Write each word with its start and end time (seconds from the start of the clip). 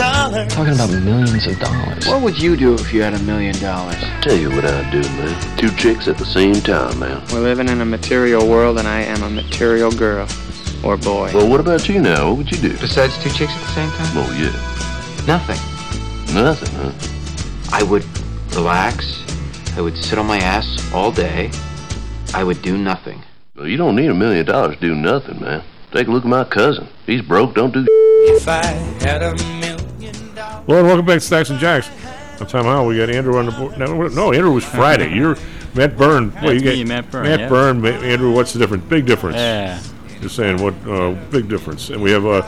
dollars. 0.00 0.52
Talking 0.54 0.74
about 0.74 0.90
millions 0.90 1.46
of 1.46 1.58
dollars. 1.58 2.06
What 2.06 2.22
would 2.22 2.40
you 2.40 2.56
do 2.56 2.74
if 2.74 2.92
you 2.92 3.02
had 3.02 3.14
a 3.14 3.18
million 3.20 3.54
dollars? 3.60 4.00
Tell 4.22 4.36
you 4.36 4.50
what 4.50 4.64
I'd 4.64 4.90
do, 4.90 5.02
man. 5.02 5.58
Two 5.58 5.70
chicks 5.76 6.08
at 6.08 6.16
the 6.16 6.24
same 6.24 6.54
time, 6.54 6.98
man. 6.98 7.22
We're 7.32 7.40
living 7.40 7.68
in 7.68 7.80
a 7.80 7.84
material 7.84 8.48
world, 8.48 8.78
and 8.78 8.88
I 8.88 9.02
am 9.02 9.22
a 9.22 9.30
material 9.30 9.90
girl. 9.92 10.26
Or 10.82 10.96
boy. 10.96 11.30
Well, 11.34 11.48
what 11.48 11.60
about 11.60 11.88
you 11.88 12.00
now? 12.00 12.28
What 12.28 12.38
would 12.38 12.50
you 12.50 12.56
do? 12.56 12.78
Besides 12.78 13.22
two 13.22 13.30
chicks 13.30 13.52
at 13.52 13.60
the 13.60 13.74
same 13.74 13.90
time? 13.90 14.12
Oh, 14.16 14.32
yeah. 14.40 15.26
Nothing. 15.26 15.60
Nothing, 16.34 16.74
huh? 16.80 17.76
I 17.76 17.82
would 17.82 18.04
relax. 18.54 19.22
I 19.76 19.82
would 19.82 19.96
sit 19.96 20.18
on 20.18 20.26
my 20.26 20.38
ass 20.38 20.92
all 20.94 21.12
day. 21.12 21.50
I 22.32 22.42
would 22.44 22.62
do 22.62 22.78
nothing. 22.78 23.22
Well, 23.54 23.68
you 23.68 23.76
don't 23.76 23.96
need 23.96 24.08
a 24.08 24.14
million 24.14 24.46
dollars 24.46 24.76
to 24.76 24.80
do 24.80 24.94
nothing, 24.94 25.40
man. 25.40 25.62
Take 25.92 26.06
a 26.06 26.10
look 26.10 26.24
at 26.24 26.30
my 26.30 26.44
cousin. 26.44 26.88
He's 27.04 27.20
broke, 27.20 27.54
don't 27.54 27.74
do 27.74 27.84
If 27.88 28.48
I 28.48 28.64
had 29.04 29.22
a 29.22 29.59
Well, 30.66 30.78
and 30.78 30.86
welcome 30.86 31.06
back 31.06 31.16
to 31.16 31.20
Stocks 31.20 31.50
and 31.50 31.58
Jocks. 31.58 31.90
I'm 32.40 32.46
time 32.46 32.66
out, 32.66 32.86
we 32.86 32.96
got 32.96 33.10
Andrew 33.10 33.36
on 33.38 33.46
the 33.46 33.52
board. 33.52 33.78
No, 33.78 34.08
no 34.08 34.32
Andrew 34.32 34.52
was 34.52 34.64
Friday. 34.64 35.14
You're 35.14 35.36
Matt 35.74 35.96
Byrne. 35.96 36.32
Well, 36.34 36.52
you 36.52 36.60
me, 36.60 36.84
Matt 36.84 37.10
Byrne, 37.10 37.24
Matt 37.24 37.40
yeah. 37.40 37.48
Byrne, 37.48 37.80
Ma- 37.80 37.88
Andrew. 37.88 38.32
What's 38.32 38.52
the 38.52 38.58
difference? 38.58 38.84
Big 38.84 39.06
difference. 39.06 39.36
Yeah. 39.36 39.82
Just 40.20 40.36
saying, 40.36 40.62
what 40.62 40.74
uh, 40.86 41.12
big 41.30 41.48
difference? 41.48 41.90
And 41.90 42.02
we 42.02 42.10
have 42.12 42.24
uh, 42.26 42.42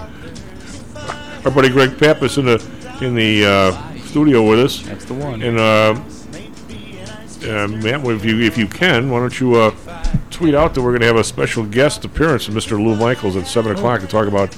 our 1.45 1.51
buddy 1.51 1.69
Greg 1.69 1.99
Pappas 1.99 2.39
in 2.39 2.47
the 2.47 2.65
in 3.01 3.15
the 3.15 3.45
uh, 3.45 3.99
studio 3.99 4.49
with 4.49 4.61
us. 4.61 4.83
That's 4.83 5.05
the 5.05 5.15
one. 5.15 5.43
And 5.43 5.59
uh, 5.59 5.95
Matt, 7.69 8.05
if 8.07 8.25
you 8.25 8.41
if 8.41 8.57
you 8.57 8.67
can, 8.67 9.11
why 9.11 9.21
don't 9.21 9.41
you 9.41 9.57
uh, 9.57 9.75
tweet 10.31 10.55
out 10.55 10.75
that 10.75 10.83
we're 10.83 10.91
going 10.93 11.01
to 11.01 11.07
have 11.07 11.17
a 11.17 11.25
special 11.25 11.65
guest 11.65 12.05
appearance 12.05 12.49
of 12.49 12.55
Mr. 12.55 12.73
Lou 12.73 12.95
Michaels 12.97 13.37
at 13.37 13.47
seven 13.47 13.73
o'clock 13.73 14.01
to 14.01 14.07
talk 14.07 14.27
about 14.27 14.57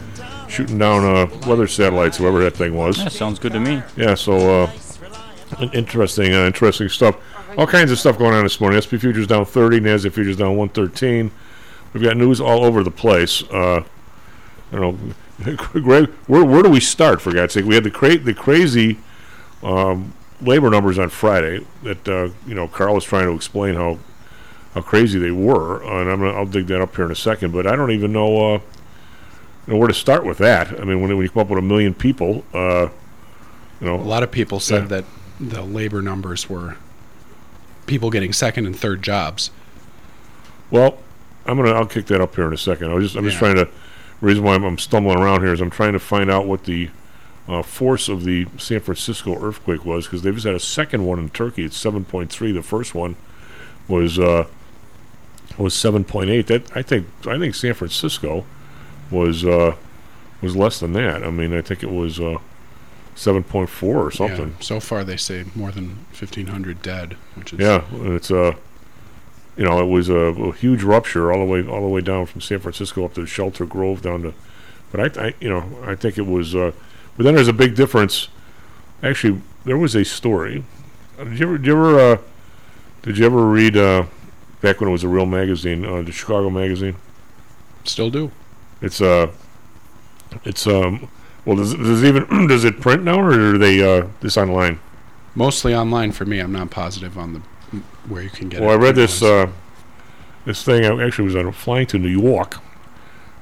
shooting 0.55 0.79
down 0.79 1.05
uh, 1.05 1.27
weather 1.49 1.67
satellites, 1.67 2.17
whoever 2.17 2.39
that 2.45 2.55
thing 2.55 2.75
was. 2.75 2.97
That 3.03 3.13
sounds 3.13 3.39
good 3.39 3.53
to 3.53 3.61
me. 3.61 3.83
Yeah, 3.97 4.15
so 4.15 4.63
uh, 4.63 4.71
interesting, 5.73 6.33
uh, 6.33 6.47
interesting 6.47 6.89
stuff. 6.89 7.17
All 7.59 7.67
kinds 7.67 7.91
of 7.91 7.99
stuff 7.99 8.19
going 8.19 8.35
on 8.35 8.45
this 8.45 8.61
morning. 8.61 8.81
SP 8.81 8.97
futures 8.97 9.27
down 9.27 9.45
30, 9.45 9.81
Nasdaq 9.81 10.13
futures 10.13 10.37
down 10.37 10.57
113. 10.57 11.31
We've 11.93 12.03
got 12.03 12.17
news 12.17 12.41
all 12.41 12.65
over 12.65 12.83
the 12.83 12.91
place. 12.91 13.43
Uh, 13.45 13.85
I 14.73 14.77
don't 14.77 15.15
know, 15.45 15.57
Greg. 15.73 16.09
Where, 16.27 16.45
where 16.45 16.63
do 16.63 16.71
we 16.71 16.81
start? 16.81 17.21
For 17.21 17.33
God's 17.33 17.55
sake, 17.55 17.65
we 17.65 17.75
had 17.75 17.85
the 17.85 17.91
cra- 17.91 18.19
the 18.19 18.35
crazy 18.35 18.99
um, 19.63 20.13
labor 20.41 20.71
numbers 20.71 20.99
on 20.99 21.09
Friday 21.09 21.65
that 21.83 22.09
uh, 22.09 22.31
you 22.47 22.55
know 22.55 22.67
Carl 22.67 22.95
was 22.95 23.05
trying 23.05 23.27
to 23.27 23.35
explain 23.35 23.75
how 23.75 23.99
how 24.75 24.81
crazy 24.81 25.19
they 25.19 25.31
were, 25.31 25.83
and 25.83 26.11
I'm 26.11 26.21
gonna, 26.21 26.33
I'll 26.33 26.47
dig 26.47 26.67
that 26.69 26.81
up 26.81 26.97
here 26.97 27.05
in 27.05 27.13
a 27.13 27.17
second. 27.17 27.53
But 27.53 27.67
I 27.67 27.77
don't 27.77 27.93
even 27.93 28.13
know. 28.13 28.55
Uh, 28.55 28.61
know 29.67 29.77
where 29.77 29.89
to 29.89 29.95
start 29.95 30.25
with 30.25 30.39
that. 30.39 30.69
I 30.81 30.85
mean, 30.85 31.01
when, 31.01 31.09
when 31.17 31.23
you 31.25 31.29
come 31.29 31.41
up 31.43 31.49
with 31.49 31.59
a 31.59 31.63
million 31.63 31.95
people, 31.95 32.45
uh, 32.53 32.89
you 33.81 33.87
know, 33.87 33.97
A 33.97 33.97
lot 33.97 34.23
of 34.23 34.31
people 34.31 34.61
said 34.61 34.83
Yeah. 34.83 34.89
that 34.89 35.05
the 35.41 35.63
labor 35.63 36.01
numbers 36.03 36.49
were 36.49 36.77
people 37.87 38.11
getting 38.11 38.33
second 38.33 38.67
and 38.67 38.77
third 38.77 39.03
jobs. 39.03 39.51
Well, 40.71 40.99
I'm 41.47 41.57
gonna 41.57 41.73
I'll 41.73 41.87
kick 41.87 42.07
that 42.07 42.21
up 42.21 42.35
here 42.35 42.47
in 42.47 42.53
a 42.53 42.57
second. 42.59 42.91
I 42.91 42.95
was 42.95 43.05
just 43.07 43.17
I'm 43.17 43.25
just 43.25 43.39
trying 43.39 43.57
to. 43.57 43.69
Reason 44.21 44.43
why 44.43 44.55
I'm, 44.55 44.65
I'm 44.65 44.79
stumbling 44.79 45.19
around 45.19 45.43
here 45.43 45.53
is 45.53 45.61
I'm 45.61 45.71
trying 45.71 45.93
to 45.93 45.99
find 45.99 46.31
out 46.31 46.47
what 46.47 46.65
the 46.65 46.89
uh, 47.47 47.63
force 47.63 48.09
of 48.09 48.25
the 48.25 48.47
San 48.57 48.81
Francisco 48.81 49.39
earthquake 49.45 49.85
was 49.85 50.07
because 50.07 50.23
they've 50.23 50.33
just 50.35 50.47
had 50.47 50.55
a 50.55 50.61
second 50.61 51.05
one 51.05 51.19
in 51.19 51.29
Turkey. 51.29 51.65
It's 51.65 51.83
7.3. 51.83 52.29
The 52.55 52.63
first 52.63 52.95
one 52.95 53.17
was 53.87 54.19
uh, 54.19 54.47
was 55.59 55.75
7.8. 55.75 56.47
That 56.47 56.75
I 56.77 56.81
think 56.81 57.07
I 57.27 57.39
think 57.39 57.55
San 57.55 57.75
Francisco 57.75 58.47
was 59.11 59.45
uh, 59.45 59.77
was 60.41 60.57
less 60.57 60.81
than 60.81 60.93
that. 60.95 61.25
I 61.25 61.31
mean 61.31 61.53
I 61.53 61.63
think 61.63 61.83
it 61.83 61.91
was 61.91 62.21
uh, 62.21 62.39
7.4 63.17 63.83
or 63.83 64.11
something. 64.11 64.49
Yeah, 64.49 64.61
so 64.61 64.81
far, 64.81 65.05
they 65.05 65.17
say 65.17 65.45
more 65.55 65.71
than 65.71 65.91
1,500 66.19 66.83
dead, 66.83 67.17
which 67.37 67.53
is 67.53 67.61
Yeah, 67.61 67.85
it's 67.93 68.31
uh, 68.31 68.55
you 69.57 69.65
know, 69.65 69.81
it 69.81 69.87
was 69.87 70.09
a, 70.09 70.15
a 70.15 70.53
huge 70.53 70.83
rupture 70.83 71.33
all 71.33 71.39
the 71.39 71.45
way 71.45 71.67
all 71.67 71.81
the 71.81 71.89
way 71.89 72.01
down 72.01 72.27
from 72.27 72.41
San 72.41 72.59
Francisco 72.59 73.05
up 73.05 73.15
to 73.15 73.27
Shelter 73.27 73.67
Grove 73.67 74.03
down 74.03 74.23
to, 74.23 74.35
but 74.91 75.19
I, 75.19 75.27
I 75.27 75.35
you 75.41 75.49
know, 75.49 75.65
I 75.85 75.95
think 75.95 76.19
it 76.19 76.27
was. 76.27 76.55
Uh, 76.55 76.73
but 77.17 77.23
then 77.25 77.37
there's 77.37 77.49
a 77.49 77.53
big 77.53 77.77
difference. 77.77 78.29
Actually, 79.03 79.41
there 79.65 79.79
was 79.79 79.95
a 79.95 80.05
story. 80.05 80.65
Did 81.17 81.39
you 81.39 81.47
ever, 81.47 81.59
did 81.59 81.67
you 81.67 81.73
ever, 81.73 81.99
uh, 82.01 82.19
did 83.03 83.19
you 83.19 83.27
ever 83.27 83.47
read 83.47 83.77
uh, 83.77 84.07
back 84.61 84.81
when 84.81 84.89
it 84.89 84.93
was 84.93 85.05
a 85.05 85.09
real 85.09 85.27
magazine, 85.27 85.85
uh, 85.85 86.03
the 86.03 86.11
Chicago 86.11 86.51
magazine? 86.51 86.97
still 87.85 88.11
do. 88.11 88.33
It's 88.85 89.01
uh, 89.01 89.33
it's 90.45 90.67
um, 90.67 91.09
well, 91.47 91.57
does, 91.57 91.75
does 91.75 92.03
it 92.03 92.09
even 92.09 92.47
does 92.49 92.65
it 92.65 92.81
print 92.81 93.03
now 93.03 93.19
or 93.19 93.55
are 93.55 93.59
they 93.59 93.83
uh, 93.83 94.09
this 94.21 94.37
online? 94.37 94.79
Mostly 95.35 95.75
online 95.75 96.13
for 96.13 96.27
me. 96.27 96.39
I'm 96.39 96.53
not 96.53 96.71
positive 96.71 97.17
on 97.17 97.33
the 97.33 97.41
where 98.09 98.23
you 98.23 98.29
can 98.29 98.51
get 98.51 98.61
it. 98.61 98.67
Well, 98.67 98.75
it. 98.75 98.79
I 98.79 98.83
read 98.83 98.95
this 98.95 99.23
uh, 99.23 99.51
this 100.45 100.63
thing. 100.63 100.85
I 100.85 101.03
actually 101.03 101.25
was 101.25 101.35
on 101.35 101.51
flying 101.53 101.87
to 101.89 101.99
New 101.99 102.09
York, 102.09 102.59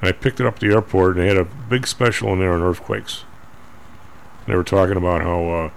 and 0.00 0.08
I 0.08 0.12
picked 0.12 0.38
it 0.38 0.46
up 0.46 0.54
at 0.54 0.60
the 0.60 0.68
airport, 0.68 1.16
and 1.16 1.24
they 1.24 1.28
had 1.28 1.36
a 1.36 1.44
big 1.44 1.88
special 1.88 2.32
in 2.32 2.38
there 2.38 2.52
on 2.52 2.62
earthquakes. 2.62 3.24
They 4.46 4.54
were 4.54 4.64
talking 4.64 4.96
about 4.96 5.22
how, 5.22 5.44
uh, 5.44 5.70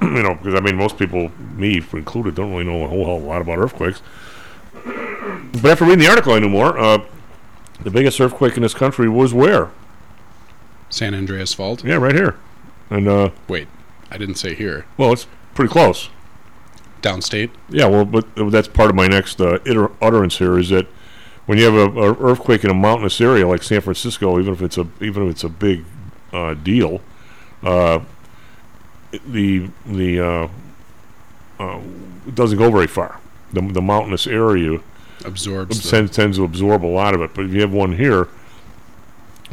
you 0.00 0.22
know, 0.22 0.34
because 0.34 0.54
I 0.54 0.60
mean, 0.60 0.76
most 0.76 0.96
people, 0.98 1.30
me 1.56 1.82
included, 1.92 2.34
don't 2.34 2.52
really 2.52 2.64
know 2.64 2.84
a 2.84 2.88
whole 2.88 3.04
hell 3.04 3.16
a 3.16 3.26
lot 3.26 3.42
about 3.42 3.58
earthquakes. 3.58 4.00
But 4.82 5.72
after 5.72 5.84
reading 5.84 6.00
the 6.00 6.08
article, 6.08 6.32
I 6.32 6.38
knew 6.38 6.48
more. 6.48 6.78
Uh, 6.78 6.98
the 7.82 7.90
biggest 7.90 8.20
earthquake 8.20 8.56
in 8.56 8.62
this 8.62 8.74
country 8.74 9.08
was 9.08 9.32
where? 9.34 9.70
San 10.90 11.14
Andreas 11.14 11.52
Fault. 11.54 11.84
Yeah, 11.84 11.96
right 11.96 12.14
here. 12.14 12.36
And 12.90 13.06
uh, 13.08 13.30
Wait, 13.48 13.68
I 14.10 14.16
didn't 14.18 14.36
say 14.36 14.54
here. 14.54 14.86
well, 14.96 15.12
it's 15.12 15.26
pretty 15.54 15.70
close. 15.72 16.08
Downstate. 17.02 17.50
Yeah, 17.68 17.86
well, 17.86 18.04
but 18.04 18.26
that's 18.50 18.66
part 18.68 18.90
of 18.90 18.96
my 18.96 19.06
next 19.06 19.40
uh, 19.40 19.58
iter- 19.66 19.90
utterance 20.02 20.38
here 20.38 20.58
is 20.58 20.70
that 20.70 20.86
when 21.46 21.58
you 21.58 21.64
have 21.64 21.74
a, 21.74 22.00
a 22.00 22.14
earthquake 22.18 22.64
in 22.64 22.70
a 22.70 22.74
mountainous 22.74 23.20
area 23.20 23.46
like 23.46 23.62
San 23.62 23.80
Francisco, 23.80 24.38
even 24.40 24.52
if 24.52 24.62
it's 24.62 24.76
a 24.78 24.86
even 25.00 25.24
if 25.26 25.30
it's 25.30 25.44
a 25.44 25.48
big 25.48 25.84
uh, 26.32 26.54
deal, 26.54 27.00
uh, 27.62 28.00
it- 29.12 29.30
the 29.32 29.70
the 29.86 30.20
uh, 30.20 30.48
uh, 31.60 31.80
it 32.26 32.34
doesn't 32.34 32.58
go 32.58 32.70
very 32.70 32.86
far. 32.88 33.20
The, 33.52 33.60
the 33.62 33.80
mountainous 33.82 34.26
area 34.26 34.80
Absorbs 35.24 35.82
the, 35.82 35.90
tends, 35.90 36.10
tends 36.10 36.36
to 36.38 36.44
absorb 36.44 36.84
a 36.84 36.86
lot 36.86 37.14
of 37.14 37.20
it. 37.20 37.32
But 37.34 37.46
if 37.46 37.52
you 37.52 37.60
have 37.60 37.72
one 37.72 37.92
here, 37.96 38.28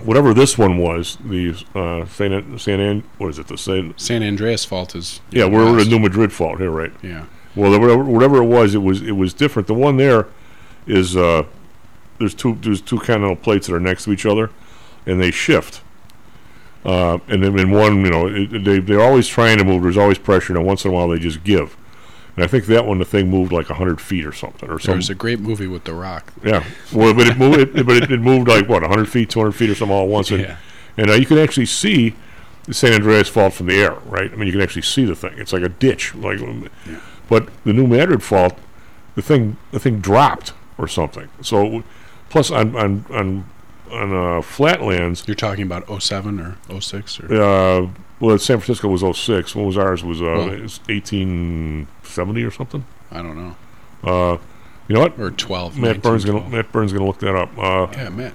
whatever 0.03 0.33
this 0.33 0.57
one 0.57 0.77
was, 0.77 1.17
the 1.23 1.55
uh, 1.73 2.05
San 2.05 2.33
An- 2.33 2.59
San 2.59 2.79
An- 2.79 3.03
what 3.17 3.29
is 3.29 3.39
it? 3.39 3.47
The 3.47 3.57
San 3.57 3.93
San 3.97 4.23
Andreas 4.23 4.65
Fault 4.65 4.95
is. 4.95 5.21
yeah, 5.31 5.45
we're 5.45 5.73
west. 5.73 5.89
the 5.89 5.95
New 5.95 5.99
Madrid 6.01 6.31
fault 6.33 6.59
here, 6.59 6.71
right? 6.71 6.91
Yeah. 7.01 7.25
Well, 7.55 7.71
whatever, 7.79 8.03
whatever 8.03 8.37
it 8.41 8.45
was, 8.47 8.75
it 8.75 8.79
was 8.81 9.01
it 9.01 9.13
was 9.13 9.33
different. 9.33 9.67
The 9.67 9.73
one 9.73 9.97
there 9.97 10.27
is 10.87 11.15
uh, 11.15 11.43
there's 12.19 12.33
two 12.33 12.57
there's 12.61 12.81
two 12.81 12.97
continental 12.97 13.35
plates 13.35 13.67
that 13.67 13.75
are 13.75 13.79
next 13.79 14.03
to 14.05 14.11
each 14.11 14.25
other, 14.25 14.51
and 15.05 15.21
they 15.21 15.31
shift. 15.31 15.81
Uh, 16.83 17.17
and 17.29 17.41
then 17.41 17.57
in 17.57 17.71
one, 17.71 18.05
you 18.05 18.11
know, 18.11 18.27
it, 18.27 18.63
they 18.63 18.79
they're 18.79 19.01
always 19.01 19.27
trying 19.27 19.57
to 19.57 19.63
move. 19.63 19.81
There's 19.83 19.97
always 19.97 20.17
pressure, 20.19 20.55
and 20.55 20.65
once 20.65 20.85
in 20.85 20.91
a 20.91 20.93
while 20.93 21.07
they 21.07 21.17
just 21.17 21.43
give. 21.43 21.75
And 22.35 22.43
I 22.43 22.47
think 22.47 22.65
that 22.65 22.85
one, 22.85 22.99
the 22.99 23.05
thing 23.05 23.29
moved 23.29 23.51
like 23.53 23.67
hundred 23.67 24.01
feet 24.01 24.25
or 24.25 24.33
something, 24.33 24.67
or 24.67 24.73
There 24.73 24.79
something. 24.79 24.97
was 24.97 25.09
a 25.09 25.15
great 25.15 25.39
movie 25.39 25.67
with 25.67 25.85
The 25.85 25.93
Rock. 25.93 26.33
Yeah. 26.43 26.65
Well, 26.93 27.13
but 27.13 27.27
it 27.27 27.37
moved. 27.37 27.77
It, 27.77 27.85
but 27.85 27.95
it, 28.03 28.11
it 28.11 28.19
moved 28.19 28.47
like 28.49 28.67
what, 28.67 28.81
100 28.81 29.05
feet, 29.07 29.29
200 29.29 29.51
feet, 29.53 29.69
or 29.69 29.75
something 29.75 29.95
all 29.95 30.03
at 30.03 30.09
once. 30.09 30.31
And, 30.31 30.41
Yeah. 30.41 30.57
and 30.97 31.09
uh, 31.09 31.13
you 31.13 31.25
can 31.25 31.37
actually 31.37 31.67
see 31.67 32.13
the 32.65 32.73
San 32.73 32.93
Andreas 32.93 33.29
Fault 33.29 33.53
from 33.53 33.67
the 33.67 33.75
air, 33.75 33.93
right? 34.05 34.31
I 34.31 34.35
mean, 34.35 34.47
you 34.47 34.51
can 34.51 34.61
actually 34.61 34.81
see 34.81 35.05
the 35.05 35.15
thing. 35.15 35.33
It's 35.37 35.53
like 35.53 35.63
a 35.63 35.69
ditch. 35.69 36.13
Like, 36.15 36.39
but 37.29 37.47
the 37.63 37.71
New 37.73 37.87
Madrid 37.87 38.21
Fault, 38.21 38.57
the 39.15 39.21
thing, 39.21 39.55
the 39.71 39.79
thing 39.79 39.99
dropped 39.99 40.51
or 40.77 40.87
something. 40.89 41.29
So, 41.41 41.83
plus 42.29 42.51
on 42.51 42.75
on 42.75 43.05
on 43.11 43.45
on 43.91 44.13
uh, 44.37 44.41
flatlands, 44.41 45.23
You're 45.27 45.35
talking 45.35 45.63
about 45.63 45.87
07 46.01 46.39
or 46.69 46.81
06 46.81 47.19
or 47.21 47.41
uh, 47.41 47.89
well, 48.19 48.37
San 48.37 48.59
Francisco 48.59 48.87
was 48.87 49.01
06. 49.17 49.55
What 49.55 49.65
was 49.65 49.77
ours? 49.77 50.03
Was 50.03 50.21
uh, 50.21 50.25
Well- 50.25 50.47
1870 50.47 52.43
or 52.43 52.51
something. 52.51 52.85
I 53.11 53.21
don't 53.21 53.37
know 53.37 53.55
Uh, 54.03 54.37
you 54.87 54.95
know 54.95 55.01
what? 55.01 55.19
or 55.19 55.31
12. 55.31 55.77
Matt 55.77 56.01
Byrne's 56.01 56.25
gonna 56.25 56.47
Matt 56.49 56.71
Byrne's 56.71 56.93
gonna 56.93 57.05
look 57.05 57.19
that 57.19 57.35
up. 57.35 57.49
Uh, 57.57 57.87
Yeah, 57.93 58.09
Matt. 58.09 58.33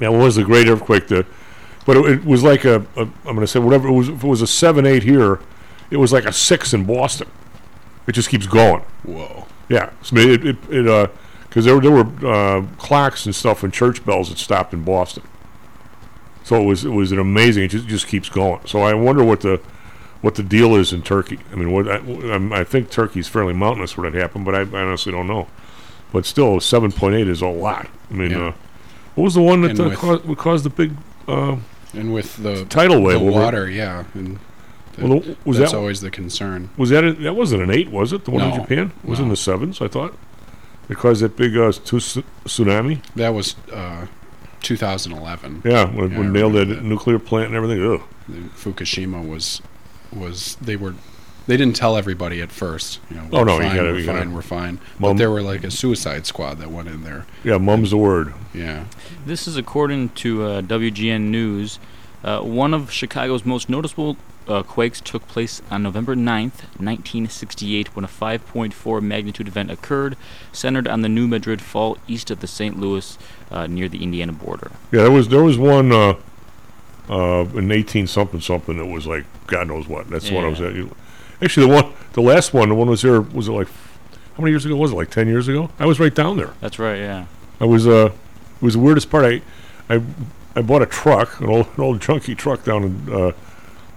Now, 0.00 0.12
what 0.12 0.22
was 0.22 0.36
the 0.36 0.44
great 0.44 0.68
earthquake? 0.68 1.08
The 1.08 1.26
but 1.86 1.96
it, 1.96 2.04
it 2.10 2.24
was 2.24 2.42
like 2.42 2.64
a, 2.64 2.84
a. 2.96 3.00
I'm 3.02 3.14
going 3.24 3.40
to 3.40 3.46
say 3.46 3.58
whatever 3.58 3.88
it 3.88 3.92
was. 3.92 4.08
If 4.08 4.22
it 4.22 4.26
was 4.28 4.42
a 4.42 4.46
seven 4.46 4.84
eight 4.86 5.02
here, 5.02 5.40
it 5.90 5.96
was 5.96 6.12
like 6.12 6.24
a 6.26 6.32
six 6.32 6.72
in 6.74 6.84
Boston. 6.84 7.28
It 8.06 8.12
just 8.12 8.28
keeps 8.28 8.46
going. 8.46 8.82
Whoa. 9.04 9.46
Yeah, 9.68 9.90
so 10.02 10.16
it 10.16 10.44
it, 10.46 10.56
it 10.70 10.86
uh, 10.86 11.08
because 11.48 11.64
there 11.64 11.80
there 11.80 11.90
were 11.90 12.06
uh, 12.26 12.66
clocks 12.78 13.24
and 13.26 13.34
stuff 13.34 13.64
and 13.64 13.72
church 13.72 14.04
bells 14.04 14.28
that 14.28 14.38
stopped 14.38 14.72
in 14.72 14.84
Boston. 14.84 15.22
So 16.48 16.56
it 16.62 16.64
was 16.64 16.84
it 16.86 16.88
was 16.90 17.12
an 17.12 17.18
amazing. 17.18 17.64
It 17.64 17.68
just 17.68 17.86
just 17.88 18.06
keeps 18.06 18.30
going. 18.30 18.60
So 18.66 18.80
I 18.80 18.94
wonder 18.94 19.22
what 19.22 19.40
the 19.42 19.60
what 20.22 20.34
the 20.34 20.42
deal 20.42 20.74
is 20.76 20.94
in 20.94 21.02
Turkey. 21.02 21.38
I 21.52 21.56
mean, 21.56 21.70
what 21.72 21.86
I, 21.88 22.60
I 22.60 22.64
think 22.64 22.90
Turkey's 22.90 23.28
fairly 23.28 23.52
mountainous 23.52 23.98
where 23.98 24.10
that 24.10 24.18
happened, 24.18 24.46
but 24.46 24.54
I, 24.54 24.60
I 24.60 24.82
honestly 24.82 25.12
don't 25.12 25.26
know. 25.26 25.46
But 26.10 26.24
still, 26.24 26.58
seven 26.60 26.90
point 26.90 27.16
eight 27.16 27.28
is 27.28 27.42
a 27.42 27.48
lot. 27.48 27.88
I 28.10 28.14
mean, 28.14 28.30
Yeah. 28.30 28.46
uh, 28.48 28.52
what 29.14 29.24
was 29.24 29.34
the 29.34 29.42
one 29.42 29.60
that 29.60 29.78
uh, 29.78 29.94
caused, 29.94 30.38
caused 30.38 30.64
the 30.64 30.70
big 30.70 30.92
uh, 31.28 31.56
And 31.92 32.14
with 32.14 32.36
the 32.42 32.64
tidal 32.64 33.02
wave? 33.02 33.20
the 33.20 33.30
water, 33.30 33.68
yeah. 33.68 34.04
And 34.14 34.38
the- 34.96 35.06
Well, 35.06 35.20
the- 35.20 35.36
was 35.44 35.58
that's 35.58 35.72
that 35.72 35.76
always 35.76 36.00
the 36.00 36.10
concern. 36.10 36.70
was 36.78 36.88
that 36.88 37.04
a, 37.04 37.12
that 37.12 37.34
wasn't 37.34 37.60
an 37.62 37.70
eight, 37.70 37.90
was 37.90 38.14
it? 38.14 38.24
The 38.24 38.30
one 38.30 38.42
in 38.42 38.54
Japan 38.54 38.92
it 39.04 39.08
was 39.08 39.20
in 39.20 39.28
the 39.28 39.36
sevens, 39.36 39.82
I 39.82 39.88
thought. 39.88 40.16
It 40.88 40.96
caused 40.96 41.20
that 41.22 41.36
big 41.36 41.54
uh, 41.58 41.72
tsunami. 41.72 43.02
That 43.16 43.34
was 43.34 43.54
uh, 43.70 44.06
2011. 44.62 45.62
Yeah, 45.64 45.86
when, 45.86 46.10
Yeah, 46.10 46.18
when 46.18 46.26
I 46.28 46.30
nailed 46.30 46.52
that, 46.54 46.68
that. 46.68 46.82
nuclear 46.84 47.18
plant 47.18 47.48
and 47.48 47.56
everything. 47.56 47.82
Ugh. 47.84 48.02
Fukushima 48.56 49.26
was 49.26 49.62
was 50.12 50.56
they 50.60 50.76
were 50.76 50.94
they 51.46 51.56
didn't 51.56 51.76
tell 51.76 51.96
everybody 51.96 52.42
at 52.42 52.52
first. 52.52 53.00
You 53.10 53.16
know, 53.16 53.28
Oh, 53.32 53.38
we're 53.38 53.44
no, 53.44 53.54
you 53.56 53.62
fine, 53.62 53.76
gotta- 53.76 53.88
we're 53.92 53.98
you 54.00 54.06
gotta- 54.06 54.18
fine, 54.18 54.34
we're 54.34 54.42
fine. 54.42 54.74
Mum- 54.98 55.12
But 55.12 55.18
there 55.18 55.30
were 55.30 55.40
like 55.42 55.64
a 55.64 55.70
suicide 55.70 56.26
squad 56.26 56.58
that 56.58 56.70
went 56.70 56.88
in 56.88 57.04
there. 57.04 57.24
Yeah, 57.42 57.56
mum's 57.58 57.90
the 57.90 57.96
word. 57.96 58.34
Yeah. 58.52 58.84
This 59.24 59.48
is 59.48 59.56
according 59.56 60.10
to 60.10 60.42
uh, 60.44 60.60
WGN 60.62 61.30
News. 61.30 61.78
Uh, 62.24 62.40
one 62.40 62.74
of 62.74 62.90
Chicago's 62.90 63.44
most 63.44 63.68
noticeable 63.68 64.16
uh, 64.48 64.62
quakes 64.62 65.00
took 65.00 65.26
place 65.28 65.62
on 65.70 65.82
November 65.82 66.16
9th, 66.16 66.64
1968, 66.78 67.94
when 67.94 68.04
a 68.04 68.08
5.4 68.08 69.02
magnitude 69.02 69.46
event 69.46 69.70
occurred, 69.70 70.16
centered 70.52 70.88
on 70.88 71.02
the 71.02 71.08
New 71.08 71.28
Madrid 71.28 71.60
Fault 71.60 71.98
east 72.08 72.30
of 72.30 72.40
the 72.40 72.46
St. 72.46 72.78
Louis, 72.78 73.18
uh, 73.50 73.66
near 73.66 73.88
the 73.88 74.02
Indiana 74.02 74.32
border. 74.32 74.70
Yeah, 74.90 75.02
there 75.02 75.10
was 75.10 75.28
there 75.28 75.42
was 75.42 75.58
one 75.58 75.92
uh, 75.92 76.14
uh, 77.08 77.44
in 77.54 77.70
eighteen 77.70 78.06
something 78.06 78.40
something 78.40 78.78
that 78.78 78.86
was 78.86 79.06
like 79.06 79.24
God 79.46 79.68
knows 79.68 79.86
what. 79.86 80.08
That's 80.08 80.28
the 80.28 80.34
one 80.34 80.44
I 80.44 80.48
was 80.48 80.60
at. 80.60 80.74
Actually, 81.40 81.68
the 81.68 81.74
one, 81.74 81.92
the 82.14 82.22
last 82.22 82.52
one, 82.52 82.68
the 82.68 82.74
one 82.74 82.88
was 82.88 83.02
there. 83.02 83.20
Was 83.20 83.48
it 83.48 83.52
like 83.52 83.68
how 83.68 84.42
many 84.42 84.50
years 84.50 84.64
ago 84.64 84.76
was 84.76 84.92
it? 84.92 84.96
Like 84.96 85.10
ten 85.10 85.28
years 85.28 85.48
ago? 85.48 85.70
I 85.78 85.86
was 85.86 86.00
right 86.00 86.14
down 86.14 86.36
there. 86.36 86.54
That's 86.60 86.78
right, 86.78 86.98
yeah. 86.98 87.26
I 87.60 87.64
was 87.64 87.86
uh, 87.86 88.12
it 88.56 88.62
was 88.62 88.74
the 88.74 88.80
weirdest 88.80 89.10
part. 89.10 89.24
I, 89.24 89.42
I, 89.94 90.02
I 90.58 90.62
bought 90.62 90.82
a 90.82 90.86
truck, 90.86 91.38
an 91.40 91.48
old, 91.48 91.66
an 91.76 91.84
old 91.84 92.00
junky 92.00 92.36
truck 92.36 92.64
down 92.64 92.82
in 92.82 93.12
uh, 93.12 93.32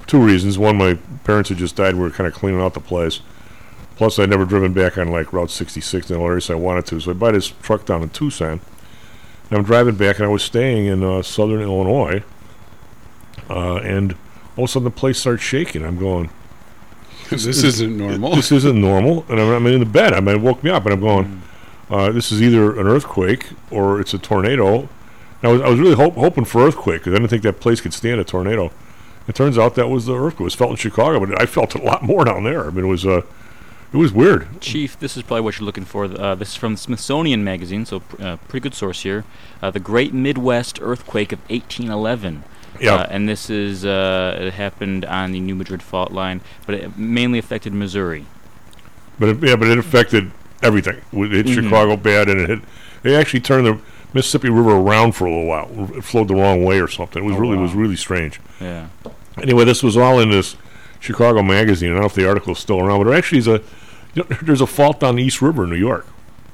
two 0.06 0.24
reasons. 0.24 0.60
One, 0.60 0.78
my 0.78 0.94
parents 1.24 1.50
had 1.50 1.58
just 1.58 1.76
died. 1.76 1.96
We 1.96 2.02
were 2.02 2.12
kind 2.12 2.28
of 2.28 2.36
cleaning 2.36 2.62
out 2.62 2.76
the 2.76 2.80
place. 2.80 3.22
Plus, 3.96 4.20
I'd 4.20 4.30
never 4.30 4.46
driven 4.46 4.72
back 4.72 4.96
on 4.96 5.10
like 5.10 5.34
Route 5.34 5.50
66 5.50 6.12
in 6.12 6.18
the 6.18 6.24
area, 6.24 6.40
so 6.40 6.54
I 6.54 6.58
wanted 6.58 6.86
to. 6.86 7.00
So 7.00 7.12
I 7.12 7.14
buy 7.16 7.32
this 7.32 7.48
truck 7.48 7.86
down 7.86 8.04
in 8.04 8.10
Tucson. 8.10 8.60
And 9.50 9.58
I'm 9.58 9.64
driving 9.64 9.96
back, 9.96 10.18
and 10.18 10.26
I 10.26 10.28
was 10.28 10.44
staying 10.44 10.86
in 10.86 11.04
uh, 11.04 11.24
southern 11.24 11.62
Illinois. 11.62 12.24
Uh, 13.50 13.78
and 13.78 14.14
all 14.56 14.66
of 14.66 14.70
a 14.70 14.72
sudden, 14.72 14.84
the 14.84 14.92
place 14.92 15.18
starts 15.18 15.42
shaking. 15.42 15.84
I'm 15.84 15.98
going, 15.98 16.30
this 17.32 17.48
isn't 17.48 17.98
normal. 17.98 18.36
this 18.36 18.52
isn't 18.52 18.80
normal. 18.80 19.26
And 19.30 19.40
I'm, 19.40 19.50
I'm 19.50 19.66
in 19.66 19.80
the 19.80 19.86
bed. 19.88 20.14
I 20.14 20.20
mean, 20.20 20.36
it 20.36 20.42
woke 20.42 20.64
me 20.64 20.70
up, 20.70 20.86
and 20.86 20.94
I'm 20.94 21.00
going, 21.00 21.42
uh, 21.90 22.12
this 22.12 22.32
is 22.32 22.40
either 22.40 22.80
an 22.80 22.86
earthquake 22.86 23.48
or 23.72 24.00
it's 24.00 24.14
a 24.14 24.20
tornado. 24.20 24.88
And 25.42 25.50
I 25.50 25.54
was, 25.54 25.62
I 25.62 25.70
was 25.70 25.80
really 25.80 25.96
hope, 25.96 26.16
hoping 26.16 26.46
for 26.46 26.66
earthquake 26.68 27.02
because 27.02 27.14
I 27.14 27.18
didn't 27.18 27.30
think 27.30 27.44
that 27.44 27.60
place 27.60 27.82
could 27.82 27.94
stand 27.94 28.20
a 28.20 28.24
tornado. 28.24 28.72
It 29.28 29.36
turns 29.36 29.58
out 29.58 29.76
that 29.76 29.88
was 29.88 30.06
the 30.06 30.16
earthquake. 30.16 30.42
It 30.42 30.44
was 30.46 30.56
felt 30.56 30.72
in 30.72 30.76
Chicago, 30.78 31.20
but 31.26 31.40
I 31.42 31.46
felt 31.46 31.76
it 31.76 31.82
a 31.82 31.86
lot 31.86 32.04
more 32.12 32.26
down 32.26 32.44
there. 32.44 32.66
I 32.68 32.70
mean, 32.70 32.86
it 32.86 32.88
was 32.88 33.06
uh, 33.06 33.22
it 33.94 33.98
was 33.98 34.12
weird. 34.14 34.48
Chief, 34.62 34.98
this 35.00 35.18
is 35.18 35.24
probably 35.24 35.42
what 35.42 35.60
you're 35.60 35.66
looking 35.66 35.86
for. 35.86 36.06
Uh, 36.06 36.34
this 36.36 36.50
is 36.50 36.56
from 36.56 36.74
the 36.74 36.78
Smithsonian 36.78 37.44
Magazine, 37.44 37.86
so 37.86 38.00
pr- 38.02 38.24
uh, 38.24 38.38
pretty 38.38 38.64
good 38.64 38.74
source 38.74 39.04
here. 39.04 39.26
Uh, 39.62 39.70
the 39.72 39.80
Great 39.80 40.14
Midwest 40.14 40.80
Earthquake 40.82 41.32
of 41.32 41.40
1811. 41.50 42.44
Yeah. 42.80 42.96
Uh, 42.96 43.08
and 43.12 43.28
this 43.30 43.50
is 43.50 43.86
uh, 43.86 44.38
it 44.42 44.54
happened 44.54 45.06
on 45.06 45.32
the 45.34 45.40
New 45.40 45.56
Madrid 45.56 45.84
Fault 45.84 46.12
line, 46.12 46.42
but 46.66 46.76
it 46.76 46.98
mainly 46.98 47.38
affected 47.38 47.74
Missouri. 47.74 48.26
But 49.20 49.30
it, 49.30 49.44
yeah, 49.44 49.56
but 49.56 49.68
it 49.68 49.78
affected 49.78 50.32
everything. 50.64 50.98
It 51.12 51.32
hit 51.32 51.46
Mhm. 51.48 51.54
Chicago 51.64 51.96
bad, 51.98 52.28
and 52.30 52.40
it 52.42 52.50
hit. 52.50 52.60
They 53.04 53.16
actually 53.16 53.42
turned 53.42 53.68
the 53.68 53.78
Mississippi 54.14 54.50
River 54.50 54.72
around 54.76 55.14
for 55.14 55.26
a 55.26 55.30
little 55.30 55.46
while. 55.48 55.70
It 55.96 56.04
flowed 56.04 56.28
the 56.28 56.36
wrong 56.36 56.64
way 56.64 56.80
or 56.80 56.88
something. 56.88 57.24
It 57.24 57.26
was 57.26 57.36
Oh, 57.36 57.40
really 57.40 57.58
it 57.58 57.62
was 57.62 57.74
really 57.74 57.96
strange. 57.96 58.40
Yeah. 58.60 58.88
Anyway, 59.42 59.64
this 59.66 59.82
was 59.82 59.96
all 59.98 60.20
in 60.20 60.30
this 60.30 60.56
Chicago 61.00 61.42
magazine. 61.42 61.90
I 61.92 61.94
don't 61.94 62.02
know 62.02 62.08
if 62.08 62.16
the 62.16 62.28
article's 62.28 62.60
still 62.60 62.80
around, 62.82 63.04
but 63.04 63.12
it 63.14 63.18
actually 63.18 63.40
is 63.40 63.48
a. 63.48 63.62
You 64.14 64.24
know, 64.30 64.36
there's 64.42 64.62
a 64.62 64.68
fault 64.68 65.00
down 65.00 65.16
the 65.16 65.24
East 65.24 65.42
River 65.42 65.64
in 65.64 65.70
New 65.70 65.78
York. 65.78 66.06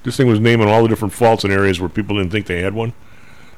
This 0.03 0.15
thing 0.15 0.27
was 0.27 0.39
naming 0.39 0.69
all 0.69 0.83
the 0.83 0.87
different 0.87 1.13
faults 1.13 1.43
in 1.43 1.51
areas 1.51 1.79
where 1.79 1.89
people 1.89 2.15
didn't 2.17 2.31
think 2.31 2.45
they 2.45 2.61
had 2.61 2.73
one. 2.73 2.93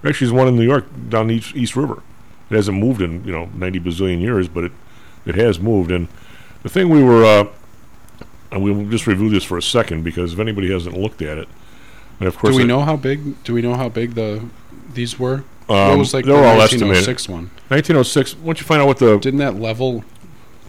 There 0.02 0.10
actually 0.10 0.28
is 0.28 0.34
one 0.34 0.48
in 0.48 0.56
New 0.56 0.64
York 0.64 0.86
down 1.10 1.28
the 1.28 1.36
East, 1.36 1.56
East 1.56 1.76
River. 1.76 2.02
It 2.50 2.56
hasn't 2.56 2.78
moved 2.78 3.02
in 3.02 3.24
you 3.26 3.32
know 3.32 3.50
90 3.54 3.80
bazillion 3.82 4.22
years, 4.22 4.48
but 4.48 4.64
it 4.64 4.72
it 5.26 5.36
has 5.36 5.60
moved. 5.60 5.92
And 5.92 6.08
the 6.64 6.70
thing 6.70 6.90
we 6.90 7.04
were, 7.04 7.24
uh, 7.26 7.46
and 8.52 8.64
we'll 8.64 8.86
just 8.90 9.06
review 9.06 9.30
this 9.30 9.44
for 9.44 9.58
a 9.58 9.62
second 9.62 10.04
because 10.04 10.34
if 10.34 10.40
anybody 10.40 10.72
hasn't 10.72 10.98
looked 10.98 11.22
at 11.22 11.38
it, 11.38 11.48
and 12.20 12.28
of 12.28 12.38
course 12.38 12.54
do 12.54 12.58
we 12.58 12.64
it- 12.64 12.68
know 12.68 12.82
how 12.82 12.96
big? 12.96 13.42
Do 13.44 13.54
we 13.54 13.62
know 13.62 13.76
how 13.76 13.90
big 13.90 14.14
the 14.16 14.44
these 14.94 15.18
were? 15.20 15.44
Um, 15.70 15.90
what 15.90 15.98
was 16.00 16.14
like 16.14 16.26
they're 16.26 16.36
the 16.42 16.48
all 16.48 16.58
1906 16.58 17.08
estimated. 17.24 17.30
one? 17.30 17.44
1906. 17.70 18.36
Once 18.38 18.60
you 18.60 18.66
find 18.66 18.82
out 18.82 18.88
what 18.88 18.98
the 18.98 19.18
Didn't 19.20 19.40
that 19.40 19.56
level? 19.56 20.04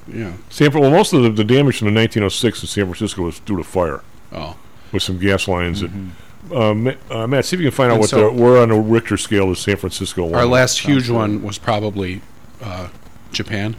Yeah. 0.06 0.32
San 0.50 0.70
Fran, 0.70 0.82
well, 0.82 0.90
most 0.90 1.12
of 1.12 1.22
the, 1.22 1.30
the 1.30 1.44
damage 1.44 1.80
in 1.80 1.86
the 1.86 1.98
1906 1.98 2.62
in 2.62 2.66
San 2.68 2.84
Francisco 2.84 3.22
was 3.22 3.38
due 3.40 3.56
to 3.56 3.64
fire. 3.64 4.02
Oh. 4.32 4.56
with 4.92 5.02
some 5.02 5.18
gas 5.18 5.48
lines. 5.48 5.80
That, 5.80 5.90
uh, 6.52 6.74
Ma- 6.74 6.92
uh, 7.10 7.26
Matt, 7.26 7.44
see 7.46 7.56
if 7.56 7.60
you 7.62 7.68
can 7.70 7.76
find 7.76 7.90
out 7.90 7.94
And 7.94 8.00
what 8.00 8.10
so- 8.10 8.30
the 8.30 8.42
where 8.42 8.60
on 8.60 8.68
the 8.70 8.74
Richter 8.80 9.16
scale 9.16 9.50
is 9.52 9.58
San 9.58 9.76
Francisco. 9.76 10.24
Our 10.26 10.30
one. 10.40 10.50
last 10.50 10.80
huge 10.80 11.08
one 11.08 11.42
was 11.42 11.58
probably 11.58 12.20
uh, 12.62 12.88
Japan. 13.32 13.76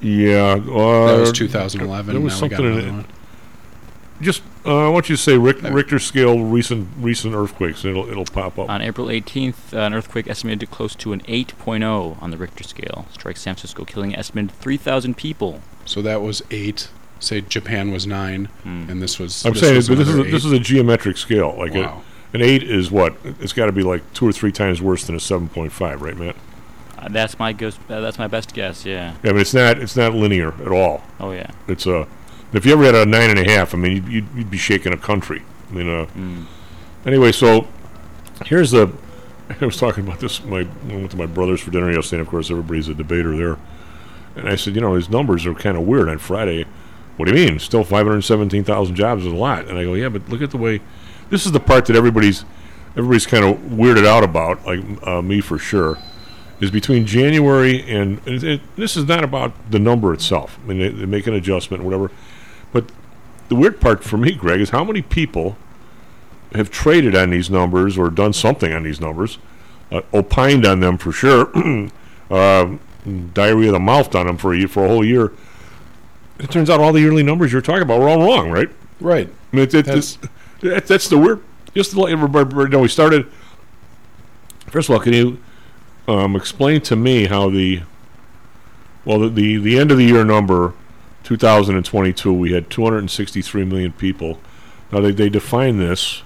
yeah, 0.00 0.52
uh, 0.52 1.06
That 1.06 1.20
was 1.20 1.32
2011. 1.32 2.14
There 2.14 2.20
was 2.22 2.40
now 2.40 2.46
we 2.46 2.48
got 2.50 2.56
something 2.56 2.66
in 2.66 2.72
another 2.72 2.88
it. 2.88 2.92
one. 2.92 3.06
Just 4.20 4.42
uh, 4.66 4.86
I 4.86 4.88
want 4.88 5.08
you 5.08 5.16
to 5.16 5.22
say 5.22 5.36
Ric- 5.38 5.62
Richter 5.62 5.98
scale 5.98 6.40
recent 6.44 6.88
recent 6.98 7.34
earthquakes. 7.34 7.84
It'll 7.84 8.08
it'll 8.08 8.24
pop 8.24 8.58
up. 8.58 8.68
On 8.68 8.82
April 8.82 9.06
18th, 9.08 9.72
uh, 9.74 9.78
an 9.80 9.94
earthquake 9.94 10.28
estimated 10.28 10.70
close 10.70 10.94
to 10.96 11.12
an 11.12 11.20
8.0 11.22 12.20
on 12.22 12.30
the 12.30 12.36
Richter 12.36 12.64
scale 12.64 13.06
strikes 13.12 13.42
San 13.42 13.54
Francisco, 13.54 13.84
killing 13.84 14.12
an 14.12 14.18
estimated 14.18 14.52
3,000 14.58 15.16
people. 15.16 15.60
So 15.84 16.02
that 16.02 16.20
was 16.22 16.42
eight. 16.50 16.88
Say 17.20 17.40
Japan 17.40 17.92
was 17.92 18.06
nine, 18.06 18.46
Hmm. 18.62 18.90
and 18.90 19.00
this 19.02 19.18
was. 19.18 19.44
I'm 19.46 19.52
this 19.54 19.60
saying 19.62 19.76
was 19.76 19.88
but 19.88 19.98
this 19.98 20.08
is 20.08 20.18
a, 20.18 20.22
this 20.24 20.44
is 20.44 20.52
a 20.52 20.58
geometric 20.58 21.16
scale. 21.16 21.54
Like 21.56 21.74
a- 21.74 21.94
an 22.34 22.42
eight 22.42 22.62
is 22.62 22.90
what? 22.90 23.14
It's 23.40 23.52
got 23.54 23.66
to 23.66 23.72
be 23.72 23.82
like 23.82 24.02
two 24.12 24.28
or 24.28 24.32
three 24.32 24.52
times 24.52 24.82
worse 24.82 25.04
than 25.06 25.14
a 25.16 25.20
seven 25.20 25.48
point 25.48 25.72
five, 25.72 26.02
right, 26.02 26.16
Matt? 26.16 26.36
Uh, 26.98 27.08
that's 27.08 27.38
my 27.38 27.52
guess. 27.52 27.78
Uh, 27.88 28.00
that's 28.00 28.18
my 28.18 28.26
best 28.26 28.52
guess. 28.52 28.84
Yeah. 28.84 29.12
Yeah, 29.22 29.32
but 29.32 29.36
it's 29.36 29.54
not 29.54 29.78
it's 29.78 29.96
not 29.96 30.12
linear 30.12 30.52
at 30.60 30.68
all. 30.72 31.02
Oh 31.20 31.30
yeah. 31.30 31.50
It's 31.68 31.86
a. 31.86 32.06
If 32.56 32.64
you 32.64 32.72
ever 32.72 32.84
had 32.84 32.94
a 32.94 33.04
nine 33.04 33.30
and 33.30 33.38
a 33.38 33.44
half, 33.44 33.74
I 33.74 33.76
mean, 33.76 33.92
you'd, 33.92 34.08
you'd, 34.08 34.26
you'd 34.34 34.50
be 34.50 34.56
shaking 34.56 34.92
a 34.92 34.96
country. 34.96 35.42
I 35.70 35.74
mean, 35.74 35.88
uh, 35.88 36.06
anyway, 37.06 37.32
so 37.32 37.68
here's 38.46 38.70
the. 38.70 38.90
I 39.60 39.64
was 39.64 39.76
talking 39.76 40.06
about 40.06 40.20
this. 40.20 40.42
My 40.42 40.60
I 40.60 40.66
went 40.86 41.10
to 41.12 41.16
my 41.16 41.26
brother's 41.26 41.60
for 41.60 41.70
dinner 41.70 41.92
yesterday. 41.92 42.20
And 42.20 42.26
of 42.26 42.30
course, 42.30 42.50
everybody's 42.50 42.88
a 42.88 42.94
debater 42.94 43.36
there. 43.36 43.58
And 44.36 44.48
I 44.48 44.56
said, 44.56 44.74
you 44.74 44.80
know, 44.80 44.94
these 44.94 45.08
numbers 45.08 45.46
are 45.46 45.54
kind 45.54 45.76
of 45.76 45.84
weird 45.84 46.08
on 46.08 46.18
Friday. 46.18 46.64
What 47.16 47.28
do 47.28 47.34
you 47.34 47.48
mean? 47.48 47.58
Still 47.58 47.84
517,000 47.84 48.94
jobs 48.94 49.24
is 49.24 49.32
a 49.32 49.36
lot. 49.36 49.66
And 49.66 49.78
I 49.78 49.84
go, 49.84 49.94
yeah, 49.94 50.08
but 50.08 50.28
look 50.28 50.42
at 50.42 50.50
the 50.50 50.58
way. 50.58 50.80
This 51.30 51.46
is 51.46 51.52
the 51.52 51.60
part 51.60 51.86
that 51.86 51.96
everybody's 51.96 52.44
everybody's 52.90 53.26
kind 53.26 53.44
of 53.44 53.56
weirded 53.58 54.06
out 54.06 54.24
about, 54.24 54.64
like 54.64 54.80
uh, 55.06 55.22
me 55.22 55.40
for 55.40 55.58
sure. 55.58 55.98
Is 56.58 56.70
between 56.70 57.04
January 57.04 57.82
and, 57.82 58.18
and 58.26 58.42
it, 58.42 58.60
this 58.76 58.96
is 58.96 59.04
not 59.04 59.22
about 59.22 59.52
the 59.70 59.78
number 59.78 60.14
itself. 60.14 60.58
I 60.64 60.68
mean, 60.68 60.78
they, 60.78 60.88
they 60.88 61.06
make 61.06 61.26
an 61.26 61.34
adjustment, 61.34 61.84
whatever. 61.84 62.10
But 62.76 62.90
the 63.48 63.54
weird 63.54 63.80
part 63.80 64.04
for 64.04 64.18
me, 64.18 64.32
Greg, 64.34 64.60
is 64.60 64.68
how 64.68 64.84
many 64.84 65.00
people 65.00 65.56
have 66.52 66.70
traded 66.70 67.16
on 67.16 67.30
these 67.30 67.48
numbers 67.48 67.96
or 67.96 68.10
done 68.10 68.34
something 68.34 68.70
on 68.70 68.82
these 68.82 69.00
numbers, 69.00 69.38
uh, 69.90 70.02
opined 70.12 70.66
on 70.66 70.80
them 70.80 70.98
for 70.98 71.10
sure, 71.10 71.50
uh, 72.30 72.76
diarrhea 73.32 73.68
of 73.68 73.72
the 73.72 73.80
mouth 73.80 74.14
on 74.14 74.26
them 74.26 74.36
for 74.36 74.52
a 74.52 74.58
year, 74.58 74.68
for 74.68 74.84
a 74.84 74.88
whole 74.88 75.02
year. 75.02 75.32
It 76.38 76.50
turns 76.50 76.68
out 76.68 76.80
all 76.80 76.92
the 76.92 77.00
yearly 77.00 77.22
numbers 77.22 77.50
you're 77.50 77.62
talking 77.62 77.80
about 77.80 77.98
were 77.98 78.10
all 78.10 78.18
wrong, 78.22 78.50
right? 78.50 78.68
Right. 79.00 79.30
I 79.52 79.56
mean, 79.56 79.62
it, 79.64 79.72
it, 79.72 79.86
That's- 79.86 80.18
that, 80.60 80.86
that's 80.86 81.08
the 81.08 81.16
weird. 81.16 81.42
Just 81.74 81.92
to 81.92 82.00
let 82.00 82.12
everybody 82.12 82.68
know, 82.68 82.80
we 82.80 82.88
started. 82.88 83.26
First 84.66 84.90
of 84.90 84.96
all, 84.96 85.00
can 85.00 85.14
you 85.14 85.38
um, 86.08 86.36
explain 86.36 86.82
to 86.82 86.96
me 86.96 87.24
how 87.24 87.48
the 87.48 87.84
well 89.06 89.20
the, 89.20 89.28
the 89.30 89.56
the 89.56 89.78
end 89.78 89.90
of 89.90 89.96
the 89.96 90.04
year 90.04 90.24
number 90.26 90.74
2022 91.26 92.32
we 92.32 92.52
had 92.52 92.70
263 92.70 93.64
million 93.64 93.92
people. 93.92 94.38
Now 94.92 95.00
they 95.00 95.10
they 95.10 95.28
define 95.28 95.78
this. 95.78 96.22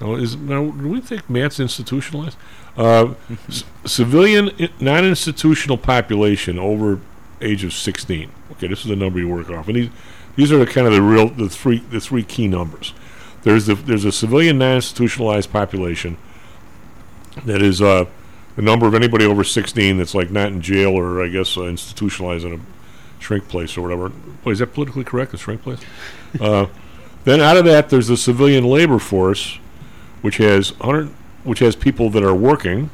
Now 0.00 0.14
is 0.14 0.36
now 0.36 0.70
do 0.70 0.88
we 0.88 1.00
think 1.00 1.28
Matt's 1.30 1.58
institutionalized? 1.58 2.36
Uh, 2.76 3.14
c- 3.48 3.64
civilian 3.86 4.50
non-institutional 4.78 5.78
population 5.78 6.58
over 6.58 7.00
age 7.40 7.64
of 7.64 7.72
16. 7.72 8.30
Okay, 8.52 8.68
this 8.68 8.80
is 8.80 8.86
the 8.86 8.96
number 8.96 9.18
you 9.18 9.28
work 9.28 9.50
off, 9.50 9.66
and 9.66 9.76
these 9.76 9.90
these 10.36 10.52
are 10.52 10.58
the 10.58 10.66
kind 10.66 10.86
of 10.86 10.92
the 10.92 11.02
real 11.02 11.28
the 11.30 11.48
three 11.48 11.78
the 11.78 11.98
three 11.98 12.22
key 12.22 12.46
numbers. 12.46 12.92
There's 13.42 13.66
the 13.66 13.74
there's 13.74 14.04
a 14.04 14.12
civilian 14.12 14.58
non-institutionalized 14.58 15.50
population 15.50 16.18
that 17.46 17.62
is 17.62 17.80
uh, 17.80 18.04
the 18.56 18.62
number 18.62 18.86
of 18.86 18.94
anybody 18.94 19.24
over 19.24 19.44
16 19.44 19.96
that's 19.96 20.14
like 20.14 20.30
not 20.30 20.48
in 20.48 20.60
jail 20.60 20.90
or 20.90 21.22
I 21.22 21.28
guess 21.28 21.56
uh, 21.56 21.62
institutionalized 21.62 22.44
in 22.44 22.54
a 22.54 22.60
shrink 23.18 23.48
place 23.48 23.76
or 23.76 23.82
whatever. 23.82 24.08
Boy, 24.08 24.52
is 24.52 24.58
that 24.60 24.72
politically 24.72 25.04
correct? 25.04 25.34
A 25.34 25.38
shrink 25.38 25.62
place? 25.62 25.80
uh, 26.40 26.66
then 27.24 27.40
out 27.40 27.56
of 27.56 27.64
that, 27.64 27.90
there's 27.90 28.08
the 28.08 28.16
civilian 28.16 28.64
labor 28.64 28.98
force, 28.98 29.58
which 30.22 30.38
has 30.38 30.78
100, 30.78 31.08
which 31.44 31.58
has 31.58 31.76
people 31.76 32.10
that 32.10 32.22
are 32.22 32.34
working, 32.34 32.90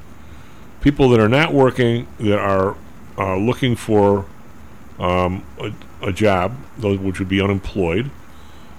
people 0.80 1.08
that 1.10 1.20
are 1.20 1.28
not 1.28 1.52
working 1.52 2.06
that 2.18 2.38
are 2.38 2.76
uh, 3.16 3.36
looking 3.36 3.76
for 3.76 4.26
um, 4.98 5.44
a, 5.60 5.72
a 6.02 6.12
job, 6.12 6.56
those 6.78 6.98
which 6.98 7.18
would 7.18 7.28
be 7.28 7.40
unemployed. 7.40 8.10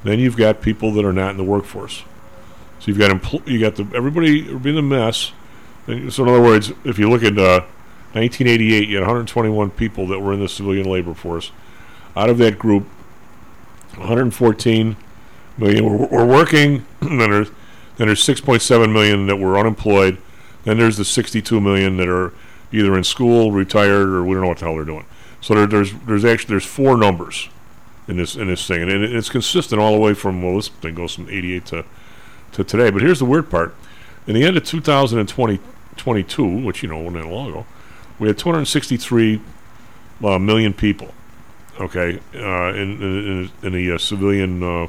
Then 0.03 0.19
you've 0.19 0.37
got 0.37 0.61
people 0.61 0.91
that 0.93 1.05
are 1.05 1.13
not 1.13 1.31
in 1.31 1.37
the 1.37 1.43
workforce. 1.43 2.03
So 2.79 2.91
you've 2.91 2.99
got 2.99 3.09
empl- 3.09 3.47
you 3.47 3.59
got 3.59 3.75
the 3.75 3.87
everybody 3.95 4.53
being 4.57 4.77
a 4.77 4.81
mess. 4.81 5.31
And 5.87 6.11
So 6.13 6.23
in 6.23 6.29
other 6.29 6.41
words, 6.41 6.71
if 6.83 6.99
you 6.99 7.09
look 7.09 7.23
at 7.23 7.37
uh, 7.37 7.61
1988, 8.15 8.87
you 8.87 8.95
had 8.95 9.01
121 9.01 9.71
people 9.71 10.07
that 10.07 10.19
were 10.19 10.31
in 10.31 10.39
the 10.39 10.47
civilian 10.47 10.89
labor 10.89 11.13
force. 11.13 11.51
Out 12.15 12.29
of 12.29 12.37
that 12.37 12.57
group, 12.57 12.83
114 13.97 14.95
million 15.57 15.85
were, 15.85 16.07
were 16.07 16.25
working. 16.25 16.85
then 17.01 17.17
there's 17.17 17.49
then 17.97 18.07
there's 18.07 18.25
6.7 18.25 18.91
million 18.91 19.27
that 19.27 19.35
were 19.35 19.57
unemployed. 19.57 20.17
Then 20.63 20.77
there's 20.77 20.97
the 20.97 21.05
62 21.05 21.59
million 21.59 21.97
that 21.97 22.07
are 22.07 22.33
either 22.71 22.97
in 22.97 23.03
school, 23.03 23.51
retired, 23.51 24.09
or 24.09 24.23
we 24.23 24.33
don't 24.33 24.43
know 24.43 24.49
what 24.49 24.59
the 24.59 24.65
hell 24.65 24.75
they're 24.75 24.85
doing. 24.85 25.05
So 25.41 25.53
there, 25.53 25.67
there's 25.67 25.93
there's 26.05 26.25
actually 26.25 26.53
there's 26.53 26.65
four 26.65 26.97
numbers 26.97 27.49
in 28.07 28.17
this 28.17 28.35
in 28.35 28.47
this 28.47 28.65
thing, 28.65 28.81
and 28.81 28.91
it, 28.91 29.13
it's 29.13 29.29
consistent 29.29 29.81
all 29.81 29.93
the 29.93 29.99
way 29.99 30.13
from 30.13 30.41
well, 30.41 30.55
this 30.55 30.69
thing 30.69 30.95
goes 30.95 31.15
from 31.15 31.29
88 31.29 31.65
to 31.67 31.85
to 32.53 32.63
today. 32.63 32.89
But 32.89 33.01
here's 33.01 33.19
the 33.19 33.25
weird 33.25 33.49
part: 33.49 33.75
in 34.25 34.35
the 34.35 34.43
end 34.43 34.57
of 34.57 34.63
2020, 34.63 35.59
22, 35.97 36.65
which 36.65 36.81
you 36.81 36.89
know 36.89 36.97
wasn't 36.97 37.23
that 37.23 37.29
long 37.29 37.49
ago, 37.49 37.65
we 38.19 38.27
had 38.27 38.37
263 38.37 39.41
uh, 40.23 40.39
million 40.39 40.73
people. 40.73 41.13
Okay, 41.79 42.19
uh, 42.33 42.73
in, 42.73 43.01
in 43.01 43.51
in 43.61 43.73
the 43.73 43.91
uh, 43.91 43.97
civilian 43.97 44.63
uh, 44.63 44.87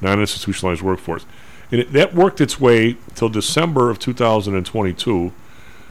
non-institutionalized 0.00 0.80
workforce, 0.80 1.26
and 1.72 1.80
it, 1.80 1.92
that 1.92 2.14
worked 2.14 2.40
its 2.40 2.60
way 2.60 2.96
till 3.16 3.28
December 3.28 3.90
of 3.90 3.98
2022 3.98 5.32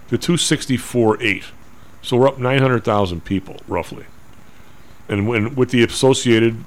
to 0.08 0.18
264.8. 0.18 1.44
So 2.01 2.18
we're 2.18 2.30
up 2.30 2.40
900,000 2.40 3.25
people 3.25 3.58
roughly, 3.68 4.06
and 5.10 5.28
when 5.28 5.54
with 5.54 5.72
the 5.72 5.84
associated 5.84 6.63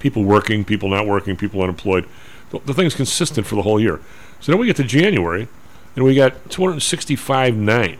people 0.00 0.24
working, 0.24 0.64
people 0.64 0.88
not 0.88 1.06
working, 1.06 1.36
people 1.36 1.62
unemployed, 1.62 2.08
the, 2.50 2.58
the 2.60 2.74
thing's 2.74 2.96
consistent 2.96 3.46
for 3.46 3.54
the 3.54 3.62
whole 3.62 3.80
year. 3.80 4.00
So 4.40 4.50
then 4.50 4.60
we 4.60 4.66
get 4.66 4.76
to 4.76 4.84
January, 4.84 5.46
and 5.94 6.04
we 6.04 6.16
got 6.16 6.32
265.9. 6.48 7.98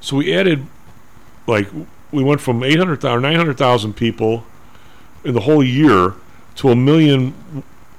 So 0.00 0.16
we 0.16 0.34
added, 0.34 0.66
like, 1.46 1.68
we 2.10 2.22
went 2.22 2.40
from 2.40 2.62
800,000, 2.62 3.22
900,000 3.22 3.94
people 3.94 4.44
in 5.24 5.34
the 5.34 5.40
whole 5.40 5.62
year 5.62 6.14
to 6.56 6.70
a 6.70 6.76
million 6.76 7.32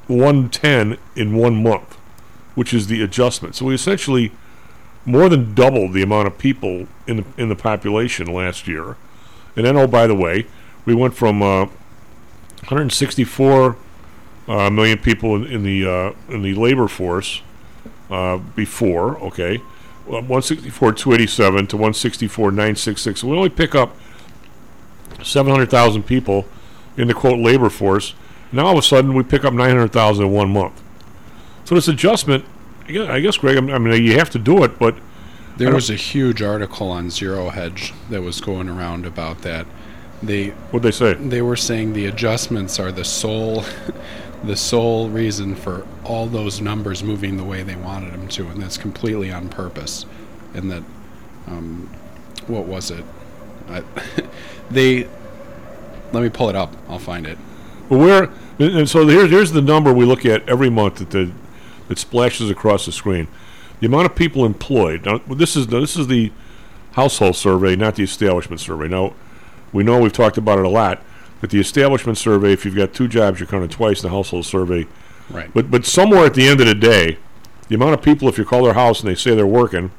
110 0.07 0.97
in 1.15 1.35
one 1.35 1.61
month, 1.61 1.95
which 2.55 2.73
is 2.73 2.87
the 2.87 3.01
adjustment. 3.03 3.55
So 3.55 3.65
we 3.65 3.75
essentially 3.75 4.31
more 5.05 5.29
than 5.29 5.53
doubled 5.53 5.93
the 5.93 6.01
amount 6.01 6.27
of 6.27 6.37
people 6.37 6.87
in 7.07 7.17
the, 7.17 7.25
in 7.37 7.49
the 7.49 7.55
population 7.55 8.27
last 8.27 8.67
year. 8.67 8.95
And 9.55 9.65
then, 9.65 9.77
oh, 9.77 9.87
by 9.87 10.07
the 10.07 10.15
way, 10.15 10.47
we 10.85 10.95
went 10.95 11.13
from 11.13 11.41
uh, 11.41 11.65
164 12.67 13.77
uh, 14.47 14.69
million 14.69 14.97
people 14.97 15.35
in, 15.35 15.45
in 15.45 15.63
the 15.63 15.85
uh, 15.85 16.13
in 16.33 16.41
the 16.41 16.55
labor 16.55 16.87
force 16.87 17.41
uh, 18.09 18.37
before. 18.37 19.17
Okay, 19.19 19.61
164 20.09 20.93
287 20.93 21.67
to 21.67 21.77
164 21.77 22.51
966. 22.51 23.21
So 23.21 23.27
we 23.27 23.37
only 23.37 23.49
pick 23.49 23.75
up 23.75 23.95
700,000 25.23 26.03
people 26.03 26.45
in 26.97 27.07
the 27.07 27.13
quote 27.13 27.39
labor 27.39 27.69
force. 27.69 28.13
Now 28.51 28.65
all 28.65 28.73
of 28.73 28.79
a 28.79 28.81
sudden 28.81 29.13
we 29.13 29.23
pick 29.23 29.43
up 29.43 29.53
900,000 29.53 30.25
in 30.25 30.31
one 30.31 30.51
month. 30.51 30.81
So 31.65 31.75
this 31.75 31.87
adjustment, 31.87 32.45
I 32.87 32.91
guess, 32.91 33.09
I 33.09 33.19
guess 33.19 33.37
Greg, 33.37 33.57
I 33.57 33.77
mean 33.77 34.03
you 34.03 34.17
have 34.17 34.29
to 34.31 34.39
do 34.39 34.63
it, 34.63 34.79
but 34.79 34.95
There 35.57 35.73
was 35.73 35.89
a 35.89 35.95
huge 35.95 36.41
article 36.41 36.89
on 36.89 37.09
Zero 37.09 37.49
Hedge 37.49 37.93
that 38.09 38.21
was 38.21 38.41
going 38.41 38.69
around 38.69 39.05
about 39.05 39.41
that. 39.41 39.67
They 40.23 40.49
what'd 40.71 40.83
they 40.83 40.91
say? 40.91 41.13
they 41.13 41.41
were 41.41 41.55
saying 41.55 41.93
the 41.93 42.07
adjustments 42.07 42.79
are 42.79 42.91
the 42.91 43.05
sole 43.05 43.63
the 44.43 44.55
sole 44.55 45.09
reason 45.09 45.55
for 45.55 45.85
all 46.03 46.27
those 46.27 46.61
numbers 46.61 47.03
moving 47.03 47.37
the 47.37 47.43
way 47.43 47.63
they 47.63 47.75
wanted 47.75 48.13
them 48.13 48.27
to, 48.29 48.47
and 48.47 48.61
that's 48.61 48.77
completely 48.77 49.31
on 49.31 49.49
purpose. 49.49 50.05
And 50.53 50.71
that, 50.71 50.83
um, 51.47 51.89
what 52.47 52.65
was 52.65 52.91
it? 52.91 53.03
I, 53.67 53.83
they 54.71 55.07
let 56.11 56.23
me 56.23 56.29
pull 56.29 56.49
it 56.49 56.55
up. 56.55 56.73
I'll 56.87 56.99
find 56.99 57.27
it. 57.27 57.37
But 57.89 57.97
where, 57.97 58.23
and 58.59 58.77
and 58.77 58.89
so 58.89 59.07
here's 59.07 59.29
here's 59.29 59.51
the 59.51 59.61
number 59.61 59.93
we 59.93 60.05
look 60.05 60.25
at 60.25 60.47
every 60.47 60.69
month 60.69 60.95
that 60.95 61.11
the 61.11 61.31
that 61.87 61.97
splashes 61.97 62.49
across 62.49 62.85
the 62.85 62.91
screen. 62.91 63.27
The 63.79 63.87
amount 63.87 64.05
of 64.05 64.15
people 64.15 64.45
employed. 64.45 65.05
Now 65.05 65.19
this 65.27 65.55
is 65.55 65.67
this 65.67 65.97
is 65.97 66.07
the 66.07 66.31
household 66.93 67.35
survey, 67.35 67.75
not 67.75 67.95
the 67.95 68.03
establishment 68.03 68.59
survey. 68.59 68.87
Now 68.87 69.13
we 69.71 69.83
know 69.83 69.99
we've 69.99 70.13
talked 70.13 70.37
about 70.37 70.59
it 70.59 70.65
a 70.65 70.69
lot, 70.69 71.01
but 71.41 71.49
the 71.49 71.59
establishment 71.59 72.17
survey, 72.17 72.51
if 72.53 72.65
you've 72.65 72.75
got 72.75 72.93
two 72.93 73.07
jobs, 73.07 73.39
you're 73.39 73.47
counted 73.47 73.71
twice. 73.71 74.03
in 74.03 74.09
The 74.09 74.15
household 74.15 74.45
survey, 74.45 74.87
Right. 75.29 75.49
but 75.53 75.69
but 75.71 75.85
somewhere 75.85 76.25
at 76.25 76.33
the 76.33 76.47
end 76.47 76.59
of 76.61 76.67
the 76.67 76.75
day, 76.75 77.17
the 77.67 77.75
amount 77.75 77.93
of 77.93 78.01
people, 78.01 78.27
if 78.29 78.37
you 78.37 78.45
call 78.45 78.63
their 78.63 78.73
house 78.73 79.01
and 79.01 79.09
they 79.09 79.15
say 79.15 79.35
they're 79.35 79.45
working, 79.47 79.91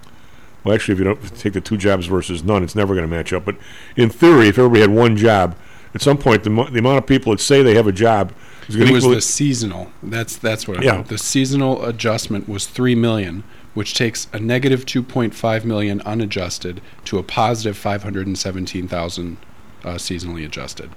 well, 0.64 0.74
actually, 0.74 0.92
if 0.94 0.98
you 0.98 1.04
don't 1.04 1.18
if 1.24 1.30
you 1.30 1.36
take 1.36 1.52
the 1.54 1.60
two 1.60 1.76
jobs 1.76 2.06
versus 2.06 2.42
none, 2.44 2.62
it's 2.62 2.74
never 2.74 2.94
going 2.94 3.08
to 3.08 3.14
match 3.16 3.32
up. 3.32 3.44
But 3.44 3.56
in 3.96 4.10
theory, 4.10 4.48
if 4.48 4.58
everybody 4.58 4.80
had 4.82 4.90
one 4.90 5.16
job, 5.16 5.56
at 5.94 6.02
some 6.02 6.18
point, 6.18 6.44
the, 6.44 6.50
mo- 6.50 6.68
the 6.70 6.78
amount 6.78 6.98
of 6.98 7.06
people 7.06 7.32
that 7.32 7.40
say 7.40 7.62
they 7.62 7.74
have 7.74 7.86
a 7.86 7.92
job 7.92 8.32
is 8.68 8.76
going 8.76 8.86
It 8.86 8.90
to 8.90 8.94
was 8.94 9.04
equal. 9.04 9.14
the 9.14 9.20
seasonal. 9.22 9.92
That's 10.02 10.36
that's 10.36 10.68
what. 10.68 10.82
Yeah. 10.82 11.02
The 11.02 11.16
seasonal 11.18 11.84
adjustment 11.84 12.48
was 12.48 12.66
three 12.66 12.94
million, 12.94 13.42
which 13.74 13.94
takes 13.94 14.28
a 14.32 14.38
negative 14.38 14.84
two 14.84 15.02
point 15.02 15.34
five 15.34 15.64
million 15.64 16.00
unadjusted 16.02 16.80
to 17.06 17.18
a 17.18 17.22
positive 17.22 17.76
five 17.76 18.02
hundred 18.02 18.26
and 18.26 18.36
seventeen 18.38 18.86
thousand 18.88 19.38
uh, 19.84 19.94
seasonally 19.94 20.44
adjusted, 20.44 20.90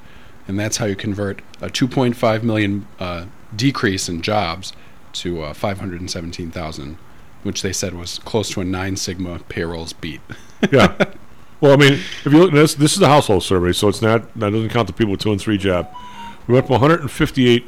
and 0.47 0.59
that's 0.59 0.77
how 0.77 0.85
you 0.85 0.95
convert 0.95 1.41
a 1.61 1.69
two 1.69 1.87
point 1.87 2.15
five 2.15 2.43
million 2.43 2.87
uh, 2.99 3.25
decrease 3.55 4.09
in 4.09 4.21
jobs 4.21 4.73
to 5.13 5.41
uh, 5.41 5.53
five 5.53 5.79
hundred 5.79 6.01
and 6.01 6.09
seventeen 6.09 6.51
thousand, 6.51 6.97
which 7.43 7.61
they 7.61 7.73
said 7.73 7.93
was 7.93 8.19
close 8.19 8.49
to 8.51 8.61
a 8.61 8.63
nine 8.63 8.95
sigma 8.95 9.39
payrolls 9.49 9.93
beat. 9.93 10.21
yeah. 10.71 10.95
Well, 11.61 11.73
I 11.73 11.77
mean, 11.77 11.93
if 11.93 12.25
you 12.25 12.31
look, 12.31 12.51
this 12.51 12.73
this 12.73 12.95
is 12.95 13.01
a 13.01 13.07
household 13.07 13.43
survey, 13.43 13.71
so 13.71 13.87
it's 13.87 14.01
not 14.01 14.33
that 14.37 14.51
doesn't 14.51 14.69
count 14.69 14.87
the 14.87 14.93
people 14.93 15.11
with 15.11 15.21
two 15.21 15.31
and 15.31 15.39
three 15.39 15.57
job. 15.57 15.93
We 16.47 16.55
went 16.55 16.67
from 16.67 16.73
158 16.73 17.65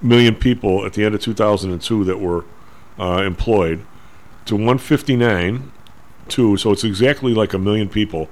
million 0.00 0.34
people 0.34 0.86
at 0.86 0.94
the 0.94 1.04
end 1.04 1.14
of 1.14 1.20
2002 1.20 2.04
that 2.04 2.18
were 2.18 2.46
uh, 2.98 3.22
employed 3.22 3.84
to 4.46 4.54
159 4.54 5.70
two. 6.28 6.56
So 6.56 6.72
it's 6.72 6.84
exactly 6.84 7.34
like 7.34 7.52
a 7.52 7.58
million 7.58 7.88
people 7.88 8.28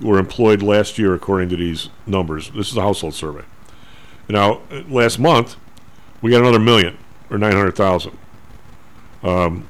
were 0.00 0.18
employed 0.18 0.62
last 0.62 0.98
year 0.98 1.14
according 1.14 1.48
to 1.50 1.56
these 1.56 1.88
numbers. 2.06 2.50
This 2.50 2.70
is 2.70 2.76
a 2.76 2.82
household 2.82 3.14
survey. 3.14 3.44
Now, 4.28 4.60
last 4.88 5.18
month 5.18 5.56
we 6.20 6.30
got 6.30 6.40
another 6.40 6.58
million 6.58 6.98
or 7.30 7.38
900,000. 7.38 8.16
Um, 9.22 9.68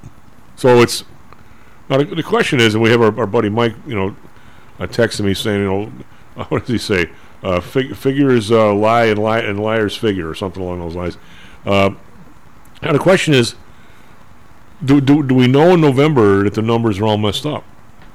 so 0.56 0.80
it's 0.80 1.04
now 1.88 1.98
the, 2.02 2.22
question 2.22 2.60
is, 2.60 2.74
and 2.74 2.82
we 2.82 2.90
have 2.90 3.00
our, 3.00 3.18
our 3.18 3.26
buddy 3.26 3.48
Mike, 3.48 3.74
you 3.86 3.94
know, 3.94 4.16
uh, 4.78 4.86
texting 4.86 5.24
me 5.24 5.34
saying, 5.34 5.60
you 5.60 5.66
know, 5.66 6.44
what 6.48 6.66
does 6.66 6.68
he 6.68 6.78
say? 6.78 7.10
Uh, 7.42 7.60
fig- 7.60 7.96
figures 7.96 8.50
uh, 8.50 8.74
lie 8.74 9.06
and 9.06 9.18
lie 9.18 9.38
and 9.38 9.60
liars 9.60 9.96
figure 9.96 10.28
or 10.28 10.34
something 10.34 10.62
along 10.62 10.80
those 10.80 10.96
lines. 10.96 11.16
Uh, 11.64 11.90
now 12.82 12.92
the 12.92 12.98
question 12.98 13.32
is, 13.32 13.54
do, 14.84 15.00
do 15.00 15.24
do 15.24 15.34
we 15.34 15.48
know 15.48 15.74
in 15.74 15.80
November 15.80 16.44
that 16.44 16.54
the 16.54 16.62
numbers 16.62 17.00
are 17.00 17.04
all 17.04 17.18
messed 17.18 17.44
up, 17.44 17.64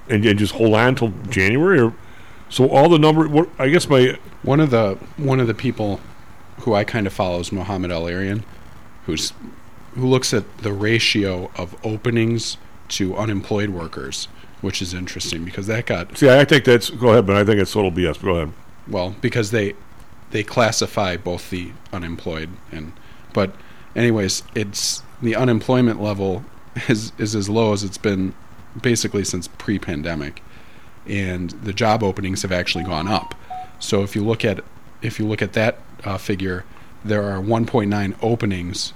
and, 0.08 0.26
and 0.26 0.40
just 0.40 0.54
hold 0.54 0.74
on 0.74 0.90
until 0.90 1.10
January, 1.30 1.80
or 1.80 1.94
so 2.54 2.70
all 2.70 2.88
the 2.88 3.00
number? 3.00 3.28
What, 3.28 3.50
I 3.58 3.70
guess 3.70 3.90
my 3.90 4.18
One 4.44 4.60
of 4.60 4.70
the 4.70 4.98
one 5.18 5.40
of 5.40 5.48
the 5.48 5.54
people 5.54 6.00
who 6.60 6.74
I 6.74 6.84
kind 6.84 7.08
of 7.08 7.14
follow 7.14 7.40
is 7.40 7.52
Mohamed 7.52 7.92
El-Erian, 7.92 8.44
who's 9.06 9.34
who 9.96 10.08
looks 10.08 10.34
at 10.34 10.60
the 10.60 10.72
ratio 10.72 11.52
of 11.58 11.76
openings 11.84 12.58
to 12.90 13.16
unemployed 13.16 13.70
workers, 13.72 14.28
which 14.62 14.82
is 14.82 14.94
interesting 14.94 15.44
because 15.44 15.66
that 15.68 15.88
got 15.88 16.16
see, 16.18 16.30
I 16.30 16.46
think 16.46 16.66
that's 16.66 16.90
go 16.92 17.10
ahead, 17.10 17.26
but 17.26 17.36
I 17.36 17.44
think 17.44 17.60
it's 17.60 17.74
total 17.74 17.92
BS. 17.92 18.22
Go 18.22 18.36
ahead. 18.36 18.54
well 18.88 19.16
because 19.20 19.50
they 19.50 19.74
they 20.30 20.44
classify 20.44 21.18
both 21.18 21.50
the 21.50 21.72
unemployed 21.92 22.50
and 22.72 22.94
but 23.34 23.56
anyways, 23.96 24.44
it's 24.54 25.02
the 25.22 25.36
unemployment 25.36 26.02
level 26.02 26.46
is 26.88 27.12
is 27.18 27.36
as 27.36 27.50
low 27.50 27.74
as 27.74 27.84
it's 27.84 27.98
been 27.98 28.36
basically 28.80 29.24
since 29.24 29.48
pre-pandemic, 29.48 30.42
and 31.08 31.52
the 31.52 31.74
job 31.74 32.04
openings 32.04 32.42
have 32.42 32.52
actually 32.52 32.84
gone 32.84 33.08
up. 33.08 33.36
So 33.80 34.04
if 34.04 34.16
you 34.16 34.24
look 34.24 34.46
at 34.46 34.64
if 35.02 35.20
you 35.20 35.28
look 35.28 35.42
at 35.42 35.54
that 35.54 35.80
uh, 36.06 36.18
figure, 36.18 36.64
there 37.04 37.24
are 37.24 37.42
1.9 37.42 38.16
openings, 38.22 38.94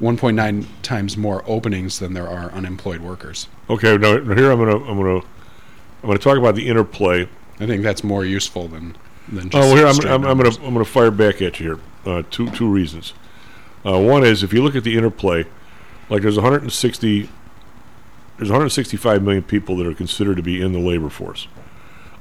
1.9 0.00 0.66
times 0.82 1.16
more 1.16 1.44
openings 1.46 2.00
than 2.00 2.14
there 2.14 2.28
are 2.28 2.50
unemployed 2.50 3.00
workers. 3.00 3.48
Okay, 3.68 3.96
now, 3.96 4.18
now 4.18 4.34
here 4.34 4.50
I'm 4.50 4.58
gonna 4.58 4.84
I'm 4.84 4.98
gonna 4.98 5.18
I'm 5.18 6.06
gonna 6.06 6.18
talk 6.18 6.38
about 6.38 6.54
the 6.54 6.68
interplay. 6.68 7.28
I 7.60 7.66
think 7.66 7.82
that's 7.82 8.02
more 8.02 8.24
useful 8.24 8.68
than 8.68 8.96
than 9.28 9.50
just. 9.50 9.56
Oh, 9.56 9.72
well, 9.72 9.76
here 9.76 9.86
I'm, 9.86 10.24
I'm, 10.24 10.30
I'm 10.30 10.38
gonna 10.38 10.56
I'm 10.64 10.72
gonna 10.72 10.84
fire 10.84 11.10
back 11.10 11.40
at 11.40 11.60
you 11.60 11.76
here. 12.04 12.12
Uh, 12.12 12.22
two 12.30 12.50
two 12.50 12.68
reasons. 12.68 13.14
Uh, 13.84 13.98
one 13.98 14.24
is 14.24 14.42
if 14.42 14.52
you 14.52 14.62
look 14.62 14.74
at 14.74 14.84
the 14.84 14.96
interplay, 14.96 15.44
like 16.08 16.22
there's 16.22 16.36
160 16.36 17.28
there's 18.40 18.48
165 18.48 19.22
million 19.22 19.42
people 19.42 19.76
that 19.76 19.86
are 19.86 19.92
considered 19.92 20.38
to 20.38 20.42
be 20.42 20.62
in 20.62 20.72
the 20.72 20.78
labor 20.78 21.10
force. 21.10 21.46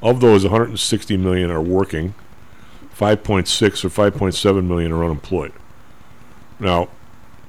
Of 0.01 0.19
those, 0.19 0.43
160 0.43 1.15
million 1.15 1.49
are 1.49 1.61
working. 1.61 2.13
5.6 2.93 3.85
or 3.85 4.11
5.7 4.11 4.67
million 4.67 4.91
are 4.91 5.05
unemployed. 5.05 5.53
Now, 6.59 6.89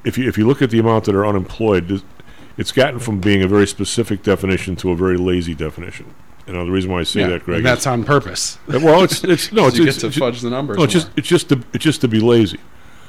if 0.05 0.17
you 0.17 0.29
if 0.29 0.39
you 0.39 0.47
look 0.47 0.63
at 0.63 0.71
the 0.71 0.79
amount 0.79 1.07
that 1.07 1.17
are 1.17 1.27
unemployed, 1.27 2.01
it's 2.57 2.71
gotten 2.71 3.01
from 3.01 3.21
being 3.21 3.43
a 3.43 3.49
very 3.49 3.67
specific 3.67 4.23
definition 4.23 4.77
to 4.77 4.93
a 4.93 4.97
very 4.97 5.17
lazy 5.17 5.53
definition. 5.57 6.15
You 6.47 6.53
know 6.53 6.65
the 6.65 6.71
reason 6.71 6.93
why 6.93 7.01
I 7.01 7.03
say 7.03 7.23
yeah, 7.23 7.31
that, 7.31 7.43
Greg. 7.43 7.65
that's 7.65 7.89
on 7.89 8.05
purpose. 8.05 8.57
Uh, 8.69 8.79
well, 8.81 9.03
it's 9.03 9.25
it's 9.25 9.51
no, 9.53 9.67
it's, 9.67 9.77
you 9.77 9.85
it's, 9.85 9.97
get 9.97 10.01
to 10.03 10.07
it's- 10.07 10.19
fudge 10.21 10.43
the 10.43 10.51
numbers. 10.51 10.77
no, 10.77 10.85
it's 10.85 10.93
just 10.93 11.11
it's 11.17 11.27
just 11.27 11.49
to 11.49 11.61
it's 11.73 11.83
just 11.83 12.03
to 12.03 12.09
be 12.09 12.21
lazy. 12.21 12.61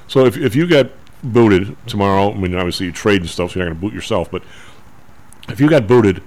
So 0.08 0.26
if 0.26 0.38
if 0.38 0.56
you 0.56 0.66
got 0.66 0.90
booted 1.24 1.78
tomorrow, 1.86 2.34
I 2.34 2.36
mean 2.36 2.56
obviously 2.56 2.88
you 2.88 2.92
trade 2.92 3.22
and 3.22 3.30
stuff, 3.30 3.52
so 3.52 3.60
you're 3.60 3.70
not 3.70 3.74
going 3.74 3.82
to 3.82 3.88
boot 3.88 3.94
yourself. 3.94 4.32
But 4.32 4.42
if 5.50 5.60
you 5.60 5.70
got 5.70 5.88
booted 5.88 6.22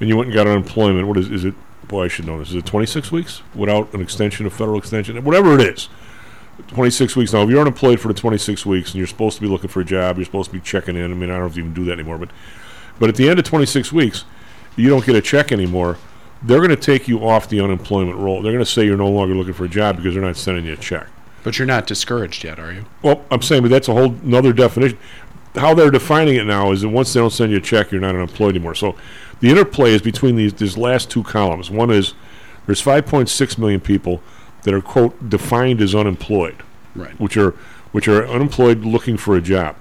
and 0.00 0.08
you 0.08 0.16
went 0.16 0.28
and 0.28 0.34
got 0.34 0.46
unemployment, 0.46 1.06
what 1.06 1.16
is 1.16 1.30
is 1.30 1.44
it? 1.44 1.54
Boy, 1.88 2.04
I 2.06 2.08
should 2.08 2.26
know 2.26 2.38
this. 2.38 2.48
Is 2.48 2.56
it 2.56 2.66
26 2.66 3.12
weeks 3.12 3.42
without 3.54 3.92
an 3.94 4.00
extension, 4.00 4.44
a 4.44 4.50
federal 4.50 4.76
extension, 4.78 5.22
whatever 5.22 5.54
it 5.58 5.60
is? 5.60 5.88
26 6.68 7.14
weeks. 7.16 7.32
Now, 7.32 7.42
if 7.42 7.50
you're 7.50 7.60
unemployed 7.60 8.00
for 8.00 8.08
the 8.08 8.14
26 8.14 8.64
weeks 8.66 8.90
and 8.90 8.96
you're 8.96 9.06
supposed 9.06 9.36
to 9.36 9.42
be 9.42 9.46
looking 9.46 9.68
for 9.68 9.80
a 9.80 9.84
job, 9.84 10.16
you're 10.16 10.24
supposed 10.24 10.50
to 10.50 10.56
be 10.56 10.60
checking 10.60 10.96
in. 10.96 11.04
I 11.12 11.14
mean, 11.14 11.30
I 11.30 11.34
don't 11.34 11.42
know 11.42 11.46
if 11.46 11.56
you 11.56 11.62
even 11.62 11.74
do 11.74 11.84
that 11.84 11.92
anymore, 11.92 12.18
but 12.18 12.30
but 12.98 13.08
at 13.08 13.14
the 13.16 13.28
end 13.28 13.38
of 13.38 13.44
26 13.44 13.92
weeks, 13.92 14.24
you 14.74 14.88
don't 14.88 15.04
get 15.04 15.14
a 15.14 15.20
check 15.20 15.52
anymore. 15.52 15.98
They're 16.42 16.58
going 16.58 16.70
to 16.70 16.76
take 16.76 17.08
you 17.08 17.26
off 17.26 17.48
the 17.48 17.60
unemployment 17.60 18.16
roll. 18.18 18.42
They're 18.42 18.52
going 18.52 18.64
to 18.64 18.70
say 18.70 18.84
you're 18.84 18.96
no 18.96 19.08
longer 19.10 19.34
looking 19.34 19.54
for 19.54 19.64
a 19.64 19.68
job 19.68 19.96
because 19.96 20.14
they're 20.14 20.22
not 20.22 20.36
sending 20.36 20.64
you 20.64 20.72
a 20.72 20.76
check. 20.76 21.06
but 21.44 21.58
you're 21.58 21.66
not 21.66 21.86
discouraged 21.86 22.42
yet, 22.44 22.58
are 22.58 22.72
you? 22.72 22.84
Well, 23.02 23.24
I'm 23.30 23.42
saying, 23.42 23.62
but 23.62 23.70
that's 23.70 23.88
a 23.88 23.92
whole 23.92 24.14
another 24.24 24.52
definition. 24.52 24.98
How 25.56 25.74
they're 25.74 25.90
defining 25.90 26.36
it 26.36 26.44
now 26.44 26.70
is 26.72 26.82
that 26.82 26.88
once 26.88 27.12
they 27.12 27.20
don't 27.20 27.30
send 27.30 27.50
you 27.52 27.58
a 27.58 27.60
check, 27.60 27.90
you're 27.90 28.00
not 28.00 28.14
unemployed 28.14 28.54
anymore. 28.54 28.74
So 28.74 28.94
the 29.40 29.50
interplay 29.50 29.92
is 29.92 30.02
between 30.02 30.36
these 30.36 30.54
these 30.54 30.76
last 30.76 31.10
two 31.10 31.22
columns. 31.22 31.70
One 31.70 31.90
is 31.90 32.14
there's 32.66 32.82
5.6 32.82 33.58
million 33.58 33.80
people 33.80 34.20
that 34.62 34.74
are 34.74 34.80
quote 34.80 35.28
defined 35.28 35.80
as 35.80 35.94
unemployed, 35.94 36.56
Right. 36.94 37.18
which 37.20 37.36
are 37.36 37.50
which 37.92 38.08
are 38.08 38.26
unemployed 38.26 38.80
looking 38.84 39.16
for 39.16 39.36
a 39.36 39.40
job. 39.40 39.76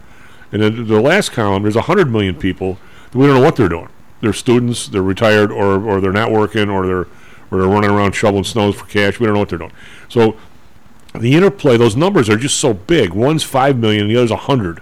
And 0.51 0.61
then 0.61 0.87
the 0.87 1.01
last 1.01 1.31
column, 1.31 1.63
there's 1.63 1.75
100 1.75 2.09
million 2.09 2.35
people 2.35 2.77
that 3.11 3.17
we 3.17 3.25
don't 3.25 3.35
know 3.35 3.43
what 3.43 3.55
they're 3.55 3.67
doing. 3.67 3.89
They're 4.21 4.31
students, 4.33 4.87
they're 4.87 5.01
retired, 5.01 5.51
or, 5.51 5.83
or 5.83 5.99
they're 5.99 6.13
not 6.13 6.31
working, 6.31 6.69
or 6.69 6.85
they're 6.87 7.07
or 7.51 7.59
they're 7.59 7.67
running 7.67 7.89
around 7.91 8.13
shoveling 8.13 8.43
snows 8.43 8.75
for 8.75 8.85
cash. 8.85 9.19
We 9.19 9.25
don't 9.25 9.33
know 9.33 9.39
what 9.39 9.49
they're 9.49 9.59
doing. 9.59 9.73
So 10.09 10.37
the 11.13 11.35
interplay, 11.35 11.77
those 11.77 11.95
numbers 11.95 12.29
are 12.29 12.37
just 12.37 12.59
so 12.59 12.73
big. 12.73 13.11
One's 13.11 13.43
five 13.43 13.77
million, 13.77 14.03
and 14.03 14.11
the 14.11 14.17
other's 14.17 14.31
a 14.31 14.35
hundred. 14.37 14.81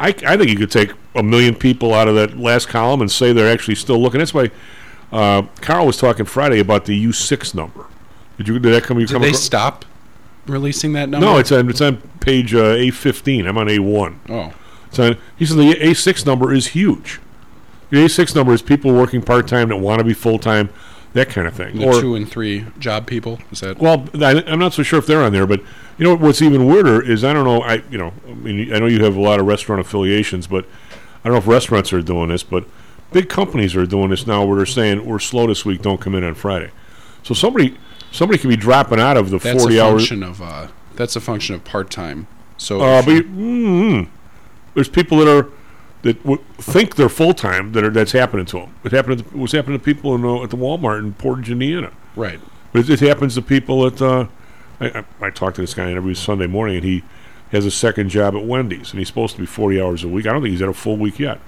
I, 0.00 0.08
I 0.26 0.36
think 0.36 0.48
you 0.50 0.56
could 0.56 0.70
take 0.70 0.92
a 1.14 1.22
million 1.22 1.54
people 1.54 1.92
out 1.94 2.08
of 2.08 2.14
that 2.16 2.38
last 2.38 2.68
column 2.68 3.00
and 3.02 3.10
say 3.10 3.32
they're 3.32 3.52
actually 3.52 3.74
still 3.76 4.00
looking. 4.00 4.18
That's 4.18 4.32
why 4.34 4.50
uh, 5.12 5.42
Carl 5.60 5.86
was 5.86 5.96
talking 5.98 6.24
Friday 6.24 6.58
about 6.58 6.86
the 6.86 6.96
U 6.96 7.12
six 7.12 7.54
number. 7.54 7.86
Did 8.38 8.48
you 8.48 8.58
did 8.58 8.72
that 8.72 8.84
come? 8.84 8.98
You 8.98 9.06
Did 9.06 9.12
come 9.12 9.22
they 9.22 9.28
across- 9.28 9.42
stop 9.42 9.84
releasing 10.46 10.94
that 10.94 11.08
number? 11.10 11.26
No, 11.26 11.36
it's 11.38 11.52
on 11.52 11.68
it's 11.68 11.80
on 11.82 11.98
page 12.20 12.54
uh, 12.54 12.70
A 12.70 12.90
fifteen. 12.90 13.46
I'm 13.46 13.58
on 13.58 13.68
A 13.68 13.78
one. 13.78 14.20
oh, 14.28 14.52
So 14.90 15.14
he 15.36 15.44
said 15.46 15.58
the 15.58 15.76
A 15.80 15.94
six 15.94 16.24
number 16.24 16.52
is 16.52 16.68
huge. 16.68 17.20
The 17.90 18.04
A 18.04 18.08
six 18.08 18.34
number 18.34 18.52
is 18.54 18.62
people 18.62 18.92
working 18.92 19.20
part 19.20 19.46
time 19.48 19.68
that 19.68 19.76
want 19.76 19.98
to 19.98 20.04
be 20.04 20.14
full 20.14 20.38
time, 20.38 20.70
that 21.12 21.28
kind 21.28 21.46
of 21.48 21.54
thing. 21.54 21.76
the 21.78 21.86
or 21.86 22.00
two 22.00 22.14
and 22.14 22.30
three 22.30 22.64
job 22.78 23.06
people. 23.06 23.40
Is 23.50 23.60
that? 23.60 23.78
well, 23.78 24.06
I, 24.14 24.42
I'm 24.46 24.58
not 24.58 24.72
so 24.72 24.82
sure 24.82 24.98
if 24.98 25.06
they're 25.06 25.22
on 25.22 25.32
there, 25.32 25.46
but 25.46 25.60
you 25.98 26.04
know 26.04 26.16
what's 26.16 26.40
even 26.42 26.66
weirder 26.66 27.02
is 27.02 27.24
I 27.24 27.32
don't 27.32 27.44
know. 27.44 27.62
I 27.62 27.82
you 27.90 27.98
know 27.98 28.12
I 28.28 28.34
mean 28.34 28.72
I 28.72 28.78
know 28.78 28.86
you 28.86 29.02
have 29.04 29.16
a 29.16 29.20
lot 29.20 29.40
of 29.40 29.46
restaurant 29.46 29.80
affiliations, 29.80 30.46
but 30.46 30.66
I 31.24 31.28
don't 31.28 31.32
know 31.34 31.38
if 31.38 31.46
restaurants 31.46 31.92
are 31.92 32.00
doing 32.02 32.28
this, 32.28 32.42
but 32.42 32.64
big 33.12 33.28
companies 33.28 33.74
are 33.76 33.86
doing 33.86 34.10
this 34.10 34.26
now 34.26 34.44
where 34.44 34.56
they're 34.56 34.66
saying 34.66 35.04
we're 35.04 35.18
slow 35.18 35.46
this 35.46 35.64
week, 35.64 35.82
don't 35.82 36.00
come 36.00 36.14
in 36.14 36.22
on 36.24 36.34
Friday. 36.34 36.70
So 37.22 37.34
somebody 37.34 37.76
somebody 38.12 38.38
could 38.38 38.48
be 38.48 38.56
dropping 38.56 39.00
out 39.00 39.16
of 39.16 39.30
the 39.30 39.38
that's 39.38 39.60
40 39.62 39.76
a 39.78 39.84
hours. 39.84 40.02
function 40.08 40.22
of 40.22 40.40
uh, 40.40 40.68
that's 40.96 41.16
a 41.16 41.20
function 41.20 41.54
of 41.54 41.64
part 41.64 41.90
time. 41.90 42.26
So 42.56 42.80
Uh, 42.80 43.02
but 43.02 43.10
you- 43.12 43.24
mm, 43.24 44.08
there's 44.74 44.88
people 44.88 45.18
that 45.18 45.28
are 45.28 45.48
that 46.02 46.22
w- 46.22 46.42
think 46.58 46.96
they're 46.96 47.08
full 47.08 47.34
time 47.34 47.72
that 47.72 47.84
are 47.84 47.90
that's 47.90 48.12
happening 48.12 48.46
to 48.46 48.60
them. 48.60 48.74
It 48.84 48.92
happened. 48.92 49.18
To, 49.20 49.24
it 49.24 49.34
was 49.38 49.52
happening 49.52 49.78
to 49.78 49.84
people 49.84 50.14
in, 50.14 50.24
uh, 50.24 50.42
at 50.42 50.50
the 50.50 50.56
Walmart 50.56 51.00
in 51.00 51.12
Portage, 51.14 51.50
Indiana. 51.50 51.92
right, 52.16 52.40
But 52.72 52.88
it, 52.88 53.02
it 53.02 53.06
happens 53.08 53.34
to 53.34 53.42
people 53.42 53.86
at. 53.86 54.00
Uh, 54.00 54.26
I, 54.80 54.86
I, 55.00 55.04
I 55.20 55.30
talk 55.30 55.54
to 55.54 55.60
this 55.60 55.74
guy 55.74 55.92
every 55.92 56.14
Sunday 56.14 56.46
morning, 56.46 56.76
and 56.76 56.84
he 56.84 57.02
has 57.52 57.66
a 57.66 57.70
second 57.70 58.08
job 58.08 58.34
at 58.34 58.44
Wendy's, 58.44 58.92
and 58.92 58.98
he's 58.98 59.08
supposed 59.08 59.34
to 59.34 59.40
be 59.40 59.46
40 59.46 59.80
hours 59.80 60.04
a 60.04 60.08
week. 60.08 60.26
I 60.26 60.32
don't 60.32 60.40
think 60.40 60.52
he's 60.52 60.60
had 60.60 60.68
a 60.68 60.74
full 60.74 60.96
week 60.96 61.18
yet. 61.18 61.40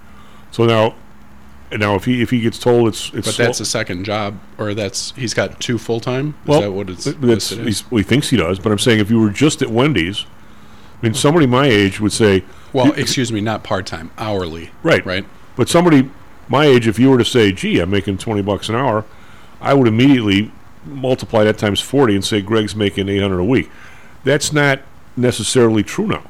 So 0.50 0.66
now, 0.66 0.94
now 1.70 1.94
if 1.94 2.04
he 2.04 2.20
if 2.20 2.28
he 2.30 2.40
gets 2.40 2.58
told 2.58 2.88
it's 2.88 3.06
it's 3.14 3.28
but 3.28 3.34
slow- 3.34 3.44
that's 3.46 3.60
a 3.60 3.64
second 3.64 4.04
job, 4.04 4.38
or 4.58 4.74
that's 4.74 5.12
he's 5.12 5.32
got 5.32 5.60
two 5.60 5.78
full 5.78 6.00
time. 6.00 6.34
Is 6.42 6.48
well, 6.48 6.60
that 6.60 6.72
what 6.72 6.90
it's 6.90 7.04
th- 7.04 7.16
that's 7.20 7.50
he's, 7.50 7.90
well, 7.90 7.98
he 7.98 8.02
thinks 8.04 8.28
he 8.28 8.36
does. 8.36 8.58
But 8.58 8.72
I'm 8.72 8.78
saying 8.78 9.00
if 9.00 9.10
you 9.10 9.18
were 9.18 9.30
just 9.30 9.62
at 9.62 9.70
Wendy's, 9.70 10.26
I 11.00 11.06
mean, 11.06 11.14
somebody 11.14 11.46
my 11.46 11.66
age 11.66 12.00
would 12.00 12.12
say, 12.12 12.44
Well, 12.72 12.92
excuse 12.92 13.30
me, 13.32 13.40
not 13.40 13.62
part 13.62 13.86
time, 13.86 14.10
hourly. 14.18 14.70
Right. 14.82 15.04
Right. 15.04 15.26
But 15.56 15.68
somebody 15.68 16.10
my 16.48 16.66
age, 16.66 16.86
if 16.88 16.98
you 16.98 17.10
were 17.10 17.18
to 17.18 17.24
say, 17.24 17.52
"Gee, 17.52 17.78
I'm 17.80 17.90
making 17.90 18.18
twenty 18.18 18.42
bucks 18.42 18.68
an 18.68 18.74
hour," 18.74 19.04
I 19.60 19.74
would 19.74 19.88
immediately 19.88 20.50
multiply 20.84 21.44
that 21.44 21.58
times 21.58 21.80
forty 21.80 22.14
and 22.14 22.24
say, 22.24 22.40
"Greg's 22.40 22.74
making 22.74 23.08
eight 23.08 23.20
hundred 23.22 23.38
a 23.38 23.44
week." 23.44 23.70
That's 24.24 24.52
not 24.52 24.80
necessarily 25.16 25.82
true 25.82 26.06
now. 26.06 26.22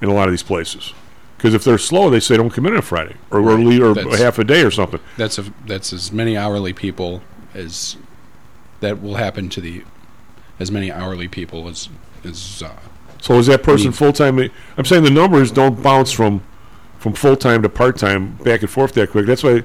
In 0.00 0.08
a 0.08 0.14
lot 0.14 0.28
of 0.28 0.32
these 0.32 0.42
places, 0.42 0.92
because 1.36 1.54
if 1.54 1.64
they're 1.64 1.78
slow, 1.78 2.10
they 2.10 2.20
say, 2.20 2.36
"Don't 2.36 2.50
come 2.50 2.66
in 2.66 2.74
on 2.74 2.82
Friday," 2.82 3.14
or 3.30 3.40
or, 3.40 3.56
Right. 3.56 3.64
leave, 3.66 3.82
or 3.82 4.16
half 4.16 4.38
a 4.38 4.44
day 4.44 4.62
or 4.62 4.70
something. 4.70 5.00
That's 5.16 5.38
a 5.38 5.44
that's 5.66 5.92
as 5.92 6.12
many 6.12 6.36
hourly 6.36 6.72
people 6.72 7.22
as 7.54 7.96
that 8.80 9.00
will 9.02 9.14
happen 9.14 9.48
to 9.50 9.60
the 9.60 9.82
as 10.60 10.70
many 10.70 10.92
hourly 10.92 11.28
people 11.28 11.68
as 11.68 11.88
as 12.24 12.62
uh, 12.64 12.70
So 13.24 13.38
is 13.38 13.46
that 13.46 13.62
person 13.62 13.90
full 13.90 14.12
time? 14.12 14.38
I'm 14.38 14.84
saying 14.84 15.02
the 15.02 15.10
numbers 15.10 15.50
don't 15.50 15.82
bounce 15.82 16.12
from 16.12 16.42
from 16.98 17.14
full 17.14 17.36
time 17.36 17.62
to 17.62 17.70
part 17.70 17.96
time 17.96 18.36
back 18.36 18.60
and 18.60 18.68
forth 18.68 18.92
that 18.92 19.12
quick. 19.12 19.24
That's 19.24 19.42
why 19.42 19.62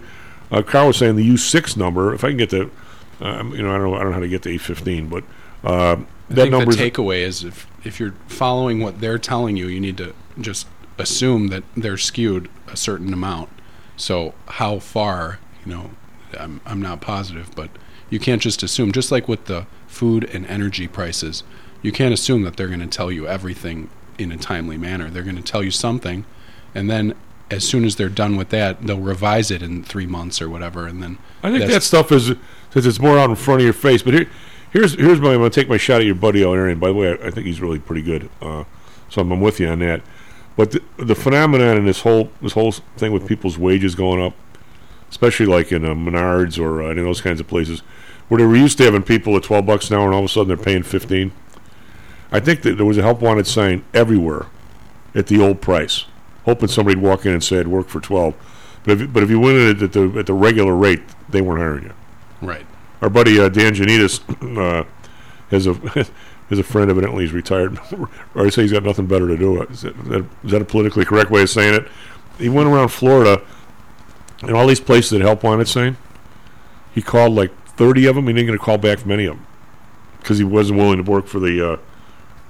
uh, 0.49 0.61
Carl 0.61 0.87
was 0.87 0.97
saying 0.97 1.17
the 1.17 1.25
U 1.25 1.35
six 1.35 1.75
number. 1.75 2.13
If 2.13 2.23
I 2.23 2.29
can 2.29 2.37
get 2.37 2.51
the, 2.51 2.69
um, 3.19 3.53
you 3.53 3.61
know, 3.61 3.75
I 3.75 3.77
don't 3.77 3.91
know, 3.91 3.95
I 3.95 3.99
don't 3.99 4.11
know 4.11 4.13
how 4.13 4.19
to 4.21 4.29
get 4.29 4.43
the 4.43 4.51
eight 4.51 4.61
fifteen, 4.61 5.09
but 5.09 5.25
uh, 5.65 5.97
that 6.29 6.49
number. 6.49 6.71
the 6.71 6.89
takeaway 6.89 7.19
is 7.19 7.43
if 7.43 7.67
if 7.83 7.99
you're 7.99 8.13
following 8.29 8.79
what 8.79 9.01
they're 9.01 9.19
telling 9.19 9.57
you, 9.57 9.67
you 9.67 9.81
need 9.81 9.97
to 9.97 10.13
just 10.39 10.65
assume 10.97 11.49
that 11.49 11.65
they're 11.75 11.97
skewed 11.97 12.49
a 12.69 12.77
certain 12.77 13.11
amount. 13.11 13.49
So 13.97 14.35
how 14.47 14.79
far, 14.79 15.39
you 15.65 15.73
know, 15.73 15.89
I'm 16.39 16.61
I'm 16.65 16.81
not 16.81 17.01
positive, 17.01 17.53
but 17.57 17.71
you 18.09 18.19
can't 18.19 18.41
just 18.41 18.63
assume. 18.63 18.93
Just 18.93 19.11
like 19.11 19.27
with 19.27 19.47
the 19.47 19.67
food 19.85 20.23
and 20.33 20.45
energy 20.45 20.87
prices, 20.87 21.43
you 21.81 21.91
can't 21.91 22.13
assume 22.13 22.43
that 22.43 22.57
they're 22.57 22.67
going 22.67 22.79
to 22.79 22.87
tell 22.87 23.11
you 23.11 23.27
everything 23.27 23.89
in 24.17 24.31
a 24.31 24.37
timely 24.37 24.77
manner. 24.77 25.09
They're 25.09 25.23
going 25.23 25.35
to 25.37 25.41
tell 25.41 25.63
you 25.63 25.71
something, 25.71 26.25
and 26.75 26.89
then 26.89 27.15
as 27.51 27.67
soon 27.67 27.83
as 27.83 27.95
they're 27.95 28.09
done 28.09 28.35
with 28.35 28.49
that, 28.49 28.85
they'll 28.85 28.99
revise 28.99 29.49
it 29.49 29.63
in 29.63 29.83
three 29.83 30.05
months 30.05 30.41
or 30.41 30.49
whatever, 30.49 30.85
and 30.87 31.01
then 31.01 31.17
I 31.41 31.51
think 31.51 31.69
that 31.71 31.83
stuff 31.83 32.11
is 32.11 32.33
since 32.71 32.85
it's 32.85 32.99
more 32.99 33.17
out 33.17 33.29
in 33.29 33.35
front 33.35 33.61
of 33.61 33.65
your 33.65 33.73
face. 33.73 34.03
But 34.03 34.13
here, 34.13 34.29
here's 34.71 34.93
here's 34.93 35.19
my. 35.19 35.33
I'm 35.33 35.39
going 35.39 35.51
to 35.51 35.61
take 35.61 35.69
my 35.69 35.77
shot 35.77 36.01
at 36.01 36.05
your 36.05 36.15
buddy 36.15 36.43
Arian. 36.43 36.79
By 36.79 36.89
the 36.89 36.93
way, 36.93 37.11
I, 37.11 37.27
I 37.27 37.31
think 37.31 37.47
he's 37.47 37.61
really 37.61 37.79
pretty 37.79 38.01
good. 38.01 38.29
Uh, 38.41 38.65
so 39.09 39.21
I'm, 39.21 39.31
I'm 39.31 39.41
with 39.41 39.59
you 39.59 39.67
on 39.67 39.79
that. 39.79 40.01
But 40.55 40.71
the, 40.71 40.83
the 40.97 41.15
phenomenon 41.15 41.77
in 41.77 41.85
this 41.85 42.01
whole 42.01 42.31
this 42.41 42.53
whole 42.53 42.71
thing 42.71 43.11
with 43.11 43.27
people's 43.27 43.57
wages 43.57 43.95
going 43.95 44.21
up, 44.21 44.33
especially 45.09 45.45
like 45.45 45.71
in 45.71 45.85
uh, 45.85 45.93
Menards 45.93 46.59
or 46.59 46.83
uh, 46.83 46.89
of 46.89 46.97
those 46.97 47.21
kinds 47.21 47.39
of 47.39 47.47
places, 47.47 47.79
where 48.27 48.39
they 48.39 48.45
were 48.45 48.55
used 48.55 48.77
to 48.79 48.83
having 48.83 49.03
people 49.03 49.35
at 49.37 49.43
12 49.43 49.65
bucks 49.65 49.89
an 49.89 49.95
hour 49.95 50.05
and 50.05 50.13
all 50.13 50.19
of 50.19 50.25
a 50.25 50.29
sudden 50.29 50.49
they're 50.49 50.57
paying 50.57 50.83
15. 50.83 51.31
I 52.31 52.39
think 52.39 52.61
that 52.61 52.77
there 52.77 52.85
was 52.85 52.97
a 52.97 53.01
help 53.01 53.21
wanted 53.21 53.47
sign 53.47 53.83
everywhere 53.93 54.45
at 55.15 55.27
the 55.27 55.41
old 55.41 55.61
price, 55.61 56.05
hoping 56.45 56.67
somebody'd 56.67 57.01
walk 57.01 57.25
in 57.25 57.33
and 57.33 57.43
say 57.43 57.59
I'd 57.59 57.67
work 57.67 57.87
for 57.87 57.99
12. 57.99 58.35
But 58.83 59.01
if, 59.01 59.13
but 59.13 59.23
if 59.23 59.29
you 59.29 59.39
went 59.39 59.57
in 59.57 59.83
at 59.83 59.91
the 59.93 60.19
at 60.19 60.25
the 60.25 60.33
regular 60.33 60.75
rate, 60.75 61.01
they 61.27 61.41
weren't 61.41 61.59
hiring 61.59 61.83
you. 61.85 61.93
right. 62.41 62.65
Our 63.01 63.09
buddy 63.09 63.39
uh, 63.39 63.49
Dan 63.49 63.73
Janitas 63.73 64.19
uh, 64.57 64.85
has 65.49 65.67
a 65.67 65.73
has 66.49 66.59
a 66.59 66.63
friend. 66.63 66.89
Evidently, 66.89 67.23
he's 67.23 67.33
retired, 67.33 67.79
or 68.35 68.45
I 68.45 68.49
say 68.49 68.63
he's 68.63 68.71
got 68.71 68.83
nothing 68.83 69.07
better 69.07 69.27
to 69.27 69.37
do. 69.37 69.61
Is 69.63 69.81
that, 69.81 70.25
is 70.43 70.51
that 70.51 70.61
a 70.61 70.65
politically 70.65 71.05
correct 71.05 71.31
way 71.31 71.41
of 71.41 71.49
saying 71.49 71.75
it? 71.75 71.87
He 72.37 72.49
went 72.49 72.69
around 72.69 72.89
Florida 72.89 73.41
and 74.41 74.51
all 74.51 74.67
these 74.67 74.79
places 74.79 75.11
that 75.11 75.21
help 75.21 75.43
wanted 75.43 75.67
saying 75.67 75.97
he 76.93 77.01
called 77.01 77.33
like 77.33 77.51
30 77.71 78.05
of 78.07 78.15
them. 78.15 78.27
He 78.27 78.33
didn't 78.33 78.47
get 78.47 78.55
a 78.55 78.59
call 78.59 78.77
back 78.77 78.99
from 78.99 79.11
any 79.11 79.25
of 79.25 79.37
them 79.37 79.45
because 80.19 80.37
he 80.37 80.43
wasn't 80.43 80.79
willing 80.79 81.03
to 81.03 81.09
work 81.09 81.27
for 81.27 81.39
the 81.39 81.73
uh, 81.73 81.77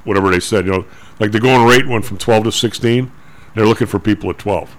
whatever 0.03 0.29
they 0.29 0.39
said. 0.39 0.65
You 0.65 0.71
know, 0.71 0.85
like 1.19 1.31
the 1.31 1.39
going 1.39 1.67
rate 1.67 1.87
went 1.87 2.05
from 2.05 2.17
12 2.17 2.45
to 2.45 2.51
16. 2.51 3.11
They're 3.55 3.65
looking 3.65 3.87
for 3.87 3.99
people 3.99 4.29
at 4.29 4.37
12. 4.37 4.75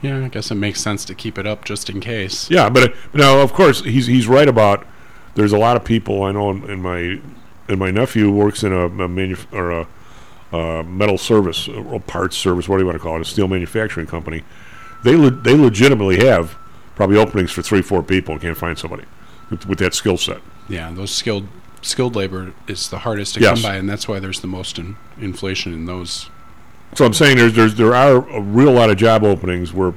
Yeah, 0.00 0.24
I 0.24 0.28
guess 0.28 0.50
it 0.50 0.56
makes 0.56 0.80
sense 0.80 1.04
to 1.04 1.14
keep 1.14 1.38
it 1.38 1.46
up 1.46 1.64
just 1.64 1.88
in 1.88 2.00
case. 2.00 2.50
Yeah, 2.50 2.68
but 2.68 2.90
uh, 2.90 2.96
now 3.14 3.40
of 3.40 3.52
course 3.52 3.84
he's 3.84 4.06
he's 4.06 4.26
right 4.26 4.48
about. 4.48 4.86
There's 5.34 5.52
a 5.52 5.58
lot 5.58 5.76
of 5.76 5.84
people 5.84 6.24
I 6.24 6.32
know 6.32 6.50
in, 6.50 6.68
in 6.68 6.82
my 6.82 7.20
and 7.68 7.78
my 7.78 7.90
nephew 7.90 8.30
works 8.30 8.64
in 8.64 8.72
a, 8.72 8.86
a 8.86 8.90
manuf- 8.90 9.50
or 9.52 9.70
a 9.70 9.88
uh, 10.52 10.82
metal 10.82 11.16
service, 11.16 11.68
or 11.68 12.00
parts 12.00 12.36
service, 12.36 12.68
what 12.68 12.76
do 12.76 12.82
you 12.82 12.86
want 12.86 12.98
to 12.98 13.02
call 13.02 13.16
it, 13.16 13.22
a 13.22 13.24
steel 13.24 13.48
manufacturing 13.48 14.06
company. 14.06 14.42
They 15.02 15.16
le- 15.16 15.30
they 15.30 15.54
legitimately 15.54 16.26
have 16.26 16.56
probably 16.94 17.16
openings 17.16 17.50
for 17.50 17.62
three, 17.62 17.80
four 17.80 18.02
people 18.02 18.32
and 18.32 18.42
can't 18.42 18.56
find 18.56 18.78
somebody 18.78 19.04
with, 19.50 19.66
with 19.66 19.78
that 19.78 19.94
skill 19.94 20.18
set. 20.18 20.40
Yeah, 20.68 20.90
those 20.90 21.10
skilled 21.10 21.48
skilled 21.82 22.16
labor 22.16 22.52
is 22.66 22.88
the 22.88 23.00
hardest 23.00 23.34
to 23.34 23.40
Yes. 23.40 23.60
come 23.62 23.70
by, 23.70 23.76
and 23.76 23.88
that's 23.88 24.08
why 24.08 24.18
there's 24.20 24.40
the 24.40 24.46
most 24.46 24.78
in, 24.78 24.96
inflation 25.20 25.72
in 25.74 25.86
those. 25.86 26.30
So 26.94 27.04
I'm 27.04 27.12
saying 27.14 27.36
there's, 27.36 27.54
there's 27.54 27.74
there 27.76 27.94
are 27.94 28.28
a 28.28 28.40
real 28.40 28.72
lot 28.72 28.90
of 28.90 28.96
job 28.96 29.24
openings 29.24 29.72
where 29.72 29.94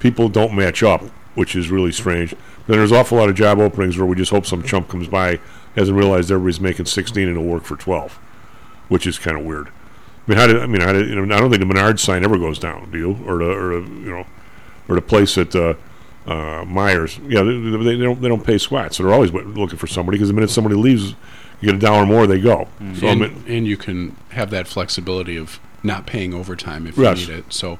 people 0.00 0.28
don't 0.28 0.54
match 0.54 0.82
up, 0.82 1.02
which 1.34 1.54
is 1.56 1.70
really 1.70 1.92
strange. 1.92 2.30
Then 2.66 2.78
there's 2.78 2.90
an 2.90 2.98
awful 2.98 3.18
lot 3.18 3.28
of 3.28 3.34
job 3.34 3.58
openings 3.58 3.96
where 3.96 4.06
we 4.06 4.16
just 4.16 4.30
hope 4.30 4.44
some 4.46 4.62
chump 4.62 4.88
comes 4.88 5.06
by, 5.08 5.38
hasn't 5.76 5.96
realized 5.96 6.30
everybody's 6.30 6.60
making 6.60 6.86
16 6.86 7.28
and 7.28 7.36
will 7.38 7.44
work 7.44 7.64
for 7.64 7.76
12, 7.76 8.14
which 8.88 9.06
is 9.06 9.18
kind 9.18 9.38
of 9.38 9.44
weird. 9.44 9.68
I 9.68 10.30
mean, 10.30 10.38
how 10.38 10.46
did 10.48 10.58
I 10.60 10.66
mean? 10.66 10.80
How 10.80 10.92
did, 10.92 11.08
you 11.08 11.14
know, 11.14 11.34
I 11.34 11.38
don't 11.38 11.50
think 11.50 11.60
the 11.60 11.66
Menard 11.66 12.00
sign 12.00 12.24
ever 12.24 12.36
goes 12.36 12.58
down, 12.58 12.90
do 12.90 12.98
you? 12.98 13.10
Or 13.24 13.38
the 13.38 13.50
or 13.50 13.80
the, 13.80 13.88
you 13.88 14.10
know, 14.10 14.26
or 14.88 14.96
the 14.96 15.02
place 15.02 15.38
at 15.38 15.54
uh, 15.54 15.74
uh, 16.26 16.64
Meijer. 16.64 17.08
Yeah, 17.30 17.42
they, 17.42 17.58
they, 17.84 17.96
they 17.96 18.04
don't 18.04 18.20
they 18.20 18.28
don't 18.28 18.44
pay 18.44 18.58
squats, 18.58 18.96
so 18.96 19.02
they're 19.04 19.12
always 19.14 19.32
looking 19.32 19.78
for 19.78 19.86
somebody 19.86 20.16
because 20.18 20.28
the 20.28 20.34
minute 20.34 20.50
somebody 20.50 20.74
leaves, 20.76 21.10
you 21.60 21.66
get 21.70 21.74
a 21.74 21.78
dollar 21.78 22.04
more, 22.06 22.26
they 22.26 22.40
go. 22.40 22.68
So 22.94 23.06
I 23.06 23.10
and, 23.12 23.20
mean, 23.20 23.44
and 23.46 23.66
you 23.66 23.76
can 23.76 24.16
have 24.30 24.50
that 24.50 24.66
flexibility 24.66 25.36
of 25.36 25.60
not 25.82 26.06
paying 26.06 26.34
overtime 26.34 26.86
if 26.86 26.96
Yes. 26.98 27.20
you 27.22 27.28
need 27.34 27.38
it. 27.40 27.52
So 27.52 27.78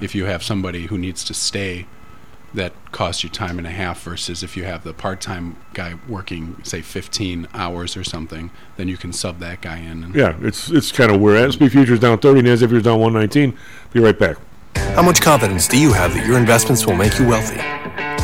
if 0.00 0.14
you 0.14 0.24
have 0.24 0.42
somebody 0.42 0.86
who 0.86 0.98
needs 0.98 1.22
to 1.24 1.34
stay, 1.34 1.86
that 2.52 2.72
costs 2.92 3.24
you 3.24 3.28
time 3.30 3.58
and 3.58 3.66
a 3.66 3.70
half 3.70 4.00
versus 4.02 4.42
if 4.44 4.56
you 4.56 4.62
have 4.64 4.84
the 4.84 4.92
part-time 4.94 5.56
guy 5.72 5.94
working, 6.08 6.56
say, 6.62 6.80
15 6.80 7.48
hours 7.52 7.96
or 7.96 8.04
something, 8.04 8.50
then 8.76 8.86
you 8.86 8.96
can 8.96 9.12
sub 9.12 9.40
that 9.40 9.60
guy 9.60 9.78
in. 9.78 10.04
And 10.04 10.14
yeah, 10.14 10.36
it's 10.40 10.70
it's 10.70 10.92
kind 10.92 11.10
of 11.10 11.20
weird. 11.20 11.50
SP 11.50 11.66
futures 11.66 11.98
down 11.98 12.18
30, 12.18 12.42
NASDAQ 12.42 12.58
futures 12.58 12.82
down 12.84 13.00
119. 13.00 13.58
Be 13.92 13.98
right 14.00 14.16
back. 14.18 14.36
How 14.76 15.02
much 15.02 15.20
confidence 15.20 15.66
do 15.66 15.80
you 15.80 15.92
have 15.92 16.14
that 16.14 16.26
your 16.26 16.38
investments 16.38 16.86
will 16.86 16.94
make 16.96 17.18
you 17.18 17.26
wealthy? 17.26 17.60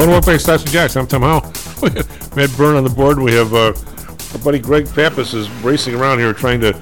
Hello, 0.00 0.20
thanks, 0.20 0.44
Slash 0.44 0.62
Jacks. 0.62 0.96
I'm 0.96 1.08
Tom 1.08 1.22
Howell. 1.22 1.42
Matt 2.36 2.56
Byrne 2.56 2.76
on 2.76 2.84
the 2.84 2.92
board. 2.94 3.18
We 3.18 3.32
have 3.32 3.52
uh, 3.52 3.74
our 4.32 4.38
buddy 4.44 4.60
Greg 4.60 4.88
Pappas 4.94 5.34
is 5.34 5.50
racing 5.64 5.96
around 5.96 6.20
here 6.20 6.32
trying 6.32 6.60
to 6.60 6.72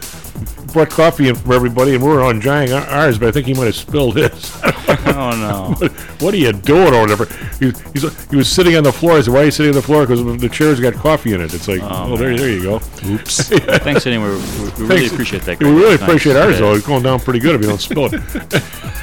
put 0.67 0.91
coffee 0.91 1.31
in 1.31 1.35
for 1.35 1.55
everybody, 1.55 1.95
and 1.95 2.05
we 2.05 2.11
we're 2.11 2.31
enjoying 2.31 2.75
ours, 2.75 3.19
but 3.19 3.29
I 3.29 3.33
think 3.33 3.47
he 3.47 3.55
might 3.55 3.65
have 3.65 3.75
spilled 3.75 4.17
his. 4.17 4.61
oh 4.65 5.33
no! 5.35 5.75
What, 5.79 5.93
what, 6.21 6.35
are 6.35 6.37
you 6.37 6.53
doing 6.53 6.93
or 6.93 7.01
whatever? 7.01 7.25
He, 7.59 7.73
he, 7.99 8.37
was 8.37 8.53
sitting 8.53 8.77
on 8.77 8.85
the 8.85 8.93
floor. 8.93 9.13
I 9.13 9.23
said, 9.23 9.33
"Why 9.33 9.41
are 9.41 9.45
you 9.47 9.51
sitting 9.51 9.71
on 9.71 9.77
the 9.77 9.83
floor?" 9.83 10.07
Because 10.07 10.23
the 10.39 10.51
chair's 10.51 10.79
got 10.79 10.93
coffee 10.93 11.33
in 11.33 11.41
it. 11.41 11.55
It's 11.55 11.69
like, 11.69 11.81
oh, 11.83 12.13
oh 12.13 12.17
there, 12.19 12.37
there 12.37 12.51
you 12.51 12.63
go. 12.63 12.75
Oops. 13.07 13.49
Thanks 13.49 14.07
anyway. 14.07 14.29
We, 14.79 14.85
really 14.85 15.07
appreciate 15.07 15.41
that. 15.45 15.59
Greg. 15.59 15.73
We 15.73 15.81
really 15.81 15.97
That's 15.97 16.03
appreciate 16.03 16.35
nice. 16.35 16.45
ours 16.45 16.59
though. 16.59 16.75
It's 16.75 16.87
going 16.87 17.03
down 17.03 17.21
pretty 17.21 17.41
good 17.41 17.55
if 17.55 17.63
you 17.63 17.69
don't 17.69 17.81
spill 17.81 18.11
it. 18.13 18.21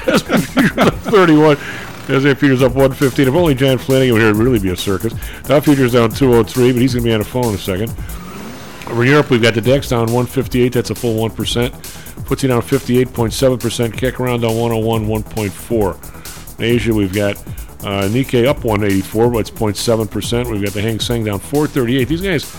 That's 0.06 0.22
31. 0.22 1.56
NASDAQ 2.06 2.36
futures 2.36 2.62
up 2.62 2.72
115. 2.72 3.28
If 3.28 3.34
only 3.34 3.54
Jan 3.54 3.78
Flanagan 3.78 4.14
were 4.14 4.20
here, 4.20 4.28
it'd 4.28 4.42
really 4.42 4.58
be 4.58 4.70
a 4.70 4.76
circus. 4.76 5.14
Now 5.48 5.58
futures 5.60 5.92
down 5.92 6.10
203, 6.10 6.72
but 6.72 6.82
he's 6.82 6.92
going 6.92 7.02
to 7.02 7.08
be 7.08 7.14
on 7.14 7.20
the 7.20 7.24
phone 7.24 7.46
in 7.46 7.54
a 7.54 7.58
second. 7.58 7.90
Over 8.90 9.06
Europe, 9.06 9.30
we've 9.30 9.40
got 9.40 9.54
the 9.54 9.62
DAX 9.62 9.88
down 9.88 10.06
158. 10.06 10.72
That's 10.74 10.90
a 10.90 10.94
full 10.94 11.16
1%. 11.26 12.26
Puts 12.26 12.42
you 12.42 12.50
down 12.50 12.60
58.7%. 12.60 13.96
Kick 13.96 14.20
around 14.20 14.44
on 14.44 14.54
101, 14.54 15.06
1.4. 15.06 16.58
In 16.58 16.64
Asia, 16.64 16.92
we've 16.92 17.12
got 17.12 17.38
uh, 17.84 18.08
Nikkei 18.08 18.46
up 18.46 18.64
184, 18.64 19.30
but 19.30 19.38
it's 19.38 19.50
0.7%. 19.50 20.50
We've 20.50 20.62
got 20.62 20.74
the 20.74 20.82
Hang 20.82 21.00
Seng 21.00 21.24
down 21.24 21.38
438. 21.38 22.04
These 22.06 22.20
guys, 22.20 22.54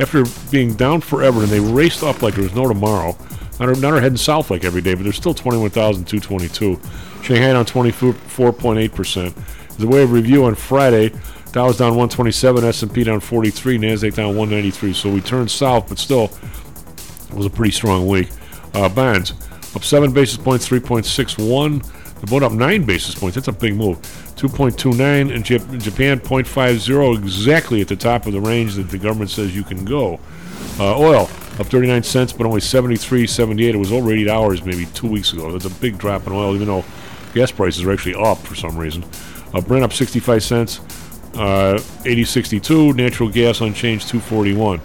after 0.00 0.24
being 0.50 0.74
down 0.74 1.00
forever, 1.00 1.42
and 1.42 1.48
they 1.48 1.60
raced 1.60 2.02
up 2.02 2.20
like 2.22 2.34
there 2.34 2.42
was 2.42 2.54
no 2.54 2.66
tomorrow, 2.66 3.16
not 3.58 3.84
are 3.84 4.00
heading 4.00 4.16
south 4.16 4.50
like 4.50 4.64
every 4.64 4.80
day, 4.80 4.94
but 4.94 5.02
they're 5.02 5.12
still 5.12 5.34
21,222. 5.34 6.80
Shanghai 7.22 7.52
down 7.52 7.64
24.8%. 7.64 9.76
The 9.78 9.86
way 9.86 10.02
of 10.02 10.12
review 10.12 10.44
on 10.44 10.54
Friday, 10.54 11.10
Dow's 11.52 11.78
down 11.78 11.90
127, 11.90 12.64
S&P 12.64 13.04
down 13.04 13.20
43, 13.20 13.78
Nasdaq 13.78 14.14
down 14.14 14.36
193. 14.36 14.92
So 14.92 15.10
we 15.10 15.20
turned 15.20 15.50
south, 15.50 15.88
but 15.88 15.98
still 15.98 16.30
it 17.30 17.34
was 17.34 17.46
a 17.46 17.50
pretty 17.50 17.72
strong 17.72 18.06
week. 18.06 18.28
Uh, 18.74 18.88
bonds 18.88 19.32
up 19.74 19.84
seven 19.84 20.12
basis 20.12 20.36
points, 20.36 20.68
3.61. 20.68 22.20
The 22.20 22.26
bond 22.26 22.44
up 22.44 22.52
nine 22.52 22.84
basis 22.84 23.14
points. 23.14 23.36
That's 23.36 23.48
a 23.48 23.52
big 23.52 23.76
move. 23.76 23.98
2.29 24.36 25.34
and 25.34 25.44
Jap- 25.44 25.80
Japan 25.80 26.20
0.50, 26.20 27.18
exactly 27.18 27.80
at 27.80 27.88
the 27.88 27.96
top 27.96 28.26
of 28.26 28.32
the 28.32 28.40
range 28.40 28.74
that 28.74 28.90
the 28.90 28.98
government 28.98 29.30
says 29.30 29.54
you 29.54 29.62
can 29.62 29.84
go. 29.84 30.20
Uh, 30.78 30.98
oil 30.98 31.28
up 31.58 31.66
39 31.66 32.02
cents, 32.02 32.32
but 32.32 32.46
only 32.46 32.60
73.78. 32.60 33.60
It 33.60 33.76
was 33.76 33.92
over 33.92 34.12
80 34.12 34.30
hours 34.30 34.64
maybe 34.64 34.86
two 34.86 35.08
weeks 35.08 35.32
ago. 35.32 35.50
That's 35.50 35.64
a 35.64 35.80
big 35.80 35.98
drop 35.98 36.26
in 36.26 36.32
oil, 36.32 36.54
even 36.54 36.68
though 36.68 36.84
gas 37.34 37.50
prices 37.50 37.84
are 37.84 37.92
actually 37.92 38.14
up 38.14 38.38
for 38.38 38.54
some 38.54 38.76
reason. 38.76 39.04
Uh, 39.54 39.60
Brent 39.60 39.84
up 39.84 39.92
65 39.92 40.42
cents, 40.42 40.78
uh, 41.34 41.78
80.62. 42.04 42.94
Natural 42.94 43.28
gas 43.28 43.60
unchanged, 43.60 44.08
241. 44.08 44.80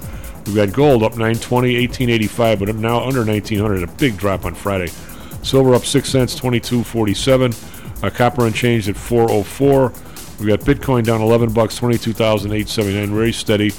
We've 0.46 0.56
got 0.56 0.74
gold 0.74 1.04
up 1.04 1.14
920, 1.14 1.78
1885, 1.80 2.60
but 2.60 2.76
now 2.76 3.06
under 3.06 3.24
1900. 3.24 3.84
A 3.84 3.88
big 3.88 4.18
drop 4.18 4.46
on 4.46 4.54
Friday. 4.54 4.92
Silver 5.42 5.76
up 5.76 5.86
6 5.86 6.10
cents, 6.10 6.36
2247. 6.36 7.54
Uh, 8.02 8.10
copper 8.10 8.46
unchanged 8.46 8.90
at 8.90 8.98
404. 8.98 9.94
We've 10.40 10.50
got 10.50 10.60
Bitcoin 10.62 11.06
down 11.06 11.22
11 11.22 11.54
bucks, 11.54 11.78
22,879. 11.78 13.16
Very 13.16 13.32
steady. 13.32 13.72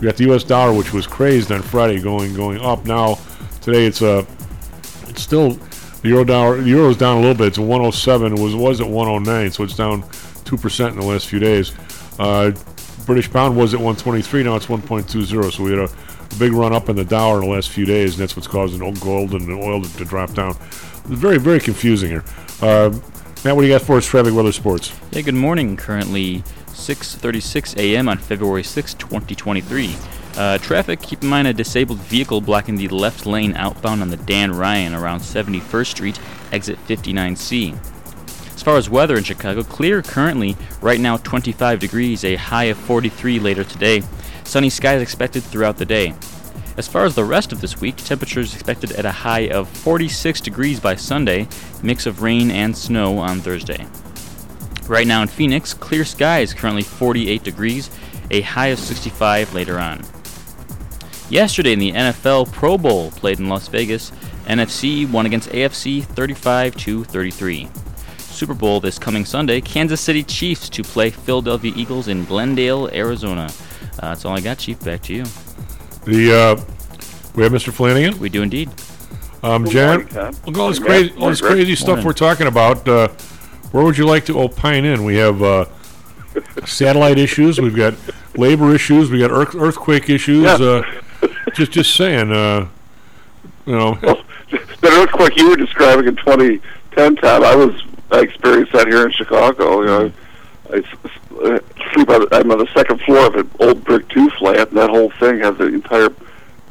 We 0.00 0.06
got 0.06 0.16
the 0.16 0.24
U.S. 0.24 0.44
dollar, 0.44 0.72
which 0.76 0.92
was 0.92 1.06
crazed 1.06 1.50
on 1.50 1.62
Friday, 1.62 2.00
going 2.00 2.34
going 2.34 2.60
up. 2.60 2.84
Now 2.84 3.18
today 3.60 3.86
it's 3.86 4.00
uh, 4.00 4.24
it's 5.08 5.22
still 5.22 5.50
the 6.02 6.08
euro 6.08 6.24
dollar. 6.24 6.60
The 6.60 6.68
euro's 6.68 6.96
down 6.96 7.18
a 7.18 7.20
little 7.20 7.34
bit. 7.34 7.48
It's 7.48 7.58
107. 7.58 8.32
It 8.32 8.38
was 8.38 8.54
was 8.54 8.80
at 8.80 8.88
109, 8.88 9.50
so 9.50 9.64
it's 9.64 9.76
down 9.76 10.04
two 10.44 10.56
percent 10.56 10.94
in 10.94 11.00
the 11.00 11.06
last 11.06 11.26
few 11.26 11.40
days. 11.40 11.72
Uh, 12.18 12.52
British 13.06 13.30
pound 13.30 13.56
was 13.56 13.74
at 13.74 13.80
123. 13.80 14.42
Now 14.44 14.56
it's 14.56 14.66
1.20. 14.66 15.52
So 15.52 15.62
we 15.62 15.70
had 15.70 15.80
a, 15.80 15.84
a 15.84 16.38
big 16.38 16.52
run 16.52 16.72
up 16.74 16.88
in 16.88 16.96
the 16.96 17.04
dollar 17.04 17.42
in 17.42 17.48
the 17.48 17.54
last 17.54 17.70
few 17.70 17.86
days, 17.86 18.12
and 18.12 18.22
that's 18.22 18.36
what's 18.36 18.46
causing 18.46 18.78
gold 18.94 19.32
and 19.32 19.50
oil 19.50 19.82
to, 19.82 19.96
to 19.96 20.04
drop 20.04 20.32
down. 20.34 20.54
Very 21.04 21.38
very 21.38 21.58
confusing 21.58 22.10
here. 22.10 22.24
Uh, 22.60 22.90
Matt, 23.44 23.54
what 23.56 23.62
do 23.62 23.68
you 23.68 23.72
got 23.74 23.82
for 23.82 23.96
us? 23.96 24.06
Traffic, 24.06 24.34
weather, 24.34 24.52
sports. 24.52 24.92
Yeah, 25.10 25.22
good 25.22 25.34
morning. 25.34 25.76
Currently 25.76 26.42
6:36 26.78 27.76
a.m. 27.76 28.08
on 28.08 28.18
February 28.18 28.62
6, 28.62 28.94
2023. 28.94 29.96
Uh, 30.36 30.56
traffic. 30.58 31.02
Keep 31.02 31.22
in 31.24 31.28
mind 31.28 31.48
a 31.48 31.52
disabled 31.52 31.98
vehicle 31.98 32.40
blocking 32.40 32.76
the 32.76 32.88
left 32.88 33.26
lane 33.26 33.56
outbound 33.56 34.00
on 34.00 34.08
the 34.08 34.16
Dan 34.16 34.52
Ryan 34.52 34.94
around 34.94 35.20
71st 35.20 35.86
Street, 35.86 36.20
exit 36.52 36.78
59C. 36.86 37.76
As 38.54 38.62
far 38.62 38.76
as 38.76 38.88
weather 38.88 39.16
in 39.16 39.24
Chicago, 39.24 39.62
clear 39.62 40.02
currently. 40.02 40.56
Right 40.80 41.00
now 41.00 41.16
25 41.16 41.80
degrees, 41.80 42.24
a 42.24 42.36
high 42.36 42.64
of 42.64 42.78
43 42.78 43.38
later 43.40 43.64
today. 43.64 44.02
Sunny 44.44 44.70
skies 44.70 45.02
expected 45.02 45.42
throughout 45.42 45.76
the 45.76 45.84
day. 45.84 46.14
As 46.76 46.86
far 46.86 47.04
as 47.04 47.16
the 47.16 47.24
rest 47.24 47.52
of 47.52 47.60
this 47.60 47.80
week, 47.80 47.96
temperatures 47.96 48.54
expected 48.54 48.92
at 48.92 49.04
a 49.04 49.10
high 49.10 49.48
of 49.48 49.68
46 49.68 50.40
degrees 50.40 50.78
by 50.78 50.94
Sunday, 50.94 51.48
mix 51.82 52.06
of 52.06 52.22
rain 52.22 52.52
and 52.52 52.76
snow 52.76 53.18
on 53.18 53.40
Thursday. 53.40 53.86
Right 54.88 55.06
now 55.06 55.20
in 55.20 55.28
Phoenix, 55.28 55.74
clear 55.74 56.04
skies, 56.04 56.54
currently 56.54 56.82
48 56.82 57.42
degrees, 57.42 57.90
a 58.30 58.40
high 58.40 58.68
of 58.68 58.78
65 58.78 59.52
later 59.52 59.78
on. 59.78 60.02
Yesterday 61.28 61.74
in 61.74 61.78
the 61.78 61.92
NFL 61.92 62.50
Pro 62.52 62.78
Bowl 62.78 63.10
played 63.10 63.38
in 63.38 63.48
Las 63.48 63.68
Vegas, 63.68 64.10
NFC 64.46 65.08
won 65.10 65.26
against 65.26 65.50
AFC 65.50 66.02
35 66.02 66.74
to 66.76 67.04
33. 67.04 67.68
Super 68.18 68.54
Bowl 68.54 68.80
this 68.80 68.98
coming 68.98 69.26
Sunday, 69.26 69.60
Kansas 69.60 70.00
City 70.00 70.22
Chiefs 70.22 70.70
to 70.70 70.82
play 70.82 71.10
Philadelphia 71.10 71.72
Eagles 71.76 72.08
in 72.08 72.24
Glendale, 72.24 72.88
Arizona. 72.94 73.50
Uh, 73.98 74.08
that's 74.08 74.24
all 74.24 74.36
I 74.36 74.40
got, 74.40 74.58
Chief. 74.58 74.82
Back 74.82 75.02
to 75.02 75.14
you. 75.14 75.24
The 76.04 76.32
uh, 76.32 76.64
we 77.34 77.42
have 77.42 77.52
Mr. 77.52 77.72
Flanagan. 77.72 78.18
We 78.18 78.30
do 78.30 78.42
indeed. 78.42 78.70
Um, 79.42 79.66
Jan, 79.68 79.98
look 79.98 80.14
at 80.14 80.56
all 80.56 80.68
this 80.68 80.78
crazy, 80.78 81.14
all 81.18 81.28
this 81.28 81.40
crazy 81.40 81.74
stuff 81.74 82.04
we're 82.04 82.12
talking 82.12 82.46
about. 82.46 82.88
Uh, 82.88 83.08
where 83.72 83.84
would 83.84 83.98
you 83.98 84.06
like 84.06 84.24
to 84.26 84.38
opine 84.40 84.84
in? 84.84 85.04
We 85.04 85.16
have 85.16 85.42
uh, 85.42 85.66
satellite 86.66 87.18
issues. 87.18 87.60
We've 87.60 87.76
got 87.76 87.94
labor 88.36 88.74
issues. 88.74 89.10
We 89.10 89.20
got 89.20 89.30
earth, 89.30 89.54
earthquake 89.54 90.08
issues. 90.08 90.44
Yeah. 90.44 90.82
Uh, 91.22 91.28
just, 91.54 91.72
just 91.72 91.94
saying. 91.96 92.32
Uh, 92.32 92.68
you 93.66 93.76
know, 93.76 93.94
That 94.80 94.92
earthquake 94.92 95.36
you 95.36 95.50
were 95.50 95.56
describing 95.56 96.06
in 96.06 96.16
2010, 96.16 97.16
Tom, 97.16 97.44
I 97.44 97.54
was 97.54 97.82
I 98.10 98.20
experienced 98.20 98.72
that 98.72 98.86
here 98.86 99.04
in 99.04 99.12
Chicago. 99.12 99.80
You 99.80 99.86
know, 99.86 100.12
I 100.70 100.82
sleep 101.92 102.08
on, 102.08 102.26
I'm 102.32 102.50
on 102.50 102.58
the 102.58 102.68
second 102.74 103.00
floor 103.02 103.26
of 103.26 103.34
an 103.34 103.50
old 103.60 103.84
brick 103.84 104.08
two 104.08 104.30
flat, 104.30 104.68
and 104.68 104.78
that 104.78 104.90
whole 104.90 105.10
thing 105.10 105.40
has 105.40 105.58
the 105.58 105.66
entire 105.66 106.10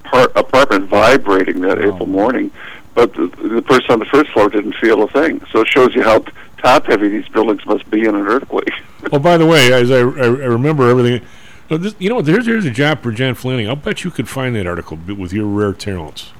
part, 0.03 0.31
apartment 0.35 0.89
vibrating 0.89 1.61
that 1.61 1.77
April 1.79 2.07
morning. 2.07 2.51
But 2.97 3.13
the, 3.13 3.27
the 3.27 3.61
person 3.61 3.91
on 3.91 3.99
the 3.99 4.05
first 4.05 4.31
floor 4.31 4.49
didn't 4.49 4.73
feel 4.73 5.03
a 5.03 5.07
thing. 5.07 5.39
So 5.51 5.61
it 5.61 5.67
shows 5.67 5.93
you 5.93 6.01
how 6.01 6.17
t- 6.17 6.31
top 6.57 6.87
heavy 6.87 7.07
these 7.07 7.27
buildings 7.27 7.63
must 7.67 7.87
be 7.91 8.01
in 8.01 8.15
an 8.15 8.25
earthquake. 8.25 8.71
well, 9.11 9.21
by 9.21 9.37
the 9.37 9.45
way, 9.45 9.71
as 9.71 9.91
I, 9.91 9.99
I, 9.99 9.99
I 9.99 10.47
remember 10.47 10.89
everything. 10.89 11.21
uh, 11.69 11.77
this, 11.77 11.93
you 11.99 12.09
know, 12.09 12.15
what, 12.15 12.25
here's 12.25 12.47
here's 12.47 12.65
a 12.65 12.71
job 12.71 13.03
for 13.03 13.11
Jan 13.11 13.35
Flanagan. 13.35 13.69
I'll 13.69 13.75
bet 13.75 14.03
you 14.03 14.09
could 14.09 14.27
find 14.27 14.55
that 14.55 14.65
article 14.65 14.97
with 15.15 15.31
your 15.31 15.45
rare 15.45 15.73
talents. 15.73 16.31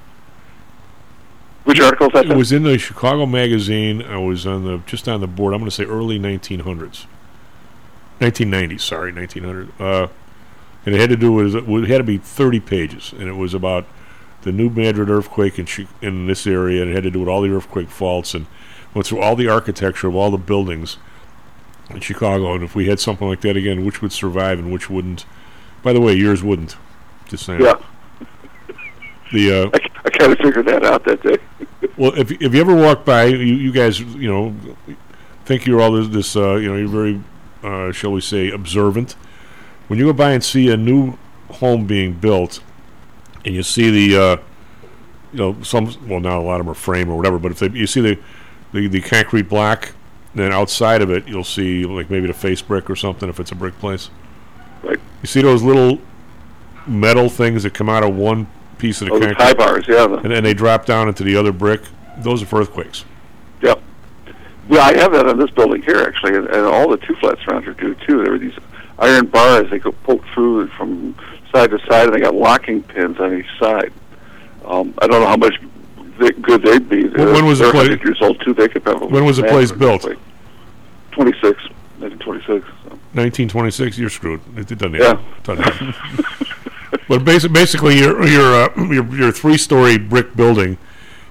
Which 1.62 1.78
article? 1.78 2.08
It 2.12 2.36
was 2.36 2.50
in 2.50 2.64
the 2.64 2.76
Chicago 2.76 3.24
Magazine. 3.24 4.02
I 4.02 4.18
was 4.18 4.44
on 4.44 4.64
the 4.64 4.78
just 4.84 5.08
on 5.08 5.20
the 5.20 5.28
board. 5.28 5.54
I'm 5.54 5.60
going 5.60 5.70
to 5.70 5.76
say 5.76 5.84
early 5.84 6.18
1900s, 6.18 7.06
1990s. 8.20 8.80
Sorry, 8.80 9.12
1900. 9.12 9.80
Uh, 9.80 10.08
and 10.84 10.92
it 10.92 11.00
had 11.00 11.10
to 11.10 11.16
do 11.16 11.30
with 11.30 11.54
it 11.54 11.88
had 11.88 11.98
to 11.98 12.04
be 12.04 12.18
30 12.18 12.58
pages, 12.58 13.12
and 13.12 13.28
it 13.28 13.34
was 13.34 13.54
about 13.54 13.86
the 14.42 14.52
New 14.52 14.70
Madrid 14.70 15.10
earthquake 15.10 15.58
in 15.58 15.66
in 16.00 16.26
this 16.26 16.46
area, 16.46 16.82
and 16.82 16.90
it 16.90 16.94
had 16.94 17.04
to 17.04 17.10
do 17.10 17.20
with 17.20 17.28
all 17.28 17.42
the 17.42 17.50
earthquake 17.50 17.90
faults 17.90 18.34
and 18.34 18.46
went 18.94 19.06
through 19.06 19.20
all 19.20 19.36
the 19.36 19.48
architecture 19.48 20.08
of 20.08 20.14
all 20.14 20.30
the 20.30 20.38
buildings 20.38 20.96
in 21.90 22.00
Chicago. 22.00 22.54
And 22.54 22.64
if 22.64 22.74
we 22.74 22.88
had 22.88 23.00
something 23.00 23.28
like 23.28 23.40
that 23.42 23.56
again, 23.56 23.84
which 23.84 24.02
would 24.02 24.12
survive 24.12 24.58
and 24.58 24.72
which 24.72 24.88
wouldn't? 24.88 25.24
By 25.82 25.92
the 25.92 26.00
way, 26.00 26.14
yours 26.14 26.42
wouldn't. 26.42 26.76
Just 27.26 27.44
saying. 27.44 27.62
Yeah. 27.62 27.74
The 29.32 29.64
uh, 29.64 29.78
I 30.04 30.10
kind 30.10 30.32
of 30.32 30.38
figured 30.38 30.66
that 30.66 30.84
out 30.84 31.04
that 31.04 31.22
day. 31.22 31.36
well, 31.98 32.18
if 32.18 32.30
if 32.30 32.54
you 32.54 32.60
ever 32.60 32.74
walk 32.74 33.04
by, 33.04 33.24
you, 33.24 33.36
you 33.36 33.72
guys, 33.72 34.00
you 34.00 34.28
know, 34.28 34.54
think 35.44 35.66
you're 35.66 35.80
all 35.80 35.92
this, 35.92 36.08
this 36.08 36.36
uh, 36.36 36.54
you 36.54 36.68
know, 36.68 36.76
you're 36.76 36.88
very, 36.88 37.22
uh, 37.62 37.92
shall 37.92 38.12
we 38.12 38.20
say, 38.20 38.50
observant. 38.50 39.12
When 39.88 39.98
you 39.98 40.06
go 40.06 40.12
by 40.12 40.32
and 40.32 40.42
see 40.42 40.70
a 40.70 40.76
new 40.76 41.18
home 41.50 41.86
being 41.86 42.14
built, 42.14 42.60
and 43.48 43.56
you 43.56 43.62
see 43.62 44.08
the, 44.08 44.22
uh, 44.22 44.36
you 45.32 45.38
know, 45.38 45.62
some, 45.62 45.86
well, 46.06 46.20
not 46.20 46.36
a 46.36 46.40
lot 46.42 46.60
of 46.60 46.66
them 46.66 46.70
are 46.70 46.74
frame 46.74 47.08
or 47.08 47.16
whatever, 47.16 47.38
but 47.38 47.50
if 47.50 47.58
they, 47.60 47.70
you 47.70 47.86
see 47.86 48.02
the, 48.02 48.18
the, 48.74 48.86
the 48.88 49.00
concrete 49.00 49.48
block, 49.48 49.94
then 50.34 50.52
outside 50.52 51.00
of 51.00 51.10
it, 51.10 51.26
you'll 51.26 51.42
see 51.42 51.86
like 51.86 52.10
maybe 52.10 52.26
the 52.26 52.34
face 52.34 52.60
brick 52.60 52.90
or 52.90 52.94
something 52.94 53.26
if 53.30 53.40
it's 53.40 53.50
a 53.50 53.54
brick 53.54 53.76
place. 53.78 54.10
Right. 54.82 55.00
You 55.22 55.26
see 55.26 55.40
those 55.40 55.62
little 55.62 55.98
metal 56.86 57.30
things 57.30 57.62
that 57.62 57.72
come 57.72 57.88
out 57.88 58.04
of 58.04 58.14
one 58.14 58.46
piece 58.76 59.00
of 59.00 59.08
the 59.08 59.14
Oh, 59.14 59.18
the 59.18 59.26
concrete, 59.28 59.44
tie 59.44 59.54
bars, 59.54 59.84
yeah. 59.88 60.06
the- 60.06 60.18
and 60.18 60.30
then 60.30 60.44
they 60.44 60.52
drop 60.52 60.84
down 60.84 61.08
into 61.08 61.24
the 61.24 61.34
other 61.34 61.50
brick. 61.52 61.80
Those 62.18 62.42
are 62.42 62.46
for 62.46 62.60
earthquakes. 62.60 63.06
Yep. 63.62 63.82
Well, 64.68 64.82
I 64.82 64.94
have 64.98 65.12
that 65.12 65.26
on 65.26 65.38
this 65.38 65.50
building 65.52 65.80
here, 65.82 66.00
actually, 66.02 66.36
and, 66.36 66.46
and 66.48 66.66
all 66.66 66.90
the 66.90 66.98
two 66.98 67.14
flats 67.16 67.40
around 67.48 67.62
here 67.62 67.72
do 67.72 67.94
too. 68.06 68.22
There 68.22 68.32
were 68.32 68.38
these 68.38 68.56
iron 68.98 69.26
bars 69.26 69.70
they 69.70 69.78
could 69.78 70.00
poke 70.02 70.22
through 70.34 70.68
from 70.76 71.14
side 71.52 71.70
to 71.70 71.78
side, 71.90 72.06
and 72.06 72.14
they 72.14 72.20
got 72.20 72.34
locking 72.34 72.82
pins 72.82 73.18
on 73.18 73.38
each 73.38 73.58
side. 73.58 73.92
Um, 74.64 74.94
I 74.98 75.06
don't 75.06 75.20
know 75.20 75.26
how 75.28 75.36
much 75.36 75.54
they, 76.18 76.30
good 76.32 76.62
they'd 76.62 76.88
be. 76.88 77.08
When- 77.08 77.32
when 77.32 77.46
was 77.46 77.58
the 77.58 77.64
They're 77.70 77.72
place- 77.86 78.00
years 78.04 78.18
old 78.20 78.40
too. 78.40 78.54
They 78.54 78.68
could 78.68 78.84
probably. 78.84 79.08
When 79.08 79.24
was 79.24 79.36
the 79.38 79.44
place 79.44 79.72
built? 79.72 80.04
it. 80.04 80.18
26, 81.12 81.42
1926. 81.98 82.66
So. 82.84 82.88
1926. 83.14 83.98
You're 83.98 84.10
screwed. 84.10 84.40
It, 84.56 84.70
it 84.70 84.78
doesn't. 84.78 84.94
Yeah. 84.94 85.18
Doesn't 85.42 85.64
but 87.08 87.22
basi- 87.24 87.52
basically, 87.52 87.98
your 87.98 88.24
your 88.26 88.44
uh, 88.54 88.84
your, 88.84 89.04
your 89.14 89.32
three-story 89.32 89.98
brick 89.98 90.36
building 90.36 90.78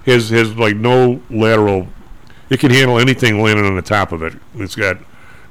has 0.06 0.30
has 0.30 0.56
like 0.56 0.76
no 0.76 1.22
lateral. 1.30 1.88
It 2.50 2.60
can 2.60 2.72
handle 2.72 2.98
anything 2.98 3.42
landing 3.42 3.66
on 3.66 3.76
the 3.76 3.82
top 3.82 4.12
of 4.12 4.24
it. 4.24 4.34
It's 4.56 4.76
got 4.76 4.98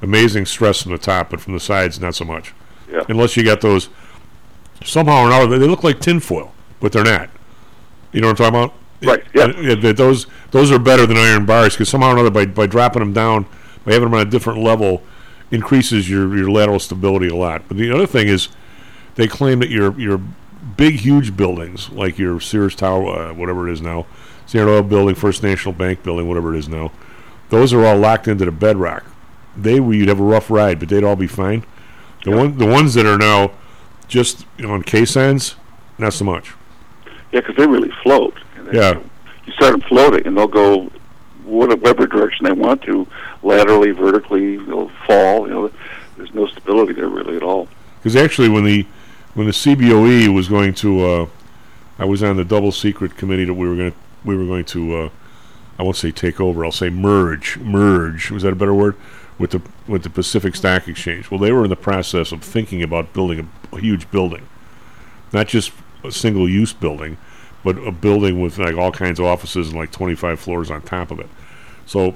amazing 0.01 0.45
stress 0.45 0.81
from 0.81 0.91
the 0.91 0.97
top, 0.97 1.29
but 1.29 1.39
from 1.41 1.53
the 1.53 1.59
sides, 1.59 1.99
not 1.99 2.15
so 2.15 2.25
much. 2.25 2.53
Yeah. 2.91 3.03
Unless 3.09 3.37
you 3.37 3.43
got 3.43 3.61
those 3.61 3.89
somehow 4.87 5.23
or 5.23 5.27
another, 5.27 5.59
they 5.59 5.67
look 5.67 5.83
like 5.83 5.99
tinfoil, 5.99 6.53
but 6.79 6.91
they're 6.91 7.03
not. 7.03 7.29
You 8.11 8.21
know 8.21 8.27
what 8.27 8.39
I'm 8.39 8.51
talking 8.51 8.59
about? 8.59 8.73
Right. 9.03 9.23
Yeah. 9.33 9.93
Those 9.93 10.25
those 10.51 10.71
are 10.71 10.79
better 10.79 11.05
than 11.05 11.17
iron 11.17 11.45
bars 11.45 11.73
because 11.73 11.89
somehow 11.89 12.09
or 12.09 12.13
another, 12.13 12.31
by 12.31 12.45
by 12.45 12.65
dropping 12.65 13.01
them 13.01 13.13
down, 13.13 13.43
by 13.85 13.93
having 13.93 14.09
them 14.09 14.15
on 14.15 14.25
a 14.25 14.29
different 14.29 14.59
level, 14.59 15.03
increases 15.51 16.09
your 16.09 16.35
your 16.35 16.49
lateral 16.49 16.79
stability 16.79 17.27
a 17.27 17.35
lot. 17.35 17.63
But 17.67 17.77
the 17.77 17.91
other 17.91 18.07
thing 18.07 18.27
is, 18.27 18.49
they 19.15 19.27
claim 19.27 19.59
that 19.59 19.69
your 19.69 19.97
your 19.99 20.19
big, 20.77 20.95
huge 20.95 21.37
buildings 21.37 21.89
like 21.89 22.17
your 22.17 22.39
Sears 22.39 22.75
Tower, 22.75 23.29
uh, 23.29 23.33
whatever 23.33 23.67
it 23.67 23.73
is 23.73 23.81
now, 23.81 24.07
Standard 24.45 24.71
Oil 24.71 24.83
Building, 24.83 25.15
First 25.15 25.43
National 25.43 25.73
Bank 25.73 26.01
Building, 26.01 26.27
whatever 26.27 26.55
it 26.55 26.59
is 26.59 26.67
now, 26.67 26.91
those 27.49 27.73
are 27.73 27.85
all 27.85 27.97
locked 27.97 28.27
into 28.27 28.45
the 28.45 28.51
bedrock. 28.51 29.05
They 29.55 29.75
you'd 29.75 30.09
have 30.09 30.19
a 30.19 30.23
rough 30.23 30.49
ride, 30.49 30.79
but 30.79 30.89
they'd 30.89 31.03
all 31.03 31.15
be 31.15 31.27
fine. 31.27 31.65
The 32.23 32.31
one 32.31 32.57
the 32.57 32.65
ones 32.65 32.95
that 32.95 33.05
are 33.05 33.17
now 33.17 33.51
just 34.07 34.45
on 34.63 34.83
caissons, 34.83 35.55
not 35.97 36.13
so 36.13 36.25
much. 36.25 36.53
Yeah, 37.31 37.41
because 37.41 37.55
they 37.55 37.67
really 37.67 37.91
float. 38.03 38.33
They- 38.65 38.77
Yeah. 38.77 38.99
You 39.45 39.53
start 39.53 39.71
them 39.71 39.81
floating, 39.81 40.27
and 40.27 40.37
they'll 40.37 40.47
go 40.47 40.89
whatever 41.45 42.05
direction 42.05 42.45
they 42.45 42.51
want 42.51 42.81
to, 42.83 43.07
laterally, 43.41 43.91
vertically. 43.91 44.57
They'll 44.57 44.91
fall. 45.05 45.47
You 45.47 45.53
know, 45.53 45.71
there's 46.17 46.33
no 46.33 46.47
stability 46.47 46.93
there 46.93 47.07
really 47.07 47.37
at 47.37 47.43
all. 47.43 47.69
Because 47.99 48.15
actually, 48.15 48.49
when 48.49 48.65
the 48.65 48.85
when 49.35 49.45
the 49.47 49.53
CBOE 49.53 50.33
was 50.33 50.47
going 50.49 50.73
to, 50.75 51.05
uh, 51.05 51.25
I 51.99 52.05
was 52.05 52.23
on 52.23 52.35
the 52.37 52.43
double 52.43 52.71
secret 52.71 53.15
committee 53.15 53.45
that 53.45 53.53
we 53.53 53.67
were 53.69 53.75
going 53.75 53.91
to 53.91 53.97
we 54.25 54.35
were 54.35 54.45
going 54.45 54.65
to, 54.65 54.95
uh, 54.97 55.09
I 55.79 55.83
won't 55.83 55.95
say 55.95 56.11
take 56.11 56.41
over. 56.41 56.65
I'll 56.65 56.71
say 56.71 56.89
merge. 56.89 57.57
Merge 57.59 58.31
was 58.31 58.43
that 58.43 58.51
a 58.51 58.55
better 58.55 58.73
word? 58.73 58.95
With 59.39 59.51
the 59.51 59.61
with 59.87 60.03
the 60.03 60.09
Pacific 60.09 60.55
Stock 60.55 60.87
Exchange. 60.87 61.29
Well, 61.29 61.39
they 61.39 61.51
were 61.51 61.63
in 61.63 61.69
the 61.69 61.75
process 61.75 62.31
of 62.31 62.41
thinking 62.41 62.81
about 62.81 63.13
building 63.13 63.49
a, 63.71 63.79
huge 63.79 64.09
building, 64.09 64.47
not 65.31 65.47
just 65.47 65.71
a 66.03 66.11
single 66.11 66.49
use 66.49 66.73
building, 66.73 67.17
but 67.63 67.77
a 67.77 67.91
building 67.91 68.41
with 68.41 68.57
like 68.57 68.75
all 68.75 68.91
kinds 68.91 69.19
of 69.19 69.25
offices 69.25 69.69
and 69.69 69.77
like 69.77 69.91
25 69.91 70.39
floors 70.39 70.71
on 70.71 70.81
top 70.81 71.11
of 71.11 71.19
it. 71.19 71.29
So, 71.85 72.15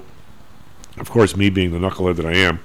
of 0.98 1.10
course, 1.10 1.36
me 1.36 1.48
being 1.48 1.70
the 1.70 1.78
knucklehead 1.78 2.16
that 2.16 2.26
I 2.26 2.34
am, 2.34 2.58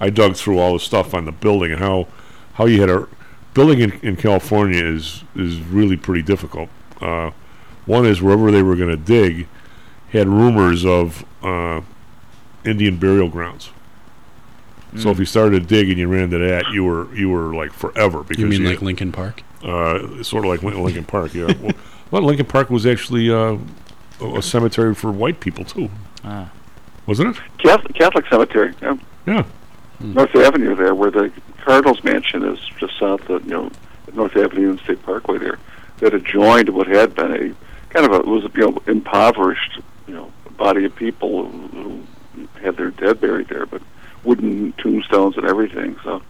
I 0.00 0.10
dug 0.10 0.34
through 0.34 0.58
all 0.58 0.72
the 0.72 0.80
stuff 0.80 1.14
on 1.14 1.24
the 1.24 1.32
building 1.32 1.70
and 1.70 1.80
how 1.80 2.08
how 2.54 2.66
you 2.66 2.80
had 2.80 2.90
a 2.90 3.06
building 3.54 3.80
in, 3.80 3.92
in 4.00 4.16
California 4.16 4.84
is 4.84 5.24
is 5.36 5.60
really 5.60 5.96
pretty 5.96 6.22
difficult. 6.22 6.68
Uh, 7.00 7.30
one 7.86 8.06
is 8.06 8.20
wherever 8.20 8.50
they 8.50 8.62
were 8.62 8.76
going 8.76 8.90
to 8.90 8.96
dig 8.96 9.46
had 10.10 10.28
rumors 10.28 10.84
of 10.84 11.24
uh, 11.42 11.80
Indian 12.64 12.96
burial 12.96 13.28
grounds. 13.28 13.70
So 14.96 15.10
if 15.10 15.18
you 15.20 15.24
started 15.24 15.60
to 15.62 15.66
dig 15.66 15.88
and 15.88 15.98
you 15.98 16.08
ran 16.08 16.24
into 16.24 16.38
that, 16.38 16.64
you 16.72 16.84
were 16.84 17.14
you 17.14 17.28
were 17.28 17.54
like 17.54 17.72
forever 17.72 18.22
because 18.24 18.40
You 18.40 18.46
mean 18.48 18.62
you 18.62 18.68
like 18.68 18.82
Lincoln 18.82 19.12
Park? 19.12 19.42
uh, 19.62 20.22
sort 20.22 20.44
of 20.44 20.50
like 20.50 20.62
Lincoln 20.62 21.04
Park, 21.04 21.32
yeah. 21.34 21.52
well, 21.60 21.72
well, 22.10 22.22
Lincoln 22.22 22.46
Park 22.46 22.70
was 22.70 22.86
actually 22.86 23.30
uh, 23.30 23.56
a, 24.20 24.38
a 24.38 24.42
cemetery 24.42 24.94
for 24.94 25.12
white 25.12 25.38
people 25.40 25.64
too, 25.64 25.90
Ah. 26.24 26.50
wasn't 27.06 27.36
it? 27.36 27.42
Catholic, 27.58 27.94
Catholic 27.94 28.26
cemetery. 28.28 28.74
Yeah. 28.82 28.96
Yeah. 29.26 29.44
North 30.00 30.34
Avenue 30.34 30.74
there, 30.74 30.94
where 30.94 31.10
the 31.10 31.30
Cardinals 31.62 32.02
mansion 32.02 32.42
is, 32.42 32.58
just 32.78 32.98
south 32.98 33.28
of 33.28 33.44
you 33.44 33.50
know 33.50 33.70
North 34.14 34.34
Avenue 34.36 34.70
and 34.70 34.80
State 34.80 35.02
Parkway 35.02 35.38
there, 35.38 35.58
that 35.98 36.14
adjoined 36.14 36.70
what 36.70 36.86
had 36.86 37.14
been 37.14 37.30
a 37.32 37.92
kind 37.92 38.06
of 38.06 38.12
a 38.12 38.28
was 38.28 38.44
a 38.44 38.50
you 38.54 38.62
know 38.70 38.82
impoverished 38.86 39.80
you 40.08 40.14
know 40.14 40.32
body 40.56 40.84
of 40.86 40.96
people 40.96 41.48
who, 41.50 42.02
who 42.34 42.48
had 42.62 42.76
their 42.78 42.90
dead 42.90 43.20
buried 43.20 43.48
there, 43.48 43.66
but 43.66 43.82
wooden 44.24 44.72
tombstones 44.74 45.36
and 45.36 45.46
everything. 45.46 45.96
So 46.04 46.22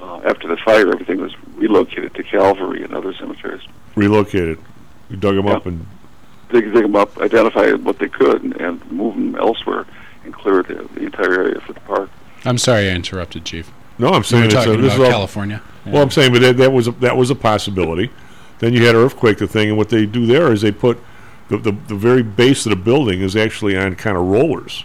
uh, 0.00 0.20
after 0.24 0.48
the 0.48 0.56
fire, 0.64 0.90
everything 0.92 1.20
was 1.20 1.34
relocated 1.56 2.14
to 2.14 2.22
Calvary 2.22 2.82
and 2.82 2.94
other 2.94 3.14
cemeteries. 3.14 3.62
Relocated. 3.96 4.58
We 5.10 5.16
dug 5.16 5.36
them 5.36 5.46
up 5.46 5.66
and 5.66 5.86
Dig, 6.50 6.72
dig 6.72 6.82
them 6.82 6.94
up, 6.94 7.16
identify 7.18 7.72
what 7.72 7.98
they 7.98 8.08
could, 8.08 8.42
and, 8.42 8.54
and 8.60 8.92
move 8.92 9.14
them 9.14 9.34
elsewhere, 9.36 9.86
and 10.24 10.32
clear 10.32 10.62
the, 10.62 10.88
the 10.94 11.00
entire 11.04 11.32
area 11.32 11.60
for 11.60 11.72
the 11.72 11.80
park. 11.80 12.10
I'm 12.44 12.58
sorry 12.58 12.90
I 12.90 12.94
interrupted, 12.94 13.44
Chief. 13.46 13.72
No, 13.98 14.08
I'm 14.08 14.16
You 14.18 14.22
saying 14.24 14.40
were 14.42 14.46
it's 14.46 14.54
a- 14.54 14.64
talking 14.66 14.82
this 14.82 14.94
about 14.94 15.02
is 15.02 15.06
all- 15.06 15.10
California. 15.18 15.62
Well, 15.86 16.02
I'm 16.02 16.10
saying, 16.10 16.32
but 16.32 16.42
that, 16.42 16.56
that 16.58 16.72
was 16.72 16.86
a, 16.86 16.92
that 16.92 17.16
was 17.16 17.30
a 17.30 17.34
possibility. 17.34 18.10
Then 18.58 18.72
you 18.72 18.84
had 18.86 18.94
earthquake, 18.94 19.38
the 19.38 19.46
thing, 19.48 19.68
and 19.70 19.76
what 19.78 19.88
they 19.88 20.06
do 20.06 20.26
there 20.26 20.52
is 20.52 20.60
they 20.62 20.70
put 20.72 20.98
the, 21.48 21.56
the 21.58 21.72
the 21.72 21.94
very 21.94 22.22
base 22.22 22.64
of 22.66 22.70
the 22.70 22.76
building 22.76 23.20
is 23.20 23.34
actually 23.36 23.76
on 23.76 23.94
kind 23.96 24.16
of 24.16 24.22
rollers, 24.24 24.84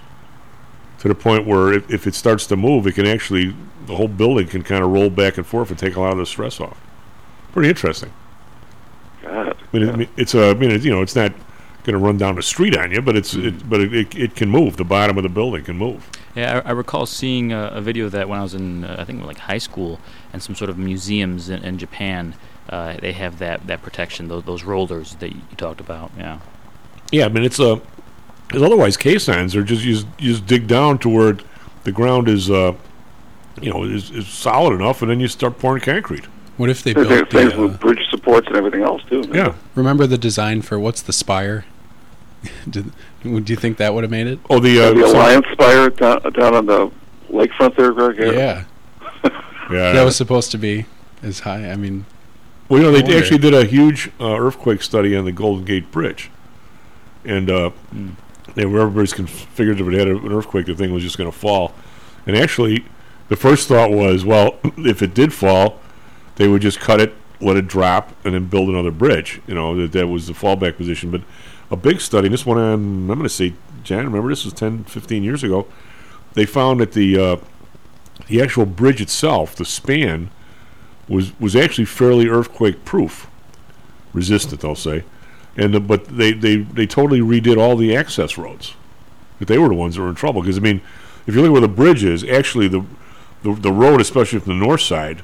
to 1.00 1.08
the 1.08 1.16
point 1.16 1.46
where 1.46 1.74
if, 1.74 1.90
if 1.92 2.08
it 2.08 2.16
starts 2.16 2.46
to 2.48 2.56
move, 2.56 2.86
it 2.88 2.94
can 2.94 3.06
actually 3.08 3.56
the 3.86 3.96
whole 3.96 4.08
building 4.08 4.48
can 4.48 4.62
kind 4.64 4.84
of 4.84 4.92
roll 4.92 5.10
back 5.10 5.38
and 5.38 5.46
forth 5.48 5.70
and 5.72 5.80
take 5.80 5.96
a 5.96 6.00
lot 6.00 6.12
of 6.12 6.18
the 6.20 6.26
stress 6.26 6.60
off. 6.60 6.80
Pretty 7.54 7.70
interesting. 7.70 8.12
God. 9.24 9.56
I 9.74 9.78
mean, 9.78 10.02
it- 10.02 10.10
it's 10.18 10.36
a, 10.36 10.50
I 10.50 10.54
mean, 10.54 10.72
it, 10.72 10.84
you 10.84 10.92
know, 10.92 11.02
it's 11.02 11.16
not 11.16 11.32
going 11.84 11.94
to 11.94 12.06
run 12.06 12.18
down 12.18 12.36
the 12.36 12.44
street 12.44 12.78
on 12.78 12.92
you, 12.92 13.02
but 13.02 13.16
it's, 13.16 13.34
it, 13.34 13.68
but 13.70 13.80
it, 13.80 13.94
it, 13.94 14.16
it 14.16 14.36
can 14.36 14.50
move. 14.50 14.78
The 14.78 14.84
bottom 14.84 15.18
of 15.18 15.24
the 15.24 15.30
building 15.30 15.64
can 15.64 15.78
move. 15.78 16.08
Yeah, 16.36 16.62
I, 16.64 16.70
I 16.70 16.72
recall 16.72 17.06
seeing 17.06 17.52
a, 17.52 17.68
a 17.74 17.82
video 17.82 18.06
of 18.06 18.12
that 18.12 18.30
when 18.30 18.38
I 18.40 18.44
was 18.44 18.54
in, 18.54 18.84
uh, 18.84 18.98
I 19.00 19.06
think, 19.06 19.24
like 19.26 19.40
high 19.40 19.58
school, 19.58 20.00
and 20.34 20.44
some 20.44 20.54
sort 20.56 20.70
of 20.70 20.78
museums 20.78 21.50
in, 21.50 21.64
in 21.64 21.78
Japan. 21.78 22.36
Uh, 22.70 22.98
they 22.98 23.14
have 23.14 23.40
that, 23.40 23.66
that 23.66 23.82
protection, 23.82 24.28
those, 24.28 24.44
those 24.44 24.64
rollers 24.64 25.16
that 25.16 25.32
you 25.34 25.42
talked 25.58 25.80
about. 25.80 26.12
Yeah. 26.18 26.40
Yeah, 27.12 27.26
I 27.26 27.30
mean 27.30 27.44
it's 27.44 27.60
a. 27.60 27.82
Because 28.50 28.64
otherwise, 28.64 28.98
caissons 28.98 29.56
are 29.56 29.64
just 29.64 29.84
you, 29.86 29.94
just 29.94 30.08
you 30.18 30.32
just 30.34 30.46
dig 30.46 30.68
down 30.68 30.98
to 31.00 31.10
where 31.10 31.38
the 31.86 31.92
ground 31.92 32.28
is, 32.28 32.50
uh, 32.50 32.74
you 33.62 33.72
know, 33.72 33.84
is, 33.84 34.10
is 34.12 34.28
solid 34.28 34.74
enough, 34.74 35.02
and 35.02 35.10
then 35.10 35.20
you 35.22 35.28
start 35.30 35.58
pouring 35.60 35.82
concrete. 35.82 36.26
What 36.58 36.70
if 36.70 36.84
they 36.84 36.94
Same 36.94 37.08
built 37.08 37.30
thing 37.30 37.50
the, 37.50 37.58
uh, 37.58 37.62
with 37.68 37.80
bridge 37.80 38.06
supports 38.10 38.48
and 38.48 38.58
everything 38.58 38.82
else 38.82 39.02
too. 39.10 39.24
Yeah. 39.32 39.54
Remember 39.76 40.06
the 40.08 40.18
design 40.18 40.62
for 40.62 40.78
what's 40.78 41.02
the 41.02 41.14
spire? 41.14 41.64
Did, 42.70 42.92
would 43.24 43.50
you 43.50 43.56
think 43.56 43.78
that 43.78 43.94
would 43.94 44.04
have 44.04 44.12
made 44.12 44.28
it? 44.28 44.40
Oh, 44.50 44.60
the 44.60 44.80
uh, 44.80 44.94
the 44.94 45.08
some- 45.08 45.16
Alliance 45.16 45.46
Spire 45.54 45.90
down, 45.90 46.22
down 46.34 46.56
on 46.56 46.66
the 46.66 46.92
lakefront 47.30 47.76
there, 47.78 47.94
Greg. 47.94 48.34
Yeah. 48.36 48.64
Yeah. 49.72 49.94
That 49.94 50.04
was 50.04 50.16
supposed 50.16 50.50
to 50.52 50.58
be 50.58 50.86
as 51.22 51.42
high. 51.42 51.70
I 51.70 51.76
mean, 51.76 52.08
Well, 52.70 52.80
you 52.80 52.86
know, 52.88 52.92
they 52.92 53.04
wonder. 53.04 53.20
actually 53.20 53.38
did 53.38 53.54
a 53.54 53.66
huge 53.66 54.10
uh, 54.20 54.36
earthquake 54.36 54.82
study 54.82 55.16
on 55.16 55.26
the 55.26 55.32
Golden 55.32 55.64
Gate 55.64 55.92
Bridge, 55.92 56.32
and 57.24 57.52
uh, 57.52 57.70
they 57.92 58.08
were 58.56 58.82
everybody's 58.82 59.14
con- 59.14 59.28
figured 59.28 59.80
if 59.80 59.88
it 59.88 59.94
had 59.94 60.08
an 60.08 60.32
earthquake, 60.32 60.66
the 60.66 60.76
thing 60.76 60.94
was 60.94 61.04
just 61.04 61.18
going 61.18 61.32
to 61.32 61.38
fall. 61.38 61.74
And 62.26 62.36
actually, 62.36 62.86
the 63.28 63.36
first 63.36 63.68
thought 63.68 63.92
was, 63.92 64.26
well, 64.26 64.58
if 64.78 65.02
it 65.02 65.14
did 65.14 65.34
fall, 65.34 65.80
they 66.36 66.48
would 66.48 66.62
just 66.62 66.80
cut 66.80 67.00
it, 67.00 67.14
let 67.42 67.58
it 67.58 67.68
drop, 67.68 68.12
and 68.26 68.34
then 68.34 68.46
build 68.46 68.70
another 68.70 68.92
bridge. 68.92 69.42
You 69.48 69.56
know, 69.56 69.76
that 69.78 69.92
that 69.94 70.08
was 70.08 70.28
the 70.28 70.34
fallback 70.34 70.78
position. 70.78 71.12
But 71.12 71.22
a 71.72 71.76
big 71.76 72.02
study, 72.02 72.28
and 72.28 72.34
this 72.34 72.46
one 72.46 72.58
on, 72.58 72.74
I'm 72.74 73.08
going 73.08 73.24
to 73.24 73.30
say, 73.30 73.54
Jan, 73.84 74.06
remember 74.06 74.30
this 74.30 74.46
was 74.46 74.54
10, 74.54 74.86
15 74.86 75.24
years 75.24 75.44
ago. 75.44 75.68
They 76.34 76.46
found 76.46 76.80
that 76.80 76.92
the 76.94 77.18
uh, 77.18 77.38
the 78.28 78.42
actual 78.42 78.66
bridge 78.66 79.02
itself, 79.02 79.56
the 79.56 79.66
span, 79.66 80.30
was 81.08 81.38
was 81.40 81.56
actually 81.56 81.86
fairly 81.86 82.28
earthquake 82.28 82.86
proof, 82.86 83.28
resistant, 84.14 84.64
I'll 84.64 84.76
say, 84.76 85.04
and 85.58 85.74
the, 85.74 85.80
but 85.80 86.06
they, 86.06 86.32
they 86.32 86.58
they 86.58 86.86
totally 86.86 87.20
redid 87.20 87.58
all 87.58 87.76
the 87.76 87.96
access 87.96 88.38
roads. 88.38 88.76
But 89.40 89.48
they 89.48 89.58
were 89.58 89.70
the 89.70 89.76
ones 89.76 89.96
that 89.96 90.02
were 90.02 90.10
in 90.10 90.16
trouble 90.16 90.42
because 90.42 90.58
I 90.58 90.62
mean, 90.62 90.82
if 91.28 91.36
you 91.36 91.42
look 91.42 91.50
at 91.50 91.54
where 91.54 91.62
the 91.62 91.68
bridge 91.68 92.04
is, 92.04 92.24
actually 92.24 92.68
the 92.68 92.86
the, 93.44 93.54
the 93.54 93.72
road, 93.72 94.02
especially 94.02 94.40
from 94.40 94.60
the 94.60 94.66
north 94.66 94.82
side, 94.82 95.24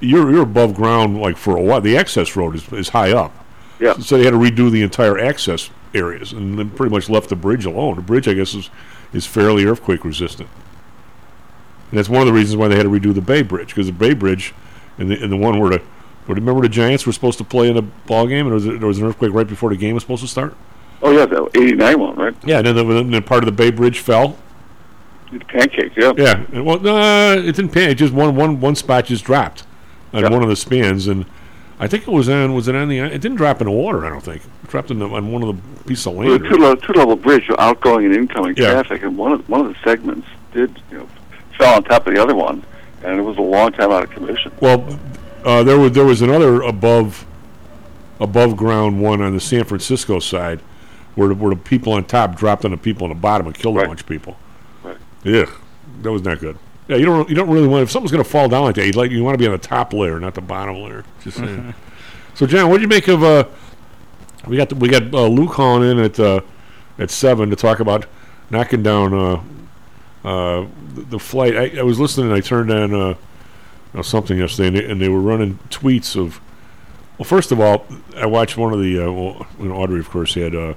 you're 0.00 0.30
you're 0.32 0.42
above 0.42 0.74
ground 0.74 1.20
like 1.20 1.36
for 1.36 1.56
a 1.56 1.62
while. 1.62 1.80
The 1.80 1.96
access 1.96 2.36
road 2.36 2.56
is 2.56 2.72
is 2.72 2.88
high 2.90 3.12
up. 3.12 3.32
Yeah. 3.80 3.94
So 3.94 4.16
they 4.16 4.24
had 4.24 4.30
to 4.30 4.38
redo 4.38 4.70
the 4.70 4.82
entire 4.82 5.18
access 5.18 5.70
areas 5.94 6.32
and 6.32 6.58
then 6.58 6.70
pretty 6.70 6.92
much 6.92 7.08
left 7.08 7.28
the 7.28 7.36
bridge 7.36 7.64
alone. 7.64 7.96
The 7.96 8.02
bridge, 8.02 8.28
I 8.28 8.34
guess, 8.34 8.54
is 8.54 8.70
is 9.12 9.26
fairly 9.26 9.64
earthquake 9.64 10.04
resistant. 10.04 10.48
And 11.90 11.98
that's 11.98 12.08
one 12.08 12.22
of 12.22 12.26
the 12.26 12.32
reasons 12.32 12.56
why 12.56 12.68
they 12.68 12.76
had 12.76 12.84
to 12.84 12.88
redo 12.88 13.14
the 13.14 13.20
Bay 13.20 13.42
Bridge 13.42 13.68
because 13.68 13.86
the 13.86 13.92
Bay 13.92 14.14
Bridge, 14.14 14.52
and 14.98 15.10
the 15.10 15.22
and 15.22 15.30
the 15.30 15.36
one 15.36 15.58
where 15.60 15.70
the 15.70 15.82
where 16.26 16.34
remember 16.36 16.62
the 16.62 16.68
Giants 16.68 17.06
were 17.06 17.12
supposed 17.12 17.38
to 17.38 17.44
play 17.44 17.68
in 17.68 17.76
a 17.76 17.82
ball 17.82 18.26
game 18.26 18.46
and 18.46 18.48
there 18.48 18.54
was, 18.54 18.64
there 18.80 18.88
was 18.88 18.98
an 18.98 19.06
earthquake 19.06 19.32
right 19.32 19.46
before 19.46 19.70
the 19.70 19.76
game 19.76 19.94
was 19.94 20.02
supposed 20.02 20.22
to 20.22 20.28
start. 20.28 20.56
Oh 21.02 21.10
yeah, 21.10 21.26
the 21.26 21.44
'89 21.54 22.00
one, 22.00 22.16
right? 22.16 22.34
Yeah, 22.44 22.58
and 22.58 22.66
then, 22.66 22.76
the, 22.76 23.02
then 23.02 23.22
part 23.22 23.42
of 23.42 23.46
the 23.46 23.52
Bay 23.52 23.70
Bridge 23.70 23.98
fell. 23.98 24.38
Pancakes, 25.48 25.96
yeah. 25.96 26.12
Yeah, 26.16 26.44
and, 26.52 26.64
well, 26.64 26.78
no, 26.78 27.32
it 27.38 27.56
didn't 27.56 27.70
pan. 27.70 27.90
It 27.90 27.96
just 27.96 28.12
one 28.14 28.36
one 28.36 28.60
one 28.60 28.74
spot 28.76 29.06
just 29.06 29.24
dropped 29.24 29.64
on 30.12 30.22
Yeah. 30.22 30.30
one 30.30 30.42
of 30.42 30.48
the 30.48 30.54
spans, 30.56 31.08
and 31.08 31.26
I 31.80 31.88
think 31.88 32.06
it 32.06 32.10
was 32.10 32.28
on. 32.28 32.54
Was 32.54 32.68
it 32.68 32.74
on 32.76 32.88
the? 32.88 33.00
It 33.00 33.20
didn't 33.20 33.36
drop 33.36 33.60
in 33.60 33.66
the 33.66 33.72
water. 33.72 34.06
I 34.06 34.10
don't 34.10 34.22
think. 34.22 34.42
It 34.62 34.70
dropped 34.70 34.90
in 34.92 35.00
the, 35.00 35.08
on 35.08 35.32
one 35.32 35.42
of 35.42 35.48
the 35.56 35.84
pieces 35.88 36.06
of 36.06 36.14
It 36.14 36.18
was 36.28 36.34
a 36.36 36.38
two 36.38 36.56
level, 36.56 36.76
two 36.76 36.92
level 36.92 37.16
bridge, 37.16 37.50
outgoing 37.58 38.06
and 38.06 38.14
incoming 38.14 38.54
Yeah. 38.56 38.72
traffic, 38.74 39.02
and 39.02 39.18
one 39.18 39.32
of 39.32 39.48
one 39.48 39.60
of 39.60 39.68
the 39.68 39.76
segments 39.82 40.28
did 40.52 40.80
you 40.92 40.98
know 40.98 41.08
fell 41.58 41.74
on 41.74 41.82
top 41.84 42.06
of 42.06 42.14
the 42.14 42.22
other 42.22 42.34
one, 42.34 42.62
and 43.02 43.18
it 43.18 43.22
was 43.22 43.36
a 43.36 43.42
long 43.42 43.72
time 43.72 43.90
out 43.90 44.04
of 44.04 44.10
commission. 44.10 44.52
Well, 44.60 44.86
uh, 45.44 45.62
there 45.62 45.78
was 45.78 45.92
there 45.92 46.04
was 46.04 46.22
another 46.22 46.62
above 46.62 47.26
above 48.20 48.56
ground 48.56 49.00
one 49.00 49.20
on 49.20 49.34
the 49.34 49.40
San 49.40 49.64
Francisco 49.64 50.18
side, 50.18 50.60
where 51.14 51.28
the, 51.28 51.34
where 51.34 51.54
the 51.54 51.60
people 51.60 51.92
on 51.92 52.04
top 52.04 52.36
dropped 52.36 52.64
on 52.64 52.70
the 52.70 52.76
people 52.76 53.04
on 53.04 53.10
the 53.10 53.20
bottom 53.20 53.46
and 53.46 53.54
killed 53.54 53.78
a 53.78 53.86
bunch 53.86 54.00
of 54.00 54.06
people. 54.06 54.36
Right. 54.82 54.96
Yeah, 55.22 55.50
that 56.02 56.10
was 56.10 56.22
not 56.22 56.38
good. 56.40 56.58
Yeah, 56.88 56.96
you 56.96 57.06
don't 57.06 57.28
you 57.28 57.34
don't 57.34 57.50
really 57.50 57.68
want 57.68 57.82
if 57.82 57.90
something's 57.90 58.10
going 58.12 58.24
to 58.24 58.28
fall 58.28 58.48
down 58.48 58.64
like 58.64 58.74
that. 58.76 58.86
You 58.86 58.92
like 58.92 59.10
you 59.10 59.22
want 59.22 59.34
to 59.34 59.38
be 59.38 59.46
on 59.46 59.52
the 59.52 59.58
top 59.58 59.92
layer, 59.92 60.18
not 60.20 60.34
the 60.34 60.40
bottom 60.40 60.76
layer. 60.76 61.04
Just 61.22 61.38
saying. 61.38 61.74
so, 62.34 62.46
John, 62.46 62.68
what 62.68 62.76
do 62.76 62.82
you 62.82 62.88
make 62.88 63.08
of? 63.08 63.22
Uh, 63.22 63.46
we 64.46 64.56
got 64.56 64.68
the, 64.68 64.74
we 64.74 64.88
got 64.88 65.12
uh, 65.14 65.26
Lou 65.26 65.48
calling 65.48 65.90
in 65.90 65.98
at 65.98 66.18
uh, 66.20 66.40
at 66.98 67.10
seven 67.10 67.50
to 67.50 67.56
talk 67.56 67.80
about 67.80 68.06
knocking 68.50 68.82
down 68.82 69.14
uh, 69.14 69.42
uh, 70.24 70.66
the, 70.94 71.02
the 71.02 71.18
flight. 71.18 71.56
I, 71.56 71.78
I 71.78 71.82
was 71.82 71.98
listening. 71.98 72.26
and 72.26 72.34
I 72.34 72.40
turned 72.40 72.70
on 72.70 72.94
uh, 72.94 73.14
uh, 73.94 74.02
something 74.02 74.38
yesterday, 74.38 74.68
and 74.68 74.76
they, 74.76 74.90
and 74.92 75.00
they 75.00 75.08
were 75.08 75.20
running 75.20 75.58
tweets 75.70 76.16
of. 76.16 76.40
Well, 77.18 77.24
first 77.24 77.52
of 77.52 77.60
all, 77.60 77.86
I 78.16 78.26
watched 78.26 78.56
one 78.56 78.72
of 78.72 78.80
the. 78.80 79.00
Uh, 79.00 79.12
well, 79.12 79.46
you 79.58 79.68
know, 79.68 79.76
Audrey, 79.76 80.00
of 80.00 80.10
course, 80.10 80.34
had 80.34 80.54
uh, 80.54 80.74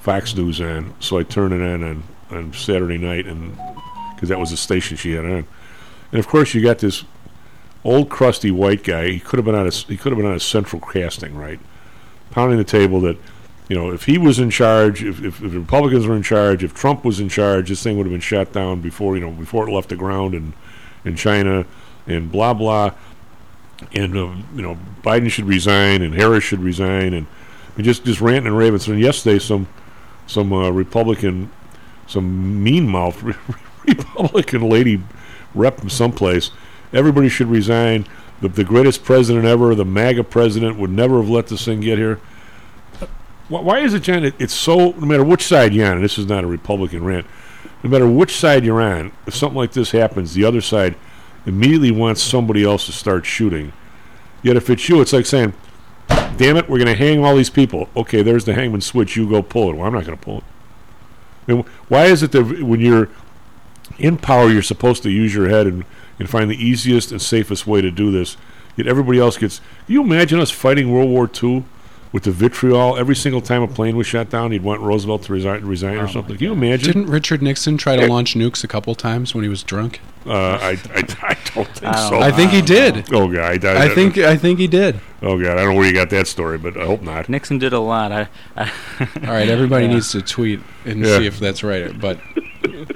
Fox 0.00 0.34
News 0.34 0.60
on, 0.60 0.94
so 1.00 1.18
I 1.18 1.22
turned 1.22 1.54
it 1.54 1.62
on 1.62 1.82
on, 1.82 2.02
on 2.30 2.52
Saturday 2.52 2.98
night, 2.98 3.26
and 3.26 3.56
because 4.14 4.28
that 4.28 4.38
was 4.38 4.50
the 4.50 4.56
station 4.56 4.96
she 4.96 5.12
had 5.12 5.24
on, 5.24 5.46
and 6.12 6.18
of 6.18 6.26
course, 6.26 6.54
you 6.54 6.62
got 6.62 6.78
this 6.78 7.04
old 7.84 8.08
crusty 8.08 8.50
white 8.50 8.82
guy. 8.82 9.08
He 9.08 9.20
could 9.20 9.38
have 9.38 9.44
been 9.44 9.54
on 9.54 9.66
a 9.66 9.70
he 9.70 9.96
could 9.96 10.12
have 10.12 10.18
been 10.18 10.26
on 10.26 10.34
a 10.34 10.40
central 10.40 10.80
casting, 10.80 11.36
right? 11.36 11.60
Pounding 12.30 12.58
the 12.58 12.64
table 12.64 13.00
that, 13.02 13.16
you 13.68 13.76
know, 13.76 13.90
if 13.90 14.04
he 14.04 14.18
was 14.18 14.38
in 14.38 14.50
charge, 14.50 15.02
if, 15.02 15.24
if, 15.24 15.42
if 15.42 15.54
Republicans 15.54 16.06
were 16.06 16.16
in 16.16 16.22
charge, 16.22 16.62
if 16.62 16.74
Trump 16.74 17.04
was 17.04 17.20
in 17.20 17.28
charge, 17.28 17.70
this 17.70 17.82
thing 17.82 17.96
would 17.96 18.04
have 18.04 18.12
been 18.12 18.20
shot 18.20 18.52
down 18.52 18.80
before 18.80 19.16
you 19.16 19.20
know 19.20 19.30
before 19.30 19.68
it 19.68 19.72
left 19.72 19.88
the 19.88 19.96
ground 19.96 20.34
in 20.34 20.52
in 21.04 21.16
China, 21.16 21.64
and 22.08 22.32
blah 22.32 22.54
blah, 22.54 22.92
and 23.92 24.16
uh, 24.16 24.34
you 24.54 24.62
know 24.62 24.78
Biden 25.02 25.30
should 25.30 25.44
resign 25.46 26.02
and 26.02 26.14
Harris 26.14 26.44
should 26.44 26.60
resign, 26.60 27.14
and 27.14 27.26
and 27.76 27.84
just 27.84 28.04
just 28.04 28.20
ranting 28.20 28.48
and 28.48 28.58
raving. 28.58 28.80
So 28.80 28.92
yesterday, 28.92 29.38
some 29.38 29.68
some 30.26 30.52
uh, 30.52 30.70
Republican, 30.70 31.50
some 32.06 32.62
mean 32.62 32.88
mouthed 32.88 33.22
Republican 33.86 34.68
lady 34.68 35.02
rep 35.54 35.78
from 35.78 35.90
someplace. 35.90 36.50
Everybody 36.92 37.28
should 37.28 37.48
resign. 37.48 38.06
The, 38.40 38.48
the 38.48 38.64
greatest 38.64 39.02
president 39.02 39.46
ever, 39.46 39.74
the 39.74 39.84
MAGA 39.84 40.24
president, 40.24 40.78
would 40.78 40.90
never 40.90 41.16
have 41.16 41.28
let 41.28 41.48
this 41.48 41.64
thing 41.64 41.80
get 41.80 41.98
here. 41.98 42.20
Why, 43.48 43.78
is 43.80 43.94
it, 43.94 44.00
John? 44.00 44.24
It, 44.24 44.34
it's 44.38 44.54
so, 44.54 44.90
no 44.90 45.06
matter 45.06 45.24
which 45.24 45.42
side 45.42 45.72
you're 45.72 45.86
on, 45.86 45.96
and 45.96 46.04
this 46.04 46.18
is 46.18 46.26
not 46.26 46.44
a 46.44 46.46
Republican 46.46 47.02
rant, 47.02 47.26
no 47.82 47.90
matter 47.90 48.06
which 48.06 48.36
side 48.36 48.64
you're 48.64 48.80
on, 48.80 49.10
if 49.26 49.34
something 49.34 49.56
like 49.56 49.72
this 49.72 49.90
happens, 49.90 50.34
the 50.34 50.44
other 50.44 50.60
side 50.60 50.94
immediately 51.46 51.90
wants 51.90 52.22
somebody 52.22 52.64
else 52.64 52.86
to 52.86 52.92
start 52.92 53.26
shooting. 53.26 53.72
Yet 54.42 54.56
if 54.56 54.70
it's 54.70 54.88
you, 54.88 55.00
it's 55.00 55.12
like 55.12 55.26
saying, 55.26 55.52
damn 56.08 56.56
it, 56.56 56.68
we're 56.68 56.78
going 56.78 56.86
to 56.86 56.94
hang 56.94 57.24
all 57.24 57.36
these 57.36 57.50
people. 57.50 57.88
Okay, 57.96 58.22
there's 58.22 58.44
the 58.44 58.54
hangman 58.54 58.80
switch. 58.80 59.16
You 59.16 59.28
go 59.28 59.42
pull 59.42 59.70
it. 59.70 59.76
Well, 59.76 59.86
I'm 59.86 59.92
not 59.92 60.04
going 60.04 60.18
to 60.18 60.24
pull 60.24 60.38
it. 60.38 60.44
I 61.48 61.52
mean, 61.52 61.64
why 61.88 62.04
is 62.04 62.22
it 62.22 62.32
that 62.32 62.62
when 62.62 62.80
you're 62.80 63.08
in 63.98 64.18
power, 64.18 64.50
you're 64.50 64.62
supposed 64.62 65.02
to 65.04 65.10
use 65.10 65.34
your 65.34 65.48
head 65.48 65.66
and, 65.66 65.84
and 66.18 66.28
find 66.28 66.50
the 66.50 66.62
easiest 66.62 67.10
and 67.10 67.20
safest 67.20 67.66
way 67.66 67.80
to 67.80 67.90
do 67.90 68.10
this? 68.10 68.36
Yet 68.76 68.86
everybody 68.86 69.18
else 69.18 69.36
gets. 69.36 69.58
Can 69.86 69.94
you 69.94 70.02
imagine 70.02 70.38
us 70.38 70.50
fighting 70.50 70.92
World 70.92 71.10
War 71.10 71.28
II 71.42 71.64
with 72.12 72.22
the 72.24 72.30
vitriol 72.30 72.96
every 72.96 73.14
single 73.14 73.40
time 73.40 73.62
a 73.62 73.68
plane 73.68 73.96
was 73.96 74.06
shot 74.06 74.30
down? 74.30 74.50
He'd 74.52 74.62
want 74.62 74.80
Roosevelt 74.80 75.22
to 75.24 75.32
resign, 75.32 75.64
resign 75.64 75.98
or 75.98 76.08
something. 76.08 76.36
Can 76.36 76.44
you 76.46 76.52
imagine? 76.52 76.92
Didn't 76.92 77.06
Richard 77.10 77.42
Nixon 77.42 77.76
try 77.76 77.96
to 77.96 78.06
launch 78.06 78.34
nukes 78.34 78.64
a 78.64 78.68
couple 78.68 78.94
times 78.94 79.34
when 79.34 79.42
he 79.44 79.48
was 79.50 79.62
drunk? 79.62 80.00
Uh, 80.26 80.32
I, 80.32 80.70
I, 80.70 81.04
I 81.22 81.36
don't 81.54 81.68
think 81.68 81.84
I 81.84 82.04
so. 82.08 82.10
don't- 82.10 82.22
I 82.22 82.30
think 82.32 82.50
he 82.50 82.58
I 82.58 82.60
don't 82.60 82.94
did. 82.94 83.12
Oh 83.14 83.28
god, 83.32 83.64
I, 83.64 83.84
I 83.86 83.88
think 83.88 84.18
I 84.18 84.36
think 84.36 84.58
he 84.58 84.66
did. 84.66 85.00
Oh 85.22 85.38
god, 85.40 85.52
I 85.58 85.62
don't 85.62 85.70
know 85.74 85.78
where 85.78 85.86
you 85.86 85.94
got 85.94 86.10
that 86.10 86.26
story, 86.26 86.58
but 86.58 86.76
I 86.76 86.84
hope 86.84 87.02
not. 87.02 87.28
Nixon 87.28 87.58
did 87.58 87.72
a 87.72 87.78
lot. 87.80 88.12
I, 88.12 88.28
I 88.56 88.70
All 89.22 89.32
right, 89.32 89.48
everybody 89.48 89.86
Yeah. 89.86 89.94
needs 89.94 90.12
to 90.12 90.22
tweet 90.22 90.60
and 90.84 91.00
Yeah. 91.04 91.18
see 91.18 91.26
if 91.26 91.38
that's 91.38 91.62
right. 91.62 91.98
But 91.98 92.18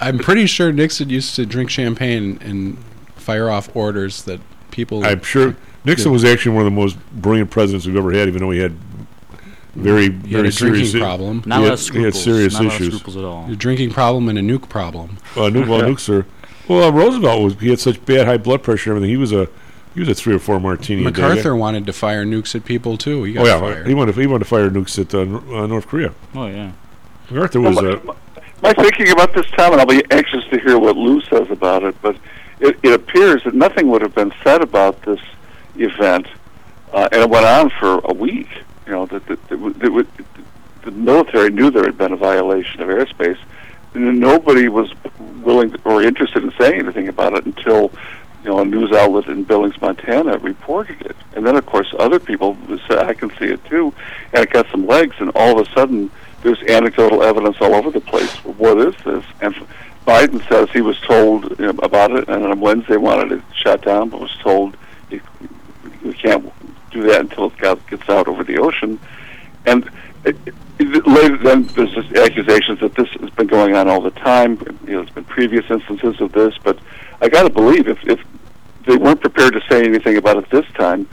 I'm 0.01 0.19
pretty 0.19 0.47
sure 0.47 0.73
Nixon 0.73 1.09
used 1.11 1.35
to 1.37 1.47
drink 1.47 1.71
champagne 1.71 2.39
and 2.43 2.77
fire 3.17 3.51
off 3.51 3.75
orders 3.75 4.23
that 4.25 4.41
people. 4.71 5.05
I'm 5.05 5.23
sure 5.23 5.57
Nixon 5.85 6.11
did. 6.11 6.13
was 6.13 6.25
actually 6.25 6.55
one 6.57 6.67
of 6.67 6.73
the 6.73 6.77
most 6.81 6.97
brilliant 7.13 7.51
presidents 7.51 7.87
we've 7.87 7.97
ever 7.97 8.13
had, 8.13 8.29
even 8.29 8.41
though 8.41 8.51
he 8.51 8.59
had 8.61 8.77
very, 9.75 10.05
He 10.05 10.09
very 10.11 10.45
had 10.45 10.47
a 10.47 10.51
drinking 10.57 10.85
serious 10.87 10.93
problem. 10.95 11.43
Not 11.47 11.61
he 11.61 11.67
a 11.67 11.71
had, 11.71 11.79
lot 11.79 11.89
of 11.91 11.95
he 11.97 12.03
had 12.03 12.15
serious 12.15 12.53
Not 12.55 12.63
a 12.63 12.65
lot 12.65 12.75
of 12.75 12.81
issues. 12.81 12.95
scruples 12.95 13.17
at 13.17 13.25
all. 13.25 13.51
A 13.51 13.57
drinking 13.57 13.91
problem 13.91 14.29
and 14.29 14.39
a 14.39 14.43
nuke 14.43 14.69
problem. 14.69 15.19
Uh, 15.37 15.49
nu- 15.49 15.67
well, 15.69 15.81
nukes 15.83 16.09
are. 16.13 16.27
Well, 16.69 16.85
uh, 16.89 16.93
Roosevelt 16.93 17.43
was. 17.43 17.55
He 17.61 17.71
had 17.71 17.81
such 17.81 18.05
bad 18.05 18.27
high 18.27 18.37
blood 18.39 18.63
pressure 18.63 18.91
and 18.91 18.99
everything. 18.99 19.11
He 19.15 19.17
was 19.17 19.33
a. 19.33 19.49
He 19.95 20.01
was 20.01 20.09
a 20.09 20.15
three 20.15 20.35
or 20.35 20.39
four 20.39 20.59
martini. 20.59 21.05
a 21.05 21.11
day. 21.11 21.21
MacArthur 21.21 21.55
wanted 21.55 21.85
to 21.87 21.93
fire 21.93 22.25
nukes 22.25 22.55
at 22.55 22.65
people 22.65 22.97
too. 22.97 23.25
He 23.25 23.35
got 23.35 23.43
Oh 23.43 23.47
yeah, 23.47 23.61
fired. 23.61 23.87
he 23.87 23.95
wanted. 23.95 24.15
He 24.15 24.27
wanted 24.27 24.45
to 24.45 24.49
fire 24.51 24.71
nukes 24.71 24.99
at 24.99 25.15
uh, 25.15 25.21
N- 25.21 25.35
uh, 25.55 25.67
North 25.67 25.87
Korea. 25.87 26.15
Oh 26.35 26.47
yeah. 26.47 26.73
MacArthur 27.31 27.61
was. 27.61 27.77
Well, 27.77 27.97
Uh, 27.97 28.01
my, 28.05 28.15
my 28.63 28.73
thinking 28.75 29.11
about 29.11 29.35
this, 29.35 29.47
Tom, 29.57 29.73
and 29.73 29.81
I'll 29.81 29.87
be 29.87 30.03
anxious 30.11 30.45
to 30.51 30.59
hear 30.61 30.79
what 30.79 30.97
Lou 30.97 31.21
says 31.23 31.51
about 31.51 31.83
it, 31.83 31.95
but 32.01 32.17
it, 32.61 32.79
it 32.83 32.93
appears 32.93 33.43
that 33.45 33.55
nothing 33.55 33.89
would 33.91 34.01
have 34.03 34.15
been 34.15 34.33
said 34.45 34.63
about 34.63 35.03
this 35.03 35.21
event, 35.77 36.27
uh, 36.93 37.09
and 37.13 37.23
it 37.23 37.29
went 37.29 37.45
on 37.45 37.69
for 37.71 37.99
a 38.05 38.15
week. 38.15 38.49
You 38.87 38.93
know, 38.93 39.07
that, 39.07 39.27
that, 39.27 39.49
that, 39.49 39.57
w- 39.57 39.75
that, 39.75 40.07
the 40.83 40.91
military 40.91 41.51
knew 41.51 41.71
there 41.71 41.85
had 41.85 41.97
been 41.97 42.13
a 42.13 42.17
violation 42.17 42.81
of 42.81 42.89
airspace, 42.89 43.39
and 43.95 44.19
nobody 44.19 44.69
was 44.69 44.93
willing 45.43 45.75
or 45.85 46.03
interested 46.03 46.43
in 46.43 46.53
saying 46.59 46.81
anything 46.81 47.09
about 47.09 47.35
it 47.35 47.47
until 47.47 47.93
you 48.43 48.51
know 48.51 48.59
a 48.59 48.65
news 48.65 48.93
outlet 48.93 49.27
in 49.29 49.45
Billings, 49.45 49.81
Montana, 49.81 50.39
reported 50.39 51.01
it. 51.03 51.17
And 51.35 51.47
then, 51.47 51.57
of 51.57 51.67
course, 51.67 51.95
other 51.99 52.19
people 52.19 52.57
said, 52.89 52.99
"I 52.99 53.15
can 53.15 53.31
see 53.39 53.47
it 53.47 53.65
too," 53.67 53.95
and 54.33 54.43
it 54.43 54.51
got 54.51 54.67
some 54.71 54.87
legs. 54.87 55.17
And 55.21 55.31
all 55.35 55.59
of 55.59 55.67
a 55.67 55.71
sudden, 55.73 56.11
there's 56.43 56.61
anecdotal 56.65 57.23
evidence 57.23 57.57
all 57.61 57.75
over 57.75 57.91
the 57.91 58.01
place. 58.01 58.33
What 58.45 58.79
is 58.79 58.95
this? 59.05 59.25
And 59.41 59.55
Biden 60.07 60.47
says 60.49 60.69
he 60.71 60.81
was 60.81 61.01
told 61.01 61.59
you 61.59 61.73
know, 61.73 61.79
about 61.83 62.11
it, 62.13 62.29
and 62.29 62.45
on 62.45 62.61
Wednesday 62.61 62.97
wanted 62.97 63.33
it 63.33 63.43
shut 63.55 63.83
down, 63.83 64.09
but 64.09 64.21
was 64.21 64.37
told 64.43 64.77
you, 65.11 65.21
we 66.03 66.13
can't 66.15 66.53
do 66.93 67.03
that 67.05 67.21
until 67.21 67.47
it 67.47 67.57
gets 67.89 68.09
out 68.09 68.29
over 68.29 68.45
the 68.45 68.59
ocean. 68.59 68.99
And 69.67 69.89
it, 70.25 70.37
it, 70.79 71.07
later, 71.07 71.37
then 71.37 71.65
there's 71.75 71.93
just 71.93 72.13
accusations 72.15 72.81
that 72.81 72.95
this 72.95 73.09
has 73.21 73.31
been 73.31 73.47
going 73.47 73.75
on 73.75 73.89
all 73.89 74.01
the 74.01 74.11
time. 74.11 74.59
You 74.87 74.93
know, 74.93 75.03
there's 75.03 75.11
been 75.11 75.25
previous 75.25 75.71
instances 75.71 76.21
of 76.21 76.33
this, 76.33 76.55
but 76.63 76.79
I 77.21 77.29
got 77.29 77.45
to 77.45 77.51
believe 77.51 77.89
if 77.89 78.03
if 78.07 78.21
they 78.87 78.97
weren't 78.97 79.21
prepared 79.21 79.53
to 79.55 79.61
say 79.71 79.85
anything 79.85 80.17
about 80.17 80.37
it 80.37 80.51
this 80.51 80.67
time, 80.75 81.09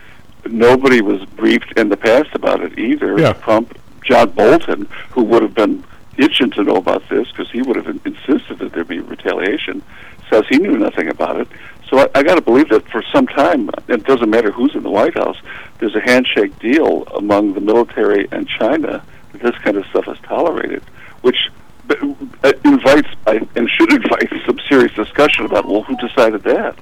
nobody 0.46 1.02
was 1.02 1.24
briefed 1.26 1.78
in 1.78 1.90
the 1.90 1.98
past 1.98 2.30
about 2.34 2.62
it 2.62 2.78
either. 2.80 3.20
Yeah. 3.20 3.34
Trump, 3.34 3.78
John 4.04 4.32
Bolton, 4.32 4.88
who 5.12 5.24
would 5.24 5.44
have 5.44 5.54
been 5.54 5.84
itching 6.18 6.52
to 6.52 6.64
know 6.64 6.76
about 6.76 7.08
this 7.10 7.30
because 7.32 7.50
he 7.52 7.62
would 7.62 7.76
have 7.76 7.88
insisted 8.06 8.60
that 8.60 8.74
there 8.74 8.84
be 8.84 9.00
retaliation, 9.00 9.82
says 10.30 10.46
he 10.50 10.58
knew 10.58 10.78
nothing 10.78 11.08
about 11.08 11.40
it. 11.40 11.48
So 11.90 12.00
I, 12.00 12.10
I 12.16 12.24
got 12.24 12.36
to 12.36 12.42
believe 12.42 12.70
that 12.70 12.88
for 12.90 13.04
some 13.12 13.28
time, 13.28 13.70
it 13.88 14.04
doesn't 14.06 14.30
matter 14.30 14.52
who's 14.52 14.76
in 14.76 14.84
the 14.84 14.92
White 14.92 15.16
House, 15.16 15.38
there's 15.80 15.96
a 15.96 16.02
handshake 16.02 16.58
deal 16.60 17.04
among 17.16 17.54
the 17.54 17.62
military 17.62 18.28
and 18.32 18.48
China 18.48 19.04
that 19.32 19.42
this 19.42 19.56
kind 19.64 19.78
of 19.78 19.86
stuff 19.88 20.08
is 20.08 20.18
tolerated, 20.24 20.84
which 21.22 21.50
uh, 21.90 22.54
invites 22.66 23.10
and 23.26 23.70
should 23.70 23.92
invite 23.94 24.30
some 24.46 24.60
serious 24.68 24.94
discussion 24.94 25.46
about 25.46 25.66
well, 25.66 25.84
who 25.84 25.96
decided 25.98 26.44
that? 26.44 26.78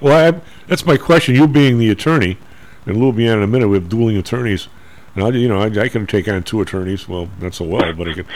well, 0.00 0.34
I, 0.34 0.40
that's 0.66 0.84
my 0.84 0.96
question. 0.96 1.34
You 1.34 1.46
being 1.46 1.78
the 1.78 1.90
attorney, 1.90 2.36
and 2.84 3.00
will 3.00 3.12
be 3.12 3.28
on 3.28 3.38
in 3.38 3.44
a 3.44 3.46
minute. 3.46 3.68
We 3.68 3.76
have 3.76 3.88
dueling 3.88 4.16
attorneys, 4.16 4.68
and 5.14 5.24
I, 5.24 5.28
you 5.30 5.48
know, 5.48 5.60
I, 5.60 5.66
I 5.66 5.88
can 5.88 6.06
take 6.06 6.28
on 6.28 6.42
two 6.42 6.60
attorneys. 6.60 7.08
Well, 7.08 7.28
not 7.40 7.54
so 7.54 7.64
well, 7.64 7.92
but 7.94 8.08
I 8.08 8.12
can. 8.14 8.26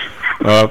Uh, 0.41 0.69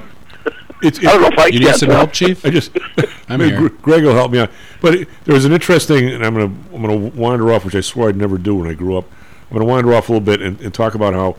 it's, 0.82 1.00
I 1.00 1.04
don't 1.04 1.22
know 1.22 1.28
if 1.28 1.40
I 1.40 1.48
You 1.48 1.60
need 1.60 1.76
some 1.76 1.90
help, 1.90 2.12
Chief? 2.12 2.46
I 2.46 2.50
just, 2.50 2.72
i 3.30 3.38
mean, 3.38 3.50
here. 3.50 3.70
Greg 3.70 4.04
will 4.04 4.14
help 4.14 4.32
me 4.32 4.40
out. 4.40 4.52
But 4.82 4.96
it, 4.96 5.10
there 5.26 5.34
was 5.34 5.46
an 5.46 5.52
interesting, 5.52 6.10
and 6.10 6.26
I'm 6.26 6.34
gonna 6.34 6.54
I'm 6.74 6.82
gonna 6.82 6.96
wander 6.96 7.52
off, 7.52 7.66
which 7.66 7.76
I 7.76 7.82
swore 7.82 8.10
I'd 8.10 8.16
never 8.16 8.38
do 8.38 8.56
when 8.56 8.70
I 8.70 8.74
grew 8.74 8.98
up. 8.98 9.06
I'm 9.50 9.58
gonna 9.58 9.70
wander 9.70 9.94
off 9.94 10.10
a 10.10 10.14
little 10.14 10.26
bit 10.26 10.42
and, 10.42 10.60
and 10.62 10.74
talk 10.74 10.96
about 10.96 11.14
how 11.14 11.38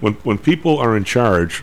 when 0.00 0.14
when 0.24 0.38
people 0.38 0.78
are 0.78 0.96
in 0.96 1.04
charge, 1.04 1.62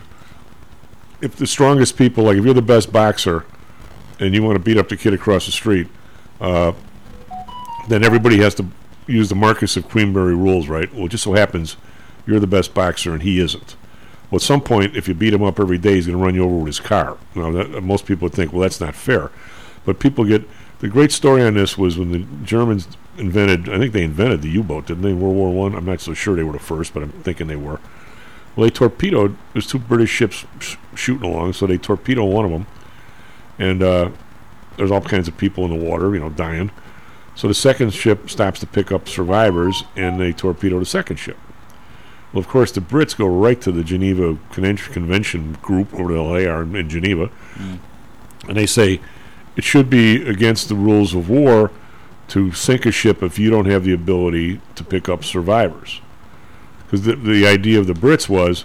if 1.20 1.36
the 1.36 1.46
strongest 1.46 1.96
people, 1.96 2.24
like 2.24 2.36
if 2.36 2.44
you're 2.44 2.54
the 2.54 2.62
best 2.62 2.92
boxer, 2.92 3.44
and 4.20 4.34
you 4.34 4.42
want 4.42 4.56
to 4.56 4.62
beat 4.62 4.76
up 4.76 4.88
the 4.88 4.96
kid 4.96 5.14
across 5.14 5.46
the 5.46 5.52
street, 5.52 5.88
uh, 6.40 6.72
then 7.88 8.04
everybody 8.04 8.38
has 8.38 8.54
to 8.54 8.66
use 9.06 9.28
the 9.28 9.34
Marquess 9.34 9.76
of 9.76 9.88
Queensberry 9.88 10.34
rules, 10.34 10.68
right? 10.68 10.92
Well, 10.94 11.06
it 11.06 11.10
just 11.10 11.24
so 11.24 11.34
happens 11.34 11.76
you're 12.26 12.40
the 12.40 12.46
best 12.46 12.74
boxer 12.74 13.12
and 13.12 13.22
he 13.22 13.38
isn't. 13.38 13.76
Well, 14.34 14.38
at 14.38 14.42
some 14.42 14.62
point, 14.62 14.96
if 14.96 15.06
you 15.06 15.14
beat 15.14 15.32
him 15.32 15.44
up 15.44 15.60
every 15.60 15.78
day, 15.78 15.94
he's 15.94 16.08
going 16.08 16.18
to 16.18 16.24
run 16.24 16.34
you 16.34 16.42
over 16.42 16.56
with 16.56 16.66
his 16.66 16.80
car. 16.80 17.16
Now, 17.36 17.52
that, 17.52 17.84
most 17.84 18.04
people 18.04 18.26
would 18.26 18.32
think, 18.32 18.52
well, 18.52 18.62
that's 18.62 18.80
not 18.80 18.96
fair. 18.96 19.30
But 19.84 20.00
people 20.00 20.24
get 20.24 20.42
the 20.80 20.88
great 20.88 21.12
story 21.12 21.44
on 21.44 21.54
this 21.54 21.78
was 21.78 21.96
when 21.96 22.10
the 22.10 22.26
Germans 22.44 22.88
invented. 23.16 23.68
I 23.68 23.78
think 23.78 23.92
they 23.92 24.02
invented 24.02 24.42
the 24.42 24.48
U-boat, 24.48 24.86
didn't 24.86 25.04
they? 25.04 25.10
in 25.10 25.20
World 25.20 25.36
War 25.36 25.52
One. 25.52 25.76
I'm 25.76 25.84
not 25.84 26.00
so 26.00 26.14
sure 26.14 26.34
they 26.34 26.42
were 26.42 26.54
the 26.54 26.58
first, 26.58 26.92
but 26.92 27.04
I'm 27.04 27.12
thinking 27.12 27.46
they 27.46 27.54
were. 27.54 27.78
Well, 28.56 28.66
they 28.66 28.70
torpedoed. 28.70 29.36
There's 29.52 29.68
two 29.68 29.78
British 29.78 30.10
ships 30.10 30.44
sh- 30.58 30.78
shooting 30.96 31.30
along, 31.30 31.52
so 31.52 31.68
they 31.68 31.78
torpedo 31.78 32.24
one 32.24 32.44
of 32.44 32.50
them, 32.50 32.66
and 33.60 33.84
uh, 33.84 34.10
there's 34.76 34.90
all 34.90 35.00
kinds 35.00 35.28
of 35.28 35.36
people 35.36 35.64
in 35.64 35.70
the 35.78 35.88
water, 35.88 36.12
you 36.12 36.20
know, 36.20 36.30
dying. 36.30 36.72
So 37.36 37.46
the 37.46 37.54
second 37.54 37.94
ship 37.94 38.28
stops 38.28 38.58
to 38.58 38.66
pick 38.66 38.90
up 38.90 39.08
survivors, 39.08 39.84
and 39.94 40.20
they 40.20 40.32
torpedo 40.32 40.80
the 40.80 40.86
second 40.86 41.18
ship. 41.18 41.36
Well, 42.34 42.40
of 42.40 42.48
course, 42.48 42.72
the 42.72 42.80
Brits 42.80 43.16
go 43.16 43.28
right 43.28 43.60
to 43.60 43.70
the 43.70 43.84
Geneva 43.84 44.36
Convention 44.50 45.52
group, 45.62 45.94
or 45.94 46.08
the 46.08 46.50
are 46.50 46.62
in 46.62 46.88
Geneva, 46.88 47.30
mm. 47.54 47.78
and 48.48 48.56
they 48.56 48.66
say 48.66 49.00
it 49.54 49.62
should 49.62 49.88
be 49.88 50.20
against 50.28 50.68
the 50.68 50.74
rules 50.74 51.14
of 51.14 51.30
war 51.30 51.70
to 52.26 52.50
sink 52.50 52.86
a 52.86 52.90
ship 52.90 53.22
if 53.22 53.38
you 53.38 53.50
don't 53.50 53.66
have 53.66 53.84
the 53.84 53.92
ability 53.92 54.60
to 54.74 54.82
pick 54.82 55.08
up 55.08 55.22
survivors. 55.22 56.00
Because 56.78 57.02
the, 57.02 57.14
the 57.14 57.46
idea 57.46 57.78
of 57.78 57.86
the 57.86 57.92
Brits 57.92 58.28
was 58.28 58.64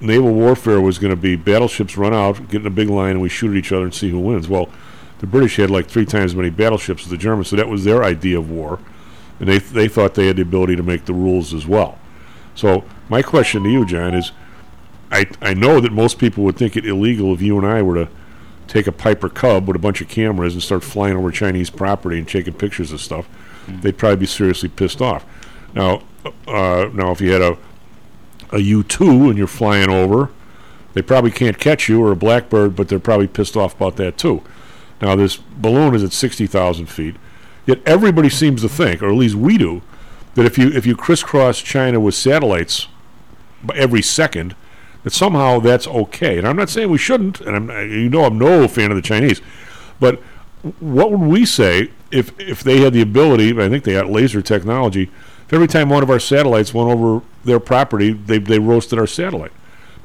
naval 0.00 0.32
warfare 0.32 0.80
was 0.80 0.98
going 0.98 1.14
to 1.14 1.20
be 1.20 1.36
battleships 1.36 1.98
run 1.98 2.14
out, 2.14 2.48
get 2.48 2.62
in 2.62 2.66
a 2.66 2.70
big 2.70 2.88
line, 2.88 3.10
and 3.10 3.20
we 3.20 3.28
shoot 3.28 3.50
at 3.50 3.56
each 3.58 3.72
other 3.72 3.84
and 3.84 3.94
see 3.94 4.08
who 4.08 4.20
wins. 4.20 4.48
Well, 4.48 4.70
the 5.18 5.26
British 5.26 5.56
had 5.56 5.70
like 5.70 5.86
three 5.86 6.06
times 6.06 6.32
as 6.32 6.34
many 6.34 6.48
battleships 6.48 7.04
as 7.04 7.10
the 7.10 7.18
Germans, 7.18 7.48
so 7.48 7.56
that 7.56 7.68
was 7.68 7.84
their 7.84 8.02
idea 8.02 8.38
of 8.38 8.50
war, 8.50 8.78
and 9.38 9.50
they 9.50 9.58
they 9.58 9.86
thought 9.86 10.14
they 10.14 10.28
had 10.28 10.36
the 10.36 10.42
ability 10.42 10.76
to 10.76 10.82
make 10.82 11.04
the 11.04 11.12
rules 11.12 11.52
as 11.52 11.66
well. 11.66 11.98
So 12.54 12.84
my 13.08 13.22
question 13.22 13.62
to 13.64 13.70
you, 13.70 13.84
John, 13.86 14.14
is 14.14 14.32
I 15.10 15.26
I 15.40 15.54
know 15.54 15.80
that 15.80 15.92
most 15.92 16.18
people 16.18 16.44
would 16.44 16.56
think 16.56 16.76
it 16.76 16.86
illegal 16.86 17.32
if 17.34 17.42
you 17.42 17.58
and 17.58 17.66
I 17.66 17.82
were 17.82 18.04
to 18.04 18.08
take 18.68 18.86
a 18.86 18.92
Piper 18.92 19.28
Cub 19.28 19.66
with 19.66 19.76
a 19.76 19.78
bunch 19.78 20.00
of 20.00 20.08
cameras 20.08 20.54
and 20.54 20.62
start 20.62 20.82
flying 20.82 21.16
over 21.16 21.30
Chinese 21.30 21.68
property 21.68 22.18
and 22.18 22.28
taking 22.28 22.54
pictures 22.54 22.92
of 22.92 23.00
stuff. 23.00 23.28
They'd 23.68 23.98
probably 23.98 24.16
be 24.16 24.26
seriously 24.26 24.68
pissed 24.68 25.00
off. 25.00 25.24
Now, 25.74 26.02
uh, 26.46 26.88
now 26.92 27.10
if 27.10 27.20
you 27.20 27.32
had 27.32 27.42
a 27.42 27.58
a 28.50 28.58
U 28.58 28.82
two 28.82 29.28
and 29.28 29.38
you're 29.38 29.46
flying 29.46 29.88
over, 29.88 30.30
they 30.94 31.02
probably 31.02 31.30
can't 31.30 31.58
catch 31.58 31.88
you 31.88 32.02
or 32.02 32.12
a 32.12 32.16
blackbird, 32.16 32.76
but 32.76 32.88
they're 32.88 32.98
probably 32.98 33.26
pissed 33.26 33.56
off 33.56 33.74
about 33.74 33.96
that 33.96 34.18
too. 34.18 34.42
Now 35.00 35.16
this 35.16 35.36
balloon 35.36 35.94
is 35.94 36.04
at 36.04 36.12
sixty 36.12 36.46
thousand 36.46 36.86
feet, 36.86 37.16
yet 37.66 37.80
everybody 37.86 38.28
seems 38.28 38.62
to 38.62 38.68
think, 38.68 39.02
or 39.02 39.08
at 39.08 39.14
least 39.14 39.34
we 39.34 39.58
do, 39.58 39.82
that 40.34 40.44
if 40.44 40.58
you 40.58 40.68
if 40.68 40.86
you 40.86 40.96
crisscross 40.96 41.60
China 41.60 42.00
with 42.00 42.14
satellites 42.14 42.88
every 43.74 44.02
second, 44.02 44.54
that 45.04 45.12
somehow 45.12 45.60
that's 45.60 45.86
okay. 45.86 46.38
And 46.38 46.46
I'm 46.46 46.56
not 46.56 46.70
saying 46.70 46.90
we 46.90 46.98
shouldn't, 46.98 47.40
and 47.40 47.56
I'm 47.56 47.90
you 47.90 48.08
know 48.08 48.24
I'm 48.24 48.38
no 48.38 48.66
fan 48.68 48.90
of 48.90 48.96
the 48.96 49.02
Chinese, 49.02 49.40
but 50.00 50.20
what 50.80 51.10
would 51.10 51.20
we 51.20 51.44
say 51.44 51.90
if 52.10 52.38
if 52.38 52.62
they 52.62 52.80
had 52.80 52.92
the 52.92 53.02
ability? 53.02 53.50
I 53.60 53.68
think 53.68 53.84
they 53.84 53.92
got 53.92 54.10
laser 54.10 54.42
technology. 54.42 55.10
If 55.46 55.52
every 55.52 55.68
time 55.68 55.88
one 55.88 56.02
of 56.02 56.10
our 56.10 56.20
satellites 56.20 56.72
went 56.72 56.88
over 56.90 57.24
their 57.44 57.60
property, 57.60 58.12
they 58.12 58.38
they 58.38 58.58
roasted 58.58 58.98
our 58.98 59.06
satellite. 59.06 59.52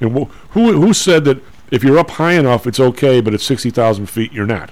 And 0.02 0.18
wh- 0.18 0.32
who 0.52 0.74
who 0.82 0.94
said 0.94 1.26
that 1.26 1.42
if 1.72 1.84
you're 1.84 2.00
up 2.00 2.12
high 2.12 2.34
enough, 2.34 2.66
it's 2.66 2.80
okay, 2.80 3.22
but 3.22 3.34
at 3.34 3.42
sixty 3.42 3.70
thousand 3.70 4.08
feet, 4.08 4.34
you're 4.34 4.46
not? 4.46 4.72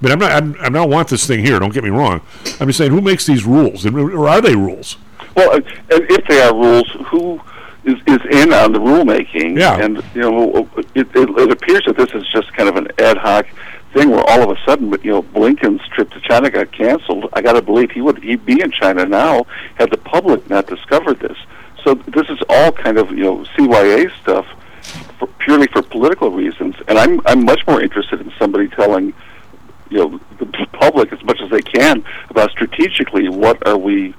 But 0.00 0.12
I'm 0.12 0.18
not. 0.18 0.32
I'm, 0.32 0.56
I 0.60 0.68
don't 0.70 0.90
want 0.90 1.08
this 1.08 1.26
thing 1.26 1.44
here. 1.44 1.58
Don't 1.58 1.74
get 1.74 1.84
me 1.84 1.90
wrong. 1.90 2.22
I'm 2.58 2.66
just 2.68 2.78
saying, 2.78 2.90
who 2.90 3.00
makes 3.00 3.26
these 3.26 3.44
rules, 3.44 3.84
and, 3.84 3.96
or 3.96 4.28
are 4.28 4.40
they 4.40 4.56
rules? 4.56 4.96
Well, 5.36 5.54
and 5.54 5.64
if 5.90 6.26
they 6.26 6.40
are 6.40 6.54
rules, 6.54 6.88
who 7.08 7.40
is, 7.84 7.96
is 8.06 8.20
in 8.30 8.52
on 8.52 8.72
the 8.72 8.78
rulemaking? 8.78 9.58
Yeah. 9.58 9.78
And 9.78 10.02
you 10.14 10.22
know, 10.22 10.68
it, 10.76 10.86
it, 10.94 11.08
it 11.14 11.50
appears 11.50 11.84
that 11.86 11.96
this 11.96 12.10
is 12.14 12.26
just 12.32 12.52
kind 12.54 12.68
of 12.68 12.76
an 12.76 12.88
ad 12.98 13.18
hoc 13.18 13.46
thing 13.92 14.10
where 14.10 14.24
all 14.28 14.42
of 14.42 14.56
a 14.56 14.60
sudden, 14.64 14.90
you 15.02 15.10
know, 15.10 15.22
Blinken's 15.22 15.86
trip 15.88 16.10
to 16.10 16.20
China 16.20 16.50
got 16.50 16.72
canceled. 16.72 17.28
I 17.32 17.42
got 17.42 17.54
to 17.54 17.62
believe 17.62 17.90
he 17.90 18.00
would 18.00 18.22
he'd 18.22 18.46
be 18.46 18.60
in 18.60 18.70
China 18.70 19.04
now 19.06 19.44
had 19.74 19.90
the 19.90 19.98
public 19.98 20.48
not 20.48 20.66
discovered 20.66 21.20
this. 21.20 21.36
So 21.84 21.94
this 21.94 22.28
is 22.28 22.38
all 22.48 22.72
kind 22.72 22.98
of 22.98 23.10
you 23.10 23.24
know 23.24 23.44
CYA 23.56 24.10
stuff, 24.20 24.46
for, 25.18 25.26
purely 25.38 25.66
for 25.66 25.82
political 25.82 26.30
reasons. 26.30 26.76
And 26.88 26.98
I'm 26.98 27.20
I'm 27.26 27.44
much 27.44 27.66
more 27.66 27.80
interested 27.80 28.20
in 28.20 28.32
somebody 28.38 28.68
telling 28.68 29.12
you 29.90 29.98
know 29.98 30.20
the 30.38 30.46
public 30.72 31.12
as 31.12 31.22
much 31.24 31.40
as 31.40 31.50
they 31.50 31.62
can 31.62 32.04
about 32.28 32.50
strategically 32.50 33.28
what 33.28 33.66
are 33.66 33.76
we 33.76 34.14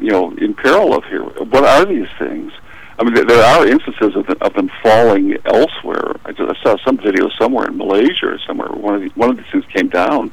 you 0.00 0.10
know 0.10 0.30
in 0.36 0.54
peril 0.54 0.94
of 0.94 1.04
here. 1.04 1.22
What 1.22 1.64
are 1.64 1.84
these 1.84 2.08
things? 2.18 2.52
I 2.98 3.02
mean 3.04 3.14
there, 3.14 3.42
are 3.42 3.66
instances 3.66 4.14
of, 4.14 4.26
them- 4.26 4.38
of 4.40 4.54
them 4.54 4.70
falling 4.82 5.36
elsewhere. 5.46 6.14
I, 6.24 6.32
just, 6.32 6.56
I 6.58 6.62
saw 6.62 6.76
some 6.84 6.96
video 6.96 7.28
somewhere 7.30 7.66
in 7.66 7.76
malaysia 7.76 8.28
or 8.28 8.38
somewhere 8.46 8.68
where 8.68 8.80
one 8.80 8.94
of 8.94 9.00
these 9.00 9.16
one 9.16 9.30
of 9.30 9.36
these 9.36 9.46
things 9.50 9.64
came 9.66 9.88
down. 9.88 10.32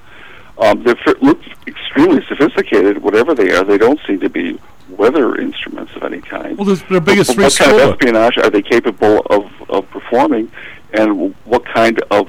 Um, 0.58 0.84
they 0.84 0.92
f- 0.92 1.22
look 1.22 1.40
extremely 1.66 2.24
sophisticated 2.28 3.02
whatever 3.02 3.34
they 3.34 3.52
are. 3.52 3.64
They 3.64 3.80
don't 3.80 4.00
seem 4.06 4.20
to 4.20 4.30
be 4.30 4.60
weather 4.90 5.40
instruments 5.40 5.96
of 5.96 6.04
any 6.04 6.22
kind. 6.22 6.58
Well, 6.58 6.66
there's 6.66 6.84
their 6.84 7.00
biggest 7.00 7.30
what, 7.30 7.38
what 7.40 7.58
kind 7.58 7.72
of 7.72 7.94
espionage 7.94 8.38
are 8.38 8.50
they 8.50 8.62
capable 8.62 9.22
of, 9.30 9.50
of 9.70 9.90
performing, 9.90 10.52
and 10.94 11.34
what 11.46 11.66
kind 11.66 12.00
of 12.12 12.28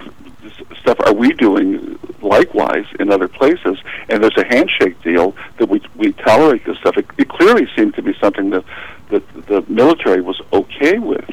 stuff 0.80 0.98
are 1.00 1.12
we 1.14 1.32
doing 1.32 1.98
likewise 2.20 2.86
in 3.00 3.10
other 3.10 3.28
places? 3.28 3.78
And 4.08 4.22
there's 4.22 4.36
a 4.36 4.44
handshake 4.46 5.00
deal 5.02 5.34
that 5.58 5.68
we 5.68 5.80
we 5.96 6.12
tolerate 6.12 6.64
this 6.64 6.78
stuff. 6.78 6.96
It, 6.96 7.06
it 7.18 7.28
clearly 7.28 7.66
seemed 7.76 7.94
to 7.94 8.02
be 8.02 8.14
something 8.20 8.50
that 8.50 8.64
that 9.10 9.46
the 9.46 9.64
military 9.68 10.20
was 10.22 10.40
okay 10.52 10.98
with. 10.98 11.28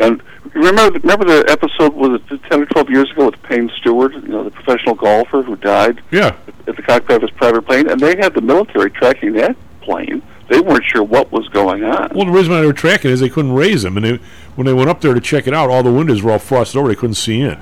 And 0.00 0.20
remember, 0.54 0.98
remember 0.98 1.24
the 1.24 1.44
episode 1.48 1.94
was 1.94 2.20
it 2.30 2.42
ten 2.50 2.62
or 2.62 2.66
twelve 2.66 2.90
years 2.90 3.10
ago 3.12 3.26
with 3.26 3.40
Payne 3.44 3.70
Stewart, 3.78 4.12
you 4.14 4.28
know, 4.28 4.42
the 4.44 4.50
professional 4.50 4.94
golfer 4.96 5.42
who 5.42 5.54
died 5.56 6.02
Yeah. 6.10 6.34
at 6.66 6.74
the 6.76 6.82
cockpit 6.82 7.16
of 7.16 7.22
his 7.22 7.30
private 7.30 7.62
plane, 7.62 7.88
and 7.88 8.00
they 8.00 8.16
had 8.16 8.34
the 8.34 8.40
military 8.40 8.90
tracking 8.90 9.34
that 9.34 9.56
plane. 9.82 10.20
They 10.48 10.60
weren't 10.60 10.84
sure 10.84 11.02
what 11.02 11.30
was 11.32 11.48
going 11.48 11.84
on. 11.84 12.10
Well, 12.14 12.26
the 12.26 12.32
reason 12.32 12.52
why 12.52 12.60
they 12.60 12.66
were 12.66 12.72
tracking 12.74 13.10
is 13.10 13.20
they 13.20 13.28
couldn't 13.30 13.52
raise 13.52 13.82
him, 13.84 13.96
and 13.96 14.04
they, 14.04 14.20
when 14.56 14.66
they 14.66 14.74
went 14.74 14.90
up 14.90 15.00
there 15.00 15.14
to 15.14 15.20
check 15.20 15.46
it 15.46 15.54
out, 15.54 15.70
all 15.70 15.82
the 15.82 15.92
windows 15.92 16.22
were 16.22 16.32
all 16.32 16.38
frosted 16.38 16.76
over. 16.78 16.88
They 16.88 16.94
couldn't 16.96 17.14
see 17.14 17.40
in. 17.40 17.58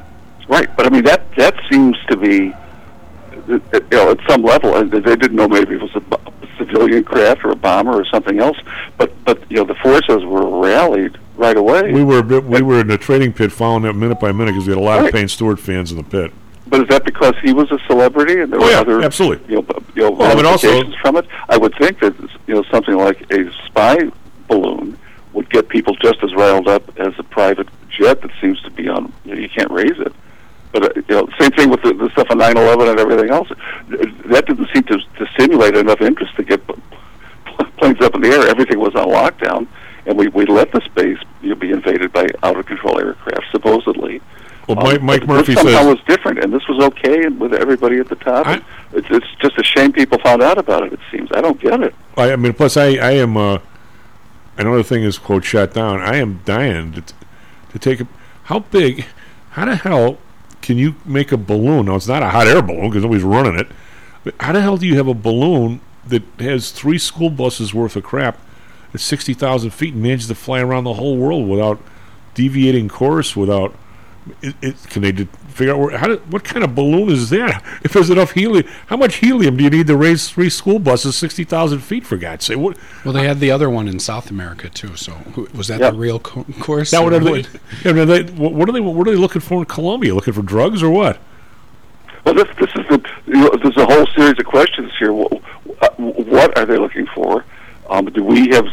Right, 0.52 0.68
but 0.76 0.84
I 0.84 0.90
mean 0.90 1.04
that 1.04 1.34
that 1.36 1.54
seems 1.70 1.96
to 2.08 2.16
be, 2.18 2.52
uh, 2.52 3.58
you 3.72 3.82
know, 3.90 4.10
at 4.10 4.18
some 4.28 4.42
level, 4.42 4.76
and 4.76 4.90
they 4.92 5.00
didn't 5.00 5.34
know 5.34 5.48
maybe 5.48 5.76
it 5.76 5.80
was 5.80 5.94
a, 5.96 6.02
civilian 6.58 7.02
craft 7.02 7.42
or 7.44 7.50
a 7.52 7.56
bomber 7.56 7.92
or 7.98 8.04
something 8.04 8.38
else. 8.38 8.58
But 8.98 9.10
but 9.24 9.50
you 9.50 9.56
know 9.56 9.64
the 9.64 9.74
forces 9.76 10.22
were 10.26 10.60
rallied 10.60 11.16
right 11.36 11.56
away. 11.56 11.90
We 11.90 12.04
were 12.04 12.22
bit, 12.22 12.44
we 12.44 12.60
were 12.60 12.80
in 12.80 12.88
the 12.88 12.98
trading 12.98 13.32
pit 13.32 13.50
following 13.50 13.86
it 13.86 13.94
minute 13.94 14.20
by 14.20 14.30
minute 14.32 14.52
because 14.52 14.66
we 14.68 14.74
had 14.74 14.78
a 14.82 14.84
lot 14.84 14.98
Right. 15.00 15.06
of 15.08 15.14
Payne 15.14 15.28
Stewart 15.28 15.58
fans 15.58 15.90
in 15.90 15.96
the 15.96 16.04
pit. 16.04 16.30
But 16.66 16.82
is 16.82 16.88
that 16.88 17.04
because 17.06 17.34
he 17.42 17.54
was 17.54 17.70
a 17.72 17.78
celebrity 17.86 18.40
and 18.42 18.52
there 18.52 18.60
Oh, 18.60 18.64
were 18.64 18.70
yeah, 18.70 18.80
other 18.80 19.00
absolutely. 19.02 19.54
you 19.54 19.62
know, 19.62 19.66
you 19.94 20.02
know 20.02 20.10
Well, 20.10 20.36
but 20.36 20.44
also- 20.44 20.82
from 21.00 21.16
it? 21.16 21.26
I 21.48 21.56
would 21.56 21.74
think 21.76 21.98
that 22.00 22.14
you 22.46 22.54
know 22.54 22.62
something 22.70 22.96
like 22.98 23.24
a 23.32 23.50
spy 23.64 24.10
balloon 24.48 24.98
would 25.32 25.48
get 25.48 25.70
people 25.70 25.94
just 25.96 26.22
as 26.22 26.34
riled 26.34 26.68
up 26.68 26.82
as 27.00 27.14
a 27.18 27.22
private 27.22 27.68
jet 27.88 28.20
that 28.20 28.30
seems 28.40 28.60
to 28.62 28.70
be 28.70 28.86
on. 28.88 29.10
You, 29.24 29.34
know, 29.34 29.40
you 29.40 29.48
can't 29.48 29.70
raise 29.70 29.98
it. 29.98 30.12
But 30.72 30.84
uh, 30.84 31.00
you 31.08 31.14
know, 31.14 31.28
same 31.38 31.50
thing 31.52 31.70
with 31.70 31.82
the, 31.82 31.92
the 31.94 32.10
stuff 32.10 32.28
on 32.30 32.38
9/11 32.38 32.90
and 32.90 32.98
everything 33.00 33.30
else. 33.30 33.48
That 34.26 34.46
didn't 34.46 34.68
seem 34.72 34.82
to, 34.84 34.98
to 34.98 35.26
stimulate 35.34 35.76
enough 35.76 36.00
interest 36.00 36.34
to 36.36 36.42
get 36.44 36.60
planes 37.76 38.00
up 38.00 38.14
in 38.14 38.20
the 38.22 38.28
air. 38.28 38.48
Everything 38.48 38.78
was 38.78 38.94
on 38.94 39.08
lockdown, 39.08 39.66
and 40.06 40.16
we 40.16 40.28
we 40.28 40.46
let 40.46 40.72
the 40.72 40.80
space 40.82 41.18
you 41.42 41.50
know, 41.50 41.54
be 41.56 41.70
invaded 41.70 42.12
by 42.12 42.26
out 42.42 42.56
of 42.58 42.66
control 42.66 42.98
aircraft 42.98 43.44
supposedly. 43.50 44.20
Well, 44.68 44.78
Um, 44.78 44.84
Mike, 44.84 45.02
Mike 45.02 45.26
Murphy 45.26 45.54
this 45.54 45.62
says 45.64 45.86
was 45.86 45.98
different, 46.06 46.38
and 46.38 46.52
this 46.52 46.66
was 46.68 46.82
okay, 46.84 47.24
and 47.24 47.38
with 47.40 47.52
everybody 47.52 47.98
at 47.98 48.08
the 48.08 48.14
top. 48.14 48.46
and 48.46 48.64
it's, 48.92 49.08
it's 49.10 49.26
just 49.40 49.58
a 49.58 49.64
shame 49.64 49.92
people 49.92 50.18
found 50.20 50.40
out 50.42 50.56
about 50.56 50.84
it. 50.84 50.92
It 50.92 51.00
seems 51.10 51.30
I 51.34 51.40
don't 51.40 51.60
get 51.60 51.82
it. 51.82 51.94
I, 52.16 52.32
I 52.32 52.36
mean, 52.36 52.52
plus 52.52 52.76
I, 52.76 52.94
I 52.94 53.10
am. 53.12 53.36
Uh, 53.36 53.58
another 54.56 54.82
thing 54.84 55.02
is 55.02 55.18
quote 55.18 55.44
shut 55.44 55.74
down. 55.74 56.00
I 56.00 56.16
am 56.16 56.40
dying 56.44 56.92
to, 56.92 57.02
to 57.72 57.78
take 57.78 58.00
a. 58.00 58.06
How 58.44 58.60
big? 58.60 59.06
How 59.50 59.64
the 59.66 59.76
hell 59.76 60.18
can 60.62 60.78
you 60.78 60.94
make 61.04 61.32
a 61.32 61.36
balloon? 61.36 61.86
Now 61.86 61.96
it's 61.96 62.08
not 62.08 62.22
a 62.22 62.28
hot 62.28 62.46
air 62.46 62.62
balloon 62.62 62.88
because 62.88 63.02
nobody's 63.02 63.24
running 63.24 63.58
it. 63.58 63.68
But 64.24 64.34
how 64.40 64.52
the 64.52 64.62
hell 64.62 64.76
do 64.76 64.86
you 64.86 64.96
have 64.96 65.08
a 65.08 65.14
balloon 65.14 65.80
that 66.06 66.22
has 66.38 66.70
three 66.70 66.98
school 66.98 67.30
buses 67.30 67.74
worth 67.74 67.96
of 67.96 68.04
crap 68.04 68.38
at 68.94 69.00
sixty 69.00 69.34
thousand 69.34 69.70
feet 69.70 69.94
and 69.94 70.02
manages 70.02 70.28
to 70.28 70.34
fly 70.34 70.60
around 70.60 70.84
the 70.84 70.94
whole 70.94 71.16
world 71.16 71.48
without 71.48 71.80
deviating 72.34 72.88
course? 72.88 73.36
Without 73.36 73.74
it, 74.40 74.54
it, 74.62 74.76
can 74.88 75.02
they 75.02 75.12
figure 75.52 75.74
out 75.74 75.80
where, 75.80 75.96
how 75.98 76.08
do, 76.08 76.16
what 76.30 76.44
kind 76.44 76.64
of 76.64 76.74
balloon 76.74 77.10
is 77.10 77.30
that? 77.30 77.62
If 77.84 77.92
there's 77.92 78.10
enough 78.10 78.32
helium, 78.32 78.66
how 78.86 78.96
much 78.96 79.16
helium 79.16 79.56
do 79.56 79.64
you 79.64 79.70
need 79.70 79.86
to 79.88 79.96
raise 79.96 80.28
three 80.30 80.50
school 80.50 80.78
buses 80.78 81.16
sixty 81.16 81.44
thousand 81.44 81.80
feet? 81.80 82.04
For 82.06 82.16
God's 82.16 82.44
sake, 82.44 82.58
what? 82.58 82.76
Well, 83.04 83.12
they 83.12 83.26
had 83.26 83.40
the 83.40 83.50
other 83.50 83.68
one 83.70 83.88
in 83.88 83.98
South 83.98 84.30
America 84.30 84.68
too. 84.68 84.96
So 84.96 85.16
was 85.54 85.68
that 85.68 85.80
Yeah. 85.80 85.90
the 85.90 85.96
real 85.98 86.18
co- 86.18 86.44
course? 86.60 86.90
That 86.92 87.00
or 87.00 87.04
what 87.04 87.12
are 87.14 87.18
they, 87.20 87.30
what? 87.30 87.48
yeah, 87.84 87.90
I 87.90 87.92
mean, 87.94 88.08
they, 88.08 88.22
what, 88.24 88.52
what 88.54 88.68
are 88.68 88.72
they? 88.72 88.80
What 88.80 89.06
are 89.08 89.10
they 89.10 89.16
looking 89.16 89.40
for 89.40 89.58
in 89.60 89.64
Colombia? 89.66 90.14
Looking 90.14 90.34
for 90.34 90.42
drugs 90.42 90.82
or 90.82 90.90
what? 90.90 91.18
Well, 92.24 92.34
this 92.34 92.48
this 92.58 92.70
is 92.76 92.86
the 92.88 93.10
you 93.26 93.34
know, 93.34 93.50
there's 93.62 93.76
a 93.76 93.84
whole 93.86 94.06
series 94.14 94.38
of 94.38 94.46
questions 94.46 94.92
here. 94.98 95.12
What, 95.12 95.42
what 95.98 96.56
are 96.56 96.64
they 96.66 96.78
looking 96.78 97.06
for? 97.14 97.44
Um, 97.90 98.06
do 98.06 98.22
we 98.22 98.48
have 98.50 98.66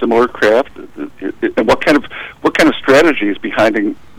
similar 0.00 0.26
craft? 0.28 0.76
And 0.76 1.66
what 1.66 1.84
kind 1.84 1.96
of 1.96 2.04
what 2.42 2.56
kind 2.58 2.68
of 2.68 2.74
strategy 2.76 3.28
is 3.28 3.38
behind 3.38 3.76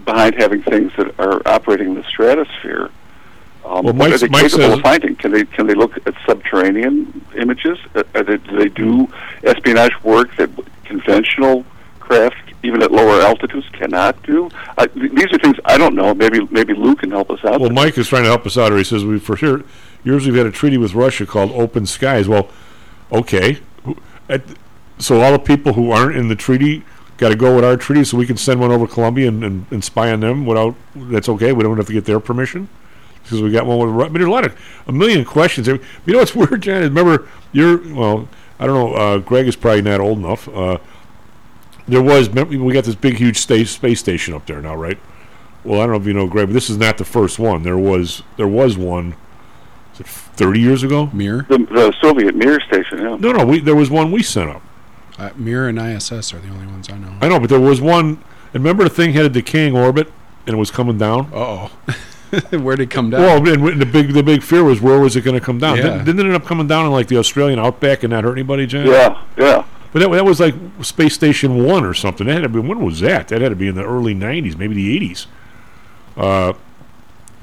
behind 0.09 0.35
having 0.35 0.61
things 0.63 0.91
that 0.97 1.19
are 1.19 1.41
operating 1.45 1.89
in 1.89 1.95
the 1.95 2.03
stratosphere? 2.03 2.89
Um, 3.63 3.83
Well, 3.85 3.93
what 3.93 4.11
are 4.11 4.17
they 4.17 4.27
Mike 4.29 4.49
capable 4.51 4.73
of 4.73 4.81
finding? 4.81 5.15
Can 5.15 5.31
they 5.31 5.45
can 5.45 5.67
they 5.67 5.75
look 5.75 5.95
at 6.07 6.13
subterranean 6.25 7.23
images? 7.37 7.77
Uh, 7.93 8.03
they, 8.13 8.37
do 8.37 8.57
they 8.57 8.69
do 8.69 9.07
espionage 9.43 9.95
work 10.03 10.35
that 10.37 10.49
conventional 10.85 11.63
craft, 11.99 12.41
even 12.63 12.81
at 12.81 12.91
lower 12.91 13.21
altitudes, 13.21 13.67
cannot 13.73 14.21
do? 14.23 14.49
Th- 14.79 15.11
these 15.11 15.31
are 15.33 15.37
things 15.37 15.57
I 15.65 15.77
don't 15.77 15.93
know. 15.93 16.13
Maybe 16.15 16.39
maybe 16.49 16.73
Lou 16.73 16.95
can 16.95 17.11
help 17.11 17.29
us 17.29 17.43
out. 17.45 17.61
Well, 17.61 17.69
Mike 17.69 17.97
is 17.97 18.07
trying 18.07 18.23
to 18.23 18.29
help 18.29 18.45
us 18.47 18.57
out 18.57 18.69
here. 18.69 18.77
He 18.79 18.83
says 18.83 19.05
we 19.05 19.19
for 19.19 19.35
sure 19.37 19.61
years 20.03 20.25
we've 20.25 20.35
had 20.35 20.47
a 20.47 20.51
treaty 20.51 20.77
with 20.77 20.95
Russia 20.95 21.25
called 21.25 21.51
Open 21.51 21.85
Skies. 21.85 22.27
Well, 22.27 22.49
okay, 23.11 23.59
so 24.97 25.21
all 25.21 25.33
the 25.33 25.39
people 25.39 25.73
who 25.73 25.91
aren't 25.91 26.15
in 26.15 26.29
the 26.29 26.35
treaty 26.35 26.83
got 27.19 27.29
to 27.29 27.35
go 27.35 27.53
with 27.55 27.63
our 27.65 27.77
treaty, 27.77 28.03
so 28.03 28.17
we 28.17 28.25
can 28.25 28.37
send 28.37 28.59
one 28.59 28.71
over 28.71 28.87
Colombia 28.87 29.27
and, 29.27 29.43
and, 29.43 29.65
and 29.69 29.83
spy 29.83 30.11
on 30.11 30.21
them 30.21 30.45
without. 30.45 30.73
That's 30.95 31.29
okay. 31.29 31.51
We 31.53 31.61
don't 31.63 31.77
have 31.77 31.87
to 31.87 31.93
get 31.93 32.05
their 32.05 32.19
permission 32.19 32.67
because 33.21 33.41
we 33.41 33.51
got 33.51 33.65
one 33.67 33.77
with. 33.77 33.89
Ru- 33.89 34.01
I 34.05 34.05
mean, 34.05 34.13
there's 34.13 34.25
a 34.27 34.31
lot 34.31 34.45
of 34.45 34.57
a 34.87 34.91
million 34.91 35.23
questions. 35.25 35.67
You 35.67 35.79
know 36.07 36.17
what's 36.17 36.33
weird, 36.35 36.61
Jan? 36.61 36.81
is 36.81 36.89
Remember, 36.89 37.27
you're 37.51 37.77
well. 37.93 38.27
I 38.61 38.65
don't 38.67 38.75
know. 38.75 38.93
Uh, 38.95 39.17
Greg 39.19 39.47
is 39.47 39.55
probably 39.55 39.81
not 39.83 39.99
old 40.01 40.17
enough. 40.17 40.49
Uh, 40.49 40.79
there 41.87 42.01
was 42.01 42.29
we 42.29 42.73
got 42.73 42.83
this 42.83 42.95
big, 42.95 43.15
huge 43.15 43.37
sta- 43.37 43.63
space 43.65 43.99
station 43.99 44.33
up 44.33 44.45
there 44.45 44.61
now, 44.61 44.75
right? 44.75 44.97
Well, 45.63 45.81
I 45.81 45.83
don't 45.85 45.91
know 45.95 46.01
if 46.01 46.07
you 46.07 46.13
know, 46.13 46.27
Greg, 46.27 46.47
but 46.47 46.53
this 46.53 46.69
is 46.69 46.77
not 46.77 46.97
the 46.97 47.05
first 47.05 47.39
one. 47.39 47.63
There 47.63 47.77
was 47.77 48.23
there 48.37 48.47
was 48.47 48.77
one. 48.77 49.15
Was 49.91 49.99
it 50.01 50.07
thirty 50.07 50.59
years 50.59 50.83
ago? 50.83 51.09
Mir. 51.13 51.45
the, 51.49 51.57
the 51.57 51.93
Soviet 52.01 52.35
Mir 52.35 52.59
station. 52.61 52.99
Yeah. 52.99 53.17
No, 53.19 53.31
no. 53.31 53.45
We 53.45 53.59
there 53.59 53.75
was 53.75 53.89
one 53.89 54.11
we 54.11 54.23
sent 54.23 54.49
up. 54.49 54.61
Uh, 55.19 55.31
Mir 55.35 55.67
and 55.67 55.77
ISS 55.77 56.33
are 56.33 56.39
the 56.39 56.49
only 56.49 56.65
ones 56.67 56.89
I 56.89 56.97
know. 56.97 57.13
I 57.21 57.27
know, 57.27 57.39
but 57.39 57.49
there 57.49 57.59
was 57.59 57.81
one. 57.81 58.23
And 58.53 58.63
remember, 58.63 58.85
the 58.85 58.89
thing 58.89 59.13
had 59.13 59.25
a 59.25 59.29
decaying 59.29 59.75
orbit 59.75 60.11
and 60.49 60.55
it 60.55 60.57
was 60.57 60.71
coming 60.71 60.97
down. 60.97 61.29
Oh, 61.33 61.67
where 62.51 62.75
did 62.75 62.83
it 62.83 62.89
come 62.89 63.11
down? 63.11 63.21
Well, 63.21 63.53
and 63.53 63.81
the 63.81 63.85
big 63.85 64.13
the 64.13 64.23
big 64.23 64.41
fear 64.41 64.63
was 64.63 64.81
where 64.81 64.99
was 64.99 65.15
it 65.15 65.21
going 65.21 65.39
to 65.39 65.45
come 65.45 65.59
down? 65.59 65.77
Yeah. 65.77 65.83
Didn't, 65.83 66.05
didn't 66.05 66.19
it 66.21 66.25
end 66.25 66.35
up 66.35 66.45
coming 66.45 66.67
down 66.67 66.85
in 66.85 66.91
like 66.91 67.07
the 67.07 67.17
Australian 67.17 67.59
outback 67.59 68.03
and 68.03 68.11
not 68.11 68.23
hurt 68.23 68.33
anybody, 68.33 68.65
Jan? 68.65 68.87
Yeah, 68.87 69.21
yeah. 69.37 69.65
But 69.91 69.99
that, 69.99 70.11
that 70.11 70.25
was 70.25 70.39
like 70.39 70.55
Space 70.81 71.13
Station 71.13 71.63
One 71.63 71.85
or 71.85 71.93
something. 71.93 72.27
That 72.27 72.33
had 72.33 72.41
to 72.43 72.49
be 72.49 72.59
when 72.59 72.83
was 72.83 72.99
that? 73.01 73.27
That 73.27 73.41
had 73.41 73.49
to 73.49 73.55
be 73.55 73.67
in 73.67 73.75
the 73.75 73.85
early 73.85 74.15
'90s, 74.15 74.57
maybe 74.57 74.73
the 74.73 74.99
'80s. 74.99 75.27
Uh, 76.17 76.53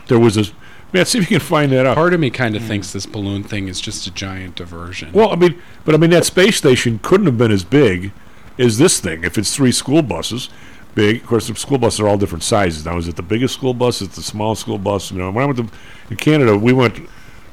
there 0.08 0.18
was 0.18 0.34
this. 0.34 0.52
Man, 0.92 1.04
see 1.04 1.18
if 1.18 1.30
you 1.30 1.38
can 1.38 1.46
find 1.46 1.72
that 1.72 1.84
out. 1.84 1.96
Part 1.96 2.14
of 2.14 2.20
me 2.20 2.30
kind 2.30 2.54
of 2.56 2.62
thinks 2.62 2.92
this 2.92 3.06
balloon 3.06 3.42
thing 3.42 3.68
is 3.68 3.80
just 3.80 4.06
a 4.06 4.10
giant 4.10 4.54
diversion. 4.54 5.12
Well, 5.12 5.32
I 5.32 5.36
mean, 5.36 5.60
but 5.84 5.94
I 5.94 5.98
mean 5.98 6.10
that 6.10 6.24
space 6.24 6.56
station 6.56 7.00
couldn't 7.02 7.26
have 7.26 7.36
been 7.36 7.50
as 7.50 7.64
big 7.64 8.12
as 8.58 8.78
this 8.78 9.00
thing 9.00 9.24
if 9.24 9.36
it's 9.36 9.54
three 9.54 9.72
school 9.72 10.02
buses. 10.02 10.48
Big, 10.94 11.22
of 11.22 11.26
course, 11.26 11.48
the 11.48 11.54
school 11.56 11.76
buses 11.76 12.00
are 12.00 12.08
all 12.08 12.16
different 12.16 12.42
sizes. 12.42 12.86
Now, 12.86 12.96
is 12.96 13.08
it 13.08 13.16
the 13.16 13.22
biggest 13.22 13.54
school 13.54 13.74
bus? 13.74 14.00
Is 14.00 14.08
it 14.08 14.12
the 14.12 14.22
small 14.22 14.54
school 14.54 14.78
bus? 14.78 15.10
You 15.10 15.18
know, 15.18 15.30
when 15.30 15.42
I 15.42 15.46
went 15.46 15.58
to 15.58 15.68
in 16.10 16.16
Canada, 16.16 16.56
we 16.56 16.72
went. 16.72 16.94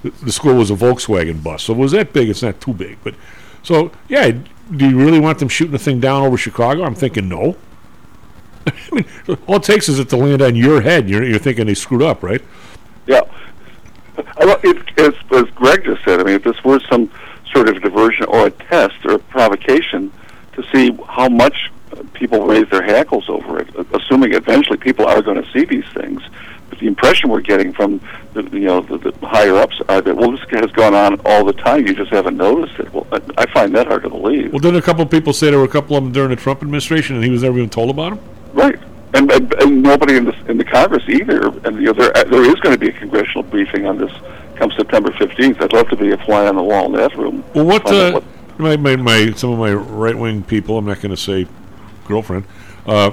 The 0.04 0.12
the 0.22 0.32
school 0.32 0.56
was 0.56 0.70
a 0.70 0.76
Volkswagen 0.76 1.44
bus, 1.44 1.64
so 1.64 1.74
it 1.74 1.78
was 1.78 1.94
that 1.94 2.14
big. 2.14 2.30
It's 2.30 2.44
not 2.44 2.62
too 2.62 2.74
big, 2.74 2.98
but 3.04 3.16
so 3.64 3.92
yeah. 4.08 4.32
Do 4.32 4.90
you 4.90 4.98
really 4.98 5.20
want 5.20 5.40
them 5.40 5.50
shooting 5.50 5.74
the 5.74 5.80
thing 5.80 6.00
down 6.00 6.24
over 6.24 6.38
Chicago? 6.38 6.84
I'm 6.84 6.96
thinking 6.96 7.28
no. 7.28 7.58
I 8.68 8.74
mean, 8.92 9.06
all 9.46 9.58
it 9.58 9.64
takes 9.64 9.90
is 9.90 10.00
it 10.00 10.08
to 10.10 10.18
land 10.18 10.42
on 10.42 10.56
your 10.56 10.82
head. 10.82 11.10
You're, 11.10 11.24
you're 11.26 11.40
thinking 11.40 11.68
they 11.68 11.74
screwed 11.74 12.02
up, 12.02 12.24
right? 12.24 12.42
Yeah. 13.08 13.22
I, 14.18 14.46
well, 14.46 14.60
it, 14.64 15.00
as, 15.00 15.14
as 15.32 15.50
Greg 15.56 15.84
just 15.84 16.04
said, 16.04 16.20
I 16.20 16.24
mean, 16.24 16.36
if 16.36 16.44
this 16.44 16.64
were 16.64 16.80
some 16.82 17.10
sort 17.52 17.70
of 17.70 17.82
diversion 17.82 18.26
or 18.26 18.48
a 18.48 18.52
test 18.52 18.96
or 19.06 19.16
a 19.16 19.20
provocation 19.20 20.12
to 20.54 20.64
see 20.72 20.92
how 21.08 21.30
much 21.30 21.72
uh, 21.92 22.04
people 22.14 22.46
raise 22.46 22.70
their 22.70 22.84
hackles 22.84 23.30
over 23.30 23.60
it, 23.60 23.76
uh, 23.76 23.84
assuming 23.94 24.34
eventually 24.34 24.78
people 24.78 25.06
are 25.06 25.22
going 25.22 25.42
to 25.42 25.52
see 25.52 25.66
these 25.66 25.86
things. 25.94 26.22
But 26.70 26.80
the 26.80 26.88
impression 26.88 27.30
we're 27.30 27.42
getting 27.42 27.74
from 27.74 28.02
the, 28.34 28.44
you 28.52 28.66
know 28.66 28.82
the, 28.82 28.98
the 28.98 29.28
higher 29.28 29.56
ups 29.56 29.80
are 29.90 30.02
that 30.02 30.16
well, 30.16 30.32
this 30.32 30.42
has 30.52 30.72
gone 30.72 30.96
on 30.96 31.20
all 31.26 31.44
the 31.44 31.54
time. 31.54 31.86
You 31.86 31.94
just 31.94 32.12
haven't 32.12 32.38
noticed 32.38 32.80
it. 32.80 32.92
Well, 32.94 33.06
I, 33.12 33.22
I 33.38 33.46
find 33.52 33.76
that 33.76 33.88
hard 33.88 34.04
to 34.04 34.10
believe. 34.10 34.52
Well, 34.52 34.60
didn't 34.60 34.80
a 34.80 34.82
couple 34.82 35.04
of 35.04 35.12
people 35.12 35.34
say 35.34 35.50
there 35.50 35.60
were 35.60 35.66
a 35.66 35.68
couple 35.68 35.96
of 35.96 36.04
them 36.04 36.12
during 36.12 36.30
the 36.30 36.36
Trump 36.36 36.62
administration, 36.64 37.16
and 37.16 37.24
he 37.24 37.30
was 37.30 37.44
never 37.44 37.58
even 37.58 37.70
told 37.70 37.90
about 37.92 38.16
them? 38.16 38.20
Right. 38.54 38.80
And, 39.14 39.32
and, 39.32 39.54
and 39.54 39.84
nobody 39.84 40.18
in 40.18 40.26
the 40.26 40.36
in 40.48 40.58
the 40.58 40.66
Congress 40.66 41.04
either. 41.08 41.48
And 41.66 41.78
you 41.78 41.86
know, 41.86 41.94
there 41.94 42.12
there 42.12 42.44
is 42.44 42.56
going 42.56 42.74
to 42.74 42.80
be 42.80 42.90
a 42.90 42.94
congressional 42.94 43.44
briefing 43.44 43.86
on 43.86 43.98
this 43.98 44.12
come 44.56 44.72
September 44.72 45.12
fifteenth. 45.12 45.62
I'd 45.62 45.74
love 45.74 45.90
to 45.90 45.96
be 45.96 46.12
a 46.12 46.18
fly 46.18 46.48
on 46.48 46.56
the 46.56 46.64
wall 46.64 46.86
in 46.88 46.94
that 46.94 47.16
room. 47.16 47.44
Well, 47.54 47.66
what, 47.66 47.84
Find 47.84 48.16
out 48.16 48.24
uh, 48.24 48.26
my, 48.58 48.78
my, 48.78 48.96
my 48.96 49.32
some 49.34 49.52
of 49.52 49.60
my 49.60 49.74
right 49.74 50.18
wing 50.18 50.44
people, 50.44 50.78
I'm 50.78 50.86
not 50.86 51.02
going 51.02 51.16
to 51.16 51.22
say 51.22 51.48
girlfriend, 52.06 52.46
uh, 52.86 53.12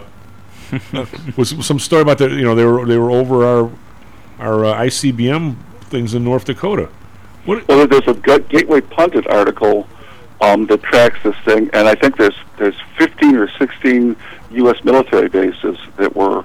was 1.37 1.67
some 1.67 1.79
story 1.79 2.03
about 2.03 2.19
that. 2.19 2.31
You 2.31 2.43
know, 2.43 2.55
they 2.55 2.65
were 2.65 2.87
they 2.87 2.99
were 2.99 3.11
over 3.11 3.45
our 3.45 3.71
our 4.39 4.65
uh, 4.65 4.75
ICBM 4.83 5.57
things 5.83 6.15
in 6.15 6.25
North 6.25 6.45
Dakota. 6.45 6.89
What? 7.45 7.67
Well, 7.69 7.87
there's 7.87 8.07
a 8.07 8.15
Gateway 8.15 8.81
Pundit 8.81 9.27
article 9.27 9.89
um, 10.41 10.67
that 10.67 10.83
tracks 10.83 11.19
this 11.23 11.37
thing, 11.45 11.71
and 11.73 11.89
I 11.89 11.95
think 11.95 12.17
there's 12.17 12.37
there's 12.59 12.77
15 12.99 13.37
or 13.37 13.51
16 13.59 14.17
U.S. 14.53 14.83
military 14.85 15.29
bases 15.29 15.79
that 15.97 16.15
were 16.15 16.45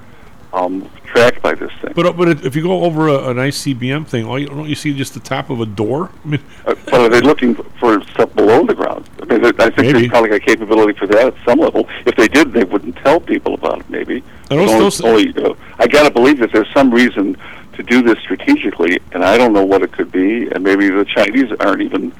um, 0.52 0.88
tracked 1.04 1.42
by 1.42 1.54
this 1.54 1.72
thing. 1.82 1.92
But 1.94 2.06
uh, 2.06 2.12
but 2.12 2.28
if 2.44 2.54
you 2.56 2.62
go 2.62 2.84
over 2.84 3.08
a, 3.08 3.28
an 3.28 3.36
ICBM 3.36 4.06
thing, 4.06 4.24
all 4.26 4.38
you, 4.38 4.46
don't 4.46 4.68
you 4.68 4.74
see 4.74 4.94
just 4.94 5.14
the 5.14 5.20
top 5.20 5.50
of 5.50 5.60
a 5.60 5.66
door? 5.66 6.10
I 6.24 6.28
mean, 6.28 6.40
Uh, 6.66 6.74
but 6.86 6.94
are 6.94 7.08
they 7.08 7.20
looking 7.20 7.54
for 7.54 8.02
stuff 8.04 8.34
below 8.34 8.64
the 8.64 8.74
ground? 8.74 9.08
I 9.20 9.24
mean, 9.26 9.44
I 9.44 9.50
think 9.52 9.76
Maybe. 9.78 9.92
there's 9.92 10.08
probably 10.08 10.30
a 10.30 10.40
capability 10.40 10.98
for 10.98 11.06
that 11.08 11.26
at 11.26 11.34
some 11.44 11.58
level. 11.58 11.88
If 12.06 12.16
they 12.16 12.28
did, 12.28 12.52
they 12.52 12.64
wouldn't 12.64 12.96
tell 12.96 13.20
people 13.20 13.54
about 13.54 13.80
it. 13.80 13.90
Maybe. 13.90 14.22
I 14.50 14.54
don't 14.56 14.68
Only- 14.68 14.90
still 14.90 15.08
only, 15.08 15.34
uh, 15.44 15.54
I 15.78 15.86
got 15.88 16.04
to 16.04 16.10
believe 16.10 16.38
that 16.38 16.52
there's 16.52 16.72
some 16.72 16.90
reason 16.92 17.36
to 17.74 17.82
do 17.82 18.00
this 18.02 18.18
strategically, 18.20 18.98
and 19.12 19.22
I 19.22 19.36
don't 19.36 19.52
know 19.52 19.64
what 19.64 19.82
it 19.82 19.92
could 19.92 20.10
be. 20.10 20.46
And 20.48 20.62
maybe 20.64 20.88
the 20.88 21.04
Chinese 21.04 21.52
aren't 21.60 21.82
even 21.82 22.12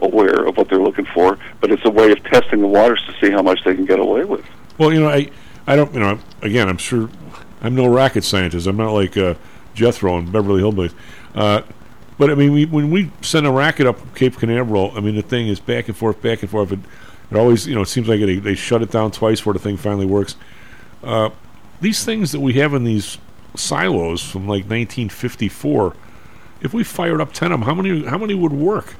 aware 0.00 0.46
of 0.46 0.56
what 0.56 0.68
they're 0.70 0.78
looking 0.80 1.04
for. 1.06 1.38
But 1.60 1.70
it's 1.72 1.84
a 1.84 1.90
way 1.90 2.10
of 2.12 2.22
testing 2.24 2.60
the 2.60 2.66
waters 2.68 3.02
to 3.08 3.14
see 3.20 3.30
how 3.30 3.42
much 3.42 3.62
they 3.64 3.74
can 3.74 3.84
get 3.84 3.98
away 3.98 4.24
with. 4.24 4.44
Well, 4.78 4.92
you 4.92 5.00
know, 5.00 5.08
I, 5.08 5.30
I 5.66 5.76
don't, 5.76 5.92
you 5.94 6.00
know, 6.00 6.18
again, 6.42 6.68
I'm 6.68 6.78
sure, 6.78 7.08
I'm 7.62 7.74
no 7.74 7.86
rocket 7.86 8.24
scientist. 8.24 8.66
I'm 8.66 8.76
not 8.76 8.92
like 8.92 9.16
uh, 9.16 9.34
Jethro 9.74 10.18
and 10.18 10.30
Beverly 10.32 10.62
Hillbillies. 10.62 10.94
Uh, 11.34 11.62
but 12.18 12.30
I 12.30 12.34
mean, 12.34 12.52
we, 12.52 12.64
when 12.66 12.90
we 12.90 13.10
send 13.22 13.46
a 13.46 13.50
rocket 13.50 13.86
up 13.86 14.14
Cape 14.14 14.36
Canaveral, 14.36 14.92
I 14.96 15.00
mean, 15.00 15.16
the 15.16 15.22
thing 15.22 15.48
is 15.48 15.60
back 15.60 15.88
and 15.88 15.96
forth, 15.96 16.20
back 16.22 16.42
and 16.42 16.50
forth. 16.50 16.72
It, 16.72 16.80
it 17.30 17.36
always, 17.36 17.66
you 17.66 17.74
know, 17.74 17.82
it 17.82 17.88
seems 17.88 18.08
like 18.08 18.20
they, 18.20 18.38
they 18.38 18.54
shut 18.54 18.82
it 18.82 18.90
down 18.90 19.10
twice 19.10 19.40
before 19.40 19.52
the 19.52 19.58
thing 19.58 19.76
finally 19.76 20.06
works. 20.06 20.36
Uh, 21.02 21.30
these 21.80 22.04
things 22.04 22.32
that 22.32 22.40
we 22.40 22.54
have 22.54 22.74
in 22.74 22.84
these 22.84 23.18
silos 23.56 24.22
from 24.22 24.42
like 24.42 24.64
1954, 24.64 25.94
if 26.60 26.72
we 26.72 26.84
fired 26.84 27.20
up 27.20 27.32
10 27.32 27.52
of 27.52 27.60
them, 27.60 27.66
how 27.66 27.74
many, 27.74 28.04
how 28.04 28.18
many 28.18 28.34
would 28.34 28.52
work? 28.52 28.94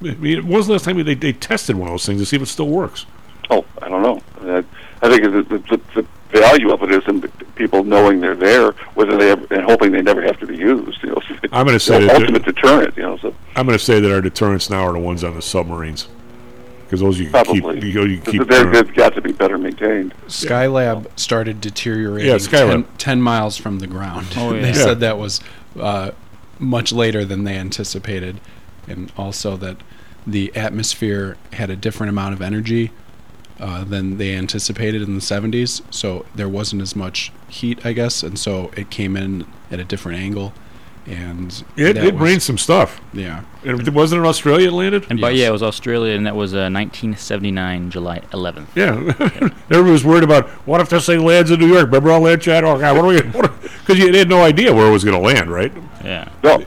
I 0.00 0.14
mean, 0.14 0.42
when 0.42 0.56
was 0.56 0.66
the 0.66 0.72
last 0.72 0.84
time 0.84 1.02
they, 1.02 1.14
they 1.14 1.32
tested 1.32 1.76
one 1.76 1.88
of 1.88 1.92
those 1.92 2.06
things 2.06 2.20
to 2.20 2.26
see 2.26 2.36
if 2.36 2.42
it 2.42 2.46
still 2.46 2.68
works? 2.68 3.06
Oh, 3.50 3.64
I 3.80 3.88
don't 3.88 4.02
know. 4.02 4.64
I, 5.02 5.06
I 5.06 5.10
think 5.10 5.22
the, 5.24 5.42
the, 5.42 5.58
the, 5.76 6.06
the 6.32 6.40
value 6.40 6.70
of 6.72 6.82
it 6.82 6.90
is 6.92 7.06
in 7.06 7.20
people 7.56 7.84
knowing 7.84 8.20
they're 8.20 8.34
there, 8.34 8.72
whether 8.94 9.16
they 9.16 9.30
ever, 9.30 9.46
and 9.50 9.62
hoping 9.64 9.92
they 9.92 10.02
never 10.02 10.22
have 10.22 10.38
to 10.40 10.46
be 10.46 10.56
used. 10.56 11.02
You 11.02 11.10
know, 11.10 11.20
so 11.28 11.34
I'm 11.52 11.66
gonna 11.66 11.74
it's 11.76 11.84
say 11.84 12.00
the 12.00 12.06
that 12.06 12.16
ultimate 12.20 12.44
deterrent. 12.44 12.96
You 12.96 13.02
know, 13.02 13.16
so 13.18 13.34
I'm 13.56 13.66
going 13.66 13.78
to 13.78 13.84
say 13.84 14.00
that 14.00 14.12
our 14.12 14.20
deterrents 14.20 14.70
now 14.70 14.86
are 14.86 14.92
the 14.92 14.98
ones 14.98 15.22
on 15.24 15.34
the 15.34 15.42
submarines 15.42 16.08
because 16.84 17.00
those 17.00 17.18
you 17.18 17.24
can 17.30 17.32
probably 17.32 17.80
keep, 17.80 17.94
you, 17.94 18.04
you 18.04 18.20
keep 18.20 18.46
they're, 18.48 18.66
they've 18.70 18.94
got 18.94 19.14
to 19.14 19.20
be 19.22 19.32
better 19.32 19.56
maintained. 19.56 20.14
Skylab 20.26 21.18
started 21.18 21.60
deteriorating 21.60 22.28
Yeah, 22.28 22.36
Skylab. 22.36 22.84
10, 22.86 22.96
10 22.98 23.22
miles 23.22 23.56
from 23.56 23.78
the 23.78 23.86
ground. 23.86 24.26
Oh, 24.36 24.52
yeah. 24.54 24.60
they 24.62 24.68
Yeah. 24.68 24.74
said 24.74 25.00
that 25.00 25.16
was 25.18 25.40
uh, 25.80 26.10
much 26.58 26.92
later 26.92 27.24
than 27.24 27.44
they 27.44 27.56
anticipated, 27.56 28.40
and 28.86 29.10
also 29.16 29.56
that 29.56 29.78
the 30.26 30.54
atmosphere 30.54 31.36
had 31.54 31.70
a 31.70 31.76
different 31.76 32.10
amount 32.10 32.34
of 32.34 32.42
energy 32.42 32.90
uh, 33.60 33.84
than 33.84 34.18
they 34.18 34.34
anticipated 34.34 35.02
in 35.02 35.14
the 35.14 35.20
70s. 35.20 35.82
So 35.90 36.24
there 36.34 36.48
wasn't 36.48 36.82
as 36.82 36.96
much 36.96 37.32
heat, 37.48 37.84
I 37.84 37.92
guess, 37.92 38.22
and 38.22 38.38
so 38.38 38.70
it 38.76 38.90
came 38.90 39.16
in 39.16 39.46
at 39.70 39.78
a 39.80 39.84
different 39.84 40.18
angle. 40.18 40.52
And 41.04 41.64
It, 41.76 41.96
it 41.96 42.14
was- 42.14 42.22
rained 42.22 42.42
some 42.42 42.58
stuff. 42.58 43.00
Yeah. 43.12 43.42
And 43.64 43.80
it 43.86 43.92
wasn't 43.92 44.20
in 44.20 44.26
Australia 44.26 44.68
it 44.68 44.72
landed? 44.72 45.06
And 45.10 45.20
by 45.20 45.30
yeah, 45.30 45.48
it 45.48 45.52
was 45.52 45.62
Australia, 45.62 46.14
and 46.16 46.26
that 46.26 46.36
was 46.36 46.54
uh, 46.54 46.70
1979, 46.70 47.90
July 47.90 48.20
11th. 48.30 48.66
Yeah. 48.76 48.90
Everybody 49.70 49.90
was 49.90 50.04
worried 50.04 50.22
about 50.24 50.48
what 50.66 50.80
if 50.80 50.90
this 50.90 51.06
thing 51.06 51.24
lands 51.24 51.50
in 51.50 51.58
New 51.58 51.66
York? 51.66 51.86
Remember 51.86 52.10
all 52.12 52.22
that 52.22 52.40
chat? 52.40 52.62
Oh, 52.64 52.78
God, 52.78 52.96
what 52.96 53.04
are 53.04 53.08
we 53.08 53.20
Because 53.80 53.98
you 53.98 54.12
had 54.16 54.28
no 54.28 54.42
idea 54.42 54.72
where 54.72 54.86
it 54.86 54.92
was 54.92 55.02
going 55.04 55.20
to 55.20 55.24
land, 55.26 55.50
right? 55.50 55.72
Yeah. 56.04 56.28
No. 56.44 56.64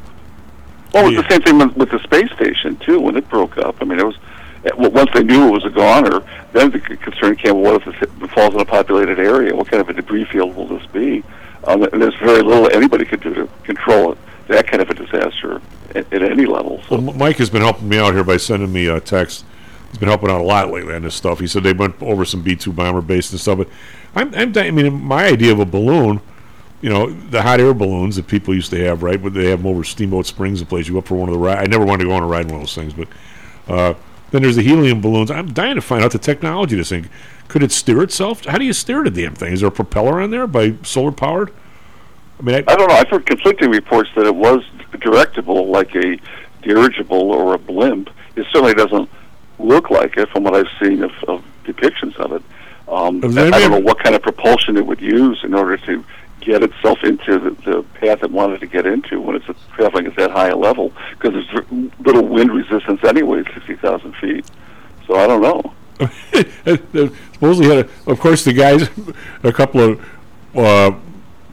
Well, 0.93 1.07
it 1.07 1.15
was 1.15 1.25
the 1.25 1.29
same 1.29 1.41
thing 1.41 1.57
with, 1.57 1.75
with 1.75 1.91
the 1.91 1.99
space 2.03 2.31
station 2.35 2.77
too. 2.77 2.99
When 3.01 3.17
it 3.17 3.29
broke 3.29 3.57
up, 3.57 3.75
I 3.81 3.85
mean, 3.85 3.99
it 3.99 4.05
was 4.05 4.15
well, 4.17 4.34
once 4.77 5.09
they 5.13 5.23
knew 5.23 5.47
it 5.47 5.51
was 5.51 5.65
a 5.65 5.69
goner. 5.69 6.23
Then 6.51 6.71
the 6.71 6.79
concern 6.79 7.35
came: 7.35 7.61
well, 7.61 7.73
what 7.73 7.87
if 7.87 8.01
it 8.01 8.09
falls 8.31 8.53
in 8.53 8.59
a 8.59 8.65
populated 8.65 9.19
area? 9.19 9.55
What 9.55 9.69
kind 9.69 9.81
of 9.81 9.89
a 9.89 9.93
debris 9.93 10.25
field 10.25 10.55
will 10.55 10.67
this 10.67 10.85
be? 10.87 11.23
Um, 11.65 11.83
and 11.83 12.01
there's 12.01 12.15
very 12.15 12.41
little 12.41 12.69
anybody 12.71 13.05
could 13.05 13.21
do 13.21 13.33
to 13.33 13.49
control 13.63 14.13
it. 14.13 14.17
That 14.47 14.67
kind 14.67 14.81
of 14.81 14.89
a 14.89 14.93
disaster 14.93 15.61
at, 15.95 16.11
at 16.13 16.21
any 16.21 16.45
level. 16.45 16.81
Well, 16.89 17.01
Mike 17.01 17.37
has 17.37 17.49
been 17.49 17.63
helping 17.63 17.89
me 17.89 17.97
out 17.97 18.13
here 18.13 18.23
by 18.23 18.37
sending 18.37 18.71
me 18.71 18.87
a 18.87 18.99
text. 18.99 19.43
He's 19.89 19.97
been 19.97 20.09
helping 20.09 20.29
out 20.29 20.41
a 20.41 20.43
lot 20.43 20.71
lately 20.71 20.93
on 20.93 21.03
this 21.03 21.15
stuff. 21.15 21.39
He 21.39 21.47
said 21.47 21.63
they 21.63 21.73
went 21.73 22.01
over 22.01 22.25
some 22.25 22.43
B 22.43 22.55
2 22.55 22.71
bomber 22.73 23.01
base 23.01 23.31
and 23.31 23.39
stuff. 23.39 23.59
But 23.59 23.69
I'm, 24.13 24.35
I'm, 24.35 24.57
I 24.57 24.71
mean, 24.71 25.01
my 25.01 25.25
idea 25.25 25.51
of 25.51 25.59
a 25.59 25.65
balloon 25.65 26.21
you 26.81 26.89
know, 26.89 27.09
the 27.09 27.41
hot 27.41 27.59
air 27.59 27.73
balloons 27.73 28.15
that 28.15 28.27
people 28.27 28.53
used 28.53 28.69
to 28.69 28.77
have, 28.85 29.01
right? 29.01 29.19
But 29.19 29.33
they 29.33 29.49
have 29.49 29.63
them 29.63 29.67
over 29.67 29.83
Steamboat 29.83 30.27
Springs, 30.27 30.59
the 30.59 30.67
place 30.67 30.87
you 30.87 30.97
up 30.99 31.07
for 31.07 31.15
one 31.15 31.29
of 31.29 31.33
the 31.33 31.39
ride. 31.39 31.57
I 31.57 31.65
never 31.65 31.83
wanted 31.83 32.03
to 32.03 32.09
go 32.09 32.15
on 32.15 32.21
a 32.21 32.27
ride 32.27 32.45
in 32.45 32.49
one 32.49 32.61
of 32.61 32.61
those 32.61 32.75
things, 32.75 32.93
but 32.93 33.07
uh, 33.67 33.93
then 34.31 34.41
there's 34.41 34.55
the 34.55 34.63
helium 34.63 35.01
balloons. 35.01 35.31
I'm 35.31 35.53
dying 35.53 35.75
to 35.75 35.81
find 35.81 36.03
out 36.03 36.11
the 36.11 36.19
technology 36.19 36.75
this 36.75 36.89
thing. 36.89 37.09
Could 37.47 37.63
it 37.63 37.71
steer 37.71 38.01
itself? 38.01 38.45
How 38.45 38.57
do 38.57 38.65
you 38.65 38.73
steer 38.73 39.03
the 39.03 39.11
damn 39.11 39.35
thing? 39.35 39.53
Is 39.53 39.61
there 39.61 39.69
a 39.69 39.71
propeller 39.71 40.21
on 40.21 40.31
there 40.31 40.47
by 40.47 40.75
solar 40.83 41.11
powered? 41.11 41.51
I 42.39 42.43
mean, 42.43 42.55
I, 42.55 42.57
I 42.67 42.75
don't 42.75 42.89
know. 42.89 42.95
I've 42.95 43.09
heard 43.09 43.25
conflicting 43.25 43.69
reports 43.69 44.09
that 44.15 44.25
it 44.25 44.35
was 44.35 44.63
directable, 44.91 45.67
like 45.67 45.95
a 45.95 46.17
dirigible 46.61 47.31
or 47.31 47.53
a 47.53 47.57
blimp. 47.57 48.09
It 48.35 48.45
certainly 48.51 48.73
doesn't 48.73 49.09
look 49.59 49.89
like 49.89 50.17
it 50.17 50.27
from 50.29 50.43
what 50.43 50.55
I've 50.55 50.67
seen 50.81 51.03
of, 51.03 51.11
of 51.27 51.45
depictions 51.63 52.15
of 52.17 52.33
it. 52.33 52.43
Um, 52.87 53.23
I 53.37 53.47
I 53.47 53.59
don't 53.59 53.71
know 53.71 53.79
what 53.79 53.99
kind 53.99 54.15
of 54.15 54.21
propulsion 54.21 54.77
it 54.77 54.85
would 54.85 55.01
use 55.01 55.43
in 55.43 55.53
order 55.53 55.77
to 55.77 56.03
get 56.45 56.63
itself 56.63 57.03
into 57.03 57.39
the, 57.39 57.49
the 57.71 57.83
path 57.99 58.23
it 58.23 58.31
wanted 58.31 58.59
to 58.59 58.67
get 58.67 58.85
into 58.85 59.19
when 59.19 59.35
it's 59.35 59.45
traveling 59.73 60.05
at 60.05 60.15
that 60.15 60.31
high 60.31 60.49
a 60.49 60.55
level, 60.55 60.93
because 61.11 61.33
there's 61.33 61.71
little 61.99 62.27
wind 62.27 62.51
resistance 62.51 63.03
anyway 63.03 63.39
at 63.39 63.53
60,000 63.53 64.13
feet. 64.15 64.45
So 65.07 65.15
I 65.15 65.27
don't 65.27 65.41
know. 65.41 65.73
supposedly 67.33 67.75
had, 67.75 67.85
a, 67.85 68.11
of 68.11 68.19
course, 68.19 68.43
the 68.43 68.53
guys, 68.53 68.89
a 69.43 69.51
couple 69.51 69.81
of 69.81 70.05
uh, 70.55 70.91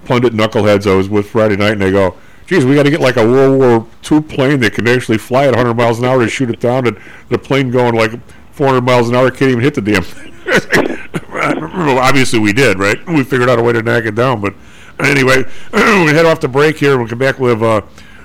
pundit 0.05 0.32
knuckleheads 0.32 0.90
I 0.90 0.95
was 0.95 1.09
with 1.09 1.28
Friday 1.28 1.57
night, 1.57 1.72
and 1.72 1.80
they 1.80 1.93
go, 1.93 2.16
"Geez, 2.47 2.64
we 2.64 2.74
got 2.74 2.82
to 2.82 2.90
get 2.90 3.01
like 3.01 3.16
a 3.16 3.24
World 3.24 3.59
War 3.61 3.86
II 4.11 4.20
plane 4.22 4.59
that 4.61 4.74
can 4.74 4.88
actually 4.88 5.18
fly 5.18 5.45
at 5.45 5.55
100 5.55 5.74
miles 5.74 6.01
an 6.01 6.07
hour 6.07 6.24
to 6.24 6.28
shoot 6.28 6.51
it 6.51 6.59
down." 6.59 6.88
And 6.88 6.99
the 7.28 7.38
plane 7.38 7.70
going 7.70 7.95
like 7.95 8.12
400 8.53 8.80
miles 8.80 9.09
an 9.09 9.14
hour 9.14 9.30
can't 9.30 9.53
even 9.53 9.62
hit 9.62 9.74
the 9.74 9.80
damn 9.80 10.03
thing. 10.03 10.32
obviously, 11.99 12.38
we 12.38 12.53
did, 12.53 12.78
right? 12.78 12.99
We 13.07 13.22
figured 13.24 13.49
out 13.49 13.59
a 13.59 13.62
way 13.62 13.72
to 13.72 13.82
knock 13.82 14.05
it 14.05 14.14
down. 14.14 14.40
But 14.40 14.55
anyway, 15.01 15.45
we're 15.72 15.80
gonna 15.80 16.12
head 16.12 16.26
off 16.26 16.40
the 16.40 16.49
break 16.49 16.76
here. 16.78 16.99
We'll 16.99 17.09
come 17.09 17.18
back 17.18 17.38
with 17.38 17.62
uh, 17.62 17.82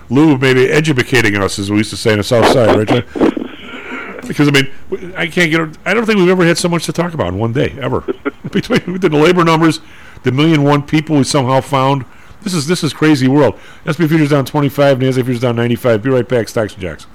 Lou 0.09 0.37
maybe 0.37 0.69
educating 0.69 1.35
us, 1.37 1.59
as 1.59 1.69
we 1.69 1.77
used 1.77 1.89
to 1.91 1.97
say 1.97 2.11
in 2.11 2.17
the 2.17 2.23
South 2.23 2.47
Side, 2.51 2.77
right? 2.77 2.87
John? 2.87 4.21
Because 4.27 4.47
I 4.47 4.51
mean, 4.51 5.13
I 5.15 5.27
can't 5.27 5.51
get. 5.51 5.77
I 5.85 5.93
don't 5.93 6.05
think 6.05 6.19
we've 6.19 6.29
ever 6.29 6.45
had 6.45 6.57
so 6.57 6.69
much 6.69 6.85
to 6.85 6.93
talk 6.93 7.13
about 7.13 7.29
in 7.29 7.39
one 7.39 7.53
day 7.53 7.77
ever. 7.79 8.01
Between 8.51 8.99
the 8.99 9.09
labor 9.09 9.43
numbers, 9.43 9.79
the 10.23 10.31
million 10.31 10.63
one 10.63 10.83
people 10.83 11.17
we 11.17 11.23
somehow 11.23 11.61
found. 11.61 12.05
This 12.41 12.53
is 12.53 12.67
this 12.67 12.83
is 12.83 12.93
crazy 12.93 13.27
world. 13.27 13.57
SP 13.87 14.07
Futures 14.07 14.29
down 14.29 14.45
25, 14.45 14.99
NASDAQ 14.99 15.13
Futures 15.13 15.41
down 15.41 15.55
95. 15.55 16.03
Be 16.03 16.09
right 16.09 16.27
back. 16.27 16.49
Stocks 16.49 16.73
and 16.73 16.81
Jocks. 16.81 17.07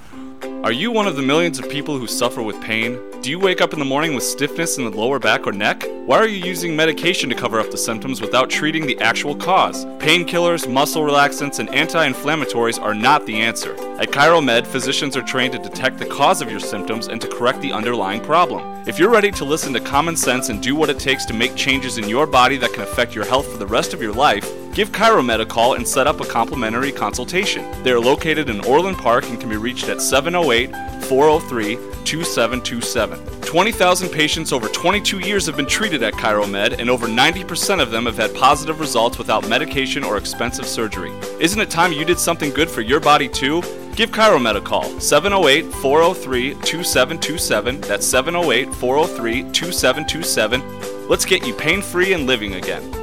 Are 0.63 0.71
you 0.71 0.91
one 0.91 1.07
of 1.07 1.15
the 1.15 1.21
millions 1.21 1.59
of 1.59 1.69
people 1.69 1.97
who 1.97 2.07
suffer 2.07 2.41
with 2.41 2.59
pain? 2.61 2.99
Do 3.23 3.29
you 3.29 3.39
wake 3.39 3.61
up 3.61 3.71
in 3.71 3.79
the 3.79 3.85
morning 3.85 4.15
with 4.15 4.25
stiffness 4.25 4.77
in 4.77 4.83
the 4.83 4.89
lower 4.91 5.17
back 5.17 5.47
or 5.47 5.53
neck? 5.53 5.85
Why 6.05 6.17
are 6.17 6.27
you 6.27 6.45
using 6.45 6.75
medication 6.75 7.29
to 7.29 7.35
cover 7.35 7.57
up 7.57 7.71
the 7.71 7.77
symptoms 7.77 8.19
without 8.19 8.49
treating 8.49 8.85
the 8.85 8.99
actual 8.99 9.33
cause? 9.33 9.85
Painkillers, 9.85 10.69
muscle 10.69 11.03
relaxants, 11.03 11.59
and 11.59 11.73
anti 11.73 12.05
inflammatories 12.05 12.81
are 12.81 12.93
not 12.93 13.25
the 13.25 13.39
answer. 13.39 13.75
At 13.97 14.09
ChiroMed, 14.09 14.67
physicians 14.67 15.15
are 15.15 15.21
trained 15.21 15.53
to 15.53 15.59
detect 15.59 15.99
the 15.99 16.05
cause 16.05 16.41
of 16.41 16.51
your 16.51 16.59
symptoms 16.59 17.07
and 17.07 17.21
to 17.21 17.29
correct 17.29 17.61
the 17.61 17.71
underlying 17.71 18.19
problem. 18.19 18.83
If 18.89 18.99
you're 18.99 19.09
ready 19.09 19.31
to 19.31 19.45
listen 19.45 19.71
to 19.71 19.79
common 19.79 20.17
sense 20.17 20.49
and 20.49 20.61
do 20.61 20.75
what 20.75 20.89
it 20.89 20.99
takes 20.99 21.23
to 21.27 21.33
make 21.33 21.55
changes 21.55 21.97
in 21.97 22.09
your 22.09 22.27
body 22.27 22.57
that 22.57 22.73
can 22.73 22.83
affect 22.83 23.15
your 23.15 23.23
health 23.23 23.49
for 23.49 23.57
the 23.57 23.67
rest 23.67 23.93
of 23.93 24.01
your 24.01 24.11
life, 24.11 24.51
give 24.73 24.91
ChiroMed 24.91 25.39
a 25.39 25.45
call 25.45 25.75
and 25.75 25.87
set 25.87 26.07
up 26.07 26.19
a 26.19 26.25
complimentary 26.25 26.91
consultation. 26.91 27.65
They 27.83 27.91
are 27.91 27.99
located 27.99 28.49
in 28.49 28.65
Orland 28.65 28.97
Park 28.97 29.25
and 29.29 29.39
can 29.39 29.49
be 29.49 29.57
reached 29.57 29.87
at 29.87 30.01
708 30.01 30.71
403 31.05 31.75
2727. 32.03 33.41
20,000 33.41 34.09
patients 34.09 34.51
over 34.51 34.67
22 34.67 35.19
years 35.19 35.45
have 35.45 35.55
been 35.55 35.67
treated 35.67 36.01
at 36.01 36.13
ChiroMed, 36.13 36.79
and 36.79 36.89
over 36.89 37.07
90% 37.07 37.81
of 37.81 37.91
them 37.91 38.05
have 38.05 38.17
had 38.17 38.33
positive 38.33 38.79
results 38.79 39.17
without 39.17 39.47
medication 39.47 40.03
or 40.03 40.17
expensive 40.17 40.65
surgery. 40.65 41.11
Isn't 41.39 41.61
it 41.61 41.69
time 41.69 41.93
you 41.93 42.03
did 42.03 42.17
something 42.17 42.49
good 42.49 42.69
for 42.69 42.81
your 42.81 42.99
body 42.99 43.29
too? 43.29 43.61
Give 43.95 44.09
ChiroMed 44.09 44.55
a 44.55 44.61
call, 44.61 44.99
708 44.99 45.71
403 45.75 46.53
2727. 46.55 47.81
That's 47.81 48.05
708 48.07 48.73
403 48.73 49.43
2727. 49.51 51.07
Let's 51.07 51.25
get 51.25 51.45
you 51.45 51.53
pain 51.53 51.81
free 51.83 52.13
and 52.13 52.25
living 52.25 52.55
again. 52.55 53.02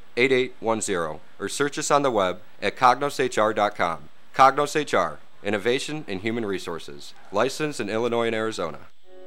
8810 0.17 1.19
or 1.39 1.49
search 1.49 1.77
us 1.77 1.91
on 1.91 2.01
the 2.01 2.11
web 2.11 2.39
at 2.61 2.75
cognoshr.com. 2.75 4.09
Cognos 4.35 4.75
HR, 4.75 5.19
Innovation 5.43 6.05
in 6.07 6.19
Human 6.19 6.45
Resources, 6.45 7.13
licensed 7.31 7.79
in 7.79 7.89
Illinois 7.89 8.27
and 8.27 8.35
Arizona. 8.35 8.79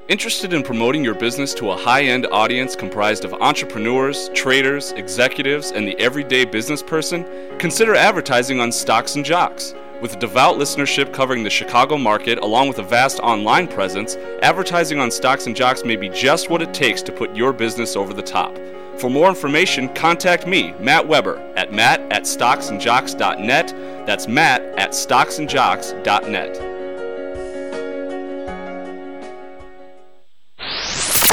Interested 0.07 0.53
in 0.53 0.62
promoting 0.62 1.03
your 1.03 1.14
business 1.14 1.55
to 1.55 1.70
a 1.70 1.76
high 1.76 2.05
end 2.05 2.26
audience 2.26 2.76
comprised 2.76 3.24
of 3.24 3.32
entrepreneurs, 3.32 4.28
traders, 4.35 4.93
executives, 4.93 5.70
and 5.70 5.89
the 5.89 5.99
everyday 5.99 6.45
business 6.45 6.82
person? 6.82 7.24
Consider 7.59 7.95
advertising 7.95 8.61
on 8.61 8.70
Stocks 8.70 9.16
and 9.16 9.24
Jocks. 9.24 9.74
With 10.03 10.12
a 10.14 10.18
devout 10.18 10.57
listenership 10.59 11.14
covering 11.14 11.43
the 11.43 11.49
Chicago 11.49 11.97
market 11.97 12.39
along 12.41 12.68
with 12.68 12.80
a 12.80 12.82
vast 12.82 13.18
online 13.20 13.66
presence, 13.66 14.16
advertising 14.43 15.01
on 15.01 15.11
Stocks 15.11 15.47
and 15.47 15.57
Jocks 15.57 15.85
may 15.85 15.97
be 15.97 16.11
just 16.11 16.51
what 16.51 16.61
it 16.61 16.74
takes 16.74 17.01
to 17.01 17.11
put 17.11 17.35
your 17.35 17.55
business 17.55 17.97
over 17.97 18.12
the 18.12 18.20
top. 18.20 18.55
For 18.99 19.11
more 19.11 19.28
information, 19.28 19.88
contact 19.95 20.47
me, 20.47 20.72
Matt 20.80 21.07
Weber, 21.07 21.36
at 21.57 21.72
matt 21.72 22.01
at 22.12 22.22
stocksandjocks.net. 22.22 23.68
That's 24.07 24.26
matt 24.28 24.62
at 24.78 24.90
stocksandjocks.net. 24.92 26.57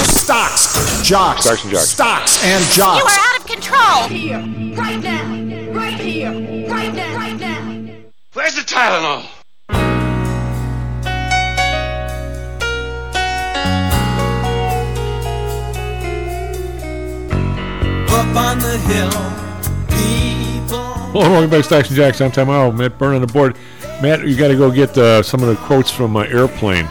Stocks, 0.04 1.02
jocks, 1.08 1.44
Stocks 1.44 1.62
and 1.64 1.70
jocks. 1.72 1.88
stocks 1.88 2.44
and 2.44 2.64
You 2.64 2.70
jocks. 2.72 3.16
are 3.16 3.20
out 3.34 3.40
of 3.40 3.46
control! 3.46 4.08
Here, 4.08 4.38
right 4.76 5.02
now, 5.02 5.72
right 5.72 5.94
here, 5.94 6.30
right 6.68 6.94
now, 6.94 7.16
right 7.16 7.38
now. 7.38 7.94
Where's 8.32 8.54
the 8.54 8.62
Tylenol? 8.62 9.26
Up 18.14 18.36
on 18.36 18.58
the 18.58 18.76
hill, 18.76 19.08
people. 19.88 20.84
Hello, 21.12 21.30
welcome 21.30 21.48
back 21.48 21.60
to 21.60 21.64
Stocks 21.64 21.88
and 21.88 21.96
Jocks. 21.96 22.20
I'm 22.20 22.30
Tom 22.30 22.48
Howell. 22.48 22.72
Matt 22.72 22.98
Byrne 22.98 23.14
on 23.14 23.22
the 23.22 23.26
board. 23.26 23.56
Matt, 24.02 24.26
you 24.26 24.36
got 24.36 24.48
to 24.48 24.56
go 24.56 24.70
get 24.70 24.96
uh, 24.98 25.22
some 25.22 25.42
of 25.42 25.48
the 25.48 25.56
quotes 25.56 25.90
from 25.90 26.14
uh, 26.16 26.24
Airplane. 26.24 26.86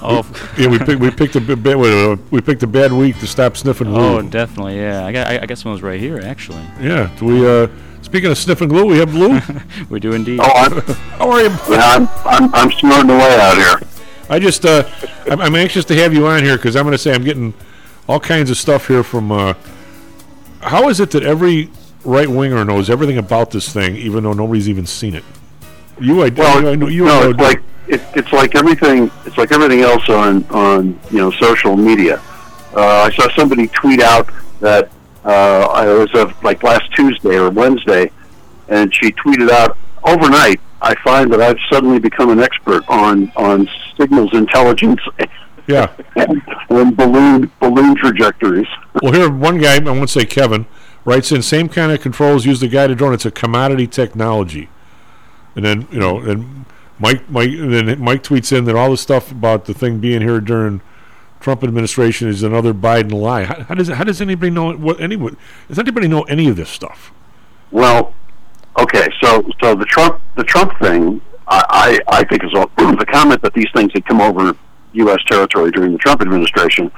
oh. 0.00 0.26
yeah, 0.58 0.68
we 0.68 0.78
picked 0.78 1.00
we 1.00 1.10
picked 1.10 1.36
a 1.36 1.40
b- 1.40 1.54
bad 1.54 1.76
uh, 1.76 2.16
we 2.30 2.40
picked 2.40 2.62
a 2.62 2.66
bad 2.66 2.92
week 2.92 3.18
to 3.18 3.26
stop 3.26 3.58
sniffing 3.58 3.88
glue. 3.88 4.18
Oh, 4.18 4.22
definitely. 4.22 4.76
Yeah, 4.78 5.04
I 5.04 5.12
got. 5.12 5.26
I, 5.26 5.40
I 5.40 5.46
got 5.46 5.58
some 5.58 5.70
of 5.70 5.76
those 5.76 5.82
right 5.82 6.00
here, 6.00 6.18
actually. 6.20 6.62
Yeah, 6.80 7.14
do 7.18 7.26
we? 7.26 7.46
Uh, 7.46 7.68
speaking 8.00 8.30
of 8.30 8.38
sniffing 8.38 8.68
glue, 8.68 8.86
we 8.86 8.96
have 8.98 9.10
glue. 9.10 9.38
we 9.90 10.00
do 10.00 10.12
indeed. 10.12 10.40
Oh, 10.42 10.50
I'm, 10.50 10.72
how 11.18 11.30
are 11.30 11.42
you? 11.42 11.50
I'm, 11.68 12.08
I'm, 12.24 12.54
I'm 12.54 12.72
snorting 12.72 13.10
away 13.10 13.38
out 13.38 13.56
here. 13.56 13.88
I 14.30 14.38
just 14.38 14.64
uh, 14.64 14.88
I'm, 15.30 15.42
I'm 15.42 15.54
anxious 15.56 15.84
to 15.86 15.94
have 15.96 16.14
you 16.14 16.26
on 16.26 16.42
here 16.42 16.56
because 16.56 16.74
I'm 16.74 16.84
going 16.84 16.92
to 16.92 16.98
say 16.98 17.12
I'm 17.12 17.24
getting 17.24 17.52
all 18.08 18.18
kinds 18.18 18.48
of 18.48 18.56
stuff 18.56 18.88
here 18.88 19.02
from. 19.02 19.30
Uh, 19.30 19.52
how 20.64 20.88
is 20.88 20.98
it 21.00 21.10
that 21.12 21.22
every 21.22 21.70
right 22.04 22.28
winger 22.28 22.64
knows 22.64 22.90
everything 22.90 23.18
about 23.18 23.50
this 23.50 23.72
thing, 23.72 23.96
even 23.96 24.24
though 24.24 24.32
nobody's 24.32 24.68
even 24.68 24.86
seen 24.86 25.14
it? 25.14 25.24
You, 26.00 26.22
I, 26.22 26.30
Well, 26.30 26.66
I 26.66 26.74
know, 26.74 26.88
you 26.88 27.04
no, 27.04 27.20
know, 27.20 27.30
it's 27.30 27.38
like 27.38 27.62
it, 27.86 28.00
it's 28.16 28.32
like 28.32 28.54
everything. 28.54 29.10
It's 29.26 29.36
like 29.36 29.52
everything 29.52 29.80
else 29.80 30.08
on 30.08 30.44
on 30.46 30.98
you 31.10 31.18
know 31.18 31.30
social 31.32 31.76
media. 31.76 32.20
Uh, 32.74 33.08
I 33.08 33.12
saw 33.12 33.30
somebody 33.36 33.68
tweet 33.68 34.00
out 34.00 34.28
that 34.60 34.90
uh, 35.24 35.84
it 35.86 36.14
was 36.14 36.34
like 36.42 36.62
last 36.62 36.92
Tuesday 36.94 37.38
or 37.38 37.50
Wednesday, 37.50 38.10
and 38.68 38.92
she 38.94 39.12
tweeted 39.12 39.50
out 39.50 39.76
overnight. 40.02 40.60
I 40.82 40.94
find 40.96 41.32
that 41.32 41.40
I've 41.40 41.58
suddenly 41.70 41.98
become 41.98 42.30
an 42.30 42.40
expert 42.40 42.84
on 42.88 43.30
on 43.36 43.68
signals 43.96 44.34
intelligence 44.34 45.00
Yeah. 45.66 45.92
and, 46.16 46.42
and 46.70 46.96
balloon 46.96 47.50
balloon 47.60 47.96
trajectories. 47.96 48.66
Well, 49.02 49.12
here 49.12 49.30
one 49.30 49.58
guy, 49.58 49.76
I 49.76 49.78
won't 49.80 50.10
say 50.10 50.24
Kevin, 50.24 50.66
writes 51.04 51.32
in 51.32 51.42
same 51.42 51.68
kind 51.68 51.92
of 51.92 52.00
controls 52.00 52.46
use 52.46 52.60
the 52.60 52.68
guided 52.68 52.98
drone. 52.98 53.14
It's 53.14 53.26
a 53.26 53.30
commodity 53.30 53.86
technology. 53.86 54.68
And 55.56 55.64
then 55.64 55.88
you 55.90 55.98
know, 55.98 56.18
and 56.18 56.64
Mike, 56.98 57.28
Mike, 57.30 57.50
and 57.50 57.72
then 57.72 58.00
Mike 58.00 58.22
tweets 58.22 58.56
in 58.56 58.64
that 58.64 58.76
all 58.76 58.90
the 58.90 58.96
stuff 58.96 59.30
about 59.30 59.64
the 59.66 59.74
thing 59.74 59.98
being 59.98 60.20
here 60.20 60.40
during 60.40 60.80
Trump 61.40 61.62
administration 61.62 62.28
is 62.28 62.42
another 62.42 62.72
Biden 62.72 63.12
lie. 63.12 63.44
How, 63.44 63.62
how 63.64 63.74
does 63.74 63.88
how 63.88 64.04
does 64.04 64.20
anybody 64.20 64.50
know 64.50 64.72
what 64.72 65.00
anyone 65.00 65.36
does 65.68 65.78
anybody 65.78 66.08
know 66.08 66.22
any 66.22 66.48
of 66.48 66.56
this 66.56 66.70
stuff? 66.70 67.12
Well, 67.70 68.14
okay, 68.78 69.08
so 69.22 69.44
so 69.62 69.74
the 69.74 69.84
Trump 69.84 70.20
the 70.36 70.44
Trump 70.44 70.78
thing, 70.80 71.20
I 71.46 72.00
I, 72.08 72.18
I 72.18 72.24
think 72.24 72.44
is 72.44 72.54
all, 72.54 72.70
the 72.76 73.06
comment 73.06 73.42
that 73.42 73.54
these 73.54 73.68
things 73.74 73.92
had 73.92 74.04
come 74.06 74.20
over 74.20 74.56
U.S. 74.94 75.18
territory 75.28 75.70
during 75.70 75.92
the 75.92 75.98
Trump 75.98 76.20
administration, 76.20 76.90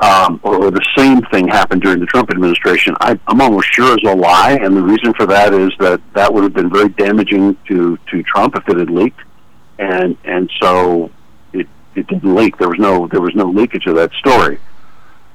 um, 0.00 0.40
or, 0.42 0.64
or 0.66 0.70
the 0.70 0.84
same 0.96 1.22
thing 1.30 1.48
happened 1.48 1.82
during 1.82 2.00
the 2.00 2.06
Trump 2.06 2.30
administration. 2.30 2.94
I, 3.00 3.18
I'm 3.26 3.40
almost 3.40 3.68
sure 3.72 3.96
is 3.96 4.08
a 4.08 4.14
lie, 4.14 4.58
and 4.60 4.76
the 4.76 4.82
reason 4.82 5.14
for 5.14 5.26
that 5.26 5.54
is 5.54 5.70
that 5.78 6.00
that 6.14 6.32
would 6.32 6.42
have 6.42 6.54
been 6.54 6.70
very 6.70 6.88
damaging 6.90 7.56
to 7.68 7.98
to 8.10 8.22
Trump 8.24 8.56
if 8.56 8.68
it 8.68 8.78
had 8.78 8.90
leaked, 8.90 9.20
and 9.78 10.16
and 10.24 10.50
so 10.60 11.10
it 11.52 11.68
it 11.94 12.06
didn't 12.08 12.34
leak. 12.34 12.58
There 12.58 12.68
was 12.68 12.78
no 12.78 13.06
there 13.06 13.20
was 13.20 13.34
no 13.34 13.46
leakage 13.46 13.86
of 13.86 13.96
that 13.96 14.12
story. 14.14 14.58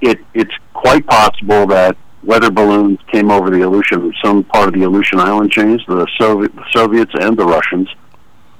It 0.01 0.19
it's 0.33 0.53
quite 0.73 1.05
possible 1.07 1.65
that 1.67 1.97
weather 2.23 2.51
balloons 2.51 2.99
came 3.11 3.31
over 3.31 3.49
the 3.49 3.61
Aleutian, 3.61 4.13
some 4.23 4.43
part 4.43 4.67
of 4.67 4.73
the 4.73 4.83
Aleutian 4.83 5.19
island 5.19 5.51
chains. 5.51 5.81
The 5.87 6.05
Soviet, 6.19 6.53
the 6.55 6.65
Soviets 6.73 7.11
and 7.19 7.37
the 7.37 7.45
Russians 7.45 7.87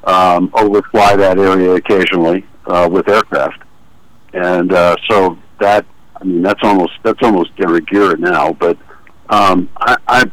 um, 0.06 0.52
overfly 0.56 1.18
that 1.18 1.38
area 1.38 1.74
occasionally 1.74 2.46
uh, 2.68 2.88
with 2.92 3.08
aircraft, 3.10 3.62
and 4.34 4.72
uh, 4.74 4.96
so 5.10 5.38
that 5.60 5.86
I 6.20 6.24
mean 6.24 6.42
that's 6.42 6.62
almost 6.64 6.94
that's 7.04 7.20
almost 7.24 7.56
de 7.56 7.68
rigueur 7.68 8.16
now. 8.18 8.54
But 8.54 8.78
um, 9.30 9.70
I, 9.78 9.98
I 10.08 10.32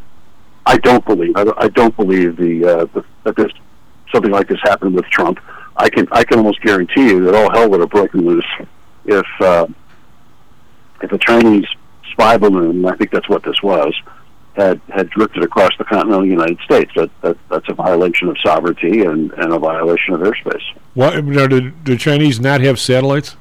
I 0.67 0.77
don't 0.79 1.05
believe 1.05 1.37
I, 1.37 1.45
don't- 1.45 1.59
believe 1.97 2.37
the, 2.37 2.65
uh, 2.65 2.85
the 2.95 3.05
that 3.25 3.37
this 3.37 3.51
something 4.13 4.31
like 4.31 4.49
this 4.49 4.61
happened 4.63 4.95
with 4.95 5.05
Trump. 5.07 5.39
I 5.77 5.89
can 5.91 6.07
I 6.13 6.25
can 6.25 6.39
almost 6.39 6.61
guarantee 6.63 7.09
you 7.09 7.25
that 7.25 7.35
all 7.35 7.51
hell 7.51 7.69
would 7.71 7.81
have 7.81 7.91
broken 7.91 8.21
loose 8.25 8.47
if 9.05 9.27
uh, 9.41 9.67
if 11.03 11.11
a 11.13 11.19
Chinese 11.19 11.67
spy 12.13 12.37
balloon, 12.37 12.85
I 12.87 12.95
think 12.97 13.11
that's 13.11 13.29
what 13.29 13.43
this 13.43 13.61
was, 13.63 13.93
had 14.57 14.81
had 14.89 15.11
drifted 15.11 15.43
across 15.43 15.71
the 15.79 15.85
continental 15.85 16.25
United 16.25 16.59
States. 16.61 16.91
That, 16.95 17.11
that 17.23 17.37
that's 17.49 17.69
a 17.69 17.75
violation 17.75 18.29
of 18.29 18.37
sovereignty 18.45 19.05
and, 19.05 19.33
and 19.33 19.53
a 19.53 19.59
violation 19.59 20.15
of 20.15 20.21
airspace. 20.21 20.63
Why 20.95 21.21
now, 21.21 21.47
did 21.47 21.85
the 21.85 21.97
Chinese 21.97 22.41
not 22.41 22.61
have 22.61 22.79
satellites? 22.79 23.37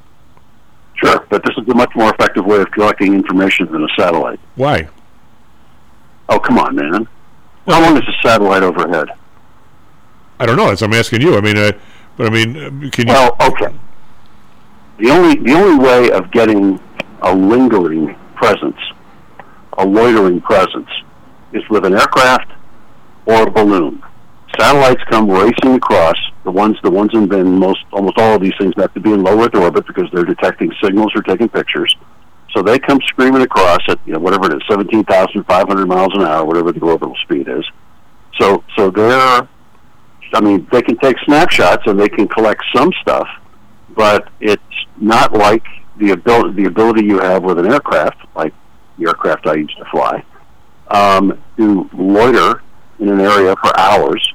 Sure, 0.96 1.26
but 1.30 1.44
this 1.44 1.56
is 1.58 1.68
a 1.68 1.76
much 1.76 1.92
more 1.96 2.12
effective 2.14 2.46
way 2.46 2.62
of 2.62 2.72
collecting 2.72 3.14
information 3.14 3.72
than 3.72 3.84
a 3.84 3.88
satellite. 3.98 4.40
Why? 4.56 4.88
Oh, 6.30 6.40
come 6.40 6.58
on, 6.58 6.76
man. 6.76 7.08
How 7.68 7.82
long 7.82 7.98
is 7.98 8.04
a 8.08 8.28
satellite 8.28 8.64
overhead? 8.64 9.10
I 10.40 10.46
don't 10.46 10.58
know. 10.58 10.68
That's 10.68 10.82
I'm 10.82 10.94
asking 10.94 11.22
you. 11.22 11.38
I 11.38 11.42
mean, 11.42 11.58
uh, 11.58 11.72
but 12.18 12.28
I 12.28 12.30
mean, 12.30 12.58
uh, 12.58 12.90
can 12.90 13.08
you? 13.08 13.14
Well, 13.14 13.36
okay. 13.42 13.74
The 15.00 15.10
only 15.10 15.36
the 15.36 15.54
only 15.54 15.84
way 15.84 16.12
of 16.12 16.32
getting 16.32 16.80
a 17.22 17.34
lingering 17.34 18.16
presence, 18.36 18.78
a 19.78 19.86
loitering 19.86 20.42
presence, 20.42 20.90
is 21.54 21.64
with 21.70 21.86
an 21.86 21.94
aircraft 21.94 22.52
or 23.26 23.48
a 23.48 23.52
balloon. 23.52 24.04
Satellites 24.60 25.02
come 25.10 25.30
racing 25.30 25.76
across. 25.76 26.18
The 26.44 26.52
ones 26.52 26.78
the 26.84 26.92
ones 26.92 27.12
in, 27.14 27.34
in 27.34 27.58
most 27.58 27.80
almost 27.92 28.18
all 28.18 28.36
of 28.36 28.42
these 28.42 28.54
things 28.60 28.74
have 28.78 28.94
to 28.94 29.00
be 29.00 29.12
in 29.12 29.24
low 29.24 29.42
Earth 29.44 29.56
orbit 29.56 29.88
because 29.88 30.10
they're 30.12 30.26
detecting 30.26 30.72
signals 30.84 31.12
or 31.16 31.22
taking 31.22 31.50
pictures. 31.50 31.96
So 32.54 32.62
they 32.62 32.78
come 32.78 33.00
screaming 33.08 33.42
across 33.42 33.80
at 33.88 34.00
you 34.06 34.14
know 34.14 34.20
whatever 34.20 34.48
it 34.48 34.54
is, 34.54 34.62
seventeen 34.70 35.04
thousand 35.06 35.44
five 35.46 35.68
hundred 35.68 35.88
miles 35.88 36.14
an 36.16 36.22
hour, 36.22 36.46
whatever 36.46 36.72
the 36.72 36.82
orbital 36.82 37.16
speed 37.24 37.48
is. 37.48 37.66
So 38.40 38.64
so 38.76 38.92
they're 38.92 39.48
I 40.34 40.42
mean, 40.42 40.68
they 40.72 40.82
can 40.82 40.98
take 40.98 41.18
snapshots 41.26 41.84
and 41.86 42.00
they 42.00 42.10
can 42.10 42.28
collect 42.28 42.64
some 42.76 42.92
stuff, 43.02 43.28
but 43.96 44.30
it's 44.40 44.62
not 44.98 45.34
like 45.34 45.64
the 45.98 46.12
ability 46.12 46.64
the 46.64 46.68
ability 46.68 47.06
you 47.06 47.20
have 47.20 47.44
with 47.44 47.60
an 47.60 47.72
aircraft, 47.72 48.18
like 48.36 48.54
the 48.98 49.08
aircraft 49.08 49.48
I 49.48 49.56
used 49.56 49.78
to 49.78 49.86
fly, 49.86 50.24
um, 50.90 51.42
to 51.58 51.90
loiter 51.94 52.62
in 53.00 53.10
an 53.10 53.22
area 53.22 53.56
for 53.62 53.78
hours, 53.80 54.34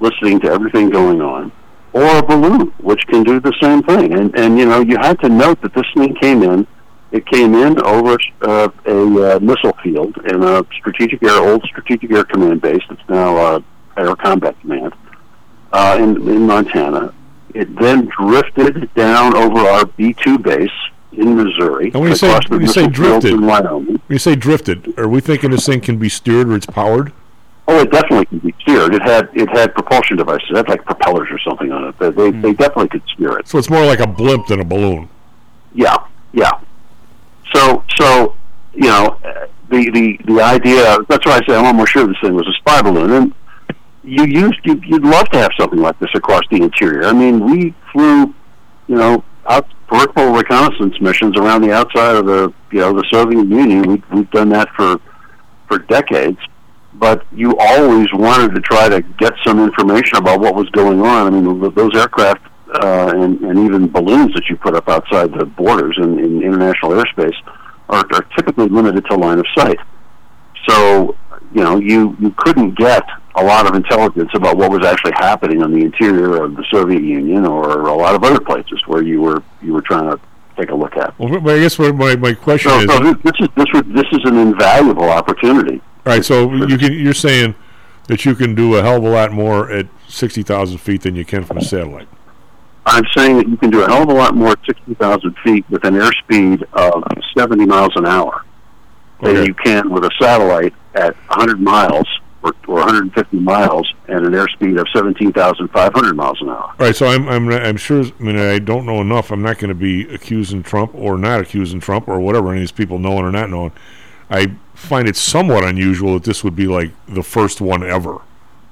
listening 0.00 0.40
to 0.40 0.50
everything 0.50 0.90
going 0.90 1.20
on, 1.20 1.52
or 1.92 2.18
a 2.18 2.22
balloon, 2.22 2.68
which 2.78 3.00
can 3.06 3.22
do 3.22 3.40
the 3.40 3.54
same 3.60 3.82
thing. 3.82 4.12
And 4.14 4.34
and 4.38 4.58
you 4.58 4.66
know, 4.66 4.80
you 4.80 4.96
had 4.98 5.18
to 5.20 5.28
note 5.28 5.60
that 5.62 5.74
this 5.74 5.86
thing 5.96 6.14
came 6.16 6.42
in. 6.42 6.66
It 7.10 7.24
came 7.26 7.54
in 7.54 7.80
over 7.86 8.18
uh, 8.42 8.68
a 8.84 9.36
uh, 9.36 9.38
missile 9.40 9.76
field 9.82 10.14
in 10.26 10.42
a 10.42 10.62
strategic 10.78 11.22
air, 11.22 11.40
old 11.40 11.62
strategic 11.64 12.10
air 12.12 12.24
command 12.24 12.60
base 12.60 12.82
that's 12.88 13.08
now 13.08 13.36
uh, 13.36 13.60
Air 13.96 14.14
Combat 14.14 14.54
Command 14.60 14.92
uh, 15.72 15.96
in, 15.98 16.16
in 16.28 16.46
Montana. 16.46 17.14
It 17.54 17.74
then 17.76 18.10
drifted 18.20 18.92
down 18.94 19.34
over 19.34 19.60
our 19.60 19.86
B 19.86 20.12
two 20.12 20.38
base 20.38 20.70
in 21.12 21.36
Missouri. 21.36 21.86
And 21.92 22.00
when 22.02 22.10
you 22.10 22.16
say 22.16 22.38
when 22.48 22.60
you 22.60 22.66
say 22.68 22.86
drifted, 22.86 23.32
in 23.32 23.40
when 23.46 23.64
Wyoming. 23.64 24.00
you 24.08 24.18
say 24.18 24.34
drifted, 24.36 24.98
are 24.98 25.08
we 25.08 25.20
thinking 25.20 25.50
this 25.50 25.66
thing 25.66 25.80
can 25.80 25.98
be 25.98 26.08
steered 26.08 26.48
or 26.48 26.56
it's 26.56 26.66
powered? 26.66 27.12
Oh, 27.66 27.80
it 27.80 27.90
definitely 27.90 28.26
can 28.26 28.38
be 28.38 28.54
steered. 28.60 28.94
It 28.94 29.02
had 29.02 29.28
it 29.34 29.48
had 29.50 29.74
propulsion 29.74 30.16
devices. 30.16 30.46
It 30.50 30.56
had 30.56 30.68
like 30.68 30.84
propellers 30.84 31.28
or 31.30 31.38
something 31.40 31.70
on 31.72 31.88
it. 31.88 31.98
They 31.98 32.10
they, 32.10 32.30
Hmm. 32.30 32.40
they 32.42 32.52
definitely 32.54 32.88
could 32.88 33.02
steer 33.14 33.38
it. 33.38 33.48
So 33.48 33.58
it's 33.58 33.68
more 33.70 33.84
like 33.84 34.00
a 34.00 34.06
blimp 34.06 34.46
than 34.46 34.60
a 34.60 34.64
balloon. 34.64 35.08
Yeah, 35.74 35.96
yeah. 36.32 36.52
So 37.54 37.82
so 37.98 38.34
you 38.74 38.88
know 38.88 39.18
the 39.68 39.90
the 39.90 40.18
the 40.32 40.42
idea. 40.42 40.98
That's 41.08 41.24
why 41.26 41.40
I 41.42 41.46
say 41.46 41.56
I'm 41.56 41.64
almost 41.66 41.92
sure 41.92 42.06
this 42.06 42.16
thing 42.22 42.34
was 42.34 42.46
a 42.48 42.52
spy 42.58 42.80
balloon. 42.82 43.10
And 43.12 43.34
you 44.04 44.24
used 44.24 44.60
you, 44.64 44.80
you'd 44.86 45.04
love 45.04 45.28
to 45.30 45.38
have 45.38 45.50
something 45.58 45.78
like 45.80 45.98
this 45.98 46.10
across 46.14 46.42
the 46.50 46.62
interior. 46.62 47.04
I 47.04 47.12
mean, 47.12 47.44
we 47.50 47.74
flew, 47.92 48.34
you 48.86 48.96
know, 48.96 49.22
out 49.48 49.66
peripheral 49.88 50.32
reconnaissance 50.32 51.00
missions 51.00 51.36
around 51.36 51.62
the 51.62 51.72
outside 51.72 52.16
of 52.16 52.26
the 52.26 52.52
you 52.70 52.80
know 52.80 52.92
the 52.92 53.04
Soviet 53.10 53.46
Union. 53.46 53.82
We, 53.82 54.02
we've 54.12 54.30
done 54.30 54.50
that 54.50 54.68
for 54.76 55.00
for 55.68 55.78
decades. 55.78 56.38
But 56.94 57.24
you 57.32 57.56
always 57.58 58.08
wanted 58.12 58.54
to 58.56 58.60
try 58.60 58.88
to 58.88 59.00
get 59.00 59.32
some 59.46 59.62
information 59.62 60.18
about 60.18 60.40
what 60.40 60.56
was 60.56 60.68
going 60.70 61.00
on. 61.00 61.26
I 61.26 61.30
mean, 61.30 61.72
those 61.74 61.94
aircraft 61.94 62.42
uh, 62.74 63.12
and, 63.14 63.40
and 63.42 63.58
even 63.58 63.88
balloons 63.88 64.34
that 64.34 64.44
you 64.48 64.56
put 64.56 64.74
up 64.74 64.88
outside 64.88 65.32
the 65.32 65.46
borders 65.46 65.96
in, 65.98 66.18
in 66.18 66.42
international 66.42 66.92
airspace 66.92 67.36
are, 67.88 68.04
are 68.12 68.22
typically 68.36 68.68
limited 68.68 69.04
to 69.06 69.16
line 69.16 69.38
of 69.38 69.46
sight. 69.56 69.78
So, 70.68 71.16
you 71.54 71.62
know, 71.62 71.78
you, 71.78 72.16
you 72.20 72.34
couldn't 72.36 72.76
get 72.76 73.04
a 73.38 73.44
lot 73.44 73.66
of 73.68 73.74
intelligence 73.74 74.30
about 74.34 74.56
what 74.56 74.70
was 74.70 74.84
actually 74.84 75.12
happening 75.12 75.62
on 75.62 75.72
the 75.72 75.84
interior 75.84 76.42
of 76.42 76.56
the 76.56 76.64
Soviet 76.70 77.02
Union 77.02 77.46
or 77.46 77.88
a 77.88 77.94
lot 77.94 78.14
of 78.14 78.24
other 78.24 78.40
places 78.40 78.80
where 78.86 79.02
you 79.02 79.20
were 79.20 79.42
you 79.62 79.72
were 79.72 79.82
trying 79.82 80.10
to 80.10 80.20
take 80.56 80.70
a 80.70 80.74
look 80.74 80.96
at. 80.96 81.18
Well, 81.18 81.40
but 81.40 81.56
I 81.56 81.60
guess 81.60 81.78
what 81.78 81.94
my, 81.94 82.16
my 82.16 82.34
question 82.34 82.70
So, 82.70 82.78
is. 82.80 82.86
so 82.86 82.98
this, 83.00 83.32
is 83.40 83.48
this 83.56 83.66
would, 83.72 83.94
this 83.94 84.06
is 84.12 84.20
an 84.24 84.36
invaluable 84.36 85.08
opportunity. 85.08 85.80
All 86.04 86.14
right, 86.14 86.24
so 86.24 86.52
you 86.52 86.78
can 86.78 86.92
you're 86.92 87.14
saying 87.14 87.54
that 88.08 88.24
you 88.24 88.34
can 88.34 88.54
do 88.54 88.76
a 88.76 88.82
hell 88.82 88.96
of 88.96 89.04
a 89.04 89.10
lot 89.10 89.32
more 89.32 89.70
at 89.70 89.86
sixty 90.08 90.42
thousand 90.42 90.78
feet 90.78 91.02
than 91.02 91.14
you 91.14 91.24
can 91.24 91.44
from 91.44 91.58
a 91.58 91.62
satellite. 91.64 92.08
I'm 92.86 93.04
saying 93.14 93.36
that 93.36 93.48
you 93.48 93.56
can 93.58 93.70
do 93.70 93.82
a 93.82 93.86
hell 93.86 94.02
of 94.02 94.08
a 94.08 94.14
lot 94.14 94.34
more 94.34 94.52
at 94.52 94.58
60,000 94.64 95.36
feet 95.44 95.62
with 95.68 95.84
an 95.84 95.92
airspeed 95.92 96.62
of 96.72 97.04
70 97.36 97.66
miles 97.66 97.92
an 97.96 98.06
hour 98.06 98.46
than 99.20 99.44
you 99.44 99.52
can 99.52 99.90
with 99.90 100.04
a 100.04 100.10
satellite 100.18 100.72
at 100.94 101.14
100 101.28 101.60
miles 101.60 102.06
or, 102.42 102.52
or 102.66 102.76
150 102.76 103.36
miles 103.38 103.92
and 104.06 104.24
an 104.24 104.32
airspeed 104.32 104.80
of 104.80 104.86
17,500 104.94 106.14
miles 106.14 106.40
an 106.40 106.48
hour. 106.48 106.56
All 106.56 106.74
right, 106.78 106.94
so 106.94 107.06
I'm 107.06 107.28
I'm 107.28 107.50
I'm 107.50 107.76
sure. 107.76 108.04
I 108.04 108.22
mean, 108.22 108.38
I 108.38 108.58
don't 108.58 108.86
know 108.86 109.00
enough. 109.00 109.30
I'm 109.30 109.42
not 109.42 109.58
going 109.58 109.68
to 109.68 109.74
be 109.74 110.08
accusing 110.12 110.62
Trump 110.62 110.94
or 110.94 111.18
not 111.18 111.40
accusing 111.40 111.80
Trump 111.80 112.08
or 112.08 112.20
whatever 112.20 112.50
any 112.50 112.58
of 112.58 112.62
these 112.62 112.72
people 112.72 112.98
knowing 112.98 113.24
or 113.24 113.32
not 113.32 113.50
knowing. 113.50 113.72
I 114.30 114.54
find 114.74 115.08
it 115.08 115.16
somewhat 115.16 115.64
unusual 115.64 116.14
that 116.14 116.24
this 116.24 116.44
would 116.44 116.54
be 116.54 116.66
like 116.66 116.92
the 117.06 117.22
first 117.22 117.60
one 117.60 117.82
ever. 117.82 118.18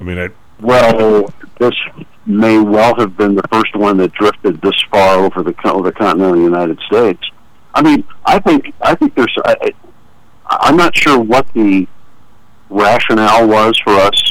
I 0.00 0.04
mean, 0.04 0.18
I, 0.18 0.28
Well, 0.60 1.32
this 1.58 1.74
may 2.26 2.58
well 2.58 2.94
have 2.96 3.16
been 3.16 3.34
the 3.34 3.46
first 3.50 3.74
one 3.74 3.96
that 3.98 4.12
drifted 4.12 4.60
this 4.60 4.80
far 4.90 5.18
over 5.18 5.42
the 5.42 5.54
co- 5.54 5.82
the 5.82 5.92
continental 5.92 6.36
United 6.36 6.78
States. 6.86 7.22
I 7.74 7.82
mean, 7.82 8.04
I 8.24 8.38
think 8.38 8.72
I 8.80 8.94
think 8.94 9.14
there's. 9.14 9.34
I, 9.44 9.72
I'm 10.48 10.76
not 10.76 10.96
sure 10.96 11.18
what 11.18 11.46
the 11.54 11.88
rationale 12.70 13.46
was 13.48 13.78
for 13.84 13.94
us 13.94 14.22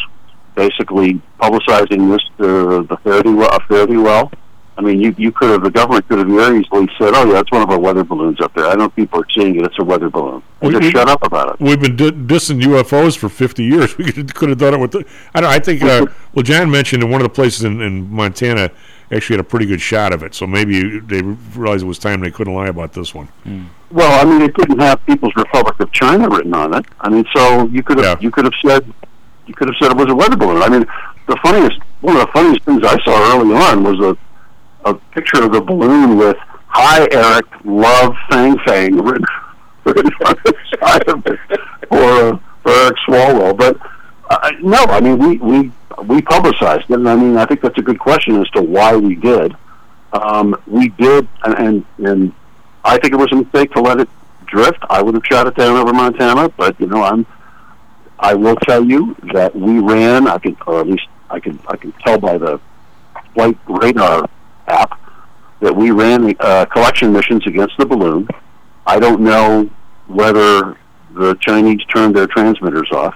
basically 0.56 1.22
publicizing 1.42 2.10
this 2.12 2.22
to 2.38 2.84
the 2.88 3.22
thee 3.24 3.34
well, 3.34 3.60
thee 3.88 3.98
well. 3.98 4.32
I 4.78 4.82
mean, 4.82 5.00
you 5.00 5.16
you 5.18 5.32
could 5.32 5.52
have 5.52 5.64
the 5.64 5.72
government 5.72 6.06
could 6.10 6.18
have 6.20 6.28
very 6.28 6.60
easily 6.60 6.90
said, 6.98 7.14
"Oh 7.16 7.26
yeah, 7.32 7.40
it's 7.40 7.52
one 7.52 7.62
of 7.62 7.70
our 7.70 7.80
weather 7.80 8.04
balloons 8.04 8.42
up 8.42 8.54
there." 8.56 8.66
I 8.68 8.76
know 8.76 8.90
people 8.90 9.22
are 9.22 9.28
seeing 9.34 9.56
it; 9.56 9.64
it's 9.66 9.80
a 9.80 9.84
weather 9.84 10.10
balloon. 10.10 10.44
And 10.62 10.68
We- 10.68 10.80
just 10.80 10.84
we- 10.84 10.92
shut 10.92 11.08
up 11.08 11.24
about 11.26 11.54
it. 11.56 11.62
We've 11.62 11.80
been 11.80 11.96
di- 11.96 12.12
dissing 12.12 12.62
UFOs 12.62 13.18
for 13.18 13.30
50 13.30 13.64
years. 13.64 13.98
We 13.98 14.12
could, 14.12 14.36
could 14.36 14.50
have 14.50 14.58
done 14.58 14.74
it 14.74 14.80
with 14.80 14.92
the. 14.92 15.06
I 15.34 15.40
don't. 15.42 15.50
I 15.50 15.60
think. 15.60 15.82
Uh, 15.82 16.08
well, 16.34 16.44
John 16.44 16.70
mentioned 16.70 17.04
in 17.04 17.10
one 17.10 17.22
of 17.22 17.26
the 17.26 17.34
places 17.34 17.64
in, 17.64 17.80
in 17.82 18.12
Montana 18.12 18.70
actually 19.12 19.36
had 19.36 19.46
a 19.46 19.48
pretty 19.48 19.66
good 19.66 19.82
shot 19.82 20.14
of 20.14 20.24
it. 20.24 20.34
So 20.34 20.48
maybe 20.48 21.00
they 21.00 21.22
realized 21.22 21.84
it 21.84 21.88
was 21.88 22.00
time 22.00 22.22
they 22.22 22.32
couldn't 22.32 22.54
lie 22.54 22.68
about 22.68 22.94
this 22.94 23.14
one. 23.14 23.30
Well, 23.92 24.20
I 24.20 24.30
mean, 24.30 24.42
it 24.42 24.54
couldn't 24.54 24.80
have 24.80 25.06
People's 25.06 25.36
Republic 25.36 25.80
of 25.80 25.92
China 25.92 26.30
written 26.30 26.54
on 26.54 26.74
it. 26.74 26.86
I 27.00 27.10
mean, 27.10 27.26
so 27.36 27.66
you 27.68 27.84
could 27.84 28.00
have 28.00 28.22
you 28.22 28.32
could 28.32 28.46
have 28.46 28.54
said 28.66 28.92
you 29.46 29.54
could 29.54 29.68
have 29.68 29.76
said 29.80 29.92
it 29.92 29.98
was 29.98 30.10
a 30.10 30.16
weather 30.16 30.36
balloon. 30.36 30.62
I 30.62 30.70
mean, 30.70 30.86
the 31.28 31.38
funniest 31.44 31.80
one 32.02 32.16
of 32.16 32.26
the 32.26 32.32
funniest 32.34 32.64
things 32.66 32.82
I 32.84 33.02
saw 33.04 33.34
early 33.34 33.56
on 33.56 33.84
was 33.84 34.00
a 34.00 34.18
a 34.90 34.94
picture 35.12 35.44
of 35.44 35.52
the 35.52 35.62
balloon 35.62 36.18
with 36.18 36.38
"Hi 36.68 37.08
Eric, 37.12 37.46
love 37.64 38.16
Fang 38.30 38.58
Fang" 38.66 38.96
written, 39.04 39.26
written 39.84 40.12
on 40.26 40.36
the 40.44 40.54
side 40.80 41.08
of 41.10 41.26
it 41.26 41.40
for 41.90 42.34
uh, 42.34 42.40
for 42.64 42.72
Eric 42.72 42.96
Swalwell. 43.08 43.58
But 43.58 43.78
uh, 44.30 44.52
no, 44.62 44.84
I 44.86 45.00
mean, 45.00 45.18
we 45.18 45.38
we 45.38 45.72
we 46.04 46.22
publicized 46.22 46.90
it, 46.90 46.96
and 46.96 47.08
I 47.08 47.16
mean, 47.16 47.38
I 47.38 47.46
think 47.46 47.62
that's 47.62 47.78
a 47.78 47.82
good 47.82 48.00
question 48.00 48.40
as 48.42 48.50
to 48.52 48.62
why 48.62 48.96
we 48.96 49.16
did. 49.16 49.56
Um, 50.14 50.56
we 50.68 50.90
did, 50.90 51.28
and, 51.44 51.86
and 51.98 52.10
and 52.10 52.34
I 52.84 52.98
think 52.98 53.14
it 53.14 53.18
was 53.18 53.32
a 53.32 53.36
mistake 53.36 53.72
to 53.74 53.82
let 53.82 54.00
it 54.00 54.10
drift. 54.46 54.80
I 54.90 55.02
would 55.02 55.14
have 55.16 55.26
shot 55.26 55.48
it 55.48 55.56
down 55.56 55.76
over 55.76 55.94
Montana, 55.94 56.50
but 56.50 56.80
you 56.80 56.88
know, 56.88 57.04
I'm. 57.04 57.26
I 58.18 58.34
will 58.34 58.56
tell 58.56 58.84
you 58.84 59.16
that 59.34 59.54
we 59.56 59.80
ran. 59.80 60.28
I 60.28 60.38
can, 60.38 60.56
or 60.66 60.82
at 60.82 60.88
least 60.88 61.08
I 61.30 61.40
can. 61.40 61.60
I 61.68 61.76
can 61.76 61.92
tell 62.04 62.18
by 62.18 62.38
the 62.38 62.60
flight 63.34 63.58
radar 63.68 64.30
app 64.68 65.00
that 65.60 65.76
we 65.76 65.92
ran 65.92 66.36
uh, 66.40 66.66
collection 66.66 67.12
missions 67.12 67.46
against 67.48 67.78
the 67.78 67.86
balloon. 67.86 68.28
I 68.86 69.00
don't 69.00 69.22
know 69.22 69.70
whether 70.08 70.78
the 71.14 71.36
Chinese 71.42 71.84
turned 71.86 72.16
their 72.16 72.28
transmitters 72.28 72.92
off, 72.92 73.16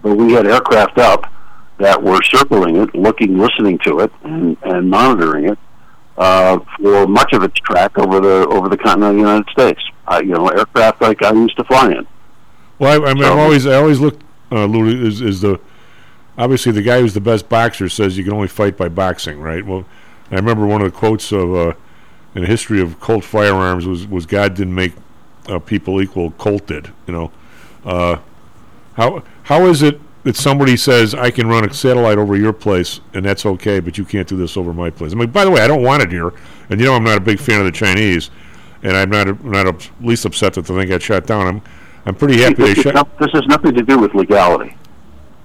but 0.00 0.16
we 0.16 0.32
had 0.32 0.46
aircraft 0.46 0.98
up 0.98 1.30
that 1.78 2.02
were 2.02 2.22
circling 2.22 2.76
it, 2.76 2.94
looking, 2.94 3.38
listening 3.38 3.78
to 3.84 4.00
it, 4.00 4.12
and, 4.22 4.56
and 4.62 4.88
monitoring 4.88 5.50
it 5.50 5.58
uh, 6.16 6.58
for 6.78 7.06
much 7.06 7.32
of 7.32 7.42
its 7.42 7.58
track 7.60 7.98
over 7.98 8.20
the 8.20 8.46
over 8.48 8.68
the 8.68 8.76
continental 8.76 9.18
United 9.18 9.48
States. 9.50 9.80
Uh, 10.08 10.20
you 10.24 10.32
know, 10.32 10.48
aircraft 10.48 11.02
like 11.02 11.22
I 11.22 11.32
used 11.32 11.56
to 11.56 11.64
fly 11.64 11.90
in. 11.90 12.06
Well, 12.78 13.02
I, 13.02 13.10
I 13.10 13.14
mean, 13.14 13.24
I've 13.24 13.38
always, 13.38 13.66
I 13.66 13.76
always 13.76 14.00
looked, 14.00 14.22
uh, 14.52 14.66
Lou, 14.66 15.06
is, 15.06 15.20
is 15.20 15.40
the, 15.40 15.58
obviously 16.36 16.72
the 16.72 16.82
guy 16.82 17.00
who's 17.00 17.14
the 17.14 17.20
best 17.20 17.48
boxer 17.48 17.88
says 17.88 18.18
you 18.18 18.24
can 18.24 18.32
only 18.32 18.48
fight 18.48 18.76
by 18.76 18.88
boxing, 18.88 19.40
right? 19.40 19.64
Well, 19.64 19.86
I 20.30 20.36
remember 20.36 20.66
one 20.66 20.82
of 20.82 20.92
the 20.92 20.96
quotes 20.96 21.32
of, 21.32 21.54
uh, 21.54 21.72
in 22.34 22.42
the 22.42 22.46
history 22.46 22.80
of 22.80 23.00
Colt 23.00 23.24
firearms 23.24 23.86
was, 23.86 24.06
was 24.06 24.26
God 24.26 24.54
didn't 24.54 24.74
make 24.74 24.92
uh, 25.48 25.58
people 25.58 26.02
equal, 26.02 26.32
Colt 26.32 26.66
did, 26.66 26.92
you 27.06 27.14
know. 27.14 27.32
Uh, 27.84 28.18
how, 28.94 29.22
how 29.44 29.66
is 29.66 29.82
it 29.82 30.00
that 30.26 30.34
somebody 30.34 30.76
says 30.76 31.14
I 31.14 31.30
can 31.30 31.46
run 31.46 31.64
a 31.64 31.72
satellite 31.72 32.18
over 32.18 32.34
your 32.34 32.52
place 32.52 33.00
and 33.14 33.24
that's 33.24 33.46
okay, 33.46 33.78
but 33.78 33.96
you 33.96 34.04
can't 34.04 34.26
do 34.26 34.36
this 34.36 34.56
over 34.56 34.72
my 34.74 34.90
place? 34.90 35.12
I 35.12 35.14
mean, 35.14 35.30
by 35.30 35.44
the 35.44 35.52
way, 35.52 35.60
I 35.60 35.68
don't 35.68 35.84
want 35.84 36.02
it 36.02 36.10
here, 36.10 36.32
and 36.68 36.80
you 36.80 36.86
know 36.86 36.94
I'm 36.94 37.04
not 37.04 37.16
a 37.16 37.20
big 37.20 37.38
fan 37.38 37.60
of 37.60 37.64
the 37.66 37.70
Chinese, 37.70 38.30
and 38.82 38.96
I'm 38.96 39.08
not, 39.08 39.28
I'm 39.28 39.50
not 39.52 39.88
least 40.00 40.24
upset 40.24 40.54
that 40.54 40.66
the 40.66 40.74
thing 40.74 40.88
got 40.88 41.00
shot 41.00 41.26
down. 41.28 41.46
I'm, 41.46 41.62
I'm 42.06 42.14
pretty 42.16 42.42
happy 42.42 42.54
they 42.54 42.62
This, 42.70 42.78
is 42.78 42.82
shot. 42.82 42.94
not- 42.94 43.18
this 43.20 43.30
has 43.34 43.46
nothing 43.46 43.72
to 43.74 43.82
do 43.84 43.98
with 44.00 44.14
legality. 44.14 44.76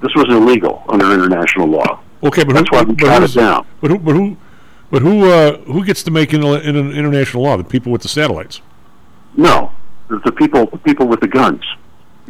This 0.02 0.16
was 0.16 0.26
illegal 0.30 0.84
under 0.90 1.14
international 1.14 1.68
law. 1.68 2.00
Okay, 2.24 2.44
but 2.44 2.54
That's 2.54 2.68
who, 2.72 2.76
why 2.78 2.82
we 2.84 2.98
shot 2.98 3.22
it 3.22 3.34
down. 3.36 3.68
But 3.82 3.92
who, 3.92 4.00
but 4.00 4.16
who, 4.16 4.36
but 4.90 5.04
who, 5.04 5.30
uh, 5.32 5.60
who 5.60 5.86
gets 5.86 6.02
to 6.04 6.12
make 6.12 6.34
in, 6.34 6.44
in 6.44 6.92
international 6.92 7.44
law? 7.44 7.56
The 7.56 7.64
people 7.64 7.92
with 7.92 8.02
the 8.02 8.08
satellites. 8.10 8.62
No, 9.38 9.72
the 10.10 10.32
people 10.32 10.66
the 10.66 10.80
people 10.80 11.06
with 11.08 11.20
the 11.20 11.28
guns. 11.28 11.64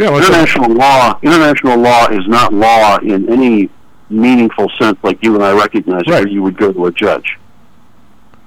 Yeah, 0.02 0.10
well, 0.10 0.18
international 0.20 0.74
law. 0.74 1.20
International 1.22 1.78
law 1.78 2.08
is 2.08 2.28
not 2.28 2.54
law 2.54 2.98
in 2.98 3.32
any 3.32 3.70
meaningful 4.10 4.68
sense, 4.80 4.98
like 5.04 5.24
you 5.24 5.36
and 5.36 5.44
I 5.44 5.54
recognize, 5.54 6.02
where 6.06 6.28
you 6.28 6.42
would 6.42 6.58
go 6.58 6.74
to 6.74 6.88
a 6.88 6.92
judge. 6.92 7.38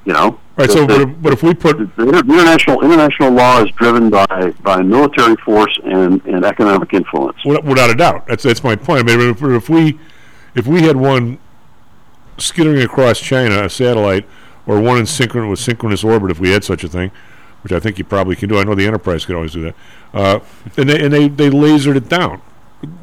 You 0.04 0.14
know. 0.14 0.40
Right. 0.56 0.70
So, 0.70 0.80
the- 0.80 0.86
but 0.86 1.00
if, 1.00 1.22
but 1.22 1.32
if 1.32 1.42
we 1.42 1.54
put 1.54 1.80
international 1.98 2.82
international 2.82 3.30
law 3.30 3.62
is 3.62 3.70
driven 3.72 4.10
by 4.10 4.52
by 4.62 4.82
military 4.82 5.36
force 5.36 5.78
and, 5.84 6.24
and 6.26 6.44
economic 6.44 6.92
influence. 6.92 7.36
Without 7.44 7.64
without 7.64 7.90
a 7.90 7.94
doubt. 7.94 8.26
That's 8.26 8.42
that's 8.42 8.64
my 8.64 8.74
point. 8.74 9.08
I 9.08 9.16
mean, 9.16 9.30
if, 9.30 9.42
if 9.42 9.68
we 9.68 9.98
if 10.56 10.66
we 10.66 10.82
had 10.82 10.96
one 10.96 11.38
skittering 12.38 12.82
across 12.82 13.20
China, 13.20 13.64
a 13.64 13.70
satellite, 13.70 14.26
or 14.66 14.80
one 14.80 14.98
in 14.98 15.04
synchron 15.04 15.50
with 15.50 15.60
synchronous 15.60 16.02
orbit, 16.02 16.30
if 16.32 16.40
we 16.40 16.50
had 16.50 16.64
such 16.64 16.82
a 16.82 16.88
thing, 16.88 17.12
which 17.64 17.72
I 17.72 17.80
think 17.80 17.98
you 17.98 18.04
probably 18.04 18.36
can 18.36 18.48
do. 18.48 18.58
I 18.58 18.64
know 18.64 18.74
the 18.74 18.86
Enterprise 18.86 19.24
could 19.24 19.34
always 19.34 19.52
do 19.52 19.62
that. 19.62 19.74
Uh, 20.12 20.40
and 20.76 20.88
they 20.88 21.02
and 21.02 21.12
they, 21.12 21.28
they 21.28 21.50
lasered 21.50 21.96
it 21.96 22.08
down. 22.08 22.40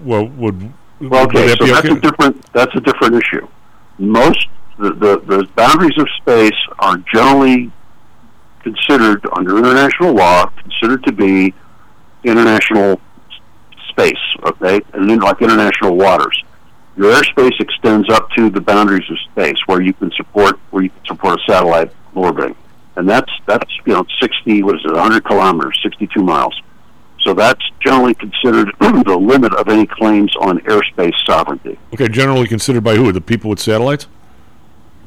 Well, 0.03 0.27
would 0.27 0.71
Well, 1.01 1.27
would 1.27 1.35
that 1.35 1.57
so 1.59 1.65
that's 1.65 1.87
a 1.87 1.99
different 1.99 2.53
that's 2.53 2.75
a 2.75 2.79
different 2.79 3.15
issue. 3.15 3.47
Most 3.97 4.47
the, 4.77 4.93
the 4.93 5.19
the 5.25 5.47
boundaries 5.55 5.97
of 5.97 6.07
space 6.21 6.57
are 6.79 6.97
generally 7.13 7.71
considered 8.61 9.25
under 9.33 9.57
international 9.57 10.13
law 10.13 10.45
considered 10.45 11.03
to 11.05 11.11
be 11.11 11.53
international 12.23 13.01
space, 13.89 14.13
okay, 14.43 14.79
and 14.93 15.09
then 15.09 15.19
like 15.19 15.41
international 15.41 15.95
waters. 15.95 16.43
Your 16.97 17.13
airspace 17.13 17.59
extends 17.59 18.09
up 18.09 18.29
to 18.31 18.49
the 18.49 18.61
boundaries 18.61 19.09
of 19.09 19.17
space 19.31 19.57
where 19.65 19.81
you 19.81 19.93
can 19.93 20.11
support 20.11 20.59
where 20.69 20.83
you 20.83 20.89
can 20.89 21.05
support 21.05 21.39
a 21.39 21.51
satellite 21.51 21.91
orbiting, 22.13 22.55
and 22.95 23.07
that's 23.09 23.31
that's 23.47 23.69
you 23.85 23.93
know 23.93 24.05
sixty 24.19 24.63
what 24.63 24.75
is 24.75 24.81
it, 24.85 24.95
hundred 24.95 25.25
kilometers, 25.25 25.79
sixty 25.83 26.07
two 26.07 26.23
miles. 26.23 26.59
So 27.21 27.33
that's 27.35 27.61
generally 27.85 28.15
considered 28.15 28.71
the 28.79 29.17
limit 29.19 29.53
of 29.53 29.67
any 29.69 29.85
claims 29.85 30.33
on 30.41 30.59
airspace 30.61 31.13
sovereignty. 31.25 31.77
Okay, 31.93 32.07
generally 32.07 32.47
considered 32.47 32.83
by 32.83 32.95
who? 32.95 33.11
The 33.11 33.21
people 33.21 33.49
with 33.51 33.59
satellites? 33.59 34.07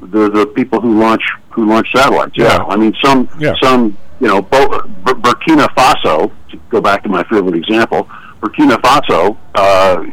The 0.01 0.29
the 0.29 0.45
people 0.47 0.79
who 0.81 0.99
launch 0.99 1.23
who 1.51 1.65
launch 1.67 1.87
satellites. 1.95 2.33
Yeah, 2.35 2.63
I 2.69 2.75
mean 2.75 2.93
some 3.03 3.27
some 3.61 3.97
you 4.19 4.27
know 4.27 4.41
Bo- 4.41 4.81
Bur- 5.03 5.15
Burkina 5.15 5.67
Faso. 5.75 6.31
To 6.51 6.57
go 6.69 6.79
back 6.79 7.03
to 7.03 7.09
my 7.09 7.23
favorite 7.23 7.55
example, 7.55 8.07
Burkina 8.41 8.77
Faso 8.81 9.35
uh, 9.55 10.03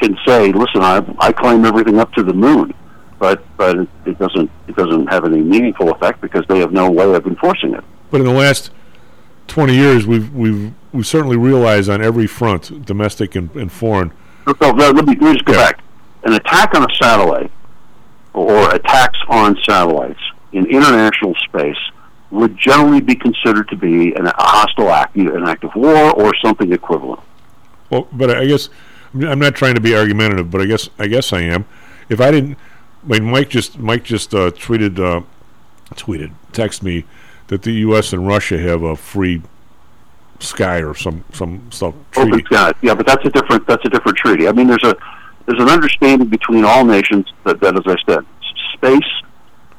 can 0.00 0.16
say, 0.26 0.52
"Listen, 0.52 0.80
I 0.82 1.04
I 1.18 1.32
claim 1.32 1.64
everything 1.64 1.98
up 1.98 2.12
to 2.14 2.22
the 2.22 2.32
moon," 2.34 2.72
but 3.18 3.42
but 3.56 3.78
it, 4.04 4.18
doesn't 4.18 4.50
it 4.68 4.76
doesn't 4.76 5.06
have 5.08 5.24
any 5.24 5.40
meaningful 5.40 5.90
effect 5.92 6.20
because 6.20 6.44
they 6.48 6.58
have 6.58 6.72
no 6.72 6.90
way 6.90 7.12
of 7.14 7.26
enforcing 7.26 7.74
it. 7.74 7.84
But 8.10 8.20
in 8.20 8.26
the 8.26 8.32
last 8.32 8.70
twenty 9.46 9.74
years, 9.74 10.06
we've 10.06 10.32
we've 10.34 10.72
we 10.92 11.02
certainly 11.02 11.36
realized 11.36 11.88
on 11.88 12.02
every 12.02 12.26
front, 12.26 12.84
domestic 12.84 13.34
and, 13.34 13.54
and 13.54 13.70
foreign. 13.70 14.12
So, 14.46 14.54
let, 14.60 14.94
me, 14.94 15.02
let 15.02 15.06
me 15.06 15.32
just 15.32 15.44
go 15.44 15.54
back. 15.54 15.80
An 16.24 16.32
attack 16.32 16.74
on 16.74 16.88
a 16.90 16.94
satellite 16.94 17.50
or 18.32 18.74
attacks 18.74 19.18
on 19.28 19.56
satellites 19.64 20.20
in 20.52 20.66
international 20.66 21.34
space 21.46 21.76
would 22.30 22.56
generally 22.56 23.00
be 23.00 23.14
considered 23.14 23.68
to 23.68 23.76
be 23.76 24.12
an, 24.14 24.26
a 24.26 24.32
hostile 24.36 24.90
act, 24.90 25.16
either 25.16 25.36
an 25.36 25.46
act 25.46 25.64
of 25.64 25.74
war 25.74 26.12
or 26.12 26.34
something 26.44 26.72
equivalent. 26.72 27.20
Well, 27.90 28.08
but 28.12 28.30
I 28.30 28.46
guess 28.46 28.68
I'm 29.14 29.38
not 29.38 29.54
trying 29.54 29.74
to 29.74 29.80
be 29.80 29.96
argumentative, 29.96 30.50
but 30.50 30.60
I 30.60 30.66
guess 30.66 30.90
I 30.98 31.06
guess 31.06 31.32
I 31.32 31.42
am. 31.42 31.64
If 32.08 32.20
I 32.20 32.30
didn't, 32.30 32.58
mean, 33.06 33.24
Mike 33.24 33.48
just 33.48 33.78
Mike 33.78 34.04
just 34.04 34.34
uh, 34.34 34.50
tweeted 34.50 34.98
uh, 34.98 35.22
tweeted 35.94 36.32
text 36.52 36.82
me 36.82 37.04
that 37.48 37.62
the 37.62 37.72
U.S. 37.72 38.12
and 38.12 38.26
Russia 38.26 38.58
have 38.58 38.82
a 38.82 38.96
free 38.96 39.42
sky 40.40 40.82
or 40.82 40.94
some 40.94 41.24
some 41.32 41.70
stuff 41.70 41.94
treaty. 42.10 42.32
Open 42.32 42.46
sky. 42.46 42.72
Yeah, 42.82 42.94
but 42.94 43.06
that's 43.06 43.24
a 43.24 43.30
different 43.30 43.66
that's 43.66 43.84
a 43.84 43.88
different 43.88 44.18
treaty. 44.18 44.48
I 44.48 44.52
mean, 44.52 44.66
there's 44.66 44.84
a 44.84 44.96
there's 45.46 45.60
an 45.60 45.68
understanding 45.68 46.28
between 46.28 46.64
all 46.64 46.84
nations 46.84 47.32
that, 47.44 47.60
that 47.60 47.76
as 47.76 47.84
I 47.86 47.96
said, 48.06 48.26
space 48.74 49.22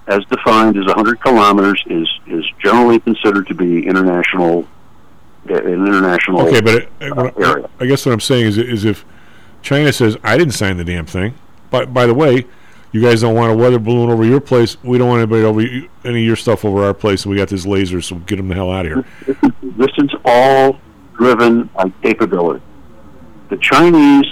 as 0.08 0.24
defined 0.26 0.78
as 0.78 0.86
100 0.86 1.22
kilometers 1.22 1.84
is 1.88 2.08
is 2.28 2.46
generally 2.64 3.00
considered 3.00 3.48
to 3.48 3.54
be 3.54 3.86
international 3.86 4.68
an 5.50 5.86
international 5.88 6.42
Okay, 6.48 6.60
but 6.62 6.76
it, 6.76 6.90
uh, 7.02 7.32
I- 7.38 7.42
area. 7.42 7.70
I 7.80 7.86
guess 7.86 8.06
what 8.06 8.14
I'm 8.14 8.20
saying 8.20 8.46
is 8.46 8.58
is 8.58 8.86
if 8.86 9.06
China 9.62 9.92
says 9.92 10.18
I 10.24 10.38
didn't 10.38 10.54
sign 10.54 10.78
the 10.78 10.84
damn 10.84 11.06
thing, 11.06 11.34
but 11.70 11.94
by 11.94 12.06
the 12.06 12.14
way, 12.14 12.46
you 12.92 13.02
guys 13.02 13.22
don't 13.22 13.36
want 13.36 13.52
a 13.52 13.56
weather 13.56 13.80
balloon 13.80 14.10
over 14.10 14.24
your 14.26 14.40
place. 14.40 14.82
We 14.84 14.98
don't 14.98 15.10
want 15.10 15.20
anybody 15.22 15.44
over 15.44 15.60
y- 15.60 15.90
any 16.06 16.20
of 16.22 16.26
your 16.26 16.36
stuff 16.36 16.64
over 16.66 16.84
our 16.84 16.94
place. 16.94 17.24
And 17.26 17.32
we 17.32 17.38
got 17.38 17.50
this 17.50 17.66
laser, 17.66 18.02
so 18.02 18.16
get 18.16 18.38
them 18.38 18.48
the 18.48 18.56
hell 18.56 18.72
out 18.72 18.86
of 18.86 19.06
here. 19.28 19.42
This 19.62 19.92
is 19.98 20.10
all 20.26 20.80
driven 21.18 21.64
by 21.76 21.92
capability. 22.02 22.64
The 23.50 23.58
Chinese 23.58 24.26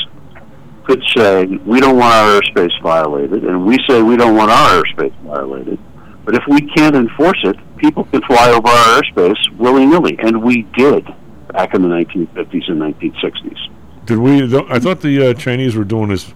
could 0.86 1.04
say 1.16 1.46
we 1.46 1.80
don't 1.80 1.98
want 1.98 2.14
our 2.14 2.42
airspace 2.42 2.82
violated, 2.82 3.44
and 3.44 3.66
we 3.66 3.78
say 3.88 4.02
we 4.02 4.16
don't 4.18 4.36
want 4.36 4.52
our 4.52 4.84
airspace 4.84 5.14
violated. 5.24 5.80
But 6.24 6.36
if 6.36 6.44
we 6.48 6.62
can't 6.62 6.96
enforce 6.96 7.40
it, 7.44 7.56
people 7.78 8.04
can 8.06 8.22
fly 8.22 8.50
over 8.50 8.68
our 8.68 9.02
airspace 9.02 9.50
willy 9.58 9.86
nilly, 9.86 10.18
and 10.20 10.42
we 10.44 10.64
did 10.78 11.06
back 11.52 11.74
in 11.74 11.82
the 11.82 11.88
1950s 11.88 12.70
and 12.70 12.82
1960s. 12.82 13.70
Did 14.06 14.18
we? 14.20 14.58
I 14.70 14.80
thought 14.80 15.02
the 15.02 15.30
uh, 15.30 15.34
Chinese 15.34 15.76
were 15.76 15.84
doing 15.84 16.10
this 16.10 16.32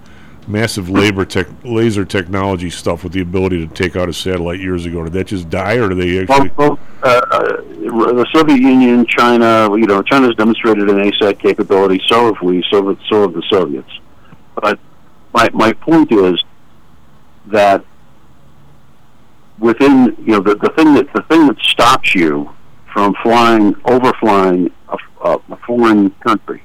massive 0.49 0.89
labor 0.89 1.23
tech, 1.25 1.47
laser 1.63 2.03
technology 2.03 2.69
stuff 2.69 3.03
with 3.03 3.13
the 3.13 3.21
ability 3.21 3.65
to 3.65 3.73
take 3.73 3.95
out 3.95 4.09
a 4.09 4.13
satellite 4.13 4.59
years 4.59 4.85
ago. 4.85 5.03
Did 5.03 5.13
that 5.13 5.27
just 5.27 5.49
die, 5.49 5.75
or 5.75 5.89
do 5.89 5.95
they 5.95 6.21
actually? 6.21 6.51
well 6.57 6.79
uh, 7.03 7.21
uh, 7.31 7.61
the 7.71 8.27
Soviet 8.33 8.59
Union, 8.59 9.05
China, 9.05 9.69
you 9.77 9.85
know, 9.85 10.01
China's 10.01 10.35
demonstrated 10.35 10.89
an 10.89 10.97
ASAT 10.97 11.39
capability. 11.39 12.01
So 12.07 12.33
have 12.33 12.41
we. 12.41 12.63
So 12.69 12.87
have, 12.87 12.99
so 13.07 13.21
have 13.21 13.33
the 13.33 13.43
Soviets. 13.49 13.99
But 14.55 14.79
my 15.33 15.49
my 15.53 15.73
point 15.73 16.11
is 16.11 16.43
that 17.47 17.83
within 19.59 20.15
you 20.19 20.33
know 20.33 20.39
the, 20.39 20.55
the 20.55 20.69
thing 20.69 20.93
that 20.95 21.11
the 21.13 21.21
thing 21.23 21.47
that 21.47 21.59
stops 21.59 22.15
you 22.15 22.49
from 22.91 23.13
flying 23.21 23.75
overflying 23.85 24.71
a, 24.89 24.97
a, 25.23 25.39
a 25.51 25.57
foreign 25.57 26.09
country, 26.21 26.63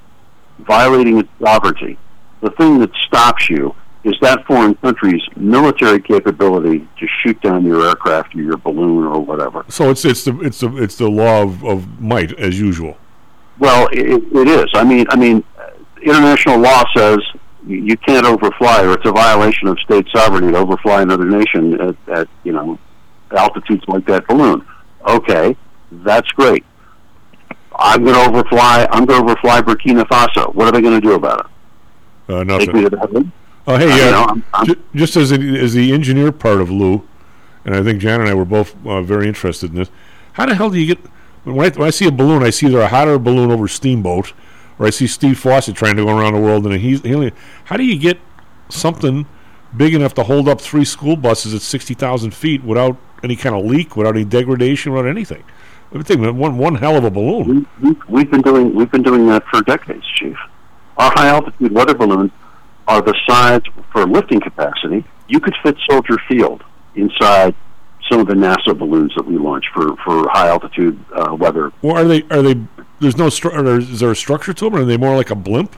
violating 0.61 1.19
its 1.19 1.29
sovereignty, 1.41 1.99
the 2.45 2.51
thing 2.51 2.79
that 2.79 2.91
stops 3.07 3.49
you 3.49 3.75
is 4.05 4.15
that 4.21 4.45
foreign 4.47 4.75
country's 4.77 5.23
military 5.35 6.01
capability 6.01 6.87
to 6.99 7.07
shoot 7.23 7.41
down 7.41 7.65
your 7.65 7.87
aircraft 7.89 8.35
or 8.37 8.43
your 8.43 8.59
balloon 8.59 9.05
or 9.05 9.19
whatever. 9.19 9.65
So 9.69 9.91
it's 9.91 10.05
it's 10.05 10.25
the 10.25 10.39
it's 10.41 10.61
the 10.61 10.77
it's 10.77 10.97
the 10.97 11.09
law 11.09 11.43
of, 11.43 11.65
of 11.65 12.01
might 12.01 12.39
as 12.39 12.61
usual. 12.61 12.99
Well, 13.59 13.89
it, 13.93 14.23
it 14.33 14.49
is. 14.49 14.67
I 14.75 14.85
mean, 14.85 15.07
I 15.09 15.17
mean, 15.17 15.43
international 16.03 16.59
law 16.59 16.85
says 16.95 17.19
you 17.67 17.79
you 17.79 17.97
can't 17.97 18.27
overfly, 18.27 18.83
or 18.83 18.93
it's 18.93 19.07
a 19.07 19.13
violation 19.13 19.69
of 19.69 19.81
state 19.81 20.07
sovereignty 20.15 20.53
to 20.53 20.59
overfly 20.59 21.01
another 21.01 21.25
nation 21.25 21.81
at, 21.81 21.97
at 22.09 22.29
you 22.43 22.53
know 22.53 22.79
altitudes 23.35 23.85
like 23.89 24.05
that 24.07 24.27
balloon. 24.29 24.67
Okay, 25.09 25.57
that's 25.91 26.29
great. 26.33 26.65
I'm 27.77 28.05
going 28.05 28.15
to 28.15 28.29
overfly. 28.29 28.87
I'm 28.91 29.07
going 29.07 29.25
to 29.25 29.33
overfly 29.33 29.63
Burkina 29.63 30.05
Faso. 30.07 30.55
What 30.55 30.69
are 30.69 30.73
they 30.73 30.83
going 30.83 31.01
to 31.01 31.07
do 31.07 31.15
about 31.15 31.41
it? 31.41 31.47
Uh, 32.29 32.43
nothing. 32.45 33.33
Oh, 33.67 33.77
hey, 33.77 33.91
Uh, 33.91 33.97
yeah. 33.97 34.19
I'm- 34.21 34.45
I'm- 34.53 34.67
ju- 34.67 34.77
just 34.95 35.17
as 35.17 35.31
the, 35.31 35.59
as 35.59 35.73
the 35.75 35.93
engineer 35.93 36.33
part 36.33 36.61
of 36.61 36.71
Lou, 36.71 37.03
and 37.65 37.75
I 37.75 37.83
think 37.83 38.01
Jan 38.01 38.21
and 38.21 38.29
I 38.29 38.35
were 38.35 38.45
both 38.45 38.75
uh, 38.87 39.03
very 39.03 39.27
interested 39.27 39.71
in 39.71 39.77
this. 39.77 39.91
How 40.35 40.47
the 40.47 40.55
hell 40.55 40.71
do 40.71 40.79
you 40.79 40.87
get 40.95 40.99
when 41.45 41.59
I, 41.67 41.71
when 41.77 41.87
I 41.87 41.91
see 41.91 42.07
a 42.07 42.11
balloon? 42.13 42.43
I 42.43 42.51
see 42.51 42.67
either 42.67 42.81
a 42.81 42.89
hot 42.89 43.09
air 43.09 43.19
balloon 43.19 43.51
over 43.51 43.69
steamboat, 43.69 44.33
or 44.79 44.87
I 44.87 44.91
see 44.91 45.07
Steve 45.07 45.39
Fossett 45.39 45.77
trying 45.77 45.97
to 45.97 46.05
go 46.05 46.17
around 46.19 46.35
the 46.35 46.41
world 46.41 46.67
in 46.67 46.73
a 46.73 46.79
he- 46.79 46.97
helium. 46.99 47.33
How 47.65 47.77
do 47.77 47.85
you 47.85 47.99
get 47.99 48.19
something 48.69 49.27
big 49.77 49.95
enough 49.95 50.15
to 50.15 50.23
hold 50.25 50.49
up 50.49 50.61
three 50.61 50.85
school 50.85 51.17
buses 51.17 51.55
at 51.55 51.63
sixty 51.63 51.95
thousand 51.95 52.33
feet 52.35 52.65
without 52.65 52.97
any 53.23 53.37
kind 53.37 53.55
of 53.55 53.65
leak, 53.65 53.97
without 53.97 54.15
any 54.17 54.25
degradation, 54.25 54.93
without 54.93 55.09
anything? 55.09 55.43
I 55.93 55.97
would 55.99 56.07
think 56.07 56.21
that 56.23 56.35
one 56.35 56.59
one 56.59 56.75
hell 56.77 56.97
of 56.97 57.05
a 57.05 57.11
balloon. 57.11 57.67
We, 57.81 57.95
we've 58.09 58.31
been 58.31 58.43
doing 58.43 58.75
we've 58.75 58.91
been 58.91 59.03
doing 59.03 59.27
that 59.29 59.47
for 59.47 59.63
decades, 59.63 60.05
Chief. 60.17 60.37
Our 60.97 61.11
high 61.15 61.29
altitude 61.29 61.73
weather 61.73 61.95
balloons 61.95 62.31
are 62.87 63.01
the 63.01 63.15
size 63.27 63.63
for 63.93 64.07
lifting 64.07 64.41
capacity. 64.41 65.05
You 65.29 65.41
could 65.41 65.55
fit 65.63 65.77
Soldier 65.91 66.19
Field 66.29 66.63
inside 66.95 67.55
some 68.11 68.21
of 68.21 68.27
the 68.27 68.35
NASA 68.35 68.77
balloons 68.79 69.13
that 69.17 69.27
we 69.27 69.39
launch 69.39 69.65
for 69.73 69.97
for 70.05 70.29
high 70.29 70.49
altitude 70.49 71.03
uh, 71.15 71.35
weather. 71.35 71.73
Or 71.83 71.99
are 71.99 72.05
they 72.05 72.23
are 72.31 72.43
they? 72.43 72.61
There's 73.01 73.17
no 73.17 73.27
stru- 73.27 73.79
is 73.79 74.01
there 74.01 74.11
a 74.11 74.17
structure 74.17 74.53
to 74.53 74.65
them, 74.67 74.77
or 74.77 74.83
are 74.83 74.85
they 74.85 74.97
more 74.97 75.17
like 75.17 75.31
a 75.31 75.35
blimp? 75.35 75.77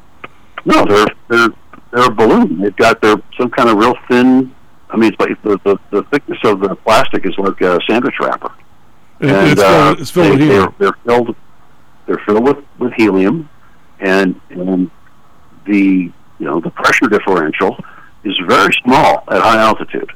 No, 0.64 0.85
they're 0.85 1.07
they're 1.29 1.49
they're 1.93 2.07
a 2.07 2.11
balloon. 2.14 2.61
They've 2.61 2.77
got 2.77 3.01
their 3.01 3.17
some 3.39 3.51
kind 3.51 3.69
of 3.71 3.79
real 3.79 3.95
thin. 4.09 4.55
I 4.91 4.97
mean, 4.97 5.12
it's 5.12 5.21
like 5.21 5.41
the 5.43 5.59
the, 5.64 5.79
the 5.91 6.03
thickness 6.11 6.39
of 6.45 6.61
the 6.61 6.75
plastic 6.75 7.25
is 7.25 7.35
like 7.39 7.61
a 7.61 7.79
sandwich 7.89 8.14
wrapper. 8.21 8.53
And 9.21 9.31
and 9.31 9.51
it's 9.53 9.62
uh, 9.62 9.67
filled- 9.67 10.01
it's 10.01 10.11
filled 10.11 10.27
they, 10.27 10.31
with 10.33 10.41
helium. 10.41 10.75
They're, 10.79 10.91
they're 10.91 11.17
filled. 11.17 11.37
They're 12.07 12.23
filled 12.27 12.45
with, 12.45 12.64
with 12.79 12.93
helium, 12.95 13.49
and 14.01 14.41
and 14.51 14.91
the 15.67 16.12
you 16.39 16.47
know 16.47 16.61
the 16.61 16.71
pressure 16.71 17.07
differential 17.09 17.77
is 18.25 18.39
very 18.47 18.73
small 18.85 19.25
at 19.29 19.41
high 19.41 19.61
altitude. 19.61 20.11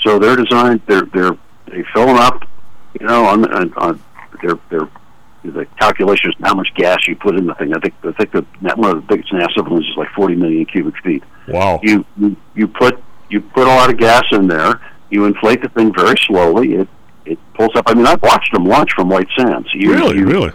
So 0.00 0.18
they're 0.18 0.36
designed. 0.36 0.82
They're 0.86 1.06
they're 1.12 1.36
they 1.66 1.84
fill 1.94 2.06
them 2.06 2.16
up. 2.16 2.42
You 3.00 3.06
know, 3.06 3.24
on, 3.24 3.52
on, 3.52 3.72
on 3.74 4.02
their 4.42 4.58
their 4.70 4.88
the 5.44 5.66
calculations 5.78 6.34
how 6.42 6.54
much 6.54 6.68
gas 6.74 7.06
you 7.06 7.16
put 7.16 7.36
in 7.36 7.46
the 7.46 7.54
thing. 7.54 7.74
I 7.74 7.80
think 7.80 7.94
I 8.02 8.12
think 8.12 8.32
the 8.32 8.42
one 8.76 8.96
of 8.96 8.96
the 8.96 9.14
biggest 9.14 9.32
NASA 9.32 9.64
balloons 9.64 9.86
is 9.86 9.96
like 9.96 10.08
40 10.10 10.36
million 10.36 10.64
cubic 10.64 10.96
feet. 11.02 11.22
Wow. 11.48 11.80
You 11.82 12.04
you, 12.16 12.36
you 12.54 12.68
put 12.68 13.02
you 13.30 13.40
put 13.40 13.66
a 13.66 13.70
lot 13.70 13.90
of 13.90 13.98
gas 13.98 14.24
in 14.32 14.48
there. 14.48 14.80
You 15.10 15.26
inflate 15.26 15.62
the 15.62 15.68
thing 15.68 15.92
very 15.94 16.16
slowly. 16.26 16.74
It 16.74 16.88
it 17.26 17.38
pulls 17.54 17.74
up. 17.74 17.84
I 17.86 17.94
mean, 17.94 18.06
I've 18.06 18.22
watched 18.22 18.52
them 18.52 18.64
launch 18.64 18.92
from 18.92 19.08
White 19.08 19.28
Sands. 19.36 19.68
You, 19.72 19.94
really, 19.94 20.18
you, 20.18 20.26
really. 20.26 20.52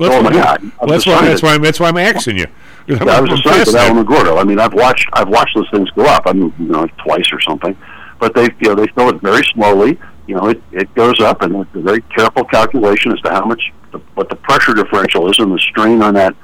Oh, 0.00 0.22
my 0.22 0.32
God. 0.32 0.62
Well, 0.80 0.88
that's 0.88 1.06
why. 1.06 1.22
That's 1.26 1.42
why. 1.42 1.58
That's 1.58 1.78
why 1.78 1.88
I'm 1.88 1.98
asking 1.98 2.38
you. 2.38 2.46
Yeah, 2.86 3.04
I 3.04 3.20
was 3.20 3.30
just 3.30 3.44
saying 3.44 3.94
with 3.94 4.06
Alamogordo. 4.06 4.40
I 4.40 4.44
mean, 4.44 4.58
I've 4.58 4.74
watched 4.74 5.08
I've 5.12 5.28
watched 5.28 5.54
those 5.54 5.70
things 5.70 5.90
go 5.90 6.04
up. 6.04 6.24
I 6.26 6.32
mean, 6.32 6.52
you 6.58 6.66
know, 6.66 6.80
like 6.80 6.96
twice 6.98 7.32
or 7.32 7.40
something. 7.40 7.76
But 8.18 8.34
they 8.34 8.44
you 8.60 8.68
know 8.68 8.74
they 8.74 8.86
fill 8.88 9.08
it 9.10 9.20
very 9.20 9.44
slowly. 9.54 9.98
You 10.26 10.36
know, 10.36 10.48
it 10.48 10.62
it 10.72 10.92
goes 10.94 11.20
up, 11.20 11.42
and 11.42 11.56
it's 11.56 11.74
a 11.74 11.80
very 11.80 12.00
careful 12.02 12.44
calculation 12.44 13.12
as 13.12 13.20
to 13.20 13.30
how 13.30 13.44
much 13.44 13.72
the, 13.92 13.98
what 14.14 14.28
the 14.28 14.36
pressure 14.36 14.74
differential 14.74 15.30
is 15.30 15.38
and 15.38 15.52
the 15.52 15.58
strain 15.58 16.02
on 16.02 16.14
that 16.14 16.34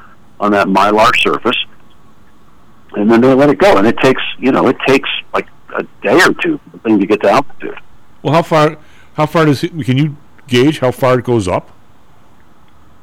on 0.40 0.52
that 0.52 0.68
mylar 0.68 1.14
surface. 1.16 1.56
And 2.94 3.10
then 3.10 3.20
they 3.20 3.34
let 3.34 3.50
it 3.50 3.58
go, 3.58 3.76
and 3.76 3.86
it 3.86 3.98
takes 3.98 4.22
you 4.38 4.52
know 4.52 4.68
it 4.68 4.76
takes 4.86 5.08
like 5.34 5.46
a 5.76 5.82
day 6.02 6.20
or 6.20 6.32
two 6.34 6.58
for 6.58 6.70
the 6.70 6.78
thing 6.78 7.00
to 7.00 7.06
get 7.06 7.20
to 7.22 7.30
altitude. 7.30 7.78
Well, 8.22 8.34
how 8.34 8.42
far? 8.42 8.78
How 9.14 9.26
far 9.26 9.44
does 9.46 9.64
it? 9.64 9.70
Can 9.84 9.98
you 9.98 10.16
gauge 10.46 10.78
how 10.78 10.90
far 10.90 11.18
it 11.18 11.24
goes 11.24 11.48
up? 11.48 11.70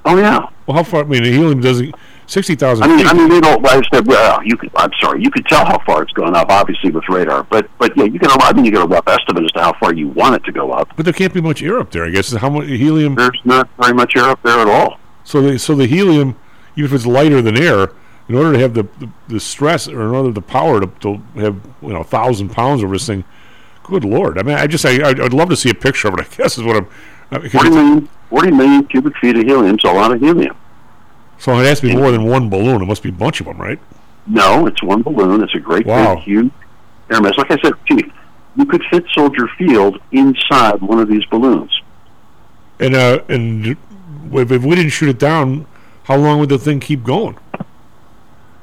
Oh 0.05 0.17
yeah. 0.17 0.47
Well, 0.65 0.77
how 0.77 0.83
far? 0.83 1.01
I 1.01 1.03
mean, 1.03 1.23
the 1.23 1.31
helium 1.31 1.61
doesn't. 1.61 1.93
Sixty 2.28 2.55
thousand 2.55 2.86
I 2.86 2.95
mean. 2.95 3.05
I 3.07 3.13
mean, 3.13 3.30
they 3.30 3.39
don't. 3.39 3.65
I 3.67 3.82
said, 3.93 4.07
well, 4.07 4.41
you 4.43 4.57
could. 4.57 4.71
I'm 4.76 4.91
sorry, 4.99 5.21
you 5.21 5.30
could 5.30 5.45
tell 5.45 5.63
how 5.65 5.78
far 5.86 6.01
it's 6.03 6.11
gone 6.13 6.36
up, 6.36 6.49
obviously 6.49 6.89
with 6.91 7.03
radar. 7.07 7.43
But 7.43 7.69
but 7.78 7.95
yeah, 7.95 8.05
you 8.05 8.19
can. 8.19 8.30
I 8.32 8.51
mean, 8.53 8.65
you 8.65 8.71
get 8.71 8.82
a 8.82 8.88
rough 8.88 9.07
estimate 9.07 9.43
as 9.43 9.51
to 9.51 9.61
how 9.61 9.73
far 9.80 9.93
you 9.93 10.07
want 10.07 10.36
it 10.36 10.43
to 10.45 10.51
go 10.51 10.71
up. 10.71 10.89
but 10.95 11.05
there 11.05 11.13
can't 11.13 11.34
be 11.34 11.41
much 11.41 11.61
air 11.61 11.78
up 11.80 11.91
there. 11.91 12.03
I 12.05 12.09
guess 12.09 12.32
how 12.34 12.49
much 12.49 12.65
helium? 12.67 13.13
There's 13.15 13.39
not 13.45 13.69
very 13.80 13.93
much 13.93 14.15
air 14.15 14.23
up 14.26 14.41
there 14.43 14.57
at 14.59 14.67
all. 14.67 14.99
So 15.23 15.41
the 15.41 15.59
so 15.59 15.76
the 15.76 15.86
helium, 15.86 16.36
even 16.76 16.86
if 16.86 16.93
it's 16.93 17.05
lighter 17.05 17.41
than 17.43 17.57
air, 17.61 17.89
in 18.28 18.36
order 18.36 18.53
to 18.53 18.59
have 18.59 18.73
the 18.73 18.84
the, 18.99 19.09
the 19.28 19.39
stress 19.39 19.88
or 19.88 20.01
in 20.01 20.09
order 20.09 20.32
the 20.32 20.41
power 20.41 20.82
to, 20.82 20.88
to 21.01 21.13
have 21.41 21.59
you 21.84 21.89
know 21.93 22.01
a 22.01 22.03
thousand 22.03 22.49
pounds 22.49 22.84
over 22.84 22.93
this 22.95 23.05
thing, 23.05 23.23
good 23.84 24.03
lord! 24.03 24.39
I 24.39 24.43
mean, 24.43 24.55
I 24.57 24.65
just 24.65 24.84
I 24.84 25.09
I'd, 25.09 25.32
love 25.34 25.49
to 25.49 25.55
see 25.55 25.69
a 25.69 25.76
picture 25.76 26.07
of 26.07 26.15
it. 26.15 26.21
I 26.21 26.36
guess 26.36 26.57
is 26.57 26.63
what 26.63 26.78
I'm. 26.78 26.88
uh, 27.32 27.39
'cause 27.39 27.51
Forty 27.51 27.67
it's- 27.69 27.73
million, 27.76 28.09
40 28.32 28.51
million 28.51 28.84
cubic 28.86 29.15
feet 29.17 29.38
of 29.38 29.43
helium 29.43 29.76
is 29.78 29.84
a 29.84 29.93
lot 29.93 30.11
of 30.11 30.19
helium. 30.19 30.55
So 31.38 31.57
it 31.59 31.65
has 31.65 31.79
to 31.81 31.88
be 31.88 31.95
more 31.95 32.11
than 32.11 32.23
one 32.23 32.49
balloon. 32.49 32.81
It 32.81 32.86
must 32.86 33.03
be 33.03 33.09
a 33.09 33.13
bunch 33.13 33.39
of 33.39 33.45
them, 33.45 33.57
right? 33.59 33.79
No, 34.27 34.65
it's 34.67 34.81
one 34.81 35.01
balloon. 35.01 35.43
It's 35.43 35.53
a 35.53 35.59
great 35.59 35.86
Wow. 35.86 36.15
big 36.15 36.23
huge 36.23 36.51
air 37.11 37.21
mass. 37.21 37.38
Like 37.38 37.51
I 37.51 37.57
said, 37.61 37.73
Chief, 37.86 38.05
you 38.55 38.65
could 38.65 38.83
fit 38.89 39.05
Soldier 39.13 39.47
Field 39.57 39.99
inside 40.11 40.81
one 40.81 40.99
of 40.99 41.07
these 41.07 41.25
balloons. 41.25 41.71
And 42.79 42.95
uh, 42.95 43.19
and 43.29 43.65
if, 43.67 43.77
we 44.31 44.75
didn't 44.75 44.89
shoot 44.89 45.09
it 45.09 45.19
down, 45.19 45.65
how 46.03 46.15
long 46.17 46.39
would 46.39 46.49
the 46.49 46.57
thing 46.57 46.79
keep 46.79 47.03
going? 47.03 47.38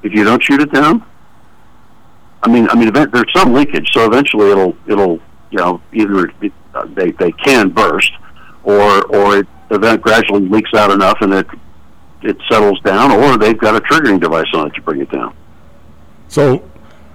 If 0.03 0.13
you 0.13 0.25
don't 0.25 0.43
shoot 0.43 0.61
it 0.61 0.73
down, 0.73 1.05
I 2.43 2.49
mean, 2.49 2.69
I 2.71 2.75
mean, 2.75 2.89
event, 2.89 3.13
there's 3.13 3.33
some 3.35 3.53
leakage, 3.53 3.89
so 3.93 4.05
eventually 4.07 4.51
it'll 4.51 4.77
it'll 4.87 5.21
you 5.51 5.59
know 5.59 5.81
either 5.93 6.27
it, 6.41 6.53
uh, 6.75 6.87
they 6.95 7.13
they 7.13 7.33
can 7.33 7.69
burst, 7.71 8.13
or 8.65 9.05
or 9.07 9.39
it 9.39 9.47
event 9.71 10.03
gradually 10.03 10.47
leaks 10.49 10.75
out 10.75 10.91
enough 10.91 11.19
and 11.23 11.33
it 11.33 11.47
it 12.25 12.37
settles 12.51 12.81
down, 12.81 13.11
or 13.13 13.37
they've 13.39 13.59
got 13.59 13.77
a 13.77 13.81
triggering 13.81 14.21
device 14.21 14.47
on 14.55 14.69
it 14.69 14.75
to 14.75 14.83
bring 14.83 15.01
it 15.01 15.11
down. 15.11 15.35
So 16.29 16.69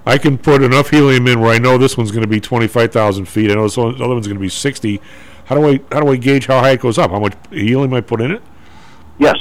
I 0.05 0.17
can 0.17 0.37
put 0.37 0.61
enough 0.61 0.89
helium 0.89 1.27
in 1.27 1.39
where 1.39 1.51
I 1.51 1.57
know 1.57 1.77
this 1.77 1.97
one's 1.97 2.11
going 2.11 2.23
to 2.23 2.29
be 2.29 2.39
twenty 2.39 2.67
five 2.67 2.91
thousand 2.91 3.25
feet. 3.25 3.51
I 3.51 3.55
know 3.55 3.63
this 3.63 3.77
one, 3.77 3.97
the 3.97 4.03
other 4.03 4.13
one's 4.13 4.27
going 4.27 4.37
to 4.37 4.41
be 4.41 4.49
sixty. 4.49 5.01
How 5.45 5.55
do 5.55 5.67
I 5.67 5.79
how 5.91 6.01
do 6.01 6.09
I 6.09 6.17
gauge 6.17 6.45
how 6.45 6.59
high 6.59 6.71
it 6.71 6.81
goes 6.81 6.97
up? 6.97 7.11
How 7.11 7.19
much 7.19 7.33
helium 7.51 7.93
I 7.93 8.01
put 8.01 8.21
in 8.21 8.31
it? 8.31 8.41
Yes, 9.17 9.35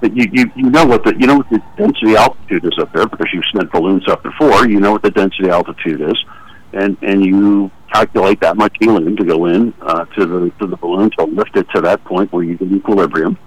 but 0.00 0.16
you, 0.16 0.28
you 0.32 0.50
you 0.56 0.70
know 0.70 0.84
what 0.84 1.04
the 1.04 1.14
you 1.18 1.26
know 1.26 1.36
what 1.36 1.50
the 1.50 1.62
density 1.76 2.16
altitude 2.16 2.64
is 2.64 2.78
up 2.78 2.92
there 2.92 3.06
because 3.06 3.28
you've 3.32 3.44
sent 3.54 3.70
balloons 3.70 4.08
up 4.08 4.22
before. 4.22 4.66
You 4.66 4.80
know 4.80 4.92
what 4.92 5.02
the 5.02 5.10
density 5.10 5.48
altitude 5.48 6.00
is, 6.00 6.24
and 6.72 6.96
and 7.02 7.24
you 7.24 7.70
calculate 7.92 8.40
that 8.40 8.56
much 8.56 8.74
helium 8.80 9.16
to 9.16 9.24
go 9.24 9.46
in 9.46 9.74
uh, 9.82 10.04
to 10.04 10.26
the 10.26 10.50
to 10.58 10.66
the 10.66 10.76
balloon 10.76 11.10
to 11.18 11.24
lift 11.24 11.56
it 11.56 11.66
to 11.74 11.80
that 11.82 12.02
point 12.04 12.32
where 12.32 12.42
you 12.42 12.56
get 12.56 12.72
equilibrium, 12.72 13.38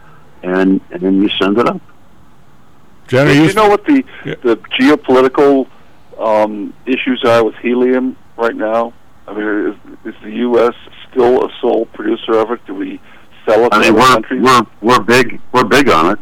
and 0.43 0.81
and 0.91 1.01
then 1.01 1.21
you 1.21 1.29
send 1.29 1.57
it 1.57 1.67
up. 1.67 1.81
Jen, 3.07 3.27
Do 3.27 3.43
you 3.43 3.53
know 3.53 3.67
what 3.67 3.85
the 3.85 4.03
the 4.23 4.57
geopolitical 4.79 5.67
um, 6.19 6.73
issues 6.85 7.23
are 7.25 7.43
with 7.43 7.55
helium 7.55 8.15
right 8.37 8.55
now? 8.55 8.93
I 9.27 9.33
mean, 9.33 9.77
is, 10.03 10.13
is 10.13 10.21
the 10.21 10.31
U.S. 10.31 10.73
still 11.09 11.45
a 11.45 11.49
sole 11.61 11.85
producer 11.87 12.33
of 12.37 12.51
it? 12.51 12.65
Do 12.65 12.75
we 12.75 12.99
sell 13.45 13.65
it 13.65 13.73
I 13.73 13.79
mean, 13.79 13.95
we're 13.95 14.05
countries? 14.05 14.43
we're 14.43 14.61
we're 14.81 15.01
big 15.01 15.39
we're 15.51 15.63
big 15.63 15.89
on 15.89 16.11
it. 16.11 16.19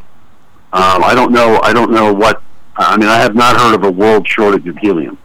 Um, 0.74 1.04
I 1.04 1.14
don't 1.16 1.32
know 1.32 1.60
I 1.64 1.74
don't 1.74 1.92
know 1.92 2.14
what 2.14 2.42
I 2.78 2.98
mean. 2.98 3.10
I 3.10 3.18
have 3.18 3.36
not 3.36 3.58
heard 3.58 3.76
of 3.76 3.84
a 3.84 3.92
world 3.92 4.28
shortage 4.28 4.68
of 4.68 4.78
helium. 4.78 5.18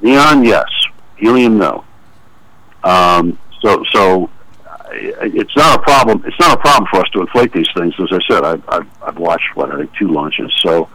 Neon, 0.00 0.44
yes. 0.44 0.66
Helium, 1.16 1.56
no. 1.58 1.84
Um, 2.82 3.38
so 3.62 3.82
so 3.92 4.30
it's 4.96 5.56
not 5.56 5.78
a 5.78 5.82
problem. 5.82 6.22
It's 6.26 6.38
not 6.40 6.56
a 6.58 6.60
problem 6.60 6.86
for 6.90 7.00
us 7.00 7.08
to 7.14 7.20
inflate 7.20 7.52
these 7.52 7.68
things. 7.76 7.94
As 7.98 8.08
I 8.12 8.18
said, 8.30 8.44
I've 8.44 8.62
I've, 8.68 8.86
I've 9.02 9.18
watched 9.18 9.54
what 9.54 9.70
I 9.72 9.78
think 9.78 9.90
two 9.98 10.08
launches. 10.08 10.52
So 10.62 10.88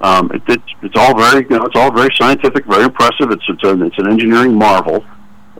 Um, 0.00 0.30
it, 0.32 0.42
it's 0.46 0.70
it's 0.82 0.96
all 0.96 1.16
very 1.18 1.44
you 1.48 1.56
know 1.58 1.64
it's 1.64 1.76
all 1.76 1.90
very 1.90 2.14
scientific, 2.14 2.64
very 2.66 2.84
impressive. 2.84 3.30
It's 3.30 3.44
it's 3.48 3.64
an 3.64 3.82
it's 3.82 3.98
an 3.98 4.08
engineering 4.08 4.54
marvel 4.54 5.04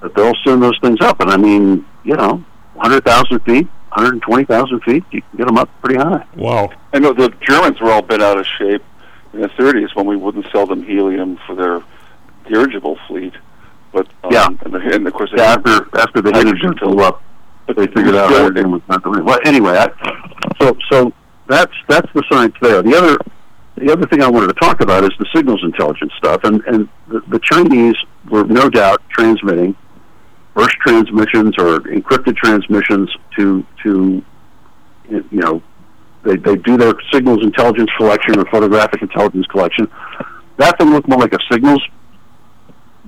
that 0.01 0.15
they'll 0.15 0.36
send 0.47 0.62
those 0.62 0.78
things 0.81 1.01
up. 1.01 1.20
And 1.20 1.31
I 1.31 1.36
mean, 1.36 1.85
you 2.05 2.15
know, 2.16 2.44
hundred 2.77 3.05
thousand 3.05 3.40
feet, 3.40 3.66
hundred 3.90 4.12
and 4.15 4.23
twenty 4.23 4.44
thousand 4.44 4.81
feet, 4.85 5.02
you 5.10 5.23
can 5.23 5.39
get 5.39 5.47
them 5.48 5.59
up 5.59 5.69
pretty 5.82 5.98
high. 5.98 6.24
Wow. 6.36 6.70
I 6.93 7.01
know 7.01 7.12
the 7.12 7.32
Germans 7.40 7.81
were 7.81 7.90
all 7.90 8.02
bent 8.02 8.23
out 8.23 8.39
of 8.39 8.47
shape 8.47 8.82
in 9.35 9.43
the 9.43 9.48
30s 9.48 9.94
when 9.94 10.06
we 10.06 10.16
wouldn't 10.16 10.47
sell 10.52 10.65
them 10.66 10.82
helium 10.85 11.39
for 11.47 11.55
their 11.55 11.82
dirigible 12.47 12.97
fleet. 13.06 13.35
But 13.93 14.06
um, 14.24 14.31
Yeah. 14.32 14.47
and, 14.47 14.73
the, 14.73 14.78
and 14.94 15.06
of 15.06 15.12
course 15.12 15.31
Yeah, 15.36 15.55
after 15.56 15.89
after 15.98 16.23
the 16.23 16.31
hydrogen 16.32 16.74
blew 16.81 17.02
up, 17.02 17.20
they 17.77 17.86
figured 17.86 18.15
out 18.15 18.31
hydrogen 18.31 18.70
was 18.70 18.82
not 18.89 19.03
the 19.03 19.11
real. 19.11 19.24
Well, 19.24 19.40
anyway, 19.45 19.73
I, 19.73 19.89
so 20.61 20.77
so 20.90 21.12
that's 21.47 21.73
that's 21.89 22.11
the 22.15 22.23
science 22.31 22.55
there. 22.61 22.82
The 22.82 22.97
other 22.97 23.19
the 23.77 23.93
other 23.93 24.07
thing 24.07 24.23
I 24.23 24.28
wanted 24.28 24.49
to 24.49 24.61
talk 24.61 24.81
about 24.81 25.05
is 25.05 25.11
the 25.19 25.27
signals 25.35 25.61
intelligence 25.62 26.12
stuff, 26.16 26.43
and 26.45 26.62
and 26.66 26.89
the, 27.09 27.20
the 27.28 27.40
Chinese 27.40 27.97
were 28.31 28.45
no 28.45 28.69
doubt 28.69 29.03
transmitting 29.11 29.77
burst 30.55 30.77
transmissions 30.85 31.55
or 31.57 31.78
encrypted 31.81 32.36
transmissions 32.36 33.09
to 33.36 33.65
to 33.82 34.24
you 35.09 35.24
know 35.31 35.62
they 36.24 36.36
they 36.36 36.57
do 36.57 36.77
their 36.77 36.95
signals 37.12 37.45
intelligence 37.45 37.90
collection 37.97 38.39
or 38.39 38.45
photographic 38.47 39.01
intelligence 39.01 39.47
collection. 39.47 39.89
That 40.57 40.77
thing 40.78 40.90
looked 40.90 41.09
more 41.09 41.20
like 41.20 41.32
a 41.32 41.39
signals 41.51 41.81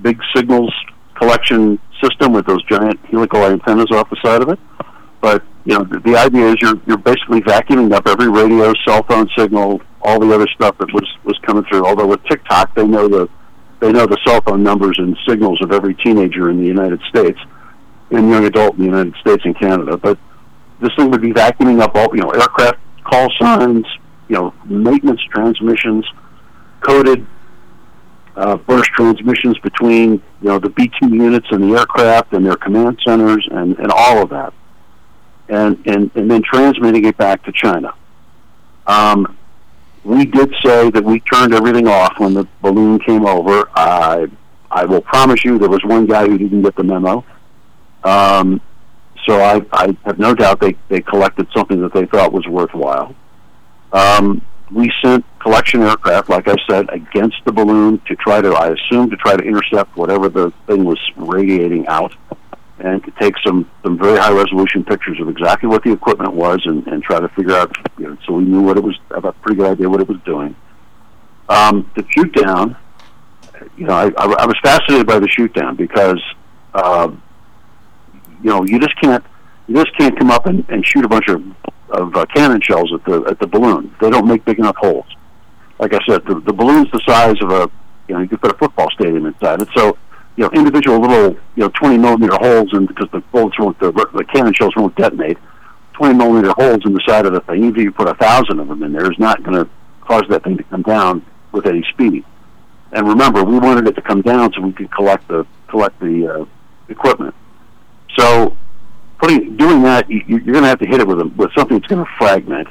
big 0.03 0.19
signals 0.35 0.73
collection 1.21 1.79
system 2.03 2.33
with 2.33 2.47
those 2.47 2.63
giant 2.65 2.99
helical 3.07 3.45
antennas 3.45 3.91
off 3.93 4.09
the 4.11 4.17
side 4.25 4.43
of 4.43 4.49
it. 4.49 4.59
But 5.21 5.45
you 5.65 5.79
know, 5.79 5.85
the, 5.85 6.01
the 6.01 6.17
idea 6.17 6.49
is 6.49 6.57
you're 6.61 6.81
you're 6.87 6.99
basically 6.99 7.41
vacuuming 7.43 7.93
up 7.93 8.07
every 8.09 8.29
radio, 8.29 8.73
cell 8.87 9.03
phone 9.05 9.29
signal, 9.37 9.83
all 10.03 10.19
the 10.19 10.33
other 10.33 10.49
stuff 10.55 10.79
that 10.79 10.93
was 10.93 11.07
was 11.25 11.39
coming 11.45 11.65
through. 11.65 11.85
Although 11.85 12.07
with 12.07 12.25
TikTok, 12.25 12.75
they 12.75 12.87
know 12.87 13.07
the 13.09 13.29
they 13.81 13.93
know 13.93 14.07
the 14.07 14.19
cell 14.27 14.41
phone 14.43 14.63
numbers 14.63 14.97
and 14.99 15.17
signals 15.29 15.61
of 15.63 15.73
every 15.73 15.95
teenager 15.95 16.51
in 16.51 16.59
the 16.61 16.67
United 16.67 17.01
States 17.09 17.39
and 18.11 18.31
young 18.31 18.45
adult 18.45 18.75
in 18.75 18.81
the 18.81 18.87
United 18.87 19.15
States 19.21 19.43
and 19.45 19.59
Canada. 19.59 19.97
But 19.97 20.19
this 20.81 20.91
thing 20.97 21.11
would 21.11 21.23
be 21.23 21.33
vacuuming 21.33 21.81
up 21.81 21.95
all 21.95 22.09
you 22.15 22.23
know 22.23 22.31
aircraft 22.31 22.79
call 23.05 23.29
signs, 23.39 23.87
you 24.29 24.37
know 24.37 24.55
maintenance 24.65 25.21
transmissions, 25.31 26.07
coded 26.81 27.27
uh, 28.37 28.57
burst 28.57 28.91
transmissions 28.91 29.59
between 29.59 30.13
you 30.13 30.49
know 30.49 30.59
the 30.59 30.71
B 30.71 30.91
two 31.01 31.15
units 31.15 31.47
and 31.51 31.65
the 31.65 31.79
aircraft 31.79 32.33
and 32.33 32.45
their 32.45 32.57
command 32.57 32.99
centers 33.07 33.47
and, 33.51 33.79
and 33.79 33.91
all 33.91 34.23
of 34.23 34.31
that, 34.31 34.53
and, 35.49 35.83
and 35.87 36.11
and 36.15 36.31
then 36.31 36.43
transmitting 36.43 37.05
it 37.05 37.17
back 37.17 37.43
to 37.45 37.53
China. 37.53 37.95
Um, 38.87 39.37
we 40.05 40.25
did 40.25 40.55
say 40.65 40.91
that 40.91 41.05
we 41.05 41.21
turned 41.21 41.55
everything 41.55 41.87
off 41.87 42.19
when 42.19 42.35
the 42.35 42.47
balloon 42.63 42.99
came 43.01 43.27
over. 43.27 43.69
I 43.75 44.29
I 44.71 44.85
will 44.85 45.03
promise 45.03 45.45
you 45.45 45.59
there 45.59 45.69
was 45.69 45.85
one 45.85 46.07
guy 46.07 46.27
who 46.27 46.39
didn't 46.39 46.63
get 46.63 46.77
the 46.77 46.85
memo. 46.85 47.25
Um, 48.05 48.61
so 49.27 49.41
I, 49.41 49.61
I 49.73 49.97
have 50.05 50.19
no 50.19 50.35
doubt 50.35 50.61
they, 50.61 50.77
they 50.89 51.01
collected 51.01 51.49
something 51.55 51.81
that 51.83 51.93
they 51.93 52.07
thought 52.07 52.33
was 52.33 52.47
worthwhile. 52.47 53.15
Um, 53.93 54.41
we 54.71 54.91
sent 55.03 55.25
collection 55.41 55.83
aircraft, 55.83 56.29
like 56.29 56.47
I 56.47 56.57
said, 56.69 56.89
against 56.91 57.37
the 57.45 57.53
balloon 57.53 58.01
to 58.07 58.15
try 58.17 58.41
to, 58.41 58.51
I 58.53 58.69
assume, 58.69 59.11
to 59.11 59.17
try 59.17 59.37
to 59.37 59.43
intercept 59.43 59.97
whatever 59.97 60.29
the 60.29 60.53
thing 60.67 60.85
was 60.85 61.01
radiating 61.17 61.87
out, 61.89 62.15
and 62.79 63.03
to 63.05 63.11
take 63.21 63.35
some 63.45 63.69
some 63.83 63.99
very 63.99 64.19
high 64.19 64.33
resolution 64.33 64.85
pictures 64.85 65.21
of 65.21 65.29
exactly 65.29 65.69
what 65.69 65.83
the 65.83 65.93
equipment 65.93 66.35
was, 66.35 66.61
and, 66.65 66.87
and 66.87 67.03
try 67.03 67.19
to 67.19 67.29
figure 67.31 67.55
out, 67.55 67.75
you 67.99 68.09
know, 68.09 68.17
so 68.27 68.35
we 68.35 68.45
knew 68.45 68.63
what 68.63 68.77
it 68.77 68.85
was, 68.85 68.97
have 69.11 69.25
a 69.25 69.33
pretty 69.33 69.57
good 69.57 69.71
idea 69.71 69.89
what 69.89 70.01
it 70.01 70.09
was 70.09 70.21
doing. 70.25 70.55
Um, 71.49 71.91
the 71.97 72.05
shoot 72.11 72.33
down, 72.33 72.77
you 73.77 73.87
know, 73.87 73.95
I, 73.95 74.07
I, 74.17 74.27
I 74.43 74.47
was 74.47 74.57
fascinated 74.63 75.07
by 75.07 75.19
the 75.19 75.29
shoot 75.29 75.53
down 75.53 75.75
because, 75.75 76.23
uh, 76.75 77.11
you 78.43 78.51
know, 78.51 78.65
you 78.65 78.79
just 78.79 78.99
can't 79.01 79.25
you 79.67 79.75
just 79.77 79.97
can't 79.97 80.19
come 80.19 80.31
up 80.31 80.47
and, 80.47 80.65
and 80.69 80.87
shoot 80.87 81.05
a 81.05 81.09
bunch 81.09 81.29
of 81.29 81.43
of 81.91 82.15
uh, 82.15 82.25
cannon 82.27 82.61
shells 82.61 82.93
at 82.93 83.05
the 83.05 83.23
at 83.25 83.39
the 83.41 83.47
balloon. 83.47 83.95
They 84.01 84.11
don't 84.11 84.27
make 84.27 84.45
big 84.45 84.59
enough 84.59 84.77
holes. 84.77 85.07
Like 85.81 85.95
I 85.95 85.99
said, 86.07 86.25
the, 86.27 86.41
the 86.41 86.53
balloon's 86.53 86.91
the 86.93 87.01
size 87.09 87.37
of 87.41 87.51
a 87.51 87.71
you 88.07 88.15
know 88.15 88.21
you 88.21 88.29
could 88.29 88.43
put 88.43 88.53
a 88.53 88.59
football 88.59 88.91
stadium 88.91 89.25
inside 89.25 89.63
it. 89.63 89.69
So 89.75 89.97
you 90.37 90.45
know 90.45 90.51
individual 90.51 91.01
little 91.01 91.33
you 91.57 91.63
know 91.65 91.71
20 91.71 91.97
millimeter 91.97 92.37
holes, 92.37 92.73
and 92.75 92.87
because 92.87 93.09
the 93.13 93.21
bullets 93.33 93.59
won't 93.59 93.79
the, 93.81 93.91
the 93.91 94.25
cannon 94.25 94.53
shells 94.53 94.77
won't 94.77 94.95
detonate. 94.97 95.39
20 95.95 96.15
millimeter 96.15 96.53
holes 96.53 96.81
in 96.85 96.93
the 96.93 97.01
side 97.07 97.27
of 97.27 97.33
the 97.33 97.41
thing, 97.41 97.65
even 97.65 97.77
if 97.77 97.83
you 97.83 97.93
put 97.93 98.09
a 98.09 98.15
thousand 98.15 98.59
of 98.59 98.69
them 98.69 98.83
in 98.83 98.93
there, 98.93 99.11
is 99.11 99.19
not 99.19 99.43
going 99.43 99.57
to 99.57 99.69
cause 100.01 100.23
that 100.31 100.43
thing 100.45 100.57
to 100.57 100.63
come 100.65 100.83
down 100.83 101.25
with 101.53 101.67
any 101.67 101.83
speed. 101.93 102.25
And 102.93 103.07
remember, 103.07 103.45
we 103.45 103.59
wanted 103.59 103.87
it 103.87 103.95
to 103.97 104.03
come 104.03 104.23
down 104.23 104.53
so 104.53 104.63
we 104.63 104.73
could 104.73 104.91
collect 104.91 105.29
the 105.29 105.47
collect 105.69 105.99
the 106.01 106.27
uh, 106.27 106.45
equipment. 106.89 107.35
So 108.19 108.57
putting 109.19 109.57
doing 109.57 109.83
that, 109.83 110.11
you, 110.11 110.23
you're 110.27 110.41
going 110.41 110.63
to 110.63 110.69
have 110.69 110.81
to 110.81 110.87
hit 110.87 111.01
it 111.01 111.07
with 111.07 111.21
a, 111.21 111.27
with 111.27 111.53
something 111.57 111.79
that's 111.79 111.89
going 111.89 112.05
to 112.05 112.11
fragment 112.19 112.69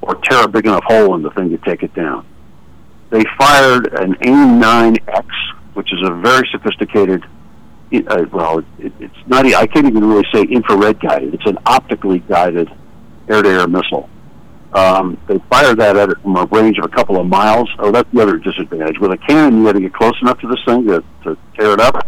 or 0.00 0.16
tear 0.16 0.44
a 0.44 0.48
big 0.48 0.66
enough 0.66 0.84
hole 0.84 1.14
in 1.14 1.22
the 1.22 1.30
thing 1.30 1.50
to 1.50 1.58
take 1.58 1.82
it 1.82 1.94
down. 1.94 2.24
They 3.10 3.24
fired 3.38 3.92
an 3.94 4.16
AIM-9X, 4.22 5.26
which 5.74 5.92
is 5.92 6.00
a 6.04 6.14
very 6.14 6.46
sophisticated. 6.50 7.24
Uh, 7.92 8.24
well, 8.32 8.58
it, 8.78 8.92
it's 9.00 9.16
not. 9.26 9.46
I 9.46 9.66
can't 9.66 9.86
even 9.86 10.04
really 10.04 10.26
say 10.32 10.42
infrared 10.42 11.00
guided. 11.00 11.34
It's 11.34 11.46
an 11.46 11.58
optically 11.64 12.18
guided 12.20 12.68
air-to-air 13.28 13.66
missile. 13.66 14.08
Um, 14.74 15.18
they 15.26 15.38
fired 15.48 15.78
that 15.78 15.96
at 15.96 16.10
it 16.10 16.20
from 16.20 16.36
a 16.36 16.44
range 16.46 16.76
of 16.78 16.84
a 16.84 16.88
couple 16.88 17.18
of 17.18 17.26
miles. 17.26 17.70
Oh, 17.78 17.90
that's 17.90 18.08
the 18.12 18.20
other 18.20 18.36
disadvantage. 18.36 18.98
With 18.98 19.12
a 19.12 19.16
cannon, 19.16 19.58
you 19.58 19.64
got 19.64 19.72
to 19.72 19.80
get 19.80 19.94
close 19.94 20.14
enough 20.20 20.38
to 20.40 20.48
this 20.48 20.60
thing 20.66 20.86
to, 20.86 21.02
to 21.24 21.38
tear 21.58 21.72
it 21.72 21.80
up, 21.80 22.06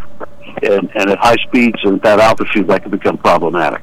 and, 0.62 0.90
and 0.94 1.10
at 1.10 1.18
high 1.18 1.36
speeds 1.48 1.78
and 1.84 1.94
at 1.94 2.02
that 2.02 2.20
altitude, 2.20 2.68
that 2.68 2.82
could 2.82 2.92
become 2.92 3.16
problematic. 3.16 3.80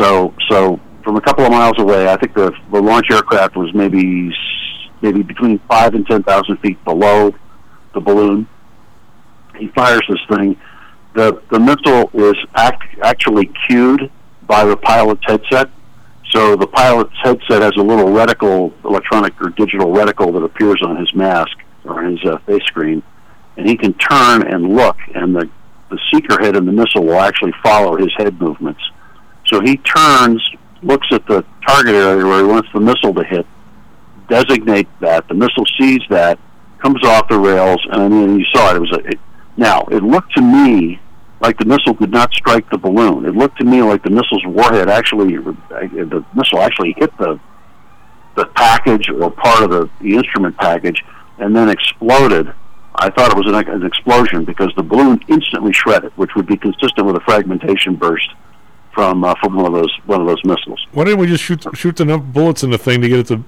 So, 0.00 0.34
so 0.48 0.80
from 1.04 1.16
a 1.16 1.20
couple 1.20 1.44
of 1.44 1.52
miles 1.52 1.78
away, 1.78 2.08
I 2.08 2.16
think 2.16 2.34
the, 2.34 2.52
the 2.72 2.80
launch 2.80 3.06
aircraft 3.12 3.56
was 3.56 3.72
maybe 3.74 4.32
maybe 5.02 5.22
between 5.22 5.58
five 5.60 5.94
and 5.94 6.06
ten 6.06 6.22
thousand 6.22 6.56
feet 6.58 6.82
below 6.84 7.34
the 7.94 8.00
balloon. 8.00 8.46
He 9.56 9.68
fires 9.68 10.02
this 10.08 10.20
thing. 10.28 10.56
The 11.14 11.42
the 11.50 11.58
missile 11.58 12.10
is 12.14 12.36
act, 12.54 12.84
actually 13.02 13.50
cued 13.68 14.10
by 14.46 14.64
the 14.64 14.76
pilot's 14.76 15.22
headset. 15.26 15.70
So 16.30 16.54
the 16.54 16.66
pilot's 16.66 17.16
headset 17.22 17.62
has 17.62 17.72
a 17.76 17.82
little 17.82 18.06
reticle, 18.06 18.72
electronic 18.84 19.40
or 19.40 19.50
digital 19.50 19.88
reticle 19.92 20.32
that 20.32 20.44
appears 20.44 20.80
on 20.82 20.96
his 20.96 21.12
mask 21.14 21.56
or 21.84 22.02
his 22.04 22.24
uh, 22.24 22.38
face 22.46 22.62
screen, 22.64 23.02
and 23.56 23.68
he 23.68 23.76
can 23.76 23.94
turn 23.94 24.46
and 24.46 24.76
look, 24.76 24.96
and 25.14 25.34
the 25.34 25.50
the 25.90 25.98
seeker 26.12 26.40
head 26.40 26.54
in 26.54 26.66
the 26.66 26.72
missile 26.72 27.04
will 27.04 27.20
actually 27.20 27.52
follow 27.64 27.96
his 27.96 28.12
head 28.16 28.40
movements. 28.40 28.80
So 29.46 29.60
he 29.60 29.76
turns, 29.78 30.40
looks 30.82 31.08
at 31.10 31.26
the 31.26 31.44
target 31.66 31.96
area 31.96 32.24
where 32.24 32.38
he 32.38 32.46
wants 32.46 32.68
the 32.72 32.78
missile 32.78 33.12
to 33.12 33.24
hit, 33.24 33.44
designates 34.30 34.90
that. 35.00 35.28
The 35.28 35.34
missile 35.34 35.66
sees 35.78 36.00
that, 36.08 36.38
comes 36.78 37.04
off 37.04 37.28
the 37.28 37.38
rails, 37.38 37.80
and 37.90 38.14
I 38.14 38.36
you 38.36 38.44
saw 38.54 38.70
it. 38.70 38.76
It 38.76 38.80
was 38.80 38.92
a, 38.92 38.98
it, 39.10 39.20
now 39.56 39.82
it 39.90 40.02
looked 40.02 40.32
to 40.36 40.40
me 40.40 41.00
like 41.40 41.58
the 41.58 41.64
missile 41.64 41.94
did 41.94 42.10
not 42.10 42.32
strike 42.32 42.68
the 42.70 42.78
balloon. 42.78 43.26
It 43.26 43.34
looked 43.34 43.58
to 43.58 43.64
me 43.64 43.82
like 43.82 44.02
the 44.02 44.10
missile's 44.10 44.44
warhead 44.46 44.88
actually, 44.88 45.36
the 45.36 46.24
missile 46.34 46.60
actually 46.60 46.94
hit 46.96 47.16
the 47.18 47.38
the 48.36 48.46
package 48.46 49.10
or 49.10 49.30
part 49.30 49.64
of 49.64 49.70
the, 49.70 49.90
the 50.00 50.14
instrument 50.14 50.56
package 50.56 51.04
and 51.38 51.54
then 51.54 51.68
exploded. 51.68 52.52
I 52.94 53.10
thought 53.10 53.32
it 53.32 53.36
was 53.36 53.46
an, 53.46 53.54
an 53.54 53.84
explosion 53.84 54.44
because 54.44 54.72
the 54.76 54.82
balloon 54.82 55.20
instantly 55.28 55.72
shredded, 55.72 56.12
which 56.16 56.34
would 56.36 56.46
be 56.46 56.56
consistent 56.56 57.06
with 57.06 57.16
a 57.16 57.20
fragmentation 57.20 57.96
burst 57.96 58.28
from 58.92 59.24
uh, 59.24 59.34
from 59.40 59.56
one 59.56 59.66
of 59.66 59.72
those 59.72 59.92
one 60.06 60.20
of 60.20 60.26
those 60.26 60.42
missiles. 60.44 60.86
Why 60.92 61.04
didn't 61.04 61.18
we 61.18 61.26
just 61.26 61.42
shoot 61.42 61.64
shoot 61.74 62.00
enough 62.00 62.22
bullets 62.22 62.62
in 62.62 62.70
the 62.70 62.78
thing 62.78 63.00
to 63.02 63.08
get 63.08 63.20
it 63.20 63.26
to 63.28 63.44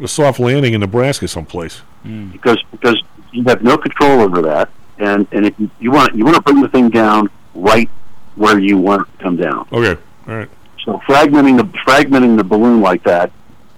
a 0.00 0.08
soft 0.08 0.40
landing 0.40 0.74
in 0.74 0.80
Nebraska 0.80 1.28
someplace? 1.28 1.82
Mm. 2.04 2.32
because 2.32 2.62
because 2.70 3.02
you 3.32 3.44
have 3.44 3.62
no 3.62 3.76
control 3.76 4.20
over 4.20 4.42
that, 4.42 4.70
and 4.98 5.26
and 5.32 5.46
if 5.46 5.58
you, 5.58 5.70
you 5.80 5.90
want 5.90 6.14
you 6.14 6.24
want 6.24 6.36
to 6.36 6.42
bring 6.42 6.60
the 6.62 6.68
thing 6.68 6.90
down 6.90 7.28
right 7.54 7.90
where 8.36 8.58
you 8.58 8.78
want 8.78 9.06
it 9.06 9.18
to 9.18 9.22
come 9.22 9.36
down. 9.36 9.68
Okay, 9.72 10.00
all 10.26 10.36
right. 10.36 10.48
So 10.84 10.98
fragmenting 11.06 11.56
the 11.56 11.64
fragmenting 11.80 12.36
the 12.36 12.44
balloon 12.44 12.80
like 12.80 13.02
that 13.04 13.30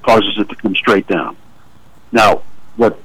causes 0.03 0.35
it 0.39 0.49
to 0.49 0.57
come 0.57 0.75
straight 0.77 1.07
down. 1.07 1.37
Now, 2.13 2.43
what 2.77 2.99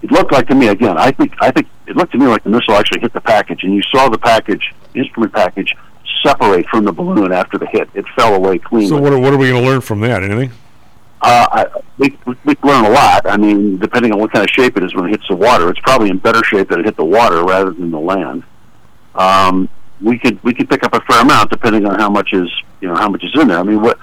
it 0.00 0.10
looked 0.10 0.32
like 0.32 0.48
to 0.48 0.54
me 0.54 0.68
again, 0.68 0.96
I 0.96 1.10
think 1.12 1.34
I 1.40 1.50
think 1.50 1.68
it 1.86 1.96
looked 1.96 2.12
to 2.12 2.18
me 2.18 2.26
like 2.26 2.44
the 2.44 2.50
missile 2.50 2.74
actually 2.74 3.00
hit 3.00 3.12
the 3.12 3.20
package, 3.20 3.62
and 3.62 3.74
you 3.74 3.82
saw 3.82 4.08
the 4.08 4.18
package, 4.18 4.72
instrument 4.94 5.32
package, 5.32 5.74
separate 6.24 6.66
from 6.68 6.84
the 6.84 6.92
balloon 6.92 7.32
after 7.32 7.58
the 7.58 7.66
hit. 7.66 7.88
It 7.94 8.06
fell 8.16 8.34
away 8.34 8.58
cleanly. 8.58 8.88
So 8.88 9.00
what 9.00 9.12
are, 9.12 9.18
what 9.18 9.32
are 9.32 9.36
we 9.36 9.48
going 9.48 9.62
to 9.62 9.68
learn 9.68 9.80
from 9.80 10.00
that? 10.00 10.22
Anything? 10.22 10.52
Uh, 11.22 11.46
I, 11.52 11.80
we, 11.98 12.18
we 12.44 12.56
learn 12.64 12.84
a 12.84 12.90
lot. 12.90 13.26
I 13.26 13.36
mean, 13.36 13.78
depending 13.78 14.12
on 14.12 14.18
what 14.18 14.32
kind 14.32 14.44
of 14.44 14.50
shape 14.50 14.76
it 14.76 14.82
is 14.82 14.92
when 14.94 15.06
it 15.06 15.10
hits 15.10 15.28
the 15.28 15.36
water, 15.36 15.70
it's 15.70 15.78
probably 15.80 16.10
in 16.10 16.18
better 16.18 16.42
shape 16.42 16.68
that 16.70 16.80
it 16.80 16.84
hit 16.84 16.96
the 16.96 17.04
water 17.04 17.44
rather 17.44 17.70
than 17.70 17.92
the 17.92 17.98
land. 17.98 18.42
Um, 19.14 19.68
we 20.00 20.18
could 20.18 20.42
we 20.42 20.52
could 20.52 20.68
pick 20.68 20.82
up 20.82 20.94
a 20.94 21.00
fair 21.02 21.22
amount 21.22 21.50
depending 21.50 21.86
on 21.86 21.96
how 21.98 22.10
much 22.10 22.32
is 22.32 22.50
you 22.80 22.88
know 22.88 22.96
how 22.96 23.08
much 23.08 23.22
is 23.22 23.30
in 23.40 23.46
there. 23.46 23.58
I 23.58 23.62
mean, 23.62 23.80
what 23.80 24.00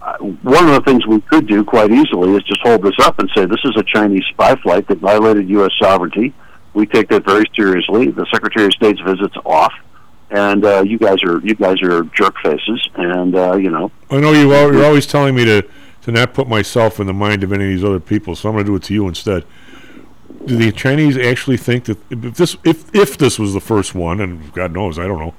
uh, 0.00 0.16
one 0.16 0.66
of 0.66 0.74
the 0.74 0.80
things 0.80 1.06
we 1.06 1.20
could 1.20 1.46
do 1.46 1.64
quite 1.64 1.90
easily 1.90 2.34
is 2.34 2.42
just 2.44 2.60
hold 2.62 2.82
this 2.82 2.94
up 3.00 3.18
and 3.18 3.30
say 3.34 3.44
this 3.44 3.60
is 3.64 3.76
a 3.76 3.82
Chinese 3.82 4.24
spy 4.30 4.54
flight 4.56 4.88
that 4.88 4.98
violated 4.98 5.48
U.S. 5.50 5.72
sovereignty. 5.78 6.32
We 6.72 6.86
take 6.86 7.08
that 7.10 7.26
very 7.26 7.44
seriously. 7.54 8.10
The 8.10 8.26
Secretary 8.32 8.66
of 8.66 8.72
State's 8.72 9.00
visit's 9.00 9.36
off, 9.44 9.74
and 10.30 10.64
uh, 10.64 10.82
you 10.82 10.98
guys 10.98 11.22
are 11.24 11.40
you 11.40 11.54
guys 11.54 11.82
are 11.82 12.04
jerk 12.04 12.36
faces, 12.42 12.88
and 12.94 13.36
uh, 13.36 13.56
you 13.56 13.70
know. 13.70 13.92
I 14.10 14.20
know 14.20 14.32
you. 14.32 14.54
Al- 14.54 14.72
you're 14.72 14.86
always 14.86 15.06
telling 15.06 15.34
me 15.34 15.44
to 15.44 15.62
to 16.04 16.12
not 16.12 16.34
put 16.34 16.48
myself 16.48 17.00
in 17.00 17.06
the 17.06 17.12
mind 17.12 17.42
of 17.42 17.52
any 17.52 17.64
of 17.64 17.70
these 17.70 17.84
other 17.84 18.00
people, 18.00 18.36
so 18.36 18.48
I'm 18.48 18.54
going 18.54 18.64
to 18.64 18.70
do 18.70 18.76
it 18.76 18.82
to 18.84 18.94
you 18.94 19.08
instead. 19.08 19.44
Do 20.46 20.56
the 20.56 20.70
Chinese 20.70 21.16
actually 21.16 21.56
think 21.56 21.84
that 21.84 21.98
if 22.10 22.36
this 22.36 22.56
if 22.64 22.94
if 22.94 23.16
this 23.16 23.38
was 23.38 23.54
the 23.54 23.60
first 23.60 23.94
one, 23.94 24.20
and 24.20 24.52
God 24.52 24.72
knows, 24.72 24.98
I 24.98 25.06
don't 25.06 25.18
know. 25.18 25.34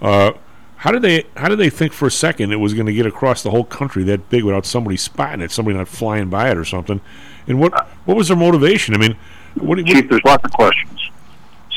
Uh, 0.00 0.32
how 0.76 0.90
did 0.90 1.02
they 1.02 1.24
how 1.36 1.48
did 1.48 1.58
they 1.58 1.70
think 1.70 1.92
for 1.92 2.06
a 2.06 2.10
second 2.10 2.52
it 2.52 2.56
was 2.56 2.74
going 2.74 2.86
to 2.86 2.92
get 2.92 3.06
across 3.06 3.42
the 3.42 3.50
whole 3.50 3.64
country 3.64 4.04
that 4.04 4.28
big 4.28 4.44
without 4.44 4.66
somebody 4.66 4.96
spotting 4.96 5.40
it, 5.40 5.50
somebody 5.50 5.76
not 5.76 5.88
flying 5.88 6.28
by 6.28 6.50
it 6.50 6.58
or 6.58 6.64
something? 6.64 7.00
And 7.46 7.58
what 7.58 7.88
what 8.04 8.16
was 8.16 8.28
their 8.28 8.36
motivation? 8.36 8.94
I 8.94 8.98
mean, 8.98 9.16
what, 9.54 9.78
what 9.78 9.86
Chief, 9.86 10.08
there's 10.10 10.24
lots 10.24 10.44
of 10.44 10.52
questions. 10.52 11.10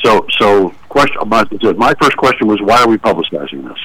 So, 0.02 0.26
so 0.38 0.74
question. 0.88 1.16
My, 1.26 1.44
my 1.76 1.94
first 2.00 2.16
question 2.16 2.46
was, 2.46 2.60
why 2.60 2.82
are 2.82 2.88
we 2.88 2.96
publicizing 2.98 3.66
this? 3.66 3.78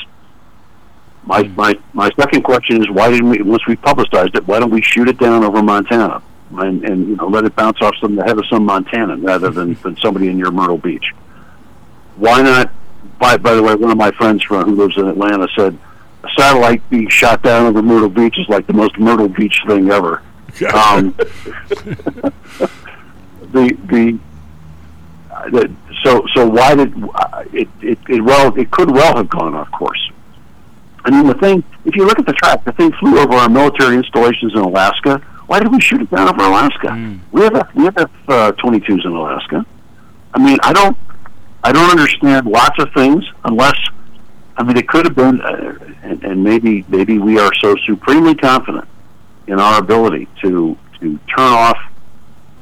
My 1.23 1.43
my 1.43 1.77
my 1.93 2.09
second 2.19 2.43
question 2.43 2.81
is, 2.81 2.89
why 2.89 3.09
didn't 3.11 3.29
we? 3.29 3.41
Once 3.41 3.65
we 3.67 3.75
publicized 3.75 4.35
it, 4.35 4.47
why 4.47 4.59
don't 4.59 4.71
we 4.71 4.81
shoot 4.81 5.07
it 5.07 5.19
down 5.19 5.43
over 5.43 5.61
Montana 5.61 6.21
and 6.57 6.83
and 6.83 7.07
you 7.09 7.15
know 7.15 7.27
let 7.27 7.45
it 7.45 7.55
bounce 7.55 7.79
off 7.81 7.93
some 8.01 8.15
the 8.15 8.23
head 8.23 8.37
of 8.37 8.45
some 8.47 8.67
Montanan 8.67 9.25
rather 9.25 9.49
than 9.51 9.77
than 9.83 9.95
somebody 9.97 10.29
in 10.29 10.37
your 10.37 10.51
Myrtle 10.51 10.77
Beach? 10.79 11.13
Why 12.17 12.41
not? 12.41 12.71
By 13.19 13.37
by 13.37 13.53
the 13.53 13.61
way, 13.63 13.75
one 13.75 13.91
of 13.91 13.97
my 13.97 14.11
friends 14.11 14.43
from 14.43 14.65
who 14.65 14.75
lives 14.75 14.97
in 14.97 15.07
Atlanta 15.07 15.47
said 15.55 15.77
a 16.23 16.27
satellite 16.37 16.87
being 16.89 17.07
shot 17.09 17.41
down 17.43 17.67
over 17.67 17.81
Myrtle 17.81 18.09
Beach 18.09 18.37
is 18.39 18.47
like 18.49 18.65
the 18.67 18.73
most 18.73 18.97
Myrtle 18.99 19.29
Beach 19.29 19.61
thing 19.67 19.89
ever. 19.91 20.21
Um, 20.73 21.15
the 23.51 23.77
the 23.85 24.19
the- 25.51 25.71
so 26.03 26.25
so 26.33 26.47
why 26.47 26.75
did 26.75 26.93
it 27.53 27.69
it 27.81 27.97
it 28.09 28.21
well 28.21 28.53
it 28.57 28.69
could 28.71 28.91
well 28.91 29.15
have 29.15 29.29
gone 29.29 29.55
off 29.55 29.71
course. 29.71 30.10
I 31.03 31.11
mean 31.11 31.27
the 31.27 31.33
thing 31.35 31.63
if 31.85 31.95
you 31.95 32.05
look 32.05 32.19
at 32.19 32.25
the 32.25 32.33
track, 32.33 32.63
the 32.65 32.71
thing 32.73 32.91
flew 32.93 33.19
over 33.19 33.33
our 33.33 33.49
military 33.49 33.95
installations 33.97 34.53
in 34.53 34.59
Alaska. 34.59 35.17
Why 35.47 35.59
did 35.59 35.71
we 35.71 35.81
shoot 35.81 36.01
it 36.01 36.11
down 36.11 36.29
over 36.29 36.43
Alaska? 36.43 36.89
We 37.31 37.41
have 37.41 37.69
we 37.75 37.83
have 37.85 37.97
F 37.97 38.11
uh, 38.27 38.51
22s 38.53 39.05
in 39.05 39.11
Alaska. 39.11 39.65
I 40.33 40.39
mean 40.39 40.57
I 40.63 40.73
don't 40.73 40.97
I 41.63 41.71
don't 41.71 41.89
understand 41.89 42.47
lots 42.47 42.81
of 42.81 42.91
things 42.93 43.23
unless 43.43 43.77
I 44.57 44.63
mean 44.63 44.77
it 44.77 44.87
could 44.87 45.05
have 45.05 45.15
been 45.15 45.41
uh, 45.41 45.77
and, 46.03 46.23
and 46.23 46.43
maybe 46.43 46.85
maybe 46.87 47.17
we 47.17 47.39
are 47.39 47.53
so 47.55 47.75
supremely 47.85 48.35
confident 48.35 48.87
in 49.47 49.59
our 49.59 49.79
ability 49.79 50.27
to 50.41 50.77
to 50.99 51.17
turn 51.35 51.51
off 51.51 51.77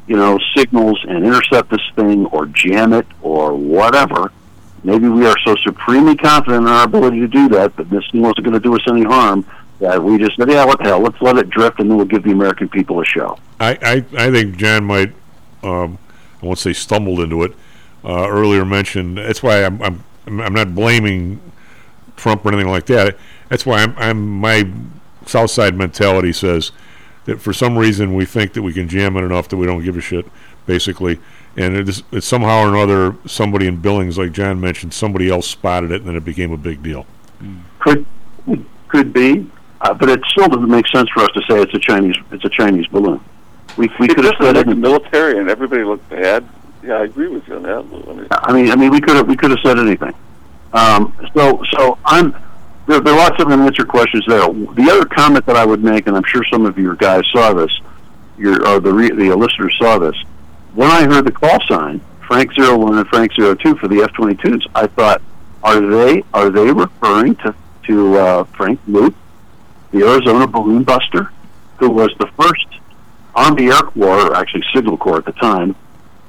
you 0.09 0.15
know, 0.17 0.39
signals 0.57 0.99
and 1.07 1.23
intercept 1.23 1.69
this 1.69 1.87
thing 1.95 2.25
or 2.27 2.47
jam 2.47 2.93
it 2.93 3.05
or 3.21 3.53
whatever. 3.53 4.31
Maybe 4.83 5.07
we 5.07 5.25
are 5.25 5.35
so 5.45 5.55
supremely 5.57 6.15
confident 6.15 6.63
in 6.63 6.67
our 6.67 6.85
ability 6.85 7.19
to 7.19 7.27
do 7.27 7.49
that 7.49 7.75
that 7.77 7.89
this 7.89 8.03
thing 8.11 8.21
wasn't 8.21 8.45
going 8.45 8.53
to 8.53 8.59
do 8.59 8.75
us 8.75 8.81
any 8.87 9.03
harm 9.03 9.45
that 9.79 10.01
we 10.01 10.17
just 10.17 10.35
said, 10.37 10.49
yeah, 10.49 10.65
what 10.65 10.77
the 10.79 10.85
hell, 10.85 10.99
let's 10.99 11.21
let 11.21 11.37
it 11.37 11.49
drift 11.49 11.79
and 11.79 11.89
then 11.89 11.97
we'll 11.97 12.05
give 12.05 12.23
the 12.23 12.31
American 12.31 12.67
people 12.69 12.99
a 13.01 13.05
show. 13.05 13.37
I, 13.59 13.77
I, 13.81 14.25
I 14.25 14.31
think 14.31 14.57
Jan 14.57 14.83
might, 14.83 15.13
um, 15.63 15.97
I 16.41 16.45
won't 16.45 16.59
say 16.59 16.73
stumbled 16.73 17.19
into 17.19 17.43
it, 17.43 17.53
uh, 18.03 18.29
earlier 18.29 18.65
mentioned. 18.65 19.17
That's 19.17 19.41
why 19.41 19.63
I'm, 19.63 19.81
I'm, 19.81 20.03
I'm 20.27 20.53
not 20.53 20.75
blaming 20.75 21.39
Trump 22.17 22.45
or 22.45 22.49
anything 22.49 22.69
like 22.69 22.85
that. 22.87 23.17
That's 23.47 23.65
why 23.65 23.83
I'm, 23.83 23.95
I'm 23.97 24.39
my 24.39 24.69
South 25.25 25.51
Side 25.51 25.75
mentality 25.75 26.33
says 26.33 26.71
that 27.25 27.39
for 27.41 27.53
some 27.53 27.77
reason 27.77 28.15
we 28.15 28.25
think 28.25 28.53
that 28.53 28.61
we 28.61 28.73
can 28.73 28.87
jam 28.87 29.15
it 29.15 29.21
enough 29.21 29.47
that 29.49 29.57
we 29.57 29.65
don't 29.65 29.83
give 29.83 29.95
a 29.95 30.01
shit, 30.01 30.25
basically. 30.65 31.19
And 31.59 31.75
it 31.75 31.89
is, 31.89 32.03
it's 32.13 32.25
somehow 32.25 32.63
or 32.63 32.69
another, 32.69 33.17
somebody 33.25 33.67
in 33.67 33.81
Billings, 33.81 34.17
like 34.17 34.31
John 34.31 34.61
mentioned, 34.61 34.93
somebody 34.93 35.29
else 35.29 35.45
spotted 35.45 35.91
it, 35.91 36.01
and 36.01 36.07
then 36.07 36.15
it 36.15 36.23
became 36.23 36.53
a 36.53 36.57
big 36.57 36.81
deal. 36.81 37.05
Could 37.79 38.05
could 38.87 39.13
be, 39.13 39.49
uh, 39.81 39.93
but 39.93 40.09
it 40.09 40.21
still 40.29 40.47
doesn't 40.47 40.69
make 40.69 40.87
sense 40.87 41.09
for 41.09 41.21
us 41.21 41.29
to 41.35 41.41
say 41.47 41.61
it's 41.61 41.73
a 41.73 41.79
Chinese 41.79 42.15
it's 42.31 42.45
a 42.45 42.49
Chinese 42.49 42.87
balloon. 42.87 43.19
We 43.77 43.89
we 43.99 44.07
could 44.07 44.25
have 44.25 44.35
said 44.39 44.55
like 44.55 44.67
it. 44.67 44.69
the 44.69 44.75
military 44.75 45.37
and 45.37 45.49
everybody 45.49 45.83
looked 45.83 46.09
bad. 46.09 46.47
Yeah, 46.81 46.95
I 46.95 47.03
agree 47.03 47.27
with 47.27 47.47
you 47.47 47.55
on 47.57 47.63
that. 47.63 47.79
I 47.79 48.13
mean, 48.13 48.27
I 48.31 48.53
mean, 48.53 48.71
I 48.71 48.75
mean, 48.75 48.91
we 48.91 49.01
could 49.01 49.17
have 49.17 49.27
we 49.27 49.35
could 49.35 49.51
have 49.51 49.59
said 49.61 49.77
anything. 49.77 50.13
Um, 50.73 51.15
so, 51.33 51.63
so 51.71 51.97
I'm 52.05 52.35
there. 52.87 52.99
There 53.01 53.13
are 53.13 53.17
lots 53.17 53.41
of 53.41 53.51
unanswered 53.51 53.87
questions 53.87 54.23
there. 54.27 54.41
The 54.47 54.89
other 54.91 55.05
comment 55.05 55.45
that 55.45 55.55
I 55.55 55.65
would 55.65 55.83
make, 55.83 56.07
and 56.07 56.15
I'm 56.15 56.23
sure 56.23 56.43
some 56.45 56.65
of 56.65 56.77
your 56.77 56.95
guys 56.95 57.23
saw 57.33 57.53
this, 57.53 57.71
your 58.37 58.65
or 58.67 58.79
the 58.79 58.93
re, 58.93 59.09
the 59.09 59.35
listeners 59.35 59.75
saw 59.77 59.97
this. 59.97 60.15
When 60.73 60.89
I 60.89 61.05
heard 61.05 61.25
the 61.25 61.31
call 61.31 61.59
sign 61.67 62.01
Frank 62.27 62.53
Zero 62.53 62.77
One 62.77 62.97
and 62.97 63.07
Frank 63.07 63.33
Zero 63.33 63.55
Two 63.55 63.75
for 63.75 63.87
the 63.87 64.03
F-22s, 64.03 64.67
I 64.75 64.87
thought, 64.87 65.21
are 65.63 65.81
they 65.81 66.23
are 66.33 66.49
they 66.49 66.71
referring 66.71 67.35
to 67.37 67.55
to 67.87 68.17
uh, 68.17 68.43
Frank 68.55 68.79
Luke, 68.87 69.15
the 69.91 70.07
Arizona 70.07 70.45
balloon 70.45 70.83
buster, 70.83 71.31
who 71.77 71.89
was 71.89 72.13
the 72.19 72.27
first 72.39 72.67
Army 73.33 73.67
Air 73.67 73.81
Corps, 73.81 74.27
or 74.29 74.35
actually 74.35 74.63
Signal 74.73 74.97
Corps 74.97 75.17
at 75.17 75.25
the 75.25 75.31
time, 75.33 75.75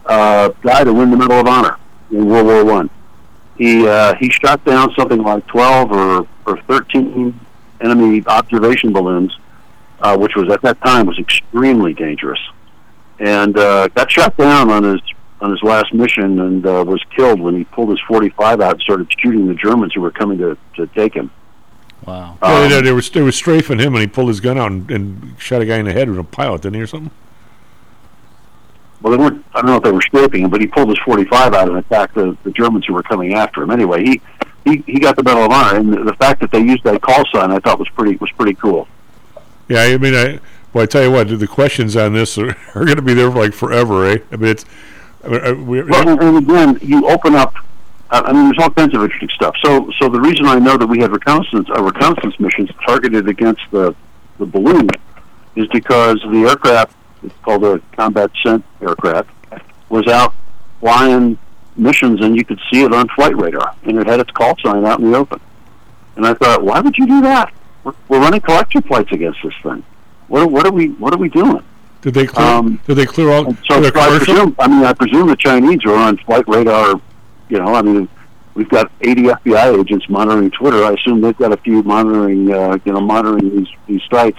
uh, 0.06 0.48
guy 0.62 0.84
to 0.84 0.92
win 0.92 1.10
the 1.10 1.16
Medal 1.16 1.40
of 1.40 1.46
Honor 1.46 1.76
in 2.10 2.26
World 2.26 2.46
War 2.46 2.64
One. 2.64 2.90
He 3.56 3.86
uh, 3.86 4.14
he 4.14 4.30
shot 4.30 4.64
down 4.64 4.92
something 4.98 5.22
like 5.22 5.46
twelve 5.46 5.92
or 5.92 6.26
or 6.46 6.56
thirteen 6.62 7.38
enemy 7.82 8.22
observation 8.26 8.92
balloons, 8.92 9.36
uh, 10.00 10.16
which 10.16 10.34
was 10.34 10.50
at 10.50 10.62
that 10.62 10.80
time 10.80 11.06
was 11.06 11.18
extremely 11.18 11.92
dangerous, 11.92 12.40
and 13.20 13.56
uh, 13.56 13.88
got 13.88 14.10
shot 14.10 14.36
down 14.36 14.70
on 14.70 14.82
his 14.82 15.00
on 15.40 15.50
his 15.50 15.62
last 15.62 15.94
mission 15.94 16.40
and 16.40 16.66
uh, 16.66 16.84
was 16.86 17.02
killed 17.16 17.40
when 17.40 17.56
he 17.56 17.64
pulled 17.64 17.88
his 17.88 18.00
45 18.06 18.60
out 18.60 18.72
and 18.72 18.80
started 18.82 19.10
shooting 19.18 19.46
the 19.46 19.54
Germans 19.54 19.94
who 19.94 20.02
were 20.02 20.10
coming 20.10 20.36
to, 20.36 20.56
to 20.74 20.86
take 20.88 21.14
him. 21.14 21.30
Wow. 22.06 22.36
Yeah, 22.42 22.68
they, 22.68 22.80
they 22.82 22.92
were 22.92 23.00
they 23.00 23.22
were 23.22 23.32
strafing 23.32 23.78
him, 23.78 23.94
and 23.94 24.00
he 24.00 24.06
pulled 24.06 24.28
his 24.28 24.40
gun 24.40 24.58
out 24.58 24.72
and, 24.72 24.90
and 24.90 25.36
shot 25.38 25.62
a 25.62 25.66
guy 25.66 25.76
in 25.76 25.84
the 25.84 25.92
head 25.92 26.08
with 26.08 26.18
a 26.18 26.24
pilot, 26.24 26.62
didn't 26.62 26.76
he, 26.76 26.80
or 26.80 26.86
something? 26.86 27.10
Well, 29.02 29.12
they 29.12 29.18
weren't. 29.18 29.44
I 29.54 29.60
don't 29.60 29.70
know 29.70 29.76
if 29.76 29.82
they 29.82 29.92
were 29.92 30.02
strafing 30.02 30.44
him, 30.44 30.50
but 30.50 30.60
he 30.60 30.66
pulled 30.66 30.88
his 30.88 30.98
45 31.04 31.54
out 31.54 31.68
and 31.68 31.78
attacked 31.78 32.14
the, 32.14 32.36
the 32.42 32.50
Germans 32.50 32.86
who 32.86 32.94
were 32.94 33.02
coming 33.02 33.34
after 33.34 33.62
him. 33.62 33.70
Anyway, 33.70 34.02
he, 34.02 34.20
he 34.64 34.78
he 34.86 34.98
got 34.98 35.16
the 35.16 35.22
Medal 35.22 35.44
of 35.44 35.52
Honor, 35.52 35.78
and 35.78 35.92
the, 35.92 36.04
the 36.04 36.14
fact 36.14 36.40
that 36.40 36.50
they 36.50 36.60
used 36.60 36.84
that 36.84 37.00
call 37.02 37.24
sign, 37.32 37.50
I 37.50 37.58
thought 37.58 37.78
was 37.78 37.88
pretty 37.90 38.16
was 38.16 38.30
pretty 38.32 38.54
cool. 38.54 38.88
Yeah, 39.68 39.82
I 39.82 39.98
mean, 39.98 40.14
I 40.14 40.40
well, 40.72 40.84
I 40.84 40.86
tell 40.86 41.02
you 41.02 41.10
what, 41.10 41.28
the 41.28 41.46
questions 41.46 41.96
on 41.96 42.12
this 42.12 42.38
are, 42.38 42.56
are 42.74 42.84
going 42.84 42.96
to 42.96 43.02
be 43.02 43.14
there 43.14 43.30
for 43.30 43.38
like 43.38 43.52
forever, 43.52 44.06
eh? 44.06 44.18
I 44.30 44.36
mean, 44.36 44.50
it's. 44.50 44.64
I 45.24 45.28
mean, 45.28 45.40
uh, 45.44 45.54
we, 45.54 45.82
Well, 45.82 46.08
and, 46.08 46.38
again, 46.38 46.78
you 46.82 47.08
open 47.08 47.34
up. 47.34 47.54
I 48.10 48.20
I 48.20 48.32
mean, 48.32 48.44
there's 48.44 48.58
all 48.58 48.70
kinds 48.70 48.94
of 48.94 49.02
interesting 49.02 49.28
stuff. 49.34 49.54
So, 49.62 49.90
so 49.98 50.08
the 50.08 50.20
reason 50.20 50.46
I 50.46 50.58
know 50.58 50.76
that 50.76 50.86
we 50.86 51.00
had 51.00 51.12
reconnaissance, 51.12 51.68
uh, 51.70 51.82
reconnaissance 51.82 52.38
missions 52.38 52.70
targeted 52.86 53.28
against 53.28 53.62
the 53.70 53.94
the 54.38 54.46
balloon, 54.46 54.88
is 55.56 55.66
because 55.68 56.18
the 56.22 56.46
aircraft, 56.48 56.96
it's 57.22 57.34
called 57.42 57.64
a 57.64 57.80
combat 57.96 58.30
sent 58.42 58.64
aircraft, 58.80 59.28
was 59.90 60.06
out 60.06 60.34
flying 60.80 61.36
missions, 61.76 62.20
and 62.22 62.36
you 62.36 62.44
could 62.44 62.60
see 62.72 62.82
it 62.82 62.94
on 62.94 63.08
flight 63.08 63.36
radar, 63.36 63.74
and 63.82 63.98
it 63.98 64.06
had 64.06 64.20
its 64.20 64.30
call 64.30 64.56
sign 64.62 64.84
out 64.86 65.00
in 65.00 65.10
the 65.10 65.18
open. 65.18 65.40
And 66.16 66.26
I 66.26 66.34
thought, 66.34 66.62
why 66.62 66.80
would 66.80 66.96
you 66.96 67.06
do 67.06 67.20
that? 67.22 67.52
We're, 67.84 67.94
we're 68.08 68.20
running 68.20 68.40
collection 68.40 68.82
flights 68.82 69.12
against 69.12 69.40
this 69.42 69.54
thing. 69.62 69.82
What, 70.30 70.50
what 70.50 70.64
are 70.64 70.72
we 70.72 70.88
What 70.90 71.12
are 71.12 71.18
we 71.18 71.28
doing? 71.28 71.62
did 72.02 72.14
they 72.14 72.26
clear? 72.26 72.46
Um, 72.46 72.80
did 72.86 72.94
they 72.94 73.04
clear 73.04 73.30
all? 73.30 73.54
So, 73.68 73.80
their 73.80 73.96
I 73.96 74.16
presume, 74.16 74.56
I 74.58 74.68
mean, 74.68 74.84
I 74.84 74.92
presume 74.94 75.28
the 75.28 75.36
Chinese 75.36 75.84
are 75.84 75.94
on 75.94 76.16
flight 76.18 76.44
radar. 76.48 77.00
You 77.48 77.58
know, 77.58 77.74
I 77.74 77.82
mean, 77.82 78.08
we've 78.54 78.68
got 78.68 78.90
80 79.00 79.22
FBI 79.24 79.80
agents 79.80 80.08
monitoring 80.08 80.50
Twitter. 80.50 80.84
I 80.84 80.92
assume 80.92 81.20
they've 81.20 81.36
got 81.36 81.52
a 81.52 81.56
few 81.58 81.82
monitoring, 81.82 82.50
uh, 82.52 82.78
you 82.84 82.92
know, 82.92 83.00
monitoring 83.00 83.56
these 83.56 83.68
these 83.86 84.02
sites. 84.10 84.38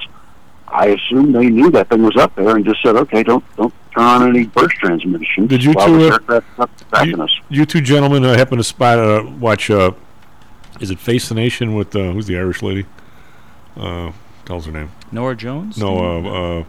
I 0.67 0.87
assume 0.87 1.33
they 1.33 1.49
knew 1.49 1.69
that 1.71 1.89
thing 1.89 2.03
was 2.03 2.15
up 2.15 2.33
there 2.35 2.55
and 2.55 2.63
just 2.63 2.81
said, 2.81 2.95
okay, 2.95 3.21
don't 3.21 3.43
don't 3.57 3.73
turn 3.93 4.03
on 4.03 4.29
any 4.29 4.45
burst 4.45 4.77
transmission. 4.77 5.47
Did 5.47 5.63
you 5.63 5.73
two, 5.73 5.79
uh, 5.79 5.99
aircraft's 5.99 6.59
up 6.59 6.71
tracking 6.89 7.17
you, 7.17 7.27
you 7.49 7.65
two 7.65 7.81
gentlemen 7.81 8.23
uh, 8.23 8.37
happen 8.37 8.57
to 8.57 8.63
spot 8.63 8.97
uh, 8.97 9.29
watch 9.39 9.69
uh, 9.69 9.91
is 10.79 10.89
it 10.89 10.99
Face 10.99 11.27
the 11.27 11.35
Nation 11.35 11.75
with 11.75 11.95
uh, 11.95 12.11
who's 12.13 12.27
the 12.27 12.37
Irish 12.37 12.61
lady? 12.61 12.85
Uh, 13.75 14.13
tells 14.45 14.65
her 14.65 14.71
name. 14.71 14.91
Nora 15.11 15.35
Jones? 15.35 15.77
No, 15.77 15.97
uh, 15.97 16.59
uh, 16.59 16.63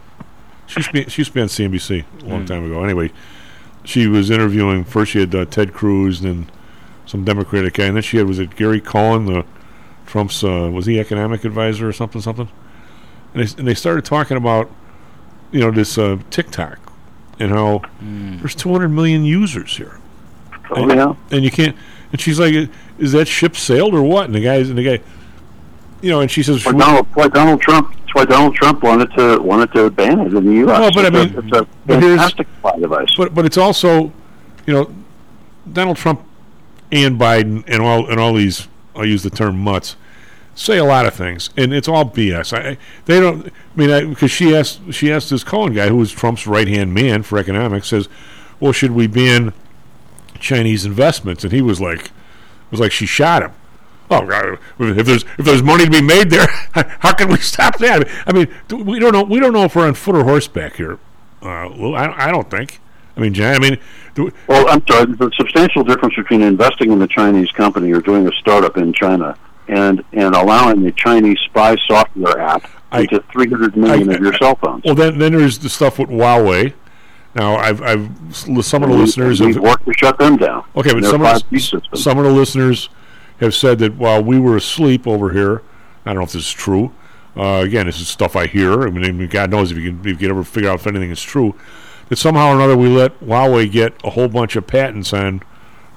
she 0.67 0.79
used 0.79 0.87
to 0.89 0.93
be, 0.93 1.09
she 1.09 1.21
used 1.21 1.31
to 1.31 1.35
be 1.35 1.41
on 1.41 1.47
CNBC 1.47 2.03
a 2.21 2.25
long 2.25 2.43
Mm. 2.43 2.47
time 2.47 2.65
ago. 2.65 2.83
Anyway, 2.83 3.11
she 3.83 4.07
was 4.07 4.29
interviewing 4.29 4.83
first. 4.83 5.11
She 5.11 5.19
had 5.19 5.33
uh, 5.35 5.45
Ted 5.45 5.73
Cruz 5.73 6.21
and 6.21 6.27
then 6.45 6.51
some 7.05 7.23
Democratic 7.23 7.73
guy, 7.73 7.85
and 7.85 7.95
then 7.97 8.03
she 8.03 8.17
had 8.17 8.27
was 8.27 8.39
it 8.39 8.55
Gary 8.55 8.79
Cohen, 8.81 9.25
the 9.25 9.45
Trump's 10.05 10.43
uh, 10.43 10.69
was 10.71 10.85
he 10.85 10.99
economic 10.99 11.43
advisor 11.45 11.87
or 11.87 11.93
something 11.93 12.21
something, 12.21 12.49
and 13.33 13.47
they, 13.47 13.57
and 13.57 13.67
they 13.67 13.73
started 13.73 14.05
talking 14.05 14.37
about 14.37 14.69
you 15.51 15.59
know 15.59 15.71
this 15.71 15.97
uh, 15.97 16.17
TikTok 16.29 16.79
and 17.39 17.51
how 17.51 17.81
there's 18.01 18.55
200 18.55 18.89
million 18.89 19.25
users 19.25 19.75
here. 19.77 19.99
Oh, 20.69 20.83
and, 20.83 20.91
yeah. 20.91 21.15
and 21.31 21.43
you 21.43 21.51
can't. 21.51 21.75
And 22.11 22.21
she's 22.21 22.39
like, 22.39 22.69
"Is 22.99 23.11
that 23.13 23.27
ship 23.27 23.55
sailed 23.57 23.93
or 23.93 24.01
what?" 24.03 24.25
And 24.25 24.35
the 24.35 24.39
guys 24.41 24.69
and 24.69 24.77
the 24.77 24.83
guy, 24.97 25.03
you 26.03 26.09
know, 26.11 26.21
and 26.21 26.29
she 26.29 26.43
says, 26.43 26.63
why 26.65 26.73
Donald, 26.73 27.11
boy, 27.13 27.27
Donald 27.29 27.61
Trump 27.61 27.95
That's 27.97 28.13
why 28.13 28.25
Donald 28.25 28.53
Trump 28.55 28.83
wanted 28.83 29.11
to 29.13 29.39
wanted 29.41 29.71
to 29.73 29.89
ban 29.89 30.19
it 30.19 30.33
in 30.33 30.45
the 30.45 30.53
U.S. 30.65 30.79
Well, 30.79 30.91
but 30.93 31.05
I 31.05 31.07
It's 31.07 31.33
a- 31.33 31.33
mean, 31.35 31.47
it's 31.47 31.57
a 31.57 31.65
fantastic 31.87 32.47
device. 32.79 33.15
But 33.15 33.33
but 33.33 33.45
it's 33.45 33.57
also, 33.57 34.11
you 34.67 34.73
know, 34.73 34.93
Donald 35.71 35.97
Trump 35.97 36.21
and 36.91 37.19
Biden 37.19 37.63
and 37.67 37.81
all 37.81 38.07
and 38.09 38.19
all 38.19 38.33
these 38.35 38.67
I'll 38.95 39.05
use 39.05 39.23
the 39.23 39.29
term 39.31 39.57
mutts 39.57 39.95
say 40.55 40.77
a 40.77 40.83
lot 40.83 41.07
of 41.07 41.15
things, 41.15 41.49
and 41.57 41.73
it's 41.73 41.87
all 41.87 42.05
BS. 42.05 42.55
I, 42.55 42.77
they 43.05 43.19
don't. 43.19 43.47
I 43.47 43.51
mean, 43.75 44.09
because 44.11 44.29
she 44.29 44.55
asked 44.55 44.81
she 44.93 45.11
asked 45.11 45.31
this 45.31 45.43
Cohen 45.43 45.73
guy, 45.73 45.87
who 45.87 45.95
was 45.97 46.11
Trump's 46.11 46.45
right 46.45 46.67
hand 46.67 46.93
man 46.93 47.23
for 47.23 47.39
economics, 47.39 47.87
says, 47.87 48.07
"Well, 48.59 48.71
should 48.71 48.91
we 48.91 49.07
ban 49.07 49.53
Chinese 50.39 50.85
investments?" 50.85 51.43
And 51.43 51.51
he 51.53 51.61
was 51.63 51.81
like, 51.81 52.05
it 52.05 52.11
was 52.71 52.79
like 52.79 52.91
she 52.91 53.07
shot 53.07 53.41
him. 53.41 53.51
Oh, 54.21 54.27
God, 54.27 54.59
if 54.97 55.05
there's 55.05 55.23
if 55.37 55.45
there's 55.45 55.63
money 55.63 55.85
to 55.85 55.91
be 55.91 56.01
made 56.01 56.29
there, 56.29 56.47
how 56.99 57.13
can 57.13 57.29
we 57.29 57.37
stop 57.37 57.77
that? 57.79 58.07
I 58.27 58.31
mean, 58.33 58.47
we 58.69 58.99
don't 58.99 59.13
know. 59.13 59.23
We 59.23 59.39
don't 59.39 59.53
know 59.53 59.63
if 59.63 59.75
we're 59.75 59.87
on 59.87 59.93
foot 59.95 60.15
or 60.15 60.23
horseback 60.23 60.75
here. 60.75 60.99
Uh, 61.41 61.67
Lou. 61.69 61.93
I, 61.93 62.27
I 62.27 62.31
don't 62.31 62.49
think. 62.49 62.79
I 63.15 63.19
mean, 63.19 63.33
Jan, 63.33 63.55
I 63.55 63.59
mean, 63.59 63.77
do, 64.15 64.31
Well, 64.47 64.67
I'm 64.69 64.81
sorry. 64.87 65.11
A 65.19 65.29
substantial 65.37 65.83
difference 65.83 66.15
between 66.15 66.41
investing 66.41 66.91
in 66.91 67.01
a 67.01 67.07
Chinese 67.07 67.51
company 67.51 67.91
or 67.91 68.01
doing 68.01 68.27
a 68.27 68.31
startup 68.33 68.77
in 68.77 68.91
China 68.93 69.37
and 69.67 70.03
and 70.13 70.35
allowing 70.35 70.85
a 70.87 70.91
Chinese 70.91 71.37
spy 71.45 71.75
software 71.87 72.39
app 72.39 72.69
into 72.91 73.23
300 73.31 73.75
million 73.77 74.11
of 74.13 74.19
your 74.21 74.33
cell 74.37 74.55
phones. 74.55 74.83
Well, 74.83 74.95
then 74.95 75.19
then 75.19 75.33
there's 75.33 75.59
the 75.59 75.69
stuff 75.69 75.99
with 75.99 76.09
Huawei. 76.09 76.73
Now, 77.35 77.55
I've 77.55 77.81
I've 77.81 78.09
some 78.31 78.83
of 78.83 78.89
the 78.89 78.95
We- 78.95 79.01
listeners 79.01 79.41
we've 79.41 79.55
have 79.55 79.63
worked 79.63 79.85
to 79.85 79.93
shut 79.97 80.17
them 80.19 80.37
down. 80.37 80.63
Okay, 80.75 80.93
but 80.93 81.03
some 81.03 81.21
of 81.23 81.43
the, 81.49 81.81
some 81.95 82.17
of 82.19 82.25
the 82.25 82.31
listeners 82.31 82.89
have 83.39 83.53
said 83.53 83.79
that 83.79 83.95
while 83.95 84.23
we 84.23 84.39
were 84.39 84.57
asleep 84.57 85.07
over 85.07 85.31
here, 85.31 85.61
I 86.05 86.09
don't 86.09 86.17
know 86.17 86.25
if 86.25 86.33
this 86.33 86.43
is 86.47 86.51
true. 86.51 86.93
Uh, 87.35 87.63
again, 87.65 87.87
this 87.87 87.99
is 87.99 88.07
stuff 88.07 88.35
I 88.35 88.47
hear. 88.47 88.83
I 88.83 88.89
mean, 88.89 89.27
God 89.27 89.49
knows 89.49 89.71
if 89.71 89.77
you 89.77 89.91
can 89.91 89.99
if 90.01 90.05
you 90.05 90.15
can 90.15 90.29
ever 90.29 90.43
figure 90.43 90.69
out 90.69 90.79
if 90.79 90.87
anything 90.87 91.09
is 91.09 91.21
true. 91.21 91.55
That 92.09 92.17
somehow 92.17 92.51
or 92.51 92.55
another 92.55 92.77
we 92.77 92.89
let 92.89 93.19
Huawei 93.21 93.71
get 93.71 93.93
a 94.03 94.11
whole 94.11 94.27
bunch 94.27 94.55
of 94.55 94.67
patents 94.67 95.13
on 95.13 95.41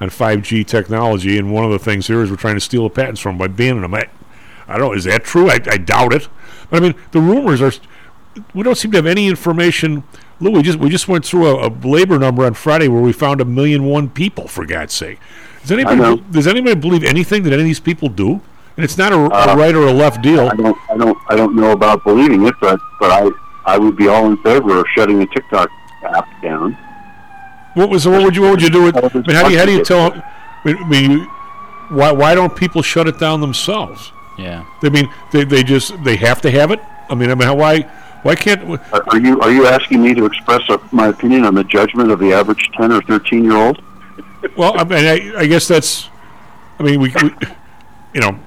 on 0.00 0.10
5G 0.10 0.66
technology, 0.66 1.38
and 1.38 1.52
one 1.52 1.64
of 1.64 1.70
the 1.70 1.78
things 1.78 2.06
here 2.06 2.22
is 2.22 2.30
we're 2.30 2.36
trying 2.36 2.54
to 2.56 2.60
steal 2.60 2.84
the 2.84 2.90
patents 2.90 3.20
from 3.20 3.38
by 3.38 3.48
banning 3.48 3.82
them. 3.82 3.94
I, 3.94 4.08
I 4.68 4.78
don't. 4.78 4.88
know. 4.88 4.92
Is 4.92 5.04
that 5.04 5.24
true? 5.24 5.48
I, 5.50 5.60
I 5.66 5.78
doubt 5.78 6.12
it. 6.12 6.28
But 6.70 6.82
I 6.82 6.86
mean, 6.86 6.94
the 7.12 7.20
rumors 7.20 7.62
are. 7.62 7.72
We 8.54 8.62
don't 8.62 8.74
seem 8.76 8.90
to 8.92 8.98
have 8.98 9.06
any 9.06 9.28
information. 9.28 10.04
Lou, 10.40 10.50
we 10.50 10.62
just 10.62 10.78
we 10.78 10.90
just 10.90 11.08
went 11.08 11.24
through 11.24 11.46
a, 11.46 11.68
a 11.68 11.70
labor 11.70 12.18
number 12.18 12.44
on 12.44 12.54
Friday 12.54 12.88
where 12.88 13.00
we 13.00 13.12
found 13.12 13.40
a 13.40 13.44
million 13.44 13.84
one 13.84 14.08
people. 14.08 14.48
For 14.48 14.66
God's 14.66 14.92
sake, 14.94 15.18
does 15.66 15.72
anybody 15.72 16.00
know. 16.00 16.16
does 16.30 16.46
anybody 16.46 16.74
believe 16.76 17.04
anything 17.04 17.42
that 17.44 17.52
any 17.52 17.62
of 17.62 17.66
these 17.66 17.80
people 17.80 18.08
do? 18.08 18.40
And 18.76 18.84
it's 18.84 18.98
not 18.98 19.12
a, 19.12 19.16
a 19.16 19.28
Uh, 19.28 19.56
right 19.56 19.74
or 19.74 19.86
a 19.86 19.92
left 19.92 20.22
deal. 20.22 20.48
I 20.48 20.54
don't, 20.54 20.78
I 20.90 20.96
don't, 20.96 21.18
I 21.30 21.36
don't 21.36 21.56
know 21.56 21.72
about 21.72 22.04
believing 22.04 22.46
it, 22.46 22.54
but 22.60 22.78
but 23.00 23.10
I, 23.10 23.30
I 23.64 23.78
would 23.78 23.96
be 23.96 24.06
all 24.08 24.26
in 24.26 24.36
favor 24.38 24.78
of 24.78 24.86
shutting 24.94 25.18
the 25.18 25.26
TikTok 25.26 25.68
app 26.04 26.28
down. 26.42 26.76
What 27.74 27.90
was 27.90 28.06
what 28.06 28.22
would 28.22 28.36
you 28.36 28.42
what 28.42 28.52
would 28.52 28.62
you 28.62 28.70
do 28.70 28.84
with? 28.84 28.96
I 28.96 29.00
mean, 29.02 29.36
how 29.36 29.46
do 29.46 29.52
you 29.52 29.58
how 29.58 29.66
do 29.66 29.72
you 29.72 29.84
tell? 29.84 30.12
I 30.12 30.22
mean, 30.64 30.76
I 30.78 30.88
mean, 30.88 31.10
you, 31.10 31.24
why 31.88 32.12
why 32.12 32.34
don't 32.34 32.54
people 32.54 32.82
shut 32.82 33.06
it 33.08 33.18
down 33.18 33.40
themselves? 33.40 34.12
Yeah. 34.38 34.64
I 34.82 34.88
mean, 34.90 35.12
they 35.32 35.44
they 35.44 35.62
just 35.62 36.02
they 36.04 36.16
have 36.16 36.40
to 36.42 36.50
have 36.50 36.70
it. 36.70 36.80
I 37.10 37.14
mean, 37.14 37.30
I 37.30 37.34
mean, 37.34 37.48
how, 37.48 37.54
why 37.54 37.80
why 38.22 38.34
can't? 38.34 38.62
Are 38.92 39.04
are 39.08 39.18
you 39.18 39.40
are 39.40 39.50
you 39.50 39.66
asking 39.66 40.02
me 40.02 40.14
to 40.14 40.26
express 40.26 40.62
uh 40.68 40.78
my 40.92 41.08
opinion 41.08 41.44
on 41.44 41.54
the 41.54 41.64
judgment 41.64 42.10
of 42.10 42.18
the 42.18 42.32
average 42.32 42.70
ten 42.76 42.92
or 42.92 43.00
thirteen 43.02 43.44
year 43.44 43.56
old? 43.56 43.82
Well, 44.56 44.78
I 44.78 44.84
mean, 44.84 45.04
I, 45.04 45.40
I 45.40 45.46
guess 45.46 45.68
that's. 45.68 46.08
I 46.78 46.82
mean, 46.82 47.00
we, 47.00 47.12
we 47.22 47.30
you 48.14 48.20
know, 48.20 48.38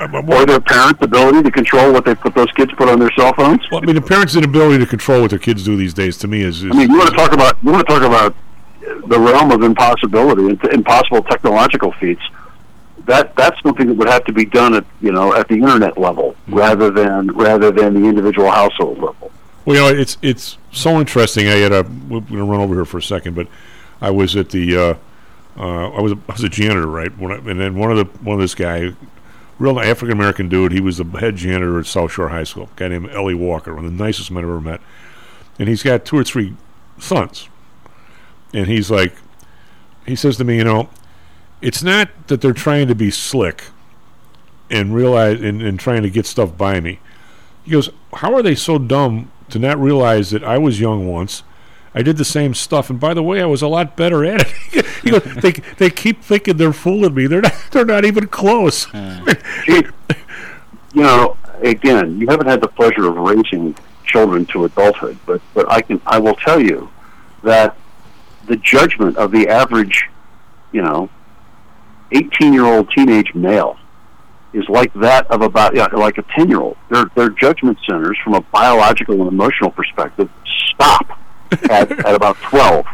or 0.00 0.46
their 0.46 0.60
parents' 0.60 1.02
ability 1.02 1.42
to 1.42 1.50
control 1.50 1.92
what 1.92 2.04
they 2.04 2.14
put 2.14 2.34
those 2.34 2.50
kids 2.52 2.72
put 2.76 2.88
on 2.88 2.98
their 2.98 3.10
cell 3.12 3.32
phones? 3.34 3.60
Well, 3.70 3.82
I 3.82 3.86
mean, 3.86 3.94
the 3.94 4.02
parents' 4.02 4.34
inability 4.36 4.78
to 4.78 4.86
control 4.86 5.22
what 5.22 5.30
their 5.30 5.38
kids 5.38 5.64
do 5.64 5.76
these 5.76 5.94
days, 5.94 6.18
to 6.18 6.28
me, 6.28 6.42
is. 6.42 6.62
is 6.62 6.72
I 6.72 6.74
mean, 6.76 6.90
you 6.90 6.98
want 6.98 7.10
to 7.10 7.16
talk 7.16 7.32
about 7.32 7.56
you 7.62 7.70
want 7.70 7.86
to 7.86 7.92
talk 7.92 8.02
about 8.02 8.34
the 9.06 9.18
realm 9.18 9.50
of 9.50 9.62
impossibility, 9.62 10.58
impossible 10.72 11.22
technological 11.22 11.92
feats. 11.92 12.22
That 13.06 13.34
that's 13.36 13.60
something 13.62 13.86
that 13.86 13.94
would 13.94 14.08
have 14.08 14.24
to 14.24 14.32
be 14.32 14.44
done 14.44 14.74
at 14.74 14.84
you 15.00 15.12
know 15.12 15.34
at 15.34 15.48
the 15.48 15.54
internet 15.54 15.98
level 15.98 16.36
rather 16.48 16.90
than 16.90 17.28
rather 17.28 17.70
than 17.70 17.94
the 17.94 18.08
individual 18.08 18.50
household 18.50 18.98
level. 18.98 19.30
Well, 19.64 19.76
you 19.76 19.82
know, 19.82 20.00
it's 20.00 20.16
it's 20.22 20.58
so 20.72 20.98
interesting. 21.00 21.48
I 21.48 21.56
had 21.56 21.72
a 21.72 21.82
we're 21.82 22.20
going 22.20 22.36
to 22.36 22.44
run 22.44 22.60
over 22.60 22.74
here 22.74 22.84
for 22.84 22.98
a 22.98 23.02
second, 23.02 23.34
but 23.34 23.46
I 24.00 24.10
was 24.10 24.36
at 24.36 24.50
the 24.50 24.76
uh, 24.76 24.94
uh, 25.56 25.90
I 25.90 26.00
was 26.00 26.12
a, 26.12 26.16
I 26.28 26.32
was 26.32 26.42
a 26.42 26.48
janitor, 26.48 26.86
right? 26.86 27.12
I, 27.18 27.34
and 27.34 27.60
then 27.60 27.76
one 27.76 27.90
of 27.90 27.96
the 27.96 28.04
one 28.24 28.34
of 28.34 28.40
this 28.40 28.54
guy, 28.54 28.92
real 29.58 29.78
African 29.78 30.12
American 30.12 30.48
dude, 30.48 30.72
he 30.72 30.80
was 30.80 30.98
the 30.98 31.04
head 31.04 31.36
janitor 31.36 31.78
at 31.78 31.86
South 31.86 32.12
Shore 32.12 32.28
High 32.28 32.44
School. 32.44 32.70
Guy 32.76 32.88
named 32.88 33.10
Ellie 33.10 33.34
Walker, 33.34 33.74
one 33.74 33.84
of 33.84 33.96
the 33.96 34.02
nicest 34.04 34.30
men 34.30 34.44
I've 34.44 34.50
ever 34.50 34.60
met, 34.60 34.80
and 35.58 35.68
he's 35.68 35.82
got 35.82 36.04
two 36.04 36.18
or 36.18 36.24
three 36.24 36.56
sons, 36.98 37.48
and 38.52 38.66
he's 38.66 38.90
like, 38.90 39.14
he 40.06 40.16
says 40.16 40.36
to 40.38 40.44
me, 40.44 40.58
you 40.58 40.64
know, 40.64 40.88
it's 41.60 41.82
not 41.82 42.10
that 42.26 42.40
they're 42.40 42.52
trying 42.52 42.88
to 42.88 42.94
be 42.94 43.10
slick 43.10 43.64
and 44.70 44.94
realize 44.94 45.40
and, 45.40 45.62
and 45.62 45.78
trying 45.78 46.02
to 46.02 46.10
get 46.10 46.26
stuff 46.26 46.56
by 46.56 46.80
me. 46.80 46.98
He 47.64 47.70
goes, 47.70 47.90
How 48.14 48.34
are 48.34 48.42
they 48.42 48.54
so 48.54 48.78
dumb 48.78 49.30
to 49.50 49.58
not 49.58 49.78
realize 49.78 50.30
that 50.30 50.42
I 50.42 50.58
was 50.58 50.80
young 50.80 51.06
once? 51.06 51.42
I 51.94 52.02
did 52.02 52.16
the 52.16 52.24
same 52.24 52.54
stuff, 52.54 52.90
and 52.90 52.98
by 52.98 53.14
the 53.14 53.22
way, 53.22 53.40
I 53.40 53.46
was 53.46 53.62
a 53.62 53.68
lot 53.68 53.96
better 53.96 54.24
at 54.24 54.40
it. 54.40 54.86
he 55.02 55.10
goes, 55.10 55.22
they, 55.36 55.52
they 55.78 55.90
keep 55.90 56.22
thinking 56.22 56.56
they're 56.56 56.72
fooling 56.72 57.14
me. 57.14 57.26
They're 57.26 57.42
not. 57.42 57.54
They're 57.70 57.84
not 57.84 58.04
even 58.04 58.26
close. 58.28 58.92
you 58.94 59.82
know, 60.94 61.36
again, 61.62 62.20
you 62.20 62.26
haven't 62.28 62.46
had 62.46 62.60
the 62.60 62.68
pleasure 62.68 63.08
of 63.08 63.16
raising 63.16 63.76
children 64.04 64.46
to 64.46 64.64
adulthood, 64.64 65.18
but 65.26 65.40
but 65.54 65.70
I 65.70 65.82
can 65.82 66.00
I 66.06 66.18
will 66.18 66.34
tell 66.36 66.60
you 66.60 66.90
that 67.42 67.76
the 68.46 68.56
judgment 68.56 69.16
of 69.16 69.32
the 69.32 69.48
average, 69.48 70.04
you 70.72 70.82
know, 70.82 71.08
eighteen 72.12 72.52
year 72.52 72.64
old 72.64 72.90
teenage 72.90 73.34
male 73.34 73.76
is 74.52 74.68
like 74.68 74.92
that 74.94 75.28
of 75.30 75.42
about 75.42 75.74
yeah, 75.74 75.86
like 75.86 76.18
a 76.18 76.24
ten 76.36 76.48
year 76.48 76.60
old. 76.60 76.76
Their 76.90 77.06
their 77.14 77.30
judgment 77.30 77.78
centers 77.88 78.18
from 78.22 78.34
a 78.34 78.40
biological 78.40 79.20
and 79.20 79.28
emotional 79.28 79.70
perspective 79.70 80.28
stop 80.70 81.18
at, 81.70 81.90
at 81.90 82.14
about 82.14 82.36
twelve, 82.38 82.86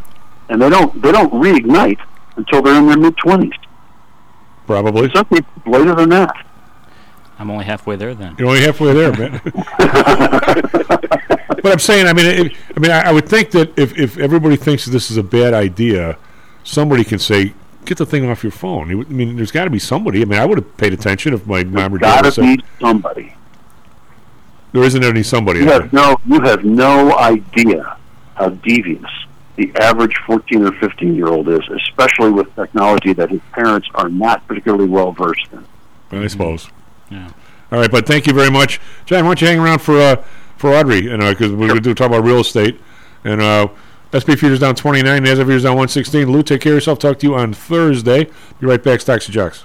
and 0.48 0.60
they 0.60 0.70
don't 0.70 1.00
they 1.02 1.12
don't 1.12 1.32
reignite 1.32 2.00
until 2.36 2.62
they're 2.62 2.76
in 2.76 2.86
their 2.86 2.98
mid 2.98 3.16
twenties. 3.16 3.52
Probably 4.66 5.10
some 5.14 5.24
people 5.26 5.50
later 5.66 5.94
than 5.94 6.10
that. 6.10 6.46
I'm 7.40 7.50
only 7.50 7.64
halfway 7.64 7.96
there 7.96 8.14
then. 8.14 8.36
You're 8.38 8.48
only 8.48 8.60
halfway 8.60 8.92
there, 8.92 9.12
man. 9.12 9.40
but 11.62 11.72
I'm 11.72 11.78
saying, 11.78 12.06
I 12.06 12.12
mean, 12.12 12.26
it, 12.26 12.56
I 12.76 12.80
mean, 12.80 12.90
I, 12.90 13.08
I 13.08 13.12
would 13.12 13.26
think 13.26 13.50
that 13.52 13.78
if, 13.78 13.98
if 13.98 14.18
everybody 14.18 14.56
thinks 14.56 14.84
that 14.84 14.90
this 14.90 15.10
is 15.10 15.16
a 15.16 15.22
bad 15.22 15.54
idea, 15.54 16.18
somebody 16.64 17.02
can 17.02 17.18
say, 17.18 17.54
"Get 17.86 17.96
the 17.96 18.04
thing 18.04 18.28
off 18.28 18.42
your 18.42 18.52
phone." 18.52 18.90
It 18.90 19.06
I 19.06 19.10
mean, 19.10 19.36
there's 19.36 19.50
got 19.50 19.64
to 19.64 19.70
be 19.70 19.78
somebody. 19.78 20.20
I 20.20 20.26
mean, 20.26 20.38
I 20.38 20.44
would 20.44 20.58
have 20.58 20.76
paid 20.76 20.92
attention 20.92 21.32
if 21.32 21.46
my 21.46 21.64
mom 21.64 21.94
or 21.94 21.98
dad 21.98 22.16
Gotta 22.22 22.32
said, 22.32 22.42
be 22.42 22.62
somebody. 22.78 23.34
"There 24.72 24.82
isn't 24.82 25.02
any 25.02 25.22
somebody." 25.22 25.60
You 25.60 25.70
have 25.70 25.92
no 25.94 26.20
you 26.26 26.40
have 26.42 26.62
no 26.62 27.16
idea 27.16 27.96
how 28.40 28.48
devious 28.48 29.04
the 29.56 29.70
average 29.76 30.14
14 30.26 30.66
or 30.66 30.72
15 30.72 31.14
year 31.14 31.28
old 31.28 31.48
is, 31.48 31.60
especially 31.68 32.30
with 32.30 32.54
technology 32.56 33.12
that 33.12 33.30
his 33.30 33.40
parents 33.52 33.88
are 33.94 34.08
not 34.08 34.46
particularly 34.48 34.88
well 34.88 35.12
versed 35.12 35.46
in. 35.52 35.64
I 36.10 36.26
suppose. 36.26 36.70
Yeah. 37.10 37.30
All 37.70 37.78
right, 37.78 37.90
but 37.90 38.06
thank 38.06 38.26
you 38.26 38.32
very 38.32 38.50
much, 38.50 38.80
John. 39.06 39.24
Why 39.24 39.30
don't 39.30 39.40
you 39.42 39.46
hang 39.46 39.60
around 39.60 39.80
for 39.80 40.00
uh, 40.00 40.16
for 40.56 40.74
Audrey? 40.74 41.04
You 41.04 41.16
know, 41.16 41.30
because 41.30 41.52
we're 41.52 41.68
going 41.68 41.82
to 41.82 41.94
talk 41.94 42.08
about 42.08 42.24
real 42.24 42.40
estate 42.40 42.80
and 43.22 43.40
uh, 43.40 43.68
SP 44.10 44.34
futures 44.34 44.58
down 44.58 44.74
29, 44.74 45.22
NASDAQ 45.22 45.36
futures 45.36 45.62
down 45.62 45.72
116. 45.76 46.32
Lou, 46.32 46.42
take 46.42 46.62
care 46.62 46.72
of 46.72 46.78
yourself. 46.78 46.98
Talk 46.98 47.18
to 47.20 47.26
you 47.26 47.34
on 47.36 47.52
Thursday. 47.52 48.24
Be 48.58 48.66
right 48.66 48.82
back. 48.82 49.00
Stocks 49.00 49.26
and 49.26 49.34
jocks. 49.34 49.64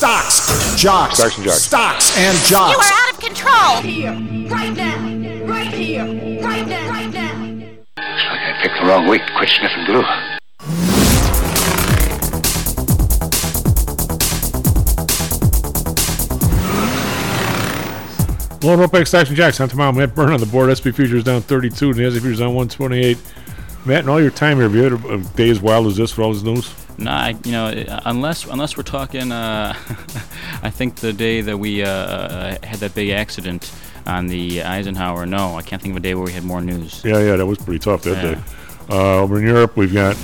Stocks, 0.00 0.80
jocks, 0.80 1.16
Stocks 1.18 1.36
and 1.36 1.44
jocks. 1.44 1.62
stocks 1.62 2.16
and 2.16 2.38
jocks. 2.46 2.72
You 2.72 2.80
are 2.80 2.90
out 2.90 3.12
of 3.12 3.20
control! 3.20 3.82
Here, 3.82 4.12
right 4.48 4.74
now, 4.74 5.44
right 5.44 5.66
here, 5.74 6.06
right 6.42 6.66
now, 6.66 6.88
right 6.88 7.12
now. 7.12 7.44
Looks 7.44 8.24
like 8.24 8.40
I 8.40 8.58
picked 8.62 8.80
the 8.80 8.86
wrong 8.86 9.08
week 9.08 9.26
to 9.26 9.32
quit 9.36 9.50
sniffing 9.50 9.84
glue. 9.84 10.02
Lone 18.62 18.78
Ropex 18.78 19.08
Stocks 19.08 19.28
and 19.28 19.36
Jocks. 19.36 19.60
I'm 19.60 19.68
tomorrow. 19.68 19.92
Matt 19.92 20.14
Byrne 20.14 20.32
on 20.32 20.40
the 20.40 20.46
board. 20.46 20.74
SP 20.76 20.96
Futures 20.96 21.24
down 21.24 21.42
32. 21.42 21.92
NASDAQ 21.92 22.12
Futures 22.12 22.38
down 22.38 22.54
128. 22.54 23.18
Matt, 23.84 24.04
in 24.04 24.08
all 24.08 24.18
your 24.18 24.30
time 24.30 24.56
here, 24.56 24.64
have 24.64 24.74
you 24.74 24.82
had 24.82 24.92
a, 24.92 25.14
a 25.14 25.18
day 25.36 25.50
as 25.50 25.60
wild 25.60 25.86
as 25.88 25.98
this 25.98 26.10
for 26.10 26.22
all 26.22 26.32
this 26.32 26.42
news? 26.42 26.74
Nah, 27.00 27.16
I- 27.18 27.36
you 27.44 27.52
know, 27.52 27.66
uh, 27.66 28.00
unless 28.04 28.44
unless 28.44 28.76
we're 28.76 28.82
talking, 28.82 29.32
uh, 29.32 29.74
I 30.62 30.70
think 30.70 30.96
the 30.96 31.12
day 31.12 31.40
that 31.40 31.58
we 31.58 31.82
uh, 31.82 32.56
had 32.62 32.78
that 32.80 32.94
big 32.94 33.10
accident 33.10 33.72
on 34.06 34.26
the 34.26 34.62
Eisenhower. 34.62 35.24
No, 35.26 35.56
I 35.56 35.62
can't 35.62 35.80
think 35.80 35.92
of 35.92 35.96
a 35.96 36.00
day 36.00 36.14
where 36.14 36.24
we 36.24 36.32
had 36.32 36.44
more 36.44 36.60
news. 36.60 37.02
Yeah, 37.04 37.18
yeah, 37.20 37.36
that 37.36 37.46
was 37.46 37.58
pretty 37.58 37.78
tough 37.78 38.02
that 38.02 38.22
Yeah. 38.22 38.34
day. 38.34 38.40
Uh, 38.90 39.20
over 39.22 39.38
in 39.38 39.46
Europe, 39.46 39.76
we've 39.76 39.92
got 39.94 40.16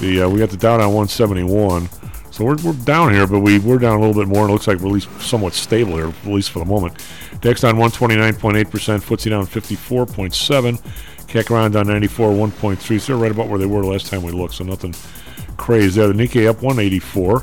the 0.00 0.22
uh, 0.22 0.28
we 0.28 0.38
got 0.38 0.50
the 0.50 0.56
Dow 0.56 0.74
on 0.74 0.80
171. 0.94 1.88
So 2.32 2.44
we're, 2.44 2.56
we're 2.62 2.72
down 2.84 3.12
here, 3.12 3.26
but 3.26 3.40
we 3.40 3.58
we're 3.58 3.78
down 3.78 3.96
a 3.96 4.00
little 4.00 4.14
bit 4.14 4.28
more. 4.28 4.42
and 4.42 4.50
It 4.50 4.52
looks 4.52 4.68
like 4.68 4.78
we're 4.78 4.86
at 4.88 4.92
least 4.94 5.20
somewhat 5.20 5.52
stable 5.52 5.96
here, 5.96 6.08
at 6.08 6.26
least 6.26 6.50
for 6.52 6.60
the 6.60 6.64
moment. 6.64 6.94
DAX 7.40 7.62
down 7.62 7.74
129.8 7.76 8.70
percent, 8.70 9.02
FTSE 9.02 9.30
down 9.30 9.46
54.7, 9.46 10.78
CAC 11.26 11.50
around 11.50 11.72
down 11.72 11.86
94, 11.88 12.30
1.3. 12.32 13.00
So 13.00 13.12
they're 13.12 13.16
right 13.22 13.30
about 13.32 13.48
where 13.48 13.58
they 13.58 13.66
were 13.66 13.82
last 13.84 14.06
time 14.06 14.22
we 14.22 14.30
looked. 14.32 14.54
So 14.54 14.64
nothing 14.64 14.94
crazy 15.60 16.00
there. 16.00 16.12
The 16.12 16.14
Nikkei 16.14 16.48
up 16.48 16.62
184, 16.62 17.36
uh, 17.36 17.42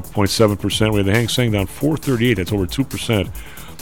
0.7 0.00 0.60
percent. 0.60 0.92
We 0.92 0.98
had 0.98 1.06
the 1.06 1.12
Hang 1.12 1.28
Seng 1.28 1.52
down 1.52 1.66
438. 1.66 2.34
That's 2.34 2.52
over 2.52 2.66
two 2.66 2.84
percent. 2.84 3.30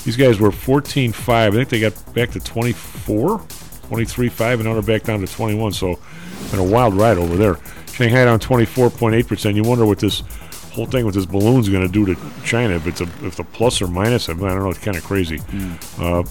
These 0.05 0.17
guys 0.17 0.39
were 0.39 0.51
14.5. 0.51 1.29
I 1.29 1.51
think 1.51 1.69
they 1.69 1.81
got 1.81 2.15
back 2.15 2.31
to 2.31 2.41
24, 2.41 3.39
23.5, 3.39 4.55
and 4.55 4.65
now 4.65 4.73
they're 4.75 4.83
back 4.83 5.03
down 5.03 5.21
to 5.21 5.27
21. 5.27 5.73
So 5.73 5.99
been 6.51 6.61
a 6.61 6.65
wild 6.65 6.95
ride 6.95 7.19
over 7.19 7.37
there. 7.37 7.59
Shanghai 7.93 8.25
down 8.25 8.39
24.8 8.39 9.27
percent. 9.27 9.57
You 9.57 9.65
wonder 9.65 9.85
what 9.85 9.99
this 9.99 10.23
whole 10.73 10.87
thing 10.87 11.05
with 11.05 11.17
this 11.17 11.27
balloon's 11.27 11.69
going 11.69 11.87
to 11.87 11.93
do 11.93 12.07
to 12.07 12.17
China. 12.45 12.75
If 12.77 12.87
it's 12.87 13.01
a 13.01 13.09
if 13.27 13.37
the 13.37 13.45
plus 13.45 13.83
or 13.83 13.89
minus, 13.89 14.29
I, 14.29 14.35
mean, 14.35 14.45
I 14.47 14.51
don't 14.51 14.63
know. 14.63 14.71
It's 14.71 14.79
kind 14.79 14.97
of 14.97 15.03
crazy. 15.03 15.41
Uh, 15.99 16.23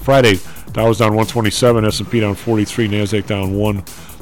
Friday, 0.00 0.40
Dow 0.72 0.88
was 0.88 0.98
down 0.98 1.10
127, 1.10 1.84
S&P 1.84 2.18
down 2.18 2.34
43, 2.34 2.88
Nasdaq 2.88 3.26
down 3.28 3.54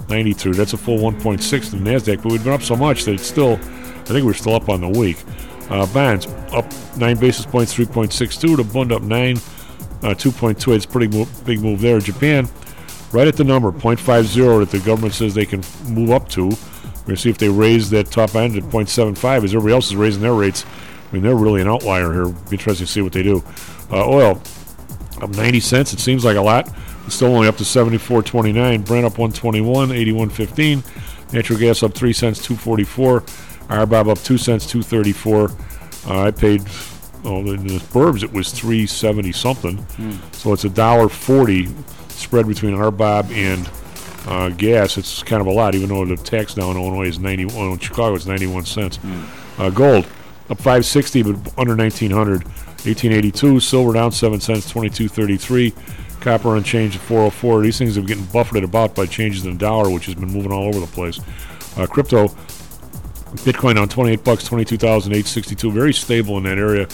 193. 0.08 0.52
That's 0.52 0.72
a 0.72 0.76
full 0.76 0.98
1.6 0.98 1.72
in 1.72 1.80
Nasdaq, 1.80 2.22
but 2.22 2.32
we've 2.32 2.44
been 2.44 2.52
up 2.52 2.62
so 2.62 2.76
much 2.76 3.04
that 3.04 3.14
it's 3.14 3.26
still, 3.26 3.54
I 3.54 4.04
think 4.04 4.24
we're 4.24 4.34
still 4.34 4.54
up 4.54 4.68
on 4.68 4.80
the 4.80 4.88
week. 4.88 5.22
Uh, 5.70 5.86
bonds 5.92 6.26
up 6.52 6.66
nine 6.96 7.16
basis 7.16 7.46
points, 7.46 7.74
3.62. 7.74 8.56
The 8.56 8.64
bund 8.64 8.92
up 8.92 9.02
nine, 9.02 9.36
uh, 10.02 10.14
2.2. 10.14 10.74
It's 10.74 10.84
a 10.84 10.88
pretty 10.88 11.16
mo- 11.16 11.28
big 11.44 11.60
move 11.60 11.80
there. 11.80 11.98
Japan, 11.98 12.48
right 13.12 13.26
at 13.26 13.36
the 13.36 13.44
number 13.44 13.72
0.50 13.72 14.60
that 14.60 14.70
the 14.70 14.84
government 14.84 15.14
says 15.14 15.34
they 15.34 15.46
can 15.46 15.62
move 15.88 16.10
up 16.10 16.28
to. 16.30 16.48
We're 16.48 17.06
going 17.06 17.16
to 17.16 17.16
see 17.16 17.30
if 17.30 17.38
they 17.38 17.48
raise 17.48 17.90
that 17.90 18.10
top 18.10 18.34
end 18.34 18.56
at 18.56 18.64
0.75 18.64 19.44
as 19.44 19.54
everybody 19.54 19.72
else 19.72 19.86
is 19.86 19.96
raising 19.96 20.22
their 20.22 20.34
rates. 20.34 20.64
I 21.10 21.14
mean, 21.14 21.22
they're 21.22 21.36
really 21.36 21.60
an 21.60 21.68
outlier 21.68 22.12
here. 22.12 22.28
Be 22.28 22.56
interesting 22.56 22.86
to 22.86 22.92
see 22.92 23.02
what 23.02 23.12
they 23.12 23.22
do. 23.22 23.42
Uh, 23.90 24.06
oil 24.08 24.40
up 25.20 25.30
90 25.30 25.60
cents. 25.60 25.92
It 25.92 26.00
seems 26.00 26.24
like 26.24 26.36
a 26.36 26.40
lot. 26.40 26.68
Still 27.08 27.34
only 27.34 27.48
up 27.48 27.56
to 27.56 27.64
74.29. 27.64 28.86
Brent 28.86 29.04
up 29.04 29.18
121, 29.18 29.88
81.15. 29.88 31.32
Natural 31.32 31.58
gas 31.58 31.82
up 31.82 31.94
3 31.94 32.12
cents, 32.12 32.44
244. 32.44 33.20
RBOB 33.20 34.10
up 34.10 34.18
2 34.18 34.38
cents, 34.38 34.66
234. 34.66 35.50
Uh, 36.06 36.22
I 36.22 36.30
paid, 36.30 36.62
oh, 37.24 37.38
in 37.40 37.66
the 37.66 37.78
burbs 37.92 38.22
it 38.22 38.32
was 38.32 38.52
370 38.52 39.32
something. 39.32 39.76
Hmm. 39.78 40.12
So 40.32 40.52
it's 40.52 40.64
a 40.64 40.70
dollar 40.70 41.08
40 41.08 41.68
spread 42.08 42.46
between 42.46 42.74
RBOB 42.74 43.30
and 43.32 43.70
uh, 44.26 44.50
gas. 44.50 44.98
It's 44.98 45.22
kind 45.22 45.40
of 45.40 45.46
a 45.46 45.52
lot, 45.52 45.74
even 45.74 45.88
though 45.88 46.04
the 46.04 46.16
tax 46.16 46.56
now 46.56 46.70
in 46.70 46.76
Illinois 46.76 47.08
is 47.08 47.18
91, 47.18 47.72
in 47.72 47.78
Chicago 47.78 48.14
it's 48.14 48.26
91 48.26 48.64
cents. 48.64 48.98
Uh, 49.58 49.70
gold 49.70 50.06
up 50.50 50.58
560, 50.58 51.22
but 51.22 51.58
under 51.58 51.74
1900. 51.74 52.44
1882. 52.84 53.60
Silver 53.60 53.92
down 53.92 54.10
7 54.10 54.40
cents, 54.40 54.64
2233. 54.72 55.72
Copper 56.22 56.56
unchanged 56.56 56.96
at 56.96 57.02
404. 57.02 57.62
These 57.62 57.78
things 57.78 57.98
are 57.98 58.02
getting 58.02 58.24
buffeted 58.26 58.64
about 58.64 58.94
by 58.94 59.06
changes 59.06 59.44
in 59.44 59.52
the 59.52 59.58
dollar, 59.58 59.90
which 59.90 60.06
has 60.06 60.14
been 60.14 60.30
moving 60.32 60.52
all 60.52 60.64
over 60.68 60.80
the 60.80 60.86
place. 60.86 61.18
Uh, 61.76 61.86
crypto, 61.86 62.28
Bitcoin 63.42 63.80
on 63.80 63.88
28 63.88 64.22
bucks, 64.24 64.44
22,862. 64.44 65.70
Very 65.72 65.92
stable 65.92 66.38
in 66.38 66.44
that 66.44 66.58
area. 66.58 66.86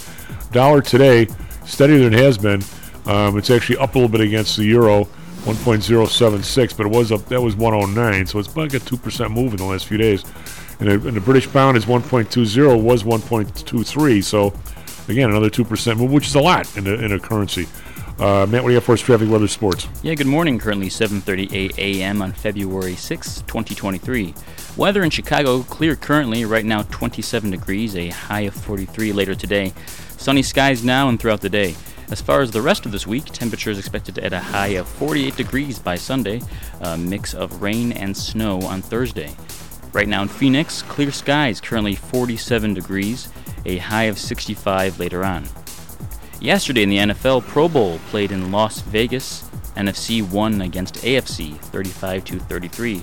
Dollar 0.53 0.81
today, 0.81 1.27
steadier 1.67 1.99
than 1.99 2.15
it 2.15 2.21
has 2.21 2.39
been. 2.39 2.63
Um, 3.07 3.37
it's 3.39 3.51
actually 3.51 3.79
up 3.79 3.95
a 3.95 3.99
little 3.99 4.09
bit 4.11 4.21
against 4.21 4.57
the 4.57 4.65
euro, 4.65 5.05
1.076, 5.45 6.77
but 6.77 6.87
it 6.87 6.93
was 6.93 7.13
up. 7.13 7.25
That 7.27 7.41
was 7.41 7.57
109, 7.57 8.27
so 8.27 8.39
it's 8.39 8.49
about 8.49 8.73
a 8.75 8.81
two 8.81 8.97
percent 8.97 9.31
move 9.31 9.53
in 9.53 9.59
the 9.59 9.65
last 9.65 9.87
few 9.87 9.99
days. 9.99 10.25
And, 10.81 10.89
the- 10.89 11.09
and 11.09 11.17
the 11.17 11.21
British 11.21 11.51
pound 11.53 11.77
is 11.77 11.87
1.20, 11.87 12.83
was 12.83 13.03
1.23. 13.03 14.25
So 14.25 14.53
again, 15.09 15.31
another 15.31 15.51
two 15.51 15.65
percent 15.65 15.99
move, 15.99 16.13
which 16.13 16.27
is 16.27 16.35
a 16.35 16.41
lot 16.41 16.75
in 16.77 16.87
a, 16.87 16.95
in 16.95 17.13
a 17.13 17.19
currency. 17.19 17.67
Uh, 18.19 18.45
Matt, 18.47 18.65
what 18.65 18.71
do 18.71 18.73
you 18.73 18.75
have 18.75 18.85
for 18.85 18.95
us? 18.95 19.01
Traffic, 19.01 19.31
weather, 19.31 19.47
sports. 19.47 19.87
Yeah, 20.03 20.15
good 20.15 20.27
morning. 20.27 20.59
Currently 20.59 20.89
7:38 20.89 21.79
a.m. 21.79 22.21
on 22.21 22.33
February 22.33 22.97
6, 22.97 23.43
2023. 23.43 24.35
Weather 24.77 25.05
in 25.05 25.11
Chicago 25.11 25.63
clear 25.63 25.95
currently. 25.95 26.45
Right 26.45 26.65
now 26.65 26.83
27 26.83 27.53
degrees, 27.53 27.95
a 27.95 28.09
high 28.09 28.41
of 28.41 28.55
43 28.55 29.13
later 29.13 29.37
today. 29.37 29.73
Sunny 30.17 30.43
skies 30.43 30.83
now 30.83 31.09
and 31.09 31.21
throughout 31.21 31.43
the 31.43 31.49
day. 31.49 31.77
As 32.11 32.21
far 32.21 32.41
as 32.41 32.51
the 32.51 32.61
rest 32.61 32.87
of 32.87 32.91
this 32.91 33.07
week, 33.07 33.27
temperature 33.27 33.71
is 33.71 33.79
expected 33.79 34.19
at 34.19 34.33
a 34.33 34.41
high 34.41 34.79
of 34.79 34.89
48 34.89 35.37
degrees 35.37 35.79
by 35.79 35.95
Sunday, 35.95 36.41
a 36.81 36.99
mix 36.99 37.35
of 37.35 37.63
rain 37.63 37.93
and 37.93 38.17
snow 38.17 38.61
on 38.63 38.83
Thursday. 38.83 39.31
Right 39.93 40.09
now 40.09 40.23
in 40.23 40.29
Phoenix, 40.29 40.83
clear 40.83 41.13
skies, 41.13 41.61
currently 41.61 41.95
47 41.95 42.75
degrees, 42.75 43.29
a 43.65 43.77
high 43.79 44.05
of 44.05 44.19
65 44.19 44.99
later 44.99 45.25
on. 45.25 45.45
Yesterday 46.41 46.85
in 46.85 46.89
the 46.89 46.99
NFL, 46.99 47.43
Pro 47.49 47.69
Bowl 47.69 47.99
played 48.11 48.31
in 48.31 48.53
Las 48.53 48.81
Vegas. 48.83 49.43
NFC 49.75 50.23
won 50.31 50.61
against 50.61 50.95
AFC 50.97 51.59
35 51.59 52.25
to 52.27 52.39
33. 52.39 53.03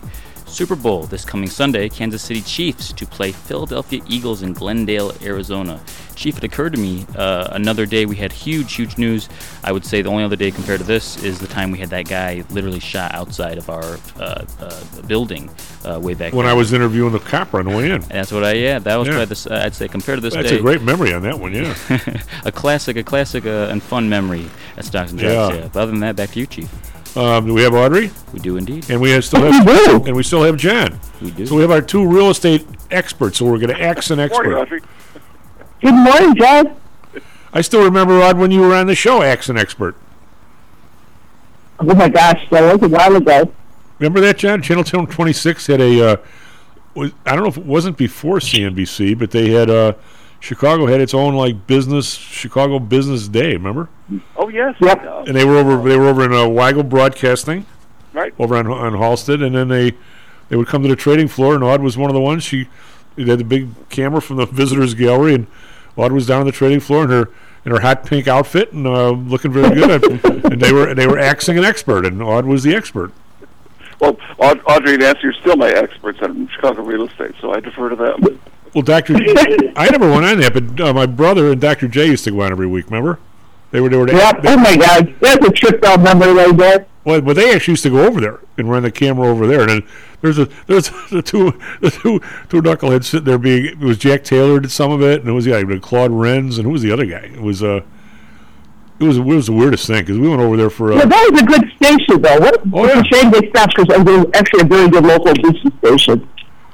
Super 0.56 0.77
Bowl 0.77 1.03
this 1.03 1.26
coming 1.26 1.49
Sunday, 1.49 1.90
Kansas 1.90 2.22
City 2.22 2.40
Chiefs 2.40 2.94
to 2.94 3.06
play 3.06 3.34
Philadelphia 3.34 4.02
Eagles 4.07 4.41
in 4.41 4.53
Glendale, 4.53 5.11
Arizona. 5.22 5.82
Chief, 6.15 6.38
it 6.38 6.45
occurred 6.45 6.72
to 6.72 6.80
me 6.80 7.06
uh, 7.18 7.49
another 7.52 7.86
day 7.86 8.06
we 8.06 8.15
had 8.15 8.32
huge, 8.32 8.73
huge 8.73 8.98
news. 8.98 9.27
I 9.65 9.73
would 9.73 9.86
say 9.86 10.02
the 10.02 10.07
only 10.10 10.23
other 10.23 10.38
day 10.38 10.52
compared 10.52 10.80
to 10.80 10.86
this 10.86 11.22
is 11.26 11.40
the 11.40 11.48
time 11.48 11.72
we 11.72 11.80
had 11.80 11.90
that 11.90 12.07
guy 12.07 12.45
literally 12.52 12.80
shot 12.80 13.14
outside 13.14 13.57
of 13.57 13.69
our 13.69 13.98
uh, 14.18 14.45
uh, 14.61 15.02
building 15.07 15.49
uh, 15.84 15.99
way 16.02 16.14
back 16.14 16.32
When 16.32 16.45
then. 16.45 16.56
I 16.56 16.57
was 16.57 16.72
interviewing 16.72 17.11
the 17.11 17.19
copper 17.19 17.60
on 17.60 17.65
the 17.65 17.76
way 17.76 17.91
in. 17.91 17.99
That's 18.03 18.32
what 18.32 18.45
I 18.45 18.53
yeah. 18.53 18.80
That 18.80 18.95
was 18.95 19.10
Yeah. 19.10 19.15
probably 19.15 19.26
this. 19.26 19.48
I'd 19.48 19.76
say 19.76 19.90
compared 19.90 20.19
to 20.19 20.22
this 20.22 20.34
day. 20.36 20.40
That's 20.41 20.52
day. 20.53 20.60
a 20.60 20.61
great 20.61 20.82
memory 20.82 21.14
on 21.14 21.22
that 21.23 21.38
one, 21.38 21.52
yeah. 21.53 21.76
a 22.45 22.52
classic, 22.53 22.95
a 22.95 23.03
classic 23.03 23.45
uh, 23.45 23.68
and 23.72 23.84
fun 23.84 24.07
memory 24.07 24.45
at 24.77 24.86
Stocks 24.86 25.11
and 25.11 25.19
Jocks. 25.19 25.53
Yeah. 25.53 25.64
Yeah. 25.64 25.69
But 25.73 25.82
other 25.82 25.91
than 25.91 25.99
that, 25.99 26.15
back 26.15 26.32
to 26.32 26.40
you, 26.40 26.45
Chief. 26.45 26.69
Um, 27.15 27.47
do 27.47 27.53
we 27.53 27.61
have 27.63 27.73
Audrey? 27.73 28.11
We 28.33 28.39
do 28.39 28.57
indeed. 28.57 28.89
And 28.89 28.99
we 28.99 29.11
have 29.11 29.23
still 29.23 29.49
have 29.49 29.67
and 30.07 30.15
we 30.15 30.23
still 30.23 30.43
have 30.43 30.57
John. 30.57 30.99
We 31.21 31.31
do. 31.31 31.45
So 31.45 31.55
we 31.55 31.61
have 31.61 31.71
our 31.71 31.81
two 31.81 32.05
real 32.05 32.29
estate 32.29 32.65
experts. 32.91 33.37
So 33.37 33.45
we're 33.45 33.57
going 33.57 33.73
to 33.73 33.81
axe 33.81 34.11
an 34.11 34.19
expert. 34.19 34.53
Audrey. 34.53 34.81
Good 35.81 35.93
morning, 35.93 36.35
John. 36.35 36.75
I 37.53 37.61
still 37.61 37.83
remember 37.83 38.17
Rod 38.17 38.37
when 38.37 38.51
you 38.51 38.59
were 38.61 38.75
on 38.75 38.87
the 38.87 38.95
show, 38.95 39.21
axe 39.21 39.47
an 39.47 39.57
expert. 39.57 39.95
Oh 41.79 41.93
my 41.93 42.09
gosh, 42.09 42.49
that 42.49 42.73
was 42.73 42.83
a 42.83 42.89
while 42.89 43.15
ago. 43.15 43.51
Remember 43.99 44.19
that, 44.21 44.37
John? 44.37 44.61
Channel 44.61 44.83
26 44.83 45.67
had 45.67 45.81
a. 45.81 46.11
Uh, 46.13 46.17
was, 46.95 47.11
I 47.25 47.35
don't 47.35 47.43
know 47.43 47.49
if 47.49 47.57
it 47.57 47.65
wasn't 47.65 47.97
before 47.97 48.39
CNBC, 48.39 49.17
but 49.17 49.31
they 49.31 49.51
had 49.51 49.69
uh, 49.69 49.93
Chicago 50.39 50.85
had 50.85 50.99
its 50.99 51.13
own 51.13 51.35
like 51.35 51.65
business 51.67 52.13
Chicago 52.13 52.79
Business 52.79 53.27
Day. 53.27 53.53
Remember? 53.53 53.89
Oh 54.38 54.49
yes. 54.49 54.76
Yep. 54.80 55.03
And 55.27 55.36
they 55.36 55.45
were 55.45 55.57
over. 55.57 55.88
They 55.88 55.98
were 55.98 56.07
over 56.07 56.23
in 56.26 56.32
uh, 56.32 56.45
Weigel 56.45 56.88
Broadcasting. 56.88 57.65
Right. 58.14 58.34
Over 58.40 58.56
on 58.56 58.68
on 58.68 58.94
Halsted, 58.94 59.44
and 59.45 59.56
then 59.56 59.68
they 59.68 59.94
they 60.49 60.56
would 60.56 60.68
come 60.68 60.84
to 60.84 60.88
the 60.90 60.95
trading 60.95 61.27
floor, 61.27 61.56
and 61.56 61.64
Aud 61.64 61.82
was 61.82 61.98
one 61.98 62.10
of 62.10 62.14
the 62.14 62.22
ones. 62.22 62.44
She 62.44 62.68
they 63.15 63.23
had 63.26 63.40
the 63.40 63.44
big 63.44 63.69
camera 63.90 64.22
from 64.22 64.38
the 64.38 64.45
visitors 64.52 64.94
gallery, 64.94 65.34
and 65.36 65.48
Aud 65.98 66.11
was 66.11 66.27
down 66.27 66.41
on 66.41 66.45
the 66.45 66.52
trading 66.52 66.80
floor 66.80 67.03
in 67.03 67.10
her 67.10 67.30
in 67.65 67.72
her 67.72 67.80
hot 67.82 68.06
pink 68.06 68.27
outfit 68.27 68.72
and 68.72 68.86
uh, 68.86 69.10
looking 69.10 69.52
very 69.52 69.73
good. 69.73 70.03
and 70.45 70.61
they 70.61 70.72
were 70.72 70.94
they 70.94 71.07
were 71.07 71.18
axing 71.19 71.57
an 71.57 71.65
expert, 71.65 72.06
and 72.06 72.22
Aud 72.22 72.45
was 72.45 72.64
the 72.64 72.76
expert. 72.76 73.11
Well, 73.99 74.18
Aud- 74.40 74.61
Audrey 74.68 74.94
and 74.94 75.02
Nancy 75.02 75.27
are 75.27 75.34
still 75.34 75.56
my 75.56 75.69
experts 75.69 76.19
on 76.22 76.48
Chicago 76.49 76.84
real 76.84 77.07
estate, 77.07 77.34
so 77.41 77.53
I 77.53 77.60
defer 77.60 77.90
to 77.90 77.95
them. 77.95 78.40
Well, 78.73 78.82
Doctor, 78.82 79.15
I 79.77 79.90
never 79.90 80.11
went 80.11 80.26
on 80.26 80.40
that, 80.41 80.53
but 80.53 80.80
uh, 80.82 80.94
my 80.94 81.06
brother 81.06 81.52
and 81.52 81.60
Doctor 81.61 81.88
J 81.88 82.07
used 82.07 82.26
to 82.26 82.32
go 82.32 82.41
on 82.41 82.52
every 82.52 82.68
week. 82.68 82.86
Remember? 82.88 83.19
They 83.76 83.81
were 83.81 83.89
they 83.89 83.97
were. 83.97 84.10
Yep. 84.10 84.39
Oh 84.45 84.56
my 84.57 84.77
God, 84.77 85.14
that's 85.19 85.45
a 85.45 85.52
trip 85.52 85.81
down 85.81 86.02
memory 86.02 86.31
lane 86.31 86.56
there. 86.56 86.85
Well, 87.03 87.19
but 87.19 87.35
they 87.35 87.53
actually 87.53 87.73
used 87.73 87.84
to 87.84 87.89
go 87.89 88.06
over 88.06 88.22
there 88.22 88.39
and 88.57 88.69
run 88.72 88.84
the 88.84 88.91
camera 88.91 89.27
over 89.27 89.45
there. 89.45 89.60
And 89.61 89.69
then 89.69 89.84
there's 90.22 90.39
a 90.39 90.47
there's 90.68 90.89
the 91.11 91.22
two 91.22 91.52
the 91.81 91.91
two 91.91 92.22
two 92.47 92.61
knuckleheads 92.61 93.03
sitting 93.03 93.26
there. 93.26 93.38
Being 93.38 93.65
it 93.65 93.80
was 93.80 93.97
Jack 93.97 94.23
Taylor 94.23 94.61
did 94.61 94.72
some 94.72 94.91
of 94.91 95.02
it, 95.02 95.19
and 95.19 95.30
it 95.30 95.34
was 95.34 95.45
yeah 95.45 95.61
Claude 95.81 96.11
Renz, 96.11 96.56
and 96.56 96.64
who 96.64 96.69
was 96.69 96.84
the 96.84 96.91
other 96.91 97.06
guy? 97.06 97.26
It 97.34 97.41
was 97.41 97.61
uh 97.61 97.81
it 98.97 99.03
was 99.03 99.18
it 99.18 99.26
was 99.26 99.47
the 99.47 99.52
weirdest 99.53 99.88
thing 99.88 100.03
because 100.03 100.18
we 100.18 100.30
went 100.30 100.39
over 100.41 100.56
there 100.56 100.69
for 100.69 100.93
Yeah, 100.93 100.99
uh, 101.02 101.06
that 101.07 101.30
was 101.31 101.41
a 101.41 101.45
good 101.45 101.69
station, 101.76 102.22
though. 102.22 102.39
What, 102.39 102.61
Oh, 102.72 102.85
yeah. 102.85 103.02
a 103.02 103.03
shame 103.03 103.30
they 103.30 103.49
stopped 103.49 103.76
because 103.76 103.93
it 103.99 104.06
was 104.06 104.26
actually 104.34 104.61
a 104.61 104.65
very 104.65 104.89
good 104.89 105.03
local 105.03 105.34
business 105.34 105.73
station. 105.84 106.30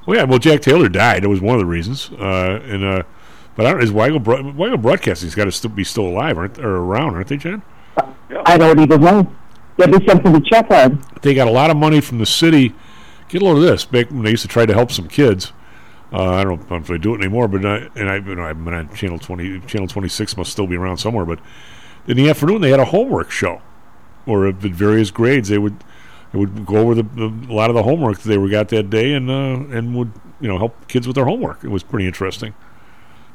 well 0.05 0.17
yeah 0.17 0.23
well 0.25 0.37
Jack 0.37 0.61
Taylor 0.61 0.87
died. 0.87 1.23
That 1.23 1.29
was 1.29 1.41
one 1.41 1.55
of 1.55 1.61
the 1.61 1.65
reasons. 1.65 2.11
Uh, 2.11 2.61
and 2.67 2.83
uh, 2.85 3.03
but 3.61 3.67
I 3.67 3.71
don't 3.73 3.83
is 3.83 3.91
Weigel 3.91 4.23
Bro- 4.23 4.43
Weigel 4.53 4.81
Broadcasting's 4.81 5.35
got 5.35 5.45
to 5.45 5.51
still 5.51 5.69
be 5.69 5.83
still 5.83 6.07
alive, 6.07 6.35
aren't 6.35 6.57
or 6.57 6.77
around, 6.77 7.13
aren't 7.13 7.27
they, 7.27 7.37
John? 7.37 7.61
I 8.45 8.57
don't 8.57 8.79
even 8.79 9.01
know. 9.01 9.31
That'd 9.77 9.99
be 9.99 10.07
something 10.07 10.33
to 10.33 10.41
check 10.41 10.71
on. 10.71 11.03
they 11.21 11.35
got 11.35 11.47
a 11.47 11.51
lot 11.51 11.69
of 11.69 11.77
money 11.77 12.01
from 12.01 12.17
the 12.17 12.25
city. 12.25 12.73
Get 13.29 13.43
a 13.43 13.45
load 13.45 13.57
of 13.57 13.63
this. 13.63 13.85
Back 13.85 14.09
when 14.09 14.23
they 14.23 14.31
used 14.31 14.41
to 14.41 14.47
try 14.47 14.65
to 14.65 14.73
help 14.73 14.91
some 14.91 15.07
kids. 15.07 15.53
Uh, 16.11 16.31
I 16.31 16.43
don't 16.43 16.67
know 16.69 16.77
if 16.77 16.87
they 16.87 16.97
do 16.97 17.13
it 17.13 17.19
anymore, 17.19 17.47
but 17.47 17.63
uh, 17.63 17.87
and 17.95 18.09
I, 18.09 18.15
you 18.15 18.35
know, 18.35 18.43
I've 18.43 18.65
been 18.65 18.73
on 18.73 18.93
channel 18.95 19.19
twenty, 19.19 19.59
channel 19.61 19.87
twenty 19.87 20.09
six 20.09 20.35
must 20.35 20.51
still 20.51 20.65
be 20.67 20.75
around 20.75 20.97
somewhere. 20.97 21.25
But 21.25 21.39
in 22.07 22.17
the 22.17 22.29
afternoon, 22.31 22.61
they 22.61 22.71
had 22.71 22.79
a 22.79 22.85
homework 22.85 23.29
show, 23.29 23.61
or 24.25 24.47
at 24.47 24.55
various 24.55 25.11
grades, 25.11 25.49
they 25.49 25.59
would 25.59 25.83
they 26.33 26.39
would 26.39 26.65
go 26.65 26.77
over 26.77 26.95
the, 26.95 27.03
the 27.03 27.27
a 27.49 27.53
lot 27.53 27.69
of 27.69 27.75
the 27.75 27.83
homework 27.83 28.19
that 28.19 28.27
they 28.27 28.39
were 28.39 28.49
got 28.49 28.69
that 28.69 28.89
day, 28.89 29.13
and 29.13 29.29
uh, 29.29 29.75
and 29.75 29.95
would 29.95 30.11
you 30.39 30.47
know 30.47 30.57
help 30.57 30.87
kids 30.87 31.05
with 31.05 31.15
their 31.15 31.25
homework. 31.25 31.63
It 31.63 31.69
was 31.69 31.83
pretty 31.83 32.07
interesting. 32.07 32.55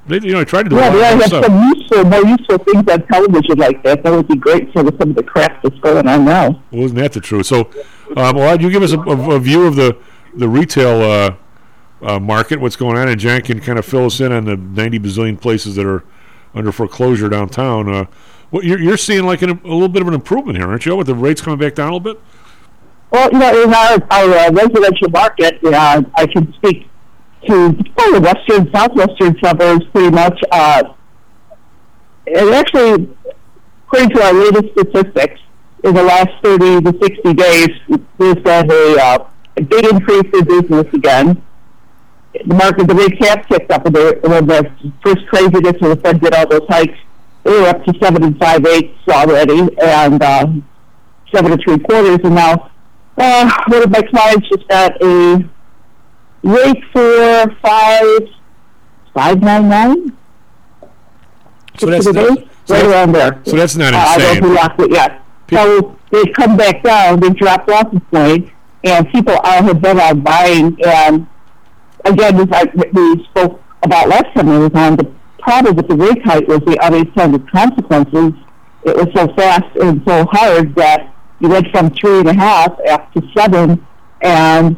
They 0.09 0.17
you 0.21 0.33
know 0.33 0.41
I 0.41 0.45
tried 0.45 0.65
to 0.65 0.71
do 0.71 0.77
Yeah, 0.77 0.91
a 0.91 0.91
lot 0.91 0.93
they 0.93 0.99
of 0.99 1.05
ought 1.05 1.09
to 1.09 1.15
other 1.15 1.23
have 1.23 1.29
stuff. 1.29 1.45
some 1.47 1.73
useful, 1.75 2.05
more 2.05 2.27
useful 2.27 2.59
things 2.59 2.91
on 2.91 3.07
television 3.09 3.59
like 3.59 3.83
that. 3.85 4.03
That 4.03 4.13
would 4.13 4.29
be 4.29 4.37
great 4.37 4.73
for 4.73 4.83
some 4.99 5.11
of 5.11 5.17
the 5.17 5.23
crap 5.23 5.63
that's 5.63 5.79
going 5.81 6.07
on 6.07 6.25
now. 6.25 6.63
Well, 6.71 6.85
isn't 6.85 6.97
that 6.99 7.13
the 7.13 7.21
truth? 7.21 7.47
So, 7.47 7.71
um, 8.17 8.37
well, 8.37 8.61
you 8.61 8.71
give 8.71 8.83
us 8.83 8.93
a, 8.93 8.99
a, 9.01 9.37
a 9.37 9.41
view 9.41 9.65
of 9.67 9.77
the 9.77 9.97
the 10.35 10.49
retail 10.49 11.01
uh, 11.03 11.35
uh, 12.03 12.21
market, 12.21 12.61
what's 12.61 12.77
going 12.77 12.97
on, 12.97 13.09
and 13.09 13.19
Jan 13.19 13.41
can 13.43 13.59
kind 13.61 13.79
of 13.79 13.85
fill 13.87 14.07
us 14.07 14.21
in 14.21 14.31
on 14.33 14.45
the 14.45 14.57
90 14.57 14.99
bazillion 15.01 15.41
places 15.41 15.77
that 15.77 15.87
are 15.87 16.05
under 16.55 16.71
foreclosure 16.73 17.29
downtown. 17.29 17.89
Uh, 17.89 18.05
what 18.51 18.65
you're, 18.65 18.79
you're 18.79 18.97
seeing 18.99 19.25
like 19.25 19.43
an, 19.43 19.51
a 19.51 19.69
little 19.69 19.89
bit 19.89 20.03
of 20.03 20.09
an 20.09 20.15
improvement 20.15 20.57
here, 20.59 20.69
aren't 20.69 20.85
you? 20.87 20.95
With 20.95 21.07
the 21.07 21.15
rates 21.15 21.41
coming 21.41 21.59
back 21.59 21.75
down 21.75 21.89
a 21.91 21.97
little 21.97 22.15
bit. 22.15 22.23
Well, 23.11 23.31
you 23.33 23.39
know, 23.39 23.63
in 23.63 23.73
our, 23.75 23.99
our 24.11 24.31
uh, 24.31 24.51
residential 24.53 25.09
market, 25.11 25.59
uh, 25.65 26.03
I 26.17 26.27
can 26.27 26.53
speak 26.55 26.87
to 27.47 27.75
probably 27.97 28.19
the 28.19 28.21
western, 28.21 28.73
southwestern 28.73 29.37
suburbs 29.43 29.85
pretty 29.93 30.11
much. 30.11 30.39
Uh, 30.51 30.83
and 32.27 32.51
actually, 32.51 33.09
according 33.87 34.11
to 34.11 34.23
our 34.23 34.33
latest 34.33 34.73
statistics, 34.73 35.41
in 35.85 35.95
the 35.95 36.03
last 36.03 36.31
30 36.43 36.81
to 36.83 36.99
60 37.01 37.35
days, 37.35 37.69
there's 38.19 38.35
been 38.37 38.71
a, 38.71 38.97
uh, 39.01 39.27
a 39.57 39.63
big 39.63 39.85
increase 39.87 40.25
in 40.35 40.45
business 40.45 40.87
again. 40.93 41.41
The 42.47 42.55
market, 42.55 42.89
the 42.89 42.95
rates 42.95 43.25
have 43.29 43.47
ticked 43.49 43.71
up. 43.71 43.87
and 43.87 43.95
they- 43.95 44.19
When 44.23 44.47
the 44.47 44.71
first 45.05 45.27
craziness 45.29 45.81
when 45.81 45.91
the 45.91 45.97
Fed 45.97 46.21
did 46.21 46.35
all 46.35 46.47
those 46.49 46.67
hikes, 46.69 46.99
they 47.45 47.53
were 47.53 47.69
up 47.69 47.85
to 47.85 47.95
seven 48.03 48.25
and 48.25 48.39
five 48.39 48.67
eighths 48.67 48.99
already, 49.09 49.61
and 49.81 50.21
uh, 50.23 50.47
seven 51.33 51.53
and 51.53 51.63
three 51.65 51.79
quarters, 51.79 52.19
and 52.25 52.35
now 52.35 52.71
uh, 53.19 53.51
one 53.69 53.83
of 53.85 53.91
my 53.91 54.03
clients 54.03 54.49
just 54.49 54.67
got 54.69 54.93
a 55.03 55.45
rate 56.47 56.83
for 56.93 57.51
five 57.63 58.13
five 59.15 59.41
nine 59.43 59.69
nine. 59.69 60.13
So 61.79 61.87
that's 61.87 62.07
not- 62.07 62.15
so 62.15 62.29
right 62.29 62.49
that's- 62.69 62.85
around 62.93 63.13
there. 63.13 63.41
so 63.45 63.57
that's 63.57 63.77
not 63.77 63.95
Uh, 63.95 63.97
I 63.99 64.15
insane. 64.15 64.85
it 64.87 64.91
yet. 64.93 65.21
So 65.53 65.97
they've 66.11 66.33
come 66.35 66.57
back 66.57 66.83
down. 66.83 67.21
They 67.21 67.31
dropped 67.31 67.71
off 67.71 67.93
a 67.93 68.01
point, 68.01 68.49
and 68.85 69.09
people 69.11 69.35
are, 69.45 69.63
have 69.63 69.81
been 69.81 70.01
out 70.01 70.23
buying. 70.25 70.77
And 70.85 71.27
again, 72.05 72.41
as 72.41 72.49
I, 72.53 72.65
we 72.93 73.25
spoke 73.25 73.61
about 73.83 74.09
last 74.09 74.27
time 74.35 74.49
I 74.49 74.59
was 74.59 74.73
on, 74.75 74.97
the 74.97 75.07
problem 75.39 75.77
with 75.77 75.89
the 75.89 75.97
rate 75.97 76.25
hike 76.25 76.49
was 76.49 76.61
the 76.67 76.79
unintended 76.81 77.51
consequences. 77.53 78.33
It 78.85 78.97
was 78.97 79.09
so 79.15 79.33
fast 79.35 79.77
and 79.77 80.03
so 80.07 80.25
hard 80.33 80.75
that 80.77 81.13
you 81.41 81.49
went 81.49 81.69
from 81.71 81.91
three 81.91 82.21
and 82.21 82.29
a 82.29 82.35
half 82.35 82.73
up 82.91 83.13
to 83.15 83.23
seven, 83.37 83.85
and 84.23 84.77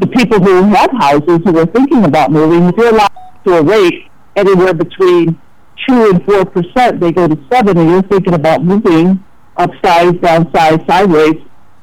the 0.00 0.06
people 0.06 0.40
who 0.40 0.62
have 0.64 0.90
houses 0.92 1.40
who 1.44 1.52
were 1.52 1.66
thinking 1.66 2.04
about 2.04 2.30
moving, 2.30 2.64
if 2.64 2.76
you're 2.76 2.90
allowed 2.94 3.10
to 3.44 3.54
a 3.54 3.62
rate 3.62 4.10
anywhere 4.36 4.74
between 4.74 5.40
two 5.88 6.10
and 6.10 6.24
four 6.24 6.44
percent, 6.44 7.00
they 7.00 7.12
go 7.12 7.26
to 7.26 7.38
seven, 7.50 7.78
and 7.78 7.90
you're 7.90 8.02
thinking 8.02 8.34
about 8.34 8.64
moving 8.64 9.22
upsize, 9.58 10.12
downsize, 10.20 10.86
sideways. 10.86 11.36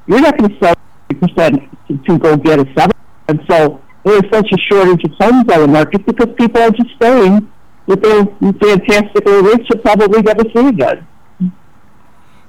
You're 0.07 0.21
not 0.21 0.37
going 0.37 0.49
to 0.49 0.59
sell 0.59 0.75
three 1.09 1.19
percent 1.19 1.61
to, 2.05 2.17
go 2.17 2.37
get 2.37 2.59
a 2.59 2.65
seven, 2.73 2.95
and 3.27 3.41
so 3.49 3.81
there's 4.03 4.23
such 4.31 4.51
a 4.51 4.57
shortage 4.57 5.03
of 5.03 5.11
homes 5.19 5.51
on 5.51 5.59
the 5.61 5.67
market 5.67 6.05
because 6.05 6.33
people 6.37 6.61
are 6.61 6.71
just 6.71 6.89
staying 6.95 7.51
with 7.85 8.01
their 8.01 8.25
fantastic 8.41 9.25
low 9.25 9.41
rates 9.41 9.67
you'll 9.69 9.81
probably 9.81 10.21
never 10.21 10.43
see 10.55 10.67
again. 10.67 11.07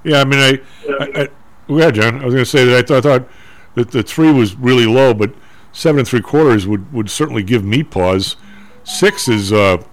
Yeah, 0.03 0.21
I 0.21 0.25
mean, 0.25 0.39
I, 0.39 0.59
I, 0.99 1.21
I 1.23 1.27
yeah, 1.67 1.91
John. 1.91 2.21
I 2.21 2.25
was 2.25 2.33
going 2.33 2.45
to 2.45 2.49
say 2.49 2.65
that 2.65 2.77
I, 2.77 2.81
th- 2.81 2.97
I 2.97 3.01
thought 3.01 3.29
that 3.75 3.91
the 3.91 4.01
three 4.01 4.31
was 4.31 4.55
really 4.55 4.85
low, 4.85 5.13
but 5.13 5.33
seven 5.77 5.99
and 5.99 6.07
three 6.07 6.21
quarters 6.21 6.65
would, 6.65 6.91
would 6.91 7.07
certainly 7.07 7.43
give 7.43 7.63
me 7.63 7.83
pause. 7.83 8.35
Six 8.83 9.27
is 9.27 9.53
uh, 9.53 9.83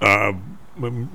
uh, 0.00 0.32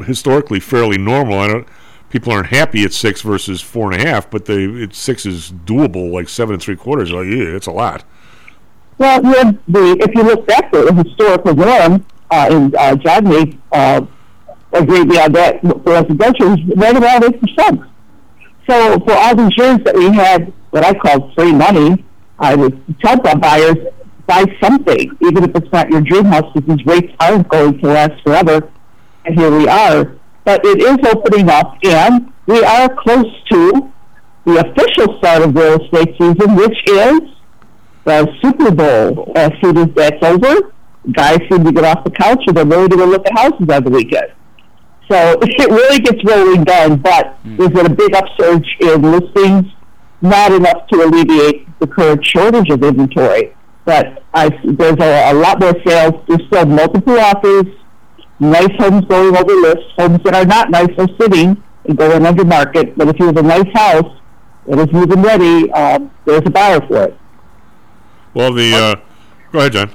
historically 0.05 0.59
fairly 0.59 0.97
normal. 0.97 1.39
I 1.39 1.47
don't, 1.47 1.67
people 2.09 2.33
aren't 2.33 2.47
happy 2.47 2.83
at 2.83 2.91
six 2.91 3.21
versus 3.21 3.61
four 3.61 3.93
and 3.93 4.01
a 4.01 4.05
half, 4.05 4.29
but 4.29 4.43
they 4.43 4.65
it's 4.65 4.97
six 4.97 5.25
is 5.25 5.51
doable. 5.51 6.11
Like 6.11 6.27
seven 6.27 6.55
and 6.55 6.61
three 6.61 6.75
quarters, 6.75 7.13
like 7.13 7.27
yeah, 7.27 7.55
it's 7.55 7.67
a 7.67 7.71
lot. 7.71 8.03
Well, 8.97 9.21
the, 9.21 9.97
if 10.01 10.13
you 10.13 10.23
look 10.23 10.45
back 10.45 10.65
at 10.65 10.71
the 10.73 11.03
historical 11.05 11.55
norm, 11.55 12.05
uh, 12.29 12.47
and 12.51 12.75
uh, 12.75 12.95
John 12.97 13.25
uh, 13.71 14.05
agree 14.73 15.03
with 15.03 15.31
that, 15.31 15.61
for 15.61 15.93
residential 15.93 16.53
is 16.53 16.59
right 16.75 16.95
around 16.95 17.23
8%. 17.23 17.89
So 18.69 18.99
for 18.99 19.13
all 19.13 19.35
these 19.35 19.57
years 19.57 19.79
that 19.85 19.95
we 19.95 20.11
had 20.11 20.51
what 20.71 20.83
I 20.83 20.93
call 20.93 21.31
free 21.33 21.53
money, 21.53 22.03
I 22.37 22.55
would 22.55 22.83
tell 22.99 23.17
buyers, 23.17 23.77
buy 24.29 24.45
something, 24.61 25.17
even 25.21 25.43
if 25.43 25.55
it's 25.55 25.71
not 25.73 25.89
your 25.89 26.01
dream 26.01 26.25
house, 26.25 26.45
because 26.53 26.85
rates 26.85 27.11
aren't 27.19 27.49
going 27.49 27.79
to 27.79 27.87
last 27.87 28.21
forever. 28.23 28.71
And 29.25 29.37
here 29.37 29.51
we 29.51 29.67
are. 29.67 30.15
But 30.45 30.61
it 30.63 30.81
is 30.81 30.97
opening 31.11 31.49
up, 31.49 31.75
and 31.83 32.31
we 32.45 32.63
are 32.63 32.95
close 32.95 33.25
to 33.51 33.91
the 34.45 34.59
official 34.69 35.17
start 35.17 35.41
of 35.41 35.55
real 35.55 35.81
estate 35.83 36.15
season, 36.17 36.55
which 36.55 36.77
is 36.87 37.21
the 38.05 38.27
Super 38.41 38.71
Bowl. 38.71 39.33
Uh, 39.35 39.49
as 39.49 39.51
soon 39.61 39.77
as 39.77 39.87
that's 39.95 40.23
over, 40.23 40.73
guys 41.11 41.39
seem 41.51 41.63
to 41.65 41.71
get 41.71 41.83
off 41.83 42.03
the 42.03 42.11
couch 42.11 42.43
and 42.47 42.55
they're 42.55 42.65
ready 42.65 42.89
to 42.89 42.97
go 42.97 43.05
look 43.05 43.25
at 43.25 43.37
houses 43.37 43.67
on 43.69 43.83
the 43.83 43.89
weekend. 43.89 44.31
So 45.11 45.37
it 45.41 45.69
really 45.69 45.99
gets 45.99 46.23
rolling 46.23 46.63
then, 46.63 46.97
but 46.97 47.37
there's 47.43 47.71
been 47.71 47.85
a 47.87 47.95
big 47.95 48.13
upsurge 48.15 48.67
in 48.79 49.01
listings, 49.01 49.65
not 50.21 50.51
enough 50.51 50.87
to 50.87 51.03
alleviate 51.03 51.67
the 51.79 51.87
current 51.87 52.25
shortage 52.25 52.69
of 52.69 52.83
inventory. 52.83 53.53
But 53.89 54.21
I, 54.35 54.49
there's 54.63 54.99
a, 54.99 55.31
a 55.31 55.33
lot 55.33 55.59
more 55.59 55.73
sales. 55.83 56.13
There's 56.27 56.45
still 56.45 56.67
multiple 56.67 57.19
offers, 57.19 57.65
nice 58.39 58.71
homes 58.77 59.03
going 59.05 59.35
over 59.35 59.51
lists, 59.51 59.91
homes 59.97 60.21
that 60.25 60.35
are 60.35 60.45
not 60.45 60.69
nice 60.69 60.91
are 60.99 61.07
sitting 61.19 61.63
and 61.85 61.97
going 61.97 62.23
under 62.23 62.45
market. 62.45 62.95
But 62.95 63.07
if 63.07 63.17
you 63.17 63.25
have 63.25 63.37
a 63.37 63.41
nice 63.41 63.67
house 63.73 64.15
that 64.67 64.77
is 64.77 64.93
moving 64.93 65.23
ready, 65.23 65.71
um, 65.71 66.11
there's 66.25 66.43
a 66.45 66.51
buyer 66.51 66.79
for 66.81 67.05
it. 67.05 67.17
Well, 68.35 68.53
the 68.53 68.75
uh, 68.75 68.95
go 69.51 69.57
ahead, 69.57 69.71
John. 69.71 69.91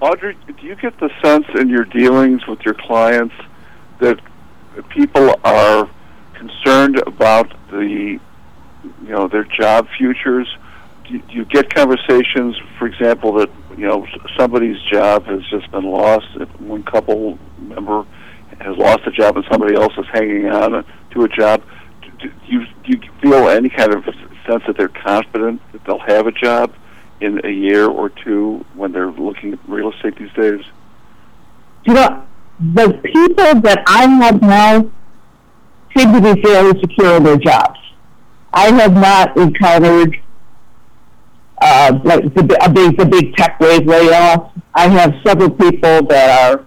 Audrey, 0.00 0.36
do 0.46 0.66
you 0.66 0.76
get 0.76 1.00
the 1.00 1.08
sense 1.24 1.46
in 1.58 1.70
your 1.70 1.86
dealings 1.86 2.46
with 2.46 2.60
your 2.66 2.74
clients 2.74 3.34
that 4.00 4.20
people 4.90 5.34
are 5.42 5.88
concerned 6.34 7.02
about 7.06 7.50
the, 7.70 7.78
you 7.78 8.20
know, 9.08 9.26
their 9.26 9.44
job 9.44 9.88
futures? 9.96 10.54
Do 11.08 11.20
you, 11.30 11.44
get 11.46 11.72
conversations, 11.74 12.56
for 12.78 12.86
example, 12.86 13.32
that 13.34 13.50
you 13.76 13.86
know 13.86 14.06
somebody's 14.36 14.80
job 14.92 15.24
has 15.26 15.40
just 15.50 15.70
been 15.70 15.84
lost? 15.84 16.26
If 16.34 16.48
one 16.60 16.82
couple 16.82 17.38
member 17.58 18.04
has 18.60 18.76
lost 18.76 19.00
a 19.06 19.10
job 19.10 19.36
and 19.36 19.44
somebody 19.50 19.74
else 19.74 19.92
is 19.96 20.04
hanging 20.12 20.48
on 20.48 20.84
to 21.12 21.24
a 21.24 21.28
job. 21.28 21.62
Do, 22.20 22.30
you 22.46 22.66
do 22.84 22.98
you 22.98 23.00
feel 23.22 23.48
any 23.48 23.68
kind 23.68 23.94
of 23.94 24.04
sense 24.46 24.62
that 24.66 24.76
they're 24.76 24.88
confident 24.88 25.62
that 25.72 25.84
they'll 25.84 25.98
have 26.00 26.26
a 26.26 26.32
job 26.32 26.74
in 27.20 27.44
a 27.44 27.50
year 27.50 27.86
or 27.86 28.10
two 28.10 28.64
when 28.74 28.92
they're 28.92 29.10
looking 29.10 29.54
at 29.54 29.58
real 29.68 29.92
estate 29.92 30.16
these 30.18 30.32
days? 30.32 30.64
you 31.88 31.94
know, 31.94 32.22
the 32.74 33.00
people 33.02 33.60
that 33.62 33.82
I 33.86 34.06
have 34.06 34.42
now 34.42 34.90
seem 35.96 36.12
to 36.12 36.34
be 36.34 36.42
fairly 36.42 36.78
secure 36.80 37.16
in 37.16 37.22
their 37.22 37.38
jobs. 37.38 37.78
I 38.52 38.70
have 38.72 38.94
not 38.94 39.36
encountered 39.38 40.18
uh, 41.60 41.98
like 42.04 42.22
the, 42.34 42.58
a 42.62 42.70
big, 42.70 42.96
the 42.96 43.06
big 43.06 43.34
tech 43.36 43.58
wave 43.60 43.86
layoff. 43.86 44.52
I 44.74 44.88
have 44.88 45.12
several 45.26 45.50
people 45.50 46.06
that 46.06 46.50
are 46.50 46.66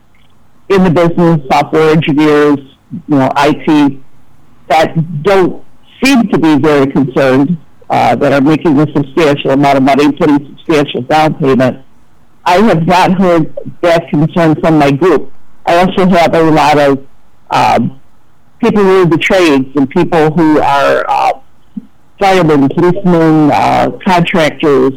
in 0.69 0.83
the 0.83 0.89
business, 0.89 1.39
software 1.51 1.91
engineers, 1.91 2.59
you 2.91 3.17
know, 3.17 3.29
IT, 3.37 4.01
that 4.69 5.23
don't 5.23 5.63
seem 6.03 6.27
to 6.29 6.39
be 6.39 6.57
very 6.57 6.91
concerned, 6.91 7.57
uh, 7.89 8.15
that 8.15 8.33
are 8.33 8.41
making 8.41 8.79
a 8.79 8.87
substantial 8.93 9.51
amount 9.51 9.77
of 9.77 9.83
money, 9.83 10.11
putting 10.13 10.55
substantial 10.57 11.01
down 11.03 11.35
payment. 11.35 11.85
I 12.45 12.57
have 12.61 12.87
not 12.87 13.19
heard 13.19 13.55
that 13.81 14.09
concern 14.09 14.59
from 14.61 14.79
my 14.79 14.91
group. 14.91 15.31
I 15.65 15.77
also 15.77 16.07
have 16.07 16.33
a 16.33 16.41
lot 16.41 16.79
of 16.79 17.07
um, 17.51 18.01
people 18.59 18.83
who 18.83 18.99
are 18.99 19.03
in 19.03 19.09
the 19.09 19.17
trades 19.17 19.67
and 19.75 19.89
people 19.89 20.31
who 20.31 20.59
are 20.59 21.05
uh, 21.07 21.33
firemen, 22.21 22.69
policemen, 22.69 23.51
uh, 23.51 23.91
contractors, 24.05 24.93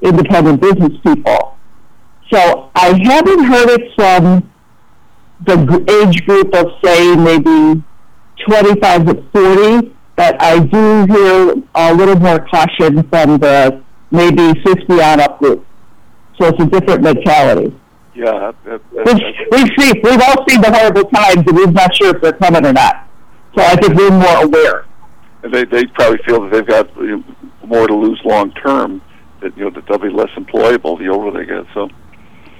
independent 0.00 0.60
business 0.60 0.92
people. 1.04 1.58
So 2.32 2.70
I 2.74 2.98
haven't 3.02 3.44
heard 3.44 3.68
it 3.70 3.92
from 3.96 4.50
the 5.44 6.04
age 6.04 6.24
group 6.24 6.54
of 6.54 6.66
say 6.84 7.16
maybe 7.16 7.82
25 8.46 9.06
to 9.06 9.24
40, 9.32 9.94
but 10.14 10.40
I 10.40 10.60
do 10.60 11.06
hear 11.12 11.54
a 11.74 11.94
little 11.94 12.16
more 12.16 12.38
caution 12.46 13.02
from 13.08 13.38
the 13.38 13.82
maybe 14.10 14.54
50 14.64 14.92
on 15.02 15.20
up 15.20 15.38
group. 15.38 15.66
So 16.40 16.46
it's 16.46 16.62
a 16.62 16.66
different 16.66 17.02
mentality. 17.02 17.74
Yeah, 18.14 18.52
that, 18.64 18.80
that, 18.94 19.06
We've, 19.06 19.22
we've, 19.50 19.70
seen, 19.78 20.00
we've 20.02 20.20
all 20.20 20.44
seen 20.48 20.60
the 20.60 20.72
horrible 20.72 21.08
times, 21.10 21.44
and 21.46 21.56
we're 21.56 21.70
not 21.70 21.94
sure 21.94 22.14
if 22.14 22.22
they're 22.22 22.32
coming 22.32 22.66
or 22.66 22.72
not. 22.72 23.08
So 23.56 23.62
I 23.62 23.74
think 23.76 23.94
we're 23.94 24.10
more 24.10 24.44
aware. 24.44 24.87
And 25.42 25.52
they 25.54 25.64
they 25.64 25.86
probably 25.86 26.18
feel 26.26 26.42
that 26.42 26.50
they've 26.52 26.66
got 26.66 26.94
you 26.96 27.18
know, 27.18 27.24
more 27.66 27.86
to 27.86 27.94
lose 27.94 28.20
long 28.24 28.52
term. 28.52 29.00
That 29.40 29.56
you 29.56 29.64
know 29.64 29.70
that 29.70 29.86
they'll 29.86 29.98
be 29.98 30.10
less 30.10 30.30
employable 30.36 30.98
the 30.98 31.08
older 31.08 31.38
they 31.38 31.46
get. 31.46 31.64
So 31.74 31.88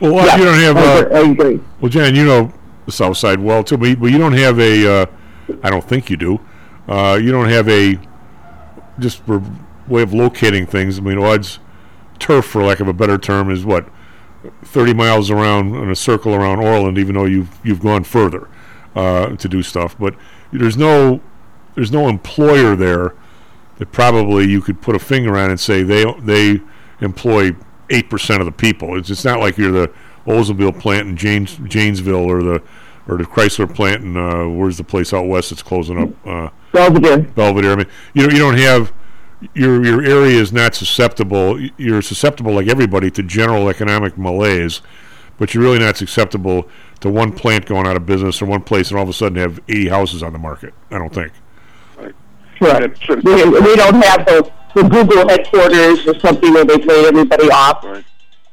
Well, 0.00 0.14
why 0.14 0.36
you 0.36 0.44
don't 0.44 0.58
have. 0.60 0.76
I 0.76 0.80
Uh, 0.80 1.00
agree- 1.00 1.16
I 1.16 1.30
agree. 1.30 1.60
well, 1.80 1.88
Jan, 1.88 2.14
you 2.14 2.24
know 2.24 2.52
the 2.86 2.92
South 2.92 3.16
Side 3.16 3.40
well 3.40 3.64
too, 3.64 3.76
but, 3.76 3.98
but 4.00 4.06
you 4.10 4.18
don't 4.18 4.32
have 4.34 4.58
a. 4.60 5.02
Uh, 5.02 5.06
I 5.62 5.70
don't 5.70 5.84
think 5.84 6.08
you 6.10 6.16
do. 6.16 6.40
Uh, 6.88 7.18
you 7.20 7.32
don't 7.32 7.48
have 7.48 7.68
a 7.68 7.98
just 8.98 9.24
for 9.24 9.42
way 9.88 10.02
of 10.02 10.12
locating 10.14 10.66
things. 10.66 10.98
I 10.98 11.02
mean, 11.02 11.18
odds 11.18 11.58
turf, 12.18 12.44
for 12.46 12.62
lack 12.64 12.80
of 12.80 12.88
a 12.88 12.92
better 12.92 13.18
term, 13.18 13.50
is 13.50 13.64
what 13.64 13.88
thirty 14.64 14.94
miles 14.94 15.30
around 15.30 15.74
in 15.74 15.90
a 15.90 15.96
circle 15.96 16.34
around 16.34 16.60
Orland. 16.60 16.96
Even 16.98 17.14
though 17.16 17.24
you've 17.24 17.58
you've 17.64 17.80
gone 17.80 18.04
further 18.04 18.48
uh, 18.94 19.30
to 19.36 19.48
do 19.48 19.62
stuff, 19.62 19.96
but 19.98 20.14
there's 20.52 20.76
no 20.76 21.20
there's 21.78 21.92
no 21.92 22.08
employer 22.08 22.74
there 22.74 23.14
that 23.76 23.92
probably 23.92 24.48
you 24.48 24.60
could 24.60 24.82
put 24.82 24.96
a 24.96 24.98
finger 24.98 25.36
on 25.36 25.48
and 25.48 25.60
say 25.60 25.84
they 25.84 26.04
they 26.22 26.60
employ 27.00 27.52
eight 27.88 28.10
percent 28.10 28.40
of 28.40 28.46
the 28.46 28.52
people. 28.52 28.98
It's 28.98 29.10
it's 29.10 29.24
not 29.24 29.38
like 29.38 29.56
you're 29.56 29.70
the 29.70 29.92
Oldsmobile 30.26 30.80
plant 30.80 31.06
in 31.06 31.16
Janes, 31.16 31.56
Janesville 31.68 32.28
or 32.28 32.42
the 32.42 32.60
or 33.06 33.16
the 33.16 33.22
Chrysler 33.22 33.72
plant 33.72 34.02
in 34.02 34.16
uh, 34.16 34.48
where's 34.48 34.76
the 34.76 34.82
place 34.82 35.12
out 35.12 35.28
west 35.28 35.50
that's 35.50 35.62
closing 35.62 36.02
up? 36.02 36.26
Uh, 36.26 36.50
Belvidere. 36.72 37.32
Belvidere. 37.34 37.72
I 37.72 37.76
mean, 37.76 37.86
you 38.12 38.26
know, 38.26 38.32
you 38.32 38.38
don't 38.40 38.58
have 38.58 38.92
your 39.54 39.84
your 39.84 40.02
area 40.02 40.34
is 40.34 40.52
not 40.52 40.74
susceptible. 40.74 41.60
You're 41.76 42.02
susceptible 42.02 42.54
like 42.54 42.66
everybody 42.66 43.08
to 43.12 43.22
general 43.22 43.68
economic 43.68 44.18
malaise, 44.18 44.80
but 45.38 45.54
you're 45.54 45.62
really 45.62 45.78
not 45.78 45.96
susceptible 45.96 46.68
to 46.98 47.08
one 47.08 47.30
plant 47.30 47.66
going 47.66 47.86
out 47.86 47.96
of 47.96 48.04
business 48.04 48.42
or 48.42 48.46
one 48.46 48.62
place 48.62 48.90
and 48.90 48.98
all 48.98 49.04
of 49.04 49.08
a 49.08 49.12
sudden 49.12 49.38
have 49.38 49.60
80 49.68 49.86
houses 49.90 50.24
on 50.24 50.32
the 50.32 50.40
market. 50.40 50.74
I 50.90 50.98
don't 50.98 51.14
think. 51.14 51.30
Correct. 52.58 53.08
We, 53.08 53.44
we 53.44 53.76
don't 53.76 54.02
have 54.02 54.26
the, 54.26 54.50
the 54.74 54.82
Google 54.82 55.28
headquarters 55.28 56.06
or 56.06 56.18
something 56.18 56.52
where 56.52 56.64
they've 56.64 56.84
laid 56.84 57.06
everybody 57.06 57.50
off. 57.50 57.84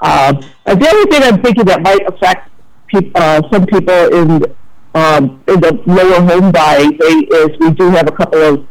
Um, 0.01 0.43
and 0.65 0.81
the 0.81 0.87
other 0.87 1.05
thing 1.11 1.23
I'm 1.23 1.41
thinking 1.41 1.65
that 1.65 1.81
might 1.81 2.07
affect 2.07 2.49
peop 2.87 3.11
uh, 3.15 3.41
some 3.51 3.65
people 3.65 3.93
in 4.13 4.43
um, 4.93 5.43
in 5.47 5.59
the 5.59 5.81
lower 5.85 6.21
home 6.21 6.51
buying 6.51 6.97
they, 6.97 7.37
is 7.37 7.49
we 7.59 7.71
do 7.71 7.89
have 7.89 8.07
a 8.07 8.11
couple 8.11 8.41
of 8.41 8.67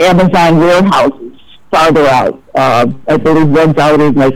Amazon 0.00 0.58
warehouses 0.58 1.38
farther 1.70 2.06
out. 2.06 2.42
Um, 2.54 3.02
I 3.08 3.16
believe 3.16 3.48
one's 3.48 3.76
out 3.76 4.00
in 4.00 4.14
like 4.14 4.34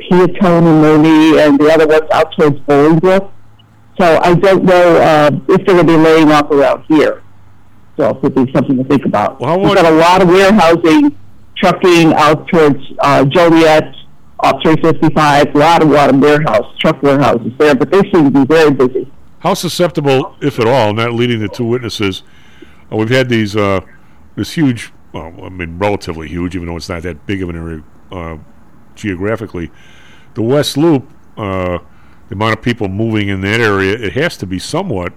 Peotone 0.00 0.66
and 0.66 0.82
Monee, 0.82 1.38
and 1.40 1.58
the 1.58 1.70
other 1.70 1.86
one's 1.86 2.10
out 2.12 2.32
towards 2.32 2.58
Bolingbrook. 2.60 3.30
So 4.00 4.20
I 4.22 4.34
don't 4.34 4.64
know 4.64 5.02
um, 5.02 5.44
if 5.48 5.66
they're 5.66 5.74
going 5.74 5.86
to 5.86 5.92
be 5.92 5.96
laying 5.96 6.30
off 6.30 6.50
around 6.50 6.84
here. 6.88 7.22
So 7.98 8.10
it 8.10 8.22
would 8.22 8.34
be 8.34 8.52
something 8.52 8.76
to 8.76 8.84
think 8.84 9.04
about. 9.06 9.40
We've 9.40 9.74
got 9.74 9.84
a 9.84 9.90
lot 9.90 10.22
of 10.22 10.28
warehousing, 10.28 11.18
trucking 11.56 12.14
out 12.14 12.46
towards 12.46 12.78
uh, 13.00 13.24
Joliet, 13.24 13.92
off 14.38 14.62
355, 14.62 15.52
a 15.52 15.58
lot 15.58 15.82
of, 15.82 15.90
lot 15.90 16.10
of 16.10 16.20
warehouse, 16.20 16.64
truck 16.78 17.02
warehouses 17.02 17.52
there, 17.58 17.74
but 17.74 17.90
they 17.90 18.00
seem 18.12 18.26
to 18.26 18.30
be 18.30 18.44
very 18.44 18.70
busy. 18.70 19.10
How 19.40 19.54
susceptible, 19.54 20.36
if 20.40 20.60
at 20.60 20.68
all, 20.68 20.94
not 20.94 21.12
leading 21.12 21.40
the 21.40 21.48
two 21.48 21.64
witnesses, 21.64 22.22
uh, 22.92 22.96
we've 22.96 23.10
had 23.10 23.28
these 23.28 23.56
uh, 23.56 23.80
this 24.36 24.52
huge, 24.52 24.92
well, 25.12 25.34
I 25.42 25.48
mean, 25.48 25.76
relatively 25.80 26.28
huge, 26.28 26.54
even 26.54 26.68
though 26.68 26.76
it's 26.76 26.88
not 26.88 27.02
that 27.02 27.26
big 27.26 27.42
of 27.42 27.48
an 27.48 27.56
area 27.56 27.82
uh, 28.12 28.38
geographically. 28.94 29.72
The 30.34 30.42
West 30.42 30.76
Loop, 30.76 31.10
uh, 31.36 31.78
the 32.28 32.34
amount 32.34 32.56
of 32.56 32.62
people 32.62 32.88
moving 32.88 33.26
in 33.26 33.40
that 33.40 33.60
area, 33.60 33.94
it 33.94 34.12
has 34.12 34.36
to 34.36 34.46
be 34.46 34.60
somewhat 34.60 35.12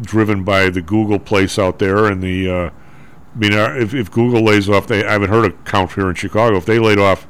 driven 0.00 0.44
by 0.44 0.70
the 0.70 0.82
Google 0.82 1.18
place 1.18 1.58
out 1.58 1.78
there 1.78 2.06
and 2.06 2.22
the. 2.22 2.50
Uh, 2.50 2.70
I 3.34 3.38
mean, 3.38 3.54
uh, 3.54 3.74
if, 3.78 3.94
if 3.94 4.10
Google 4.10 4.42
lays 4.42 4.68
off, 4.68 4.86
they 4.86 5.04
I 5.04 5.12
haven't 5.12 5.30
heard 5.30 5.46
a 5.46 5.54
count 5.64 5.92
here 5.92 6.08
in 6.08 6.14
Chicago. 6.14 6.56
If 6.56 6.66
they 6.66 6.78
laid 6.78 6.98
off, 6.98 7.26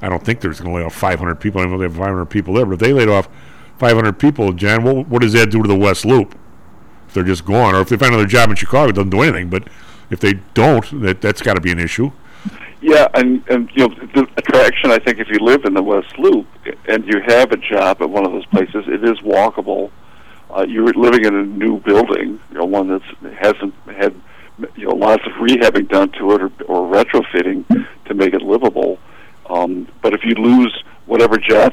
I 0.00 0.08
don't 0.08 0.24
think 0.24 0.40
there's 0.40 0.60
going 0.60 0.72
to 0.72 0.76
lay 0.76 0.84
off 0.84 0.94
500 0.94 1.36
people. 1.36 1.60
I 1.60 1.64
don't 1.64 1.72
know 1.72 1.82
if 1.82 1.92
they 1.92 1.98
have 1.98 2.06
500 2.06 2.26
people 2.26 2.54
there, 2.54 2.66
but 2.66 2.74
if 2.74 2.80
they 2.80 2.92
laid 2.92 3.08
off 3.08 3.28
500 3.78 4.18
people, 4.18 4.52
Jan, 4.52 4.84
what, 4.84 5.08
what 5.08 5.22
does 5.22 5.32
that 5.32 5.50
do 5.50 5.62
to 5.62 5.68
the 5.68 5.76
West 5.76 6.04
Loop? 6.04 6.38
If 7.08 7.14
they're 7.14 7.24
just 7.24 7.44
gone, 7.44 7.74
or 7.74 7.80
if 7.80 7.88
they 7.88 7.96
find 7.96 8.12
another 8.12 8.28
job 8.28 8.50
in 8.50 8.56
Chicago, 8.56 8.90
it 8.90 8.94
doesn't 8.94 9.10
do 9.10 9.22
anything. 9.22 9.48
But 9.48 9.68
if 10.10 10.20
they 10.20 10.34
don't, 10.54 11.02
that 11.02 11.20
that's 11.20 11.42
got 11.42 11.54
to 11.54 11.60
be 11.60 11.72
an 11.72 11.78
issue. 11.78 12.12
Yeah, 12.80 13.08
and 13.14 13.42
and 13.48 13.70
you 13.74 13.88
know 13.88 13.94
the 14.14 14.28
attraction. 14.36 14.90
I 14.90 14.98
think 14.98 15.18
if 15.18 15.28
you 15.28 15.38
live 15.40 15.64
in 15.64 15.74
the 15.74 15.82
West 15.82 16.18
Loop 16.18 16.46
and 16.86 17.04
you 17.06 17.20
have 17.26 17.50
a 17.50 17.56
job 17.56 18.02
at 18.02 18.10
one 18.10 18.26
of 18.26 18.32
those 18.32 18.46
places, 18.46 18.84
it 18.86 19.02
is 19.02 19.18
walkable. 19.20 19.90
Uh, 20.50 20.64
you're 20.68 20.92
living 20.92 21.24
in 21.24 21.34
a 21.34 21.44
new 21.44 21.80
building, 21.80 22.40
you 22.50 22.58
know, 22.58 22.64
one 22.64 22.88
that 22.88 23.02
hasn't 23.40 23.74
had 23.86 24.14
you 24.76 24.86
know 24.86 24.94
lots 24.94 25.22
of 25.26 25.32
rehabbing 25.32 25.88
done 25.88 26.10
to 26.12 26.32
it 26.32 26.42
or, 26.42 26.50
or 26.66 26.92
retrofitting 26.92 27.64
to 28.06 28.14
make 28.14 28.32
it 28.32 28.42
livable. 28.42 28.98
Um, 29.48 29.88
but 30.02 30.12
if 30.12 30.24
you 30.24 30.34
lose 30.34 30.82
whatever 31.06 31.36
job 31.38 31.72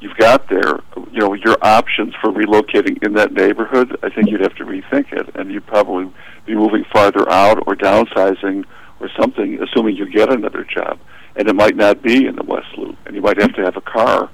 you've 0.00 0.16
got 0.16 0.48
there, 0.48 0.80
you 1.12 1.20
know 1.20 1.34
your 1.34 1.56
options 1.62 2.14
for 2.20 2.30
relocating 2.30 3.02
in 3.02 3.14
that 3.14 3.32
neighborhood, 3.32 3.96
I 4.02 4.10
think 4.10 4.30
you'd 4.30 4.40
have 4.40 4.54
to 4.56 4.64
rethink 4.64 5.12
it, 5.12 5.34
and 5.34 5.52
you'd 5.52 5.66
probably 5.66 6.10
be 6.46 6.54
moving 6.54 6.84
farther 6.92 7.30
out 7.30 7.62
or 7.66 7.74
downsizing 7.74 8.64
or 9.00 9.10
something, 9.18 9.62
assuming 9.62 9.96
you 9.96 10.10
get 10.10 10.32
another 10.32 10.64
job. 10.64 10.98
And 11.36 11.48
it 11.48 11.54
might 11.54 11.76
not 11.76 12.02
be 12.02 12.26
in 12.26 12.36
the 12.36 12.44
West 12.44 12.68
Loop, 12.76 12.96
and 13.06 13.16
you 13.16 13.22
might 13.22 13.40
have 13.40 13.54
to 13.54 13.64
have 13.64 13.76
a 13.76 13.80
car, 13.80 14.30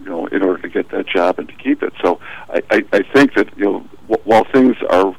you 0.00 0.06
know, 0.06 0.26
in 0.26 0.42
order 0.42 0.51
get 0.72 0.90
that 0.90 1.06
job 1.06 1.38
and 1.38 1.48
to 1.48 1.54
keep 1.54 1.82
it. 1.82 1.92
So 2.02 2.20
I, 2.48 2.62
I, 2.70 2.82
I 2.92 3.00
think 3.14 3.34
that 3.34 3.56
you 3.56 3.64
know, 3.64 3.86
w- 4.08 4.22
while 4.24 4.44
things 4.52 4.76
are 4.90 5.14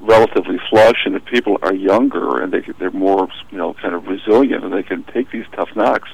relatively 0.00 0.58
flush, 0.68 1.04
and 1.04 1.14
if 1.14 1.24
people 1.26 1.58
are 1.62 1.74
younger 1.74 2.42
and 2.42 2.52
they 2.52 2.62
they're 2.78 2.90
more 2.90 3.28
you 3.50 3.58
know 3.58 3.74
kind 3.74 3.94
of 3.94 4.06
resilient 4.06 4.64
and 4.64 4.72
they 4.72 4.82
can 4.82 5.04
take 5.14 5.30
these 5.30 5.44
tough 5.54 5.68
knocks, 5.76 6.08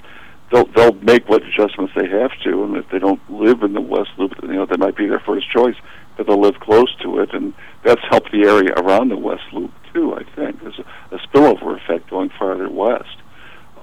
they'll 0.53 0.67
they'll 0.75 0.95
make 0.95 1.29
what 1.29 1.43
adjustments 1.43 1.93
they 1.97 2.09
have 2.09 2.33
to. 2.45 2.65
And 2.65 2.77
if 2.77 2.89
they 2.91 2.99
don't 2.99 3.21
live 3.31 3.63
in 3.63 3.73
the 3.73 3.81
West 3.81 4.11
Loop, 4.19 4.33
you 4.43 4.55
know 4.55 4.67
that 4.67 4.79
might 4.79 4.97
be 4.97 5.07
their 5.07 5.21
first 5.21 5.51
choice, 5.51 5.77
but 6.17 6.27
they'll 6.27 6.41
live 6.41 6.61
close 6.61 6.95
to 7.03 7.21
it, 7.21 7.33
and 7.33 7.55
that's 7.85 8.03
helped 8.11 8.33
the 8.33 8.47
area 8.47 8.73
around 8.77 9.09
the 9.09 9.17
West 9.17 9.45
Loop 9.53 9.73
too. 9.93 10.15
I 10.15 10.25
think 10.35 10.61
there's 10.61 10.79
a, 10.79 11.15
a 11.15 11.19
spillover 11.19 11.81
effect 11.81 12.11
going 12.11 12.31
farther 12.39 12.69
west. 12.69 13.17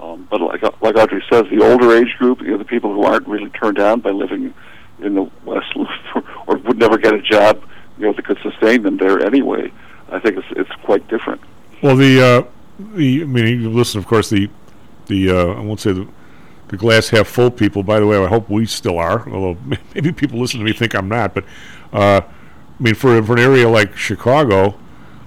Um, 0.00 0.26
but 0.30 0.40
like 0.40 0.62
like 0.82 0.96
Audrey 0.96 1.22
says, 1.30 1.44
the 1.50 1.64
older 1.64 1.96
age 1.96 2.14
group, 2.18 2.40
you 2.40 2.50
know, 2.50 2.58
the 2.58 2.64
people 2.64 2.92
who 2.92 3.04
aren't 3.04 3.26
really 3.26 3.50
turned 3.50 3.76
down 3.76 4.00
by 4.00 4.10
living 4.10 4.52
in 5.04 5.14
the 5.14 5.30
West 5.44 5.66
or, 6.46 6.56
would 6.58 6.78
never 6.78 6.98
get 6.98 7.14
a 7.14 7.22
job, 7.22 7.62
you 7.98 8.06
know, 8.06 8.12
that 8.12 8.24
could 8.24 8.38
sustain 8.42 8.82
them 8.82 8.96
there 8.96 9.24
anyway. 9.24 9.72
I 10.10 10.18
think 10.18 10.38
it's 10.38 10.46
it's 10.50 10.70
quite 10.84 11.06
different. 11.08 11.40
Well, 11.82 11.96
the 11.96 12.20
uh, 12.20 12.42
the 12.94 13.22
I 13.22 13.24
mean, 13.24 13.60
you 13.60 13.70
listen, 13.70 13.98
of 13.98 14.06
course, 14.06 14.30
the 14.30 14.48
the 15.06 15.30
uh, 15.30 15.46
I 15.54 15.60
won't 15.60 15.80
say 15.80 15.92
the 15.92 16.06
the 16.68 16.76
glass 16.76 17.08
half 17.08 17.28
full 17.28 17.50
people. 17.50 17.82
By 17.82 18.00
the 18.00 18.06
way, 18.06 18.22
I 18.22 18.26
hope 18.26 18.48
we 18.50 18.66
still 18.66 18.98
are. 18.98 19.28
Although 19.30 19.58
maybe 19.94 20.12
people 20.12 20.38
listen 20.38 20.60
to 20.60 20.64
me 20.64 20.72
think 20.72 20.94
I'm 20.94 21.08
not. 21.08 21.34
But 21.34 21.44
uh, 21.92 22.20
I 22.22 22.82
mean, 22.82 22.94
for 22.94 23.22
for 23.22 23.34
an 23.34 23.40
area 23.40 23.68
like 23.68 23.96
Chicago, 23.96 24.78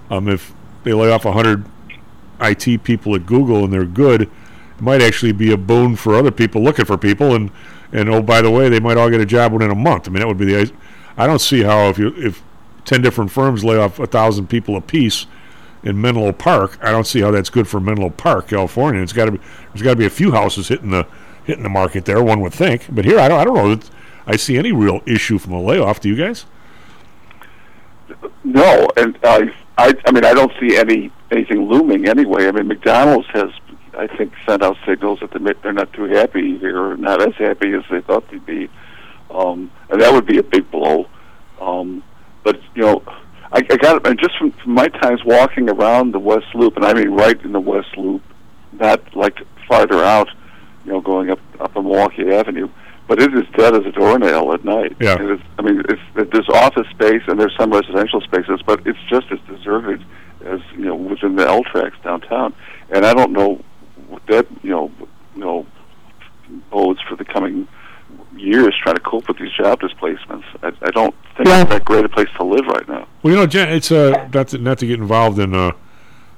um, 0.10 0.28
if 0.28 0.54
they 0.84 0.94
lay 0.94 1.12
off 1.12 1.24
hundred 1.24 1.66
IT 2.40 2.84
people 2.84 3.16
at 3.16 3.26
Google 3.26 3.64
and 3.64 3.74
they're 3.74 3.86
good, 3.86 4.24
it 4.24 4.82
might 4.82 5.02
actually 5.02 5.32
be 5.32 5.52
a 5.52 5.58
boon 5.58 5.96
for 5.96 6.16
other 6.16 6.32
people 6.32 6.62
looking 6.62 6.86
for 6.86 6.98
people. 6.98 7.36
And 7.36 7.52
and 7.92 8.10
oh, 8.10 8.22
by 8.22 8.42
the 8.42 8.52
way, 8.52 8.70
they 8.70 8.80
might 8.80 8.98
all 8.98 9.10
get 9.10 9.22
a 9.22 9.26
job 9.26 9.54
within 9.54 9.72
a 9.72 9.76
month. 9.76 10.08
I 10.08 10.12
mean, 10.12 10.20
that 10.20 10.28
would 10.28 10.38
be 10.38 10.46
the. 10.46 10.72
I 11.18 11.26
don't 11.26 11.40
see 11.40 11.64
how 11.64 11.90
if 11.90 11.98
you 11.98 12.14
if 12.18 12.44
ten 12.86 13.02
different 13.02 13.32
firms 13.32 13.64
lay 13.64 13.78
off 13.78 14.00
a 14.00 14.08
thousand 14.08 14.48
people 14.48 14.76
apiece 14.76 15.26
in 15.84 16.00
Menlo 16.00 16.32
Park, 16.32 16.78
I 16.82 16.92
don't 16.92 17.08
see 17.08 17.22
how 17.22 17.32
that's 17.32 17.50
good 17.50 17.68
for 17.68 17.80
Menlo 17.80 18.10
Park, 18.10 18.50
California. 18.50 19.02
It's 19.02 19.14
got 19.14 19.26
to 19.26 19.32
be 19.32 19.40
there's 19.74 19.82
got 19.82 19.92
to 19.92 19.96
be 19.96 20.06
a 20.06 20.10
few 20.10 20.32
houses 20.32 20.68
hitting 20.68 20.92
the 20.92 21.08
hitting 21.46 21.64
the 21.64 21.70
market 21.70 22.06
there. 22.06 22.22
One 22.22 22.42
would 22.42 22.54
think, 22.54 22.86
but 22.94 23.06
here 23.06 23.20
I 23.20 23.28
don't 23.28 23.40
I 23.40 23.44
don't 23.44 23.56
know 23.56 23.88
I 24.26 24.36
see 24.36 24.58
any 24.58 24.74
real 24.74 25.02
issue 25.06 25.38
from 25.38 25.54
a 25.54 25.62
layoff. 25.62 26.02
Do 26.02 26.10
you 26.10 26.16
guys? 26.16 26.46
No, 28.44 28.90
and 28.98 29.18
I 29.24 29.54
I 29.78 29.94
I 30.06 30.12
mean 30.12 30.26
I 30.26 30.34
don't 30.34 30.52
see 30.60 30.78
any 30.78 31.12
anything 31.32 31.70
looming 31.70 32.08
anyway. 32.08 32.48
I 32.48 32.52
mean 32.52 32.68
McDonald's 32.68 33.28
has 33.30 33.52
I 33.98 34.08
think 34.08 34.34
sent 34.48 34.62
out 34.64 34.78
signals 34.86 35.20
that 35.22 35.32
they're 35.32 35.54
they're 35.64 35.74
not 35.74 35.92
too 35.94 36.04
happy 36.04 36.58
here, 36.60 36.80
or 36.80 36.98
not 36.98 37.22
as 37.22 37.34
happy 37.36 37.74
as 37.74 37.84
they 37.90 38.02
thought 38.02 38.30
they'd 38.30 38.46
be, 38.46 38.70
um, 39.32 39.72
and 39.90 40.00
that 40.02 40.14
would 40.14 40.28
be 40.28 40.38
a 40.38 40.44
big 40.44 40.70
blow. 40.70 41.08
Um, 41.60 42.04
but 42.44 42.60
you 42.76 42.84
know, 42.84 43.04
I, 43.52 43.58
I 43.70 43.78
got 43.78 44.06
and 44.06 44.20
just 44.20 44.38
from, 44.38 44.52
from 44.52 44.74
my 44.74 44.88
times 44.88 45.22
walking 45.26 45.68
around 45.70 46.14
the 46.14 46.20
West 46.20 46.54
Loop, 46.54 46.76
and 46.76 46.86
I 46.86 46.94
mean 46.94 47.10
right 47.10 47.42
in 47.44 47.54
the 47.54 47.60
West 47.60 47.98
Loop, 47.98 48.22
not 48.74 49.16
like 49.16 49.40
farther 49.68 50.04
out, 50.04 50.30
you 50.86 50.92
know, 50.92 51.02
going 51.02 51.32
up 51.32 51.40
up 51.60 51.76
on 51.76 51.86
Milwaukee 51.86 52.32
Avenue. 52.32 52.70
But 53.08 53.22
it 53.22 53.34
is 53.34 53.46
dead 53.56 53.74
as 53.74 53.86
a 53.86 53.92
doornail 53.92 54.52
at 54.54 54.66
night. 54.66 54.98
Yeah. 55.00 55.16
It's, 55.18 55.42
I 55.58 55.62
mean, 55.62 55.82
it's 55.88 56.02
there's 56.14 56.50
office 56.50 56.88
space 56.90 57.22
and 57.28 57.40
there's 57.40 57.56
some 57.58 57.72
residential 57.72 58.20
spaces, 58.22 58.62
but 58.66 58.86
it's 58.86 59.00
just 59.10 59.28
as 59.32 59.40
deserted 59.48 60.04
as 60.46 60.60
you 60.74 60.86
know 60.86 60.96
within 60.96 61.36
the 61.36 61.48
L 61.48 61.64
tracks 61.64 61.96
downtown. 62.04 62.54
And 62.90 63.06
I 63.06 63.14
don't 63.14 63.32
know 63.32 63.64
that 64.28 64.48
you 64.64 64.70
know 64.70 64.92
you 65.36 65.42
know 65.42 65.66
bodes 66.72 67.00
for 67.08 67.16
the 67.16 67.26
coming 67.26 67.68
years 68.36 68.74
trying 68.82 68.96
to 68.96 69.02
cope 69.02 69.28
with 69.28 69.38
these 69.38 69.52
job 69.52 69.80
displacements. 69.80 70.46
I, 70.62 70.68
I 70.82 70.92
don't 70.92 71.14
think 71.36 71.50
it's 71.50 71.70
that 71.70 71.86
great 71.86 72.06
a 72.06 72.10
place 72.10 72.30
to 72.38 72.44
live 72.44 72.66
right 72.68 72.88
now. 72.88 73.08
Well, 73.24 73.34
you 73.34 73.40
know, 73.40 73.48
Jen, 73.48 73.70
it's 73.70 73.92
uh, 73.92 74.30
not 74.34 74.50
to, 74.50 74.58
not 74.58 74.78
to 74.80 74.88
get 74.88 75.00
involved 75.00 75.40
in 75.40 75.54
uh, 75.54 75.72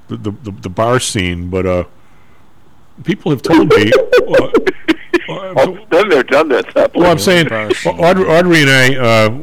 the, 0.08 0.18
the 0.18 0.32
the 0.32 0.52
the 0.52 0.70
bar 0.70 1.00
scene, 1.00 1.50
but 1.50 1.66
uh, 1.66 1.84
people 3.04 3.32
have 3.32 3.42
told 3.42 3.70
me. 3.70 3.92
uh, 4.30 4.50
Oh, 5.32 5.86
been 5.86 6.10
there, 6.10 6.24
done 6.24 6.50
that. 6.50 6.72
Stop 6.72 6.96
well, 6.96 7.12
I'm 7.12 7.20
saying, 7.20 7.52
Audrey, 7.52 8.26
Audrey 8.26 8.62
and 8.64 8.70
I, 8.72 8.96
uh, 8.96 9.38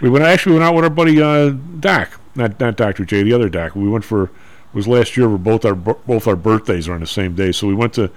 we 0.00 0.08
went 0.08 0.24
actually 0.24 0.52
went 0.52 0.64
out 0.64 0.74
with 0.74 0.84
our 0.84 0.90
buddy 0.90 1.20
uh, 1.20 1.50
Doc, 1.50 2.18
not 2.34 2.58
not 2.58 2.76
Doctor 2.76 3.04
J, 3.04 3.22
the 3.22 3.34
other 3.34 3.50
Doc. 3.50 3.76
We 3.76 3.86
went 3.86 4.02
for 4.02 4.24
it 4.24 4.30
was 4.76 4.86
last 4.86 5.16
year. 5.16 5.28
Where 5.28 5.38
both 5.38 5.64
our 5.64 5.74
both 5.74 6.28
our 6.28 6.36
birthdays 6.36 6.86
are 6.86 6.94
on 6.94 7.00
the 7.00 7.06
same 7.06 7.34
day, 7.34 7.50
so 7.50 7.66
we 7.66 7.74
went 7.74 7.94
to 7.94 8.10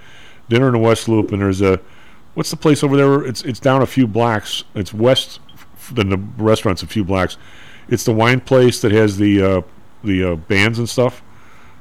dinner 0.48 0.68
in 0.68 0.74
the 0.74 0.78
West 0.78 1.08
Loop, 1.08 1.32
and 1.32 1.42
there's 1.42 1.62
a 1.62 1.80
what's 2.34 2.50
the 2.50 2.56
place 2.56 2.84
over 2.84 2.96
there? 2.96 3.24
It's 3.24 3.42
it's 3.42 3.58
down 3.58 3.82
a 3.82 3.86
few 3.86 4.06
blocks. 4.06 4.64
It's 4.74 4.92
west 4.92 5.40
than 5.92 6.10
the 6.10 6.18
restaurant's 6.36 6.82
a 6.82 6.86
few 6.86 7.04
blocks. 7.04 7.36
It's 7.88 8.04
the 8.04 8.12
wine 8.12 8.40
place 8.40 8.80
that 8.82 8.92
has 8.92 9.16
the 9.16 9.42
uh, 9.42 9.62
the 10.04 10.32
uh, 10.32 10.36
bands 10.36 10.78
and 10.78 10.88
stuff. 10.88 11.22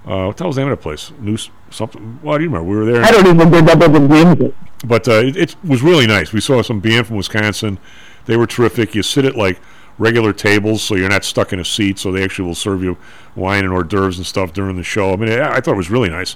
Uh, 0.05 0.25
what 0.25 0.37
the 0.37 0.43
hell's 0.45 0.55
the 0.55 0.61
name 0.61 0.71
of 0.71 0.77
that 0.77 0.81
place? 0.81 1.11
New 1.19 1.37
something. 1.69 2.19
Well, 2.23 2.37
do 2.37 2.43
you 2.45 2.49
remember? 2.49 2.69
We 2.69 2.77
were 2.77 2.85
there. 2.85 3.03
I 3.03 3.11
don't 3.11 3.27
even 3.27 3.51
remember 3.51 3.87
the 3.87 3.99
name. 3.99 4.53
But 4.85 5.07
uh, 5.09 5.15
it, 5.15 5.35
it 5.35 5.55
was 5.63 5.81
really 5.81 6.07
nice. 6.07 6.31
We 6.31 6.39
saw 6.39 6.61
some 6.61 6.79
band 6.79 7.05
from 7.07 7.17
Wisconsin. 7.17 7.79
They 8.25 8.37
were 8.37 8.47
terrific. 8.47 8.95
You 8.95 9.03
sit 9.03 9.25
at 9.25 9.35
like 9.35 9.59
regular 9.99 10.33
tables, 10.33 10.81
so 10.81 10.95
you're 10.95 11.09
not 11.09 11.23
stuck 11.23 11.53
in 11.53 11.59
a 11.59 11.65
seat. 11.65 11.99
So 11.99 12.11
they 12.11 12.23
actually 12.23 12.47
will 12.47 12.55
serve 12.55 12.81
you 12.81 12.97
wine 13.35 13.63
and 13.63 13.71
hors 13.71 13.83
d'oeuvres 13.83 14.17
and 14.17 14.25
stuff 14.25 14.51
during 14.53 14.75
the 14.77 14.83
show. 14.83 15.13
I 15.13 15.17
mean, 15.17 15.29
I, 15.29 15.57
I 15.57 15.61
thought 15.61 15.73
it 15.73 15.77
was 15.77 15.91
really 15.91 16.09
nice. 16.09 16.35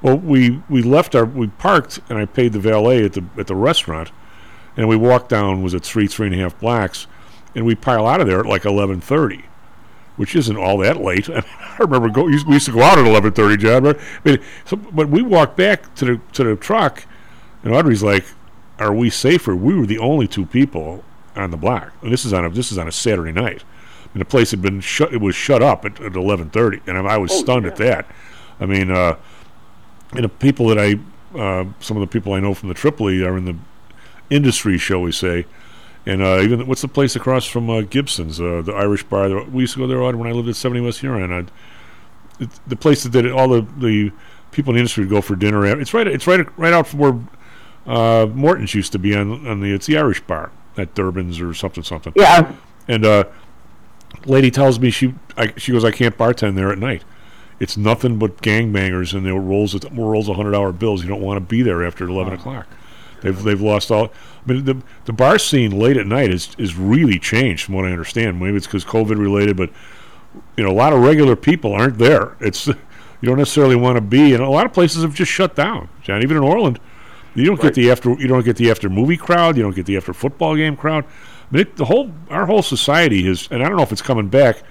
Well, 0.00 0.16
we 0.16 0.62
we 0.68 0.82
left 0.82 1.16
our 1.16 1.24
we 1.24 1.48
parked 1.48 1.98
and 2.08 2.18
I 2.18 2.26
paid 2.26 2.52
the 2.52 2.60
valet 2.60 3.04
at 3.04 3.14
the 3.14 3.24
at 3.36 3.48
the 3.48 3.56
restaurant, 3.56 4.12
and 4.76 4.88
we 4.88 4.94
walked 4.94 5.28
down 5.28 5.62
was 5.62 5.74
it 5.74 5.82
three 5.82 6.06
three 6.06 6.28
and 6.28 6.36
a 6.36 6.38
half 6.38 6.58
blocks, 6.60 7.08
and 7.56 7.66
we 7.66 7.74
pile 7.74 8.06
out 8.06 8.20
of 8.20 8.28
there 8.28 8.38
at 8.38 8.46
like 8.46 8.64
eleven 8.64 9.00
thirty 9.00 9.44
which 10.18 10.34
isn't 10.34 10.56
all 10.56 10.76
that 10.78 11.00
late. 11.00 11.30
I, 11.30 11.44
remember 11.78 12.08
go, 12.10 12.24
we 12.24 12.32
used 12.32 12.66
to 12.66 12.72
go 12.72 12.82
out 12.82 12.98
at 12.98 13.06
eleven 13.06 13.32
thirty, 13.32 13.56
John. 13.56 13.84
But, 13.84 14.00
mean, 14.24 14.40
so, 14.64 14.76
but 14.76 15.08
we 15.08 15.22
walked 15.22 15.56
back 15.56 15.94
to 15.94 16.04
the 16.04 16.20
to 16.32 16.44
the 16.44 16.56
truck, 16.56 17.06
and 17.62 17.72
Audrey's 17.72 18.02
like, 18.02 18.26
"Are 18.78 18.92
we 18.92 19.08
safer?" 19.10 19.56
We 19.56 19.74
were 19.74 19.86
the 19.86 19.98
only 19.98 20.26
two 20.26 20.44
people 20.44 21.04
on 21.38 21.50
the 21.50 21.56
block, 21.56 21.92
and 22.02 22.12
this 22.12 22.24
is 22.24 22.32
on 22.32 22.44
a 22.44 22.50
this 22.50 22.72
is 22.72 22.78
on 22.78 22.88
a 22.88 22.92
Saturday 22.92 23.32
night, 23.32 23.64
and 24.12 24.20
the 24.20 24.24
place 24.26 24.50
had 24.50 24.60
been 24.60 24.80
shut. 24.80 25.12
It 25.12 25.20
was 25.20 25.34
shut 25.34 25.62
up 25.62 25.84
at, 25.84 26.00
at 26.00 26.14
eleven 26.16 26.50
thirty, 26.50 26.80
and 26.86 26.98
I, 26.98 27.14
I 27.14 27.16
was 27.18 27.32
stunned 27.32 27.66
at 27.66 27.76
that. 27.76 28.06
I 28.60 28.66
mean, 28.66 28.90
uh, 28.90 29.16
and 30.12 30.24
the 30.24 30.28
people 30.28 30.66
that 30.68 30.78
I, 30.78 30.94
uh, 31.38 31.64
some 31.80 31.96
of 31.96 32.00
the 32.00 32.06
people 32.06 32.32
I 32.32 32.40
know 32.40 32.54
from 32.54 32.68
the 32.68 32.74
Tripoli 32.74 33.22
are 33.24 33.36
in 33.36 33.44
the 33.44 33.56
industry, 34.30 34.78
shall 34.78 35.00
we 35.00 35.12
say. 35.12 35.46
And 36.06 36.22
uh, 36.22 36.40
even 36.40 36.66
what's 36.66 36.80
the 36.80 36.88
place 36.88 37.16
across 37.16 37.44
from 37.44 37.68
uh, 37.68 37.82
Gibson's, 37.82 38.40
uh, 38.40 38.62
the 38.64 38.72
Irish 38.72 39.04
bar? 39.04 39.28
that- 39.28 39.52
We 39.52 39.62
used 39.64 39.74
to 39.74 39.80
go 39.80 39.86
there 39.86 40.00
when 40.00 40.26
I 40.26 40.32
lived 40.32 40.48
at 40.48 40.56
70 40.56 40.80
West 40.80 41.00
Huron. 41.00 41.30
I'd, 41.32 41.50
it's 42.40 42.58
the 42.66 42.76
place 42.76 43.02
that 43.02 43.12
did 43.12 43.30
all 43.30 43.48
the, 43.48 43.66
the 43.76 44.10
people 44.50 44.70
in 44.70 44.76
the 44.76 44.80
industry 44.80 45.04
would 45.04 45.10
go 45.10 45.20
for 45.20 45.36
dinner. 45.36 45.66
At. 45.66 45.78
It's 45.80 45.92
right. 45.92 46.06
It's 46.06 46.26
right. 46.26 46.46
Right 46.58 46.72
out 46.72 46.86
from 46.86 46.98
where 46.98 47.18
uh, 47.86 48.26
Morton's 48.26 48.74
used 48.74 48.92
to 48.92 48.98
be 48.98 49.14
on 49.14 49.46
on 49.46 49.60
the. 49.60 49.72
It's 49.72 49.86
the 49.86 49.98
Irish 49.98 50.20
bar 50.22 50.50
at 50.78 50.94
Dublin's 50.94 51.40
or 51.40 51.52
something 51.52 51.82
something. 51.82 52.12
Yeah. 52.16 52.54
And 52.86 53.04
uh, 53.04 53.24
lady 54.24 54.50
tells 54.50 54.78
me 54.78 54.90
she 54.90 55.14
I, 55.36 55.52
she 55.56 55.72
goes 55.72 55.84
I 55.84 55.90
can't 55.90 56.16
bartend 56.16 56.54
there 56.54 56.70
at 56.72 56.78
night. 56.78 57.04
It's 57.60 57.76
nothing 57.76 58.18
but 58.18 58.40
gangbangers 58.40 59.12
and 59.12 59.26
they 59.26 59.32
rolls 59.32 59.74
it 59.74 59.84
rolls 59.92 60.28
hundred 60.28 60.52
dollar 60.52 60.72
bills. 60.72 61.02
You 61.02 61.08
don't 61.08 61.20
want 61.20 61.36
to 61.36 61.40
be 61.46 61.62
there 61.62 61.84
after 61.84 62.08
eleven 62.08 62.32
o'clock. 62.32 62.66
They've 63.20 63.42
they've 63.42 63.60
lost 63.60 63.90
all. 63.90 64.12
I 64.46 64.52
mean, 64.52 64.64
the 64.64 64.82
the 65.04 65.12
bar 65.12 65.38
scene 65.38 65.78
late 65.78 65.96
at 65.96 66.06
night 66.06 66.30
is 66.30 66.54
is 66.56 66.76
really 66.76 67.18
changed 67.18 67.64
from 67.64 67.74
what 67.74 67.84
I 67.84 67.90
understand. 67.90 68.40
Maybe 68.40 68.56
it's 68.56 68.66
because 68.66 68.84
COVID 68.84 69.18
related, 69.18 69.56
but 69.56 69.70
you 70.56 70.64
know, 70.64 70.70
a 70.70 70.72
lot 70.72 70.92
of 70.92 71.00
regular 71.00 71.34
people 71.36 71.72
aren't 71.72 71.98
there. 71.98 72.36
It's 72.40 72.66
you 72.66 72.76
don't 73.22 73.38
necessarily 73.38 73.76
want 73.76 73.96
to 73.96 74.00
be, 74.00 74.34
and 74.34 74.42
a 74.42 74.48
lot 74.48 74.66
of 74.66 74.72
places 74.72 75.02
have 75.02 75.14
just 75.14 75.32
shut 75.32 75.56
down. 75.56 75.88
John, 76.02 76.22
even 76.22 76.36
in 76.36 76.42
Orland, 76.42 76.78
you 77.34 77.44
don't 77.44 77.60
get 77.60 77.74
the 77.74 77.90
after 77.90 78.10
you 78.10 78.26
don't 78.26 78.44
get 78.44 78.56
the 78.56 78.70
after 78.70 78.88
movie 78.88 79.16
crowd. 79.16 79.56
You 79.56 79.62
don't 79.62 79.74
get 79.74 79.86
the 79.86 79.96
after 79.96 80.12
football 80.12 80.56
game 80.56 80.76
crowd. 80.76 81.04
I 81.04 81.54
mean, 81.54 81.60
it, 81.62 81.76
the 81.76 81.84
whole 81.84 82.12
our 82.30 82.46
whole 82.46 82.62
society 82.62 83.26
is, 83.26 83.48
and 83.50 83.62
I 83.62 83.68
don't 83.68 83.76
know 83.76 83.82
if 83.82 83.92
it's 83.92 84.02
coming 84.02 84.28
back, 84.28 84.62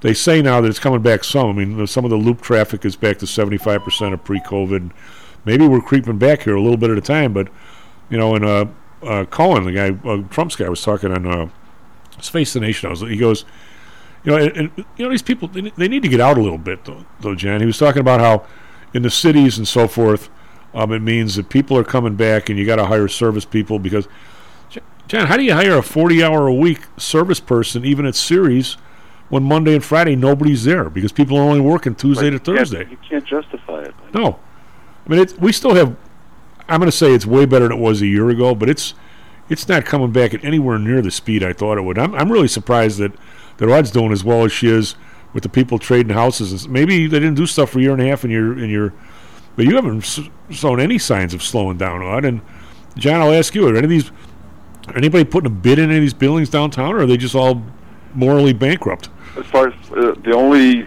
they 0.00 0.14
say 0.14 0.42
now 0.42 0.60
that 0.60 0.68
it's 0.68 0.78
coming 0.78 1.02
back 1.02 1.24
some. 1.24 1.48
I 1.48 1.64
mean, 1.64 1.86
some 1.86 2.04
of 2.04 2.10
the 2.10 2.16
loop 2.16 2.40
traffic 2.40 2.84
is 2.84 2.96
back 2.96 3.18
to 3.18 3.26
75% 3.26 4.12
of 4.12 4.24
pre-COVID. 4.24 4.90
Maybe 5.44 5.66
we're 5.66 5.80
creeping 5.80 6.18
back 6.18 6.42
here 6.42 6.56
a 6.56 6.60
little 6.60 6.76
bit 6.76 6.90
at 6.90 6.98
a 6.98 7.02
time, 7.02 7.32
but 7.32 7.48
you 8.10 8.18
know, 8.18 8.34
and 8.34 8.44
uh, 8.44 8.66
uh, 9.02 9.24
Cohen, 9.26 9.64
the 9.64 9.72
guy, 9.72 10.08
uh, 10.08 10.22
Trump's 10.28 10.56
guy, 10.56 10.68
was 10.68 10.82
talking 10.82 11.12
on 11.12 11.26
uh, 11.26 11.48
his 12.16 12.28
Face 12.28 12.52
the 12.52 12.60
Nation. 12.60 12.88
I 12.88 12.90
was, 12.90 13.00
he 13.00 13.16
goes, 13.16 13.44
you 14.24 14.32
know, 14.32 14.38
and, 14.38 14.56
and 14.56 14.84
you 14.96 15.04
know, 15.04 15.10
these 15.10 15.22
people 15.22 15.48
they, 15.48 15.62
they 15.62 15.88
need 15.88 16.02
to 16.02 16.08
get 16.08 16.20
out 16.20 16.36
a 16.36 16.42
little 16.42 16.58
bit, 16.58 16.84
though, 16.84 17.04
though, 17.20 17.34
Jan. 17.34 17.60
He 17.60 17.66
was 17.66 17.78
talking 17.78 18.00
about 18.00 18.20
how 18.20 18.46
in 18.92 19.02
the 19.02 19.10
cities 19.10 19.56
and 19.56 19.66
so 19.66 19.86
forth, 19.86 20.28
um, 20.74 20.92
it 20.92 21.00
means 21.00 21.36
that 21.36 21.48
people 21.48 21.76
are 21.76 21.84
coming 21.84 22.14
back, 22.16 22.48
and 22.48 22.58
you 22.58 22.64
got 22.66 22.76
to 22.76 22.86
hire 22.86 23.08
service 23.08 23.44
people 23.44 23.78
because, 23.78 24.06
J- 24.68 24.80
Jan, 25.08 25.26
how 25.26 25.36
do 25.36 25.42
you 25.44 25.52
hire 25.54 25.76
a 25.78 25.82
forty-hour-a-week 25.82 26.80
service 26.96 27.40
person 27.40 27.84
even 27.84 28.06
at 28.06 28.14
Series 28.14 28.74
when 29.28 29.42
Monday 29.42 29.74
and 29.74 29.84
Friday 29.84 30.16
nobody's 30.16 30.64
there 30.64 30.90
because 30.90 31.12
people 31.12 31.36
are 31.36 31.42
only 31.42 31.60
working 31.60 31.94
Tuesday 31.94 32.26
to 32.30 32.32
You 32.34 32.38
can't- 32.40 32.58
Thursday? 32.58 32.86
You 32.90 32.98
can't 33.08 33.24
justify 33.26 33.82
it. 33.82 33.94
No, 34.14 34.38
I 35.06 35.10
mean 35.14 35.26
we 35.40 35.52
still 35.52 35.74
have. 35.74 35.96
I'm 36.68 36.78
going 36.78 36.90
to 36.90 36.96
say 36.96 37.12
it's 37.12 37.26
way 37.26 37.46
better 37.46 37.66
than 37.68 37.78
it 37.78 37.80
was 37.80 38.00
a 38.00 38.06
year 38.06 38.28
ago, 38.30 38.54
but 38.54 38.68
it's 38.70 38.94
it's 39.48 39.68
not 39.68 39.84
coming 39.84 40.12
back 40.12 40.32
at 40.34 40.44
anywhere 40.44 40.78
near 40.78 41.02
the 41.02 41.10
speed 41.10 41.42
I 41.42 41.52
thought 41.52 41.78
it 41.78 41.82
would. 41.82 41.98
I'm 41.98 42.14
I'm 42.14 42.30
really 42.30 42.46
surprised 42.48 42.98
that 42.98 43.12
that 43.56 43.68
Aud's 43.68 43.90
doing 43.90 44.12
as 44.12 44.22
well 44.22 44.44
as 44.44 44.52
she 44.52 44.68
is 44.68 44.94
with 45.32 45.42
the 45.42 45.48
people 45.48 45.78
trading 45.80 46.12
houses. 46.14 46.68
Maybe 46.68 47.06
they 47.08 47.18
didn't 47.18 47.34
do 47.34 47.46
stuff 47.46 47.70
for 47.70 47.78
a 47.80 47.82
year 47.82 47.92
and 47.92 48.00
a 48.00 48.06
half, 48.06 48.22
and 48.24 48.32
you're 48.32 48.52
and 48.52 48.70
you're, 48.70 48.92
but 49.56 49.64
you 49.64 49.76
haven't 49.76 50.02
shown 50.50 50.80
any 50.80 50.98
signs 50.98 51.34
of 51.34 51.42
slowing 51.42 51.78
down, 51.78 52.02
Aud. 52.02 52.24
And 52.24 52.40
John, 52.96 53.20
I'll 53.20 53.32
ask 53.32 53.54
you: 53.54 53.66
Are 53.68 53.76
any 53.76 53.84
of 53.84 53.90
these 53.90 54.10
anybody 54.94 55.24
putting 55.24 55.46
a 55.46 55.54
bid 55.54 55.78
in 55.78 55.86
any 55.86 55.98
of 55.98 56.02
these 56.02 56.14
buildings 56.14 56.50
downtown, 56.50 56.94
or 56.94 57.00
are 57.00 57.06
they 57.06 57.16
just 57.16 57.34
all 57.34 57.62
morally 58.14 58.52
bankrupt? 58.52 59.08
As 59.36 59.46
far 59.46 59.68
as 59.68 59.74
uh, 59.92 60.14
the 60.24 60.32
only 60.34 60.86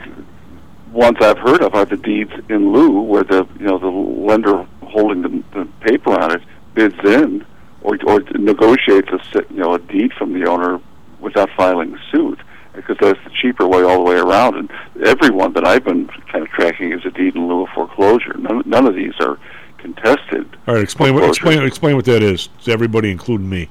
ones 0.91 1.17
I've 1.21 1.39
heard 1.39 1.63
of 1.63 1.73
are 1.73 1.85
the 1.85 1.97
deeds 1.97 2.31
in 2.49 2.71
lieu, 2.71 3.01
where 3.01 3.23
the 3.23 3.47
you 3.59 3.67
know 3.67 3.77
the 3.77 3.87
lender 3.87 4.67
holding 4.83 5.21
the, 5.21 5.43
the 5.53 5.65
paper 5.81 6.11
on 6.11 6.35
it 6.35 6.41
bids 6.73 6.95
in 7.03 7.45
or 7.81 7.97
or 8.05 8.21
negotiates 8.35 9.09
a 9.09 9.43
you 9.49 9.57
know 9.57 9.73
a 9.73 9.79
deed 9.79 10.13
from 10.13 10.33
the 10.33 10.47
owner 10.47 10.79
without 11.19 11.49
filing 11.55 11.97
suit 12.11 12.39
because 12.73 12.97
that's 12.99 13.19
the 13.23 13.29
cheaper 13.41 13.67
way 13.67 13.83
all 13.83 13.97
the 14.03 14.09
way 14.09 14.17
around. 14.17 14.55
And 14.55 14.71
everyone 15.05 15.53
that 15.53 15.65
I've 15.65 15.83
been 15.83 16.07
kind 16.31 16.43
of 16.43 16.49
tracking 16.49 16.91
is 16.91 17.05
a 17.05 17.11
deed 17.11 17.35
in 17.35 17.47
lieu 17.47 17.63
of 17.63 17.69
foreclosure. 17.69 18.33
None, 18.37 18.63
none 18.65 18.87
of 18.87 18.95
these 18.95 19.13
are 19.19 19.37
contested. 19.77 20.47
All 20.67 20.75
right, 20.75 20.83
explain 20.83 21.13
what 21.13 21.23
explain 21.25 21.61
explain 21.63 21.95
what 21.95 22.05
that 22.05 22.23
is 22.23 22.49
to 22.63 22.71
everybody, 22.71 23.11
including 23.11 23.49
me. 23.49 23.69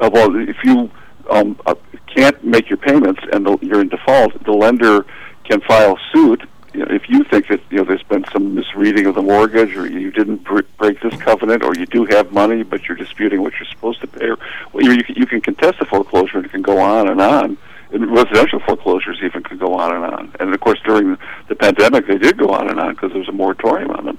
Uh, 0.00 0.10
well, 0.12 0.34
if 0.48 0.56
you 0.64 0.90
um, 1.30 1.58
uh, 1.66 1.74
can't 2.14 2.42
make 2.44 2.68
your 2.68 2.76
payments 2.78 3.20
and 3.32 3.46
the, 3.46 3.58
you're 3.60 3.80
in 3.80 3.88
default, 3.88 4.42
the 4.44 4.52
lender 4.52 5.04
can 5.44 5.60
file 5.62 5.98
suit. 6.12 6.42
You 6.74 6.80
know, 6.80 6.86
if 6.94 7.08
you 7.08 7.22
think 7.24 7.48
that 7.48 7.60
you 7.70 7.78
know 7.78 7.84
there's 7.84 8.02
been 8.04 8.24
some 8.32 8.54
misreading 8.54 9.06
of 9.06 9.14
the 9.14 9.22
mortgage, 9.22 9.76
or 9.76 9.86
you 9.86 10.10
didn't 10.10 10.38
br- 10.44 10.60
break 10.78 11.00
this 11.02 11.14
covenant, 11.20 11.62
or 11.62 11.74
you 11.74 11.84
do 11.86 12.06
have 12.06 12.32
money 12.32 12.62
but 12.62 12.88
you're 12.88 12.96
disputing 12.96 13.42
what 13.42 13.52
you're 13.58 13.68
supposed 13.68 14.00
to 14.00 14.06
pay, 14.06 14.26
or, 14.30 14.38
well, 14.72 14.82
you, 14.84 14.92
you 14.92 15.04
can- 15.04 15.16
you 15.16 15.26
can 15.26 15.40
contest 15.40 15.78
the 15.78 15.84
foreclosure 15.84 16.38
and 16.38 16.46
it 16.46 16.50
can 16.50 16.62
go 16.62 16.78
on 16.78 17.08
and 17.08 17.20
on. 17.20 17.58
Residential 17.92 18.58
foreclosures 18.60 19.18
even 19.22 19.42
can 19.42 19.58
go 19.58 19.74
on 19.74 19.94
and 19.94 20.04
on. 20.04 20.34
And 20.40 20.54
of 20.54 20.60
course, 20.60 20.80
during 20.84 21.18
the 21.48 21.54
pandemic, 21.54 22.06
they 22.06 22.16
did 22.16 22.38
go 22.38 22.48
on 22.48 22.70
and 22.70 22.80
on 22.80 22.94
because 22.94 23.10
there 23.10 23.18
was 23.18 23.28
a 23.28 23.32
moratorium 23.32 23.90
on 23.90 24.06
them. 24.06 24.18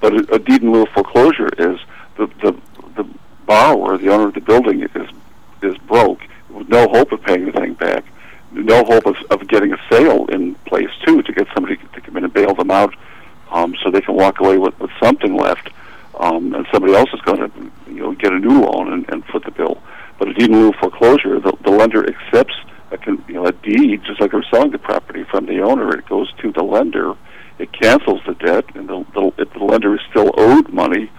But 0.00 0.14
a, 0.14 0.34
a 0.34 0.38
deed 0.38 0.62
in 0.62 0.72
lieu 0.72 0.82
of 0.84 0.88
foreclosure 0.88 1.50
is 1.58 1.78
the, 2.16 2.26
the 2.42 2.56
the 2.96 3.06
borrower, 3.44 3.98
the 3.98 4.08
owner 4.08 4.28
of 4.28 4.34
the 4.34 4.40
building, 4.40 4.82
is 4.82 5.08
is 5.62 5.76
broke 5.78 6.20
with 6.48 6.68
no 6.70 6.88
hope 6.88 7.12
of 7.12 7.22
paying 7.22 7.44
the 7.44 7.52
thing 7.52 7.74
back, 7.74 8.04
no 8.52 8.84
hope 8.84 9.04
of, 9.04 9.16
of 9.30 9.46
getting 9.48 9.72
a 9.74 9.78
sale 9.90 10.24
in 10.26 10.54
place 10.66 10.90
too 11.04 11.22
to 11.22 11.32
get 11.32 11.46
somebody 11.52 11.76
to 11.76 12.00
come 12.00 12.16
in 12.16 12.24
and 12.24 12.32
bail 12.32 12.54
them 12.54 12.70
out, 12.70 12.94
um, 13.50 13.76
so 13.82 13.90
they 13.90 14.00
can 14.00 14.14
walk 14.14 14.40
away 14.40 14.56
with, 14.56 14.78
with 14.80 14.90
something 14.98 15.34
left, 15.36 15.68
um, 16.18 16.54
and 16.54 16.66
somebody 16.72 16.94
else 16.94 17.10
is 17.12 17.20
going 17.20 17.38
to 17.38 17.50
you 17.88 18.00
know 18.00 18.12
get 18.12 18.32
a 18.32 18.38
new 18.38 18.62
loan 18.62 18.92
and, 18.92 19.08
and 19.10 19.24
foot 19.26 19.44
the 19.44 19.50
bill. 19.50 19.82
But 20.18 20.28
a 20.28 20.32
deed 20.34 20.50
in 20.50 20.56
lieu 20.56 20.68
of 20.70 20.76
foreclosure, 20.76 21.38
the, 21.38 21.52
the 21.62 21.70
lender 21.70 22.08
accepts 22.08 22.54
a 22.92 23.10
you 23.28 23.34
know 23.34 23.46
a 23.46 23.52
deed 23.52 24.02
just 24.04 24.20
like 24.20 24.32
they're 24.32 24.44
selling 24.50 24.70
the 24.70 24.78
property 24.78 25.24
from 25.30 25.46
the 25.46 25.60
owner. 25.60 25.96
It 25.96 26.08
goes 26.08 26.32
to 26.42 26.52
the 26.52 26.62
lender. 26.62 27.14
It 27.58 27.72
cancels 27.72 28.20
the 28.26 28.34
debt, 28.34 28.64
and 28.74 28.88
the, 28.88 29.04
the, 29.14 29.32
if 29.38 29.52
the 29.52 29.64
lender 29.64 29.94
is 29.94 30.00
still 30.10 30.32
owed 30.36 30.72
money 30.72 31.10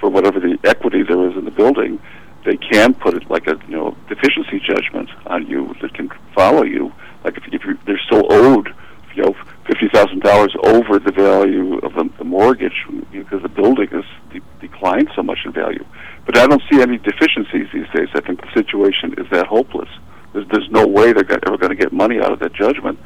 for 0.00 0.08
whatever 0.08 0.40
the 0.40 0.58
equity 0.64 1.02
there 1.02 1.28
is 1.28 1.36
in 1.36 1.44
the 1.44 1.50
building, 1.50 2.00
they 2.46 2.56
can 2.56 2.94
put 2.94 3.14
it 3.14 3.30
like 3.30 3.46
a 3.46 3.58
you 3.68 3.76
know 3.76 3.96
deficiency 4.08 4.60
judgment 4.60 5.10
on 5.26 5.46
you 5.46 5.74
that 5.82 5.92
can 5.94 6.10
follow 6.34 6.62
you. 6.62 6.92
Like 7.22 7.36
if, 7.36 7.44
if 7.52 7.64
you're, 7.64 7.78
they're 7.86 8.00
still 8.06 8.32
owed, 8.32 8.74
you 9.14 9.24
know, 9.24 9.36
fifty 9.66 9.88
thousand 9.92 10.22
dollars 10.22 10.54
over 10.64 10.98
the 10.98 11.12
value 11.12 11.78
of 11.78 11.92
the, 11.92 12.08
the 12.16 12.24
mortgage 12.24 12.86
because 13.12 13.42
the 13.42 13.48
building 13.48 13.88
has 13.88 14.04
de- 14.32 14.40
declined 14.66 15.10
so 15.14 15.22
much 15.22 15.40
in 15.44 15.52
value. 15.52 15.84
But 16.24 16.38
I 16.38 16.46
don't 16.46 16.62
see 16.72 16.80
any 16.80 16.96
deficiencies 16.96 17.68
these 17.74 17.88
days. 17.94 18.08
I 18.14 18.20
think 18.20 18.40
the 18.40 18.52
situation 18.54 19.14
is 19.18 19.26
that 19.32 19.46
hopeless. 19.46 19.88
There's, 20.32 20.46
there's 20.48 20.70
no 20.70 20.86
way 20.86 21.12
they're 21.12 21.24
go- 21.24 21.38
ever 21.46 21.58
going 21.58 21.70
to 21.70 21.76
get 21.76 21.92
money 21.92 22.20
out 22.20 22.32
of 22.32 22.38
that 22.38 22.54
judgment. 22.54 22.98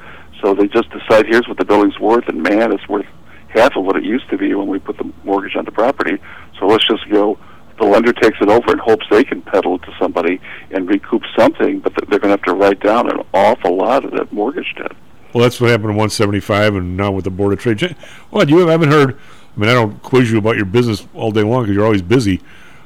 So 0.42 0.54
they 0.54 0.68
just 0.68 0.90
decide 0.90 1.26
here's 1.26 1.48
what 1.48 1.58
the 1.58 1.64
building's 1.64 1.98
worth, 1.98 2.28
and 2.28 2.42
man, 2.42 2.72
it's 2.72 2.86
worth 2.88 3.06
half 3.48 3.76
of 3.76 3.84
what 3.84 3.96
it 3.96 4.04
used 4.04 4.28
to 4.30 4.36
be 4.36 4.52
when 4.54 4.66
we 4.66 4.78
put 4.78 4.98
the 4.98 5.10
mortgage 5.24 5.56
on 5.56 5.64
the 5.64 5.72
property. 5.72 6.18
So 6.60 6.66
let's 6.66 6.86
just 6.86 7.08
go. 7.10 7.38
The 7.78 7.86
lender 7.86 8.12
takes 8.12 8.38
it 8.40 8.48
over 8.48 8.70
and 8.70 8.80
hopes 8.80 9.04
they 9.10 9.24
can 9.24 9.42
peddle 9.42 9.76
it 9.76 9.82
to 9.82 9.92
somebody 9.98 10.40
and 10.70 10.88
recoup 10.88 11.22
something, 11.36 11.80
but 11.80 11.96
th- 11.96 12.08
they're 12.08 12.20
going 12.20 12.36
to 12.36 12.40
have 12.40 12.42
to 12.42 12.54
write 12.54 12.78
down 12.80 13.10
an 13.10 13.24
awful 13.32 13.76
lot 13.76 14.04
of 14.04 14.12
that 14.12 14.32
mortgage 14.32 14.72
debt. 14.76 14.92
Well, 15.32 15.33
that's 15.44 15.60
what 15.60 15.70
happened 15.70 15.90
in 15.90 15.96
175, 15.96 16.74
and 16.74 16.96
now 16.96 17.12
with 17.12 17.24
the 17.24 17.30
Board 17.30 17.52
of 17.52 17.58
Trade. 17.58 17.96
Well, 18.30 18.48
you 18.48 18.66
haven't 18.66 18.90
heard. 18.90 19.18
I 19.56 19.60
mean, 19.60 19.70
I 19.70 19.74
don't 19.74 20.02
quiz 20.02 20.30
you 20.32 20.38
about 20.38 20.56
your 20.56 20.64
business 20.64 21.06
all 21.14 21.30
day 21.30 21.42
long 21.42 21.62
because 21.62 21.76
you're 21.76 21.84
always 21.84 22.02
busy 22.02 22.40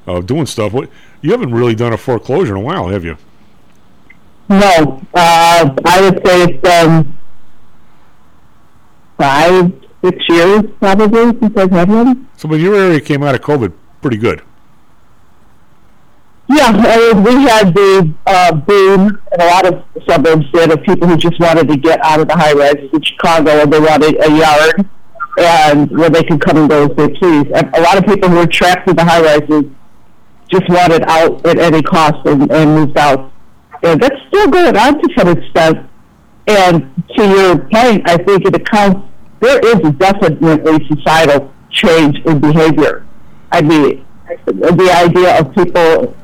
uh, 0.06 0.20
doing 0.20 0.46
stuff. 0.46 0.72
What 0.72 0.90
you 1.22 1.30
haven't 1.30 1.54
really 1.54 1.74
done 1.74 1.92
a 1.92 1.96
foreclosure 1.96 2.56
in 2.56 2.62
a 2.62 2.64
while, 2.64 2.88
have 2.88 3.04
you? 3.04 3.16
No, 4.48 5.02
uh, 5.14 5.74
I 5.84 6.00
would 6.00 6.26
say 6.26 6.42
it's 6.44 6.62
been 6.62 7.18
five, 9.16 9.72
six 10.04 10.28
years 10.28 10.62
probably 10.78 11.38
since 11.38 11.56
I've 11.56 11.70
had 11.70 11.88
one. 11.88 12.28
So, 12.36 12.48
but 12.48 12.60
your 12.60 12.74
area 12.74 13.00
came 13.00 13.22
out 13.22 13.34
of 13.34 13.40
COVID 13.40 13.72
pretty 14.00 14.16
good. 14.16 14.42
Yeah, 16.50 16.72
I 16.74 17.12
mean, 17.12 17.24
we 17.24 17.42
had 17.42 17.74
the 17.74 18.14
uh, 18.26 18.52
boom 18.54 19.20
in 19.32 19.40
a 19.40 19.46
lot 19.46 19.66
of 19.66 19.84
suburbs 20.08 20.50
did 20.50 20.72
of 20.72 20.82
people 20.82 21.06
who 21.06 21.16
just 21.18 21.38
wanted 21.38 21.68
to 21.68 21.76
get 21.76 22.02
out 22.02 22.20
of 22.20 22.28
the 22.28 22.36
high 22.36 22.54
rises 22.54 22.88
in 22.90 23.02
Chicago 23.02 23.50
and 23.50 23.72
they 23.72 23.78
wanted 23.78 24.16
a 24.24 24.30
yard 24.30 24.88
and 25.38 25.90
where 25.90 26.08
they 26.08 26.22
could 26.24 26.40
come 26.40 26.56
and 26.56 26.70
go 26.70 26.84
as 26.84 26.96
they 26.96 27.08
please. 27.08 27.46
And 27.54 27.74
a 27.74 27.80
lot 27.82 27.98
of 27.98 28.06
people 28.06 28.30
who 28.30 28.36
were 28.36 28.46
trapped 28.46 28.88
in 28.88 28.96
the 28.96 29.04
high 29.04 29.20
rises 29.20 29.64
just 30.50 30.68
wanted 30.70 31.02
out 31.02 31.44
at 31.46 31.58
any 31.58 31.82
cost 31.82 32.26
and, 32.26 32.50
and 32.50 32.74
moved 32.74 32.96
out. 32.96 33.30
And 33.82 34.00
that's 34.00 34.16
still 34.28 34.48
going 34.48 34.76
on 34.76 35.02
to 35.02 35.08
some 35.16 35.28
extent. 35.28 35.86
And 36.46 37.04
to 37.14 37.28
your 37.28 37.58
point, 37.58 38.08
I 38.08 38.16
think 38.16 38.46
it 38.46 38.54
accounts, 38.54 39.06
there 39.40 39.60
is 39.60 39.80
definitely 39.98 40.88
societal 40.88 41.52
change 41.70 42.18
in 42.24 42.40
behavior. 42.40 43.06
I 43.52 43.60
mean, 43.60 44.06
the 44.46 44.90
idea 44.94 45.38
of 45.38 45.54
people 45.54 46.16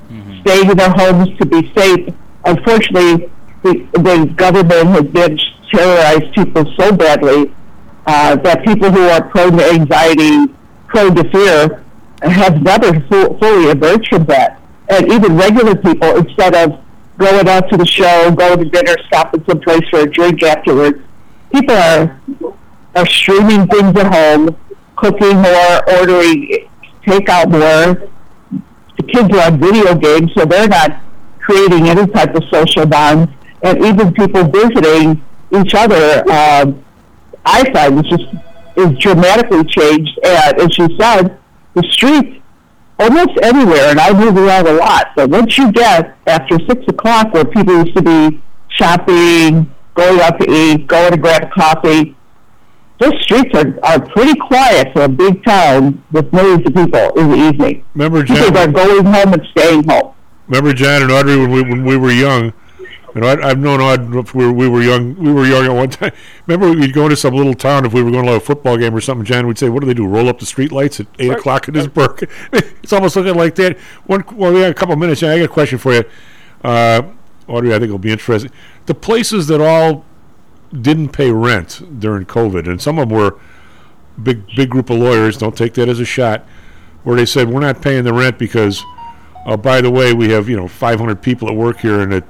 staying 0.45 0.71
in 0.71 0.77
their 0.77 0.91
homes 0.91 1.37
to 1.39 1.47
be 1.47 1.73
safe. 1.75 2.15
Unfortunately, 2.45 3.31
the, 3.63 3.89
the 3.95 4.33
government 4.37 4.89
has 4.91 5.05
been 5.05 5.39
terrorized 5.73 6.35
people 6.35 6.65
so 6.77 6.95
badly 6.95 7.55
uh, 8.07 8.37
that 8.37 8.65
people 8.65 8.91
who 8.91 9.01
are 9.09 9.23
prone 9.29 9.57
to 9.57 9.65
anxiety, 9.65 10.53
prone 10.87 11.15
to 11.15 11.29
fear, 11.31 11.85
have 12.23 12.63
never 12.63 13.01
fu- 13.09 13.39
fully 13.39 13.71
emerged 13.71 14.09
from 14.09 14.25
that. 14.27 14.61
And 14.91 15.11
even 15.11 15.37
regular 15.37 15.75
people, 15.75 16.17
instead 16.17 16.55
of 16.55 16.81
going 17.17 17.49
out 17.49 17.71
to 17.71 17.77
the 17.77 17.87
show, 17.87 18.31
going 18.31 18.59
to 18.59 18.65
dinner, 18.67 18.97
stopping 19.07 19.43
someplace 19.49 19.89
for 19.89 20.01
a 20.01 20.11
drink 20.11 20.43
afterwards, 20.43 20.99
people 21.53 21.75
are 21.75 22.21
are 22.97 23.07
streaming 23.07 23.67
things 23.67 23.97
at 23.99 24.13
home, 24.13 24.57
cooking 24.97 25.37
more, 25.39 25.99
ordering 25.99 26.69
takeout 27.05 27.51
more. 27.51 28.09
Kids 29.09 29.31
love 29.31 29.55
video 29.55 29.95
games, 29.95 30.33
so 30.35 30.45
they're 30.45 30.69
not 30.69 31.01
creating 31.41 31.89
any 31.89 32.07
type 32.07 32.35
of 32.35 32.43
social 32.51 32.87
bonds. 32.87 33.31
And 33.63 33.85
even 33.85 34.13
people 34.13 34.45
visiting 34.45 35.23
each 35.53 35.75
other, 35.75 36.21
um, 36.31 36.85
I 37.45 37.71
find 37.73 38.05
is 38.05 38.11
just 38.11 38.35
is 38.77 38.99
dramatically 38.99 39.65
changed. 39.65 40.19
And 40.25 40.61
as 40.61 40.77
you 40.79 40.89
said, 40.99 41.39
the 41.75 41.83
streets 41.91 42.41
almost 42.99 43.39
anywhere, 43.43 43.91
and 43.91 44.01
I 44.01 44.13
move 44.13 44.37
around 44.37 44.67
a 44.67 44.73
lot. 44.73 45.09
But 45.17 45.31
once 45.31 45.57
you 45.59 45.73
get 45.73 46.17
after 46.27 46.59
six 46.67 46.87
o'clock, 46.89 47.33
where 47.33 47.45
people 47.45 47.85
used 47.85 47.97
to 47.97 48.03
be 48.03 48.41
shopping, 48.69 49.73
going 49.95 50.21
out 50.21 50.41
to 50.41 50.51
eat, 50.51 50.87
going 50.87 51.13
to 51.13 51.19
grab 51.19 51.45
a 51.45 51.49
coffee, 51.49 52.17
those 53.01 53.21
streets 53.23 53.51
are, 53.55 53.79
are 53.85 54.01
pretty 54.11 54.39
quiet 54.39 54.93
for 54.93 55.03
a 55.03 55.09
big 55.09 55.45
town 55.45 56.03
with 56.13 56.33
millions 56.33 56.67
of 56.67 56.75
people 56.75 57.11
in 57.19 57.31
the 57.31 57.37
evening. 57.37 57.85
Remember, 57.95 58.23
Jan, 58.23 58.37
People 58.37 58.53
John, 58.53 58.69
are 58.69 58.73
going 58.73 59.05
home 59.05 59.33
and 59.33 59.47
staying 59.51 59.89
home. 59.89 60.15
remember 60.49 60.73
Jan 60.73 61.03
and 61.03 61.11
Audrey 61.11 61.37
when 61.37 61.51
we 61.51 61.63
when 61.63 61.85
we 61.85 61.97
were 61.97 62.13
young, 62.13 62.53
And 63.15 63.25
I'd, 63.25 63.41
I've 63.41 63.59
known 63.59 63.81
Aud 63.81 64.15
if 64.17 64.35
we 64.35 64.45
were, 64.47 64.53
we 64.53 64.69
were 64.69 64.83
young. 64.83 65.15
We 65.17 65.33
were 65.33 65.45
young 65.45 65.67
at 65.67 65.73
one 65.73 65.91
time. 65.91 66.13
Remember, 66.47 66.77
we'd 66.77 66.93
go 66.93 67.05
into 67.05 67.17
some 67.17 67.35
little 67.35 67.55
town 67.55 67.87
if 67.87 67.93
we 67.93 68.03
were 68.03 68.11
going 68.11 68.27
to 68.27 68.35
a 68.35 68.41
football 68.41 68.77
game 68.77 68.95
or 68.95 69.01
something. 69.01 69.25
John 69.25 69.47
would 69.47 69.59
say, 69.59 69.69
"What 69.69 69.81
do 69.81 69.87
they 69.87 69.95
do? 69.95 70.07
Roll 70.07 70.29
up 70.29 70.39
the 70.39 70.47
street 70.47 70.73
lights 70.73 71.01
at 71.01 71.07
eight 71.19 71.31
o'clock 71.33 71.69
in 71.69 71.75
his 71.75 71.89
burg?" 71.89 72.29
it's 72.53 72.93
almost 72.93 73.17
looking 73.17 73.35
like 73.35 73.55
that. 73.57 73.79
One, 74.07 74.25
well, 74.35 74.53
we 74.53 74.61
got 74.61 74.71
a 74.71 74.75
couple 74.75 74.93
of 74.93 74.99
minutes. 74.99 75.23
I 75.23 75.39
got 75.39 75.45
a 75.45 75.49
question 75.49 75.79
for 75.79 75.95
you, 75.95 76.05
uh, 76.63 77.03
Audrey. 77.49 77.71
I 77.71 77.79
think 77.79 77.85
it'll 77.85 77.99
be 77.99 78.13
interesting. 78.13 78.51
The 78.87 78.95
places 78.95 79.47
that 79.47 79.61
all 79.61 80.05
didn't 80.83 81.11
pay 81.11 81.31
rent 81.31 82.01
during 82.01 82.27
COVID, 82.27 82.69
and 82.69 82.81
some 82.81 82.99
of 82.99 83.09
them 83.09 83.19
were 83.19 83.39
big, 84.23 84.47
big 84.55 84.71
group 84.71 84.91
of 84.91 84.99
lawyers. 84.99 85.37
Don't 85.37 85.57
take 85.57 85.75
that 85.75 85.89
as 85.89 86.01
a 86.01 86.05
shot. 86.05 86.47
Where 87.03 87.17
they 87.17 87.27
said 87.27 87.49
we're 87.49 87.61
not 87.61 87.83
paying 87.83 88.05
the 88.05 88.15
rent 88.15 88.39
because, 88.39 88.83
uh, 89.45 89.59
by 89.59 89.83
the 89.83 89.91
way, 89.91 90.15
we 90.15 90.31
have 90.31 90.49
you 90.49 90.57
know 90.57 90.69
500 90.69 91.21
people 91.21 91.49
at 91.49 91.55
work 91.55 91.81
here, 91.81 92.01
and 92.01 92.15
it 92.15 92.25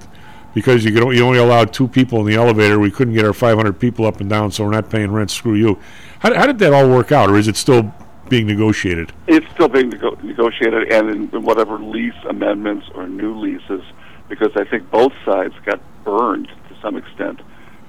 because 0.54 0.84
you 0.84 1.12
you 1.12 1.24
only 1.24 1.38
allowed 1.38 1.72
two 1.72 1.88
people 1.88 2.20
in 2.20 2.26
the 2.26 2.34
elevator, 2.34 2.78
we 2.78 2.90
couldn't 2.90 3.14
get 3.14 3.24
our 3.24 3.32
500 3.32 3.78
people 3.78 4.06
up 4.06 4.20
and 4.20 4.30
down, 4.30 4.50
so 4.50 4.64
we're 4.64 4.70
not 4.70 4.88
paying 4.88 5.12
rent. 5.12 5.30
Screw 5.30 5.54
you. 5.54 5.78
How, 6.20 6.34
how 6.34 6.46
did 6.46 6.58
that 6.60 6.72
all 6.72 6.88
work 6.88 7.12
out, 7.12 7.30
or 7.30 7.36
is 7.36 7.48
it 7.48 7.56
still 7.56 7.92
being 8.28 8.46
negotiated? 8.46 9.12
It's 9.26 9.46
still 9.52 9.68
being 9.68 9.90
nego- 9.90 10.18
negotiated, 10.22 10.92
and 10.92 11.10
in, 11.10 11.30
in 11.30 11.42
whatever 11.42 11.78
lease 11.78 12.14
amendments 12.28 12.86
or 12.94 13.08
new 13.08 13.38
leases, 13.38 13.82
because 14.28 14.50
I 14.56 14.64
think 14.64 14.90
both 14.90 15.12
sides 15.24 15.54
got 15.64 15.80
burned 16.04 16.46
to 16.46 16.76
some 16.80 16.96
extent. 16.96 17.40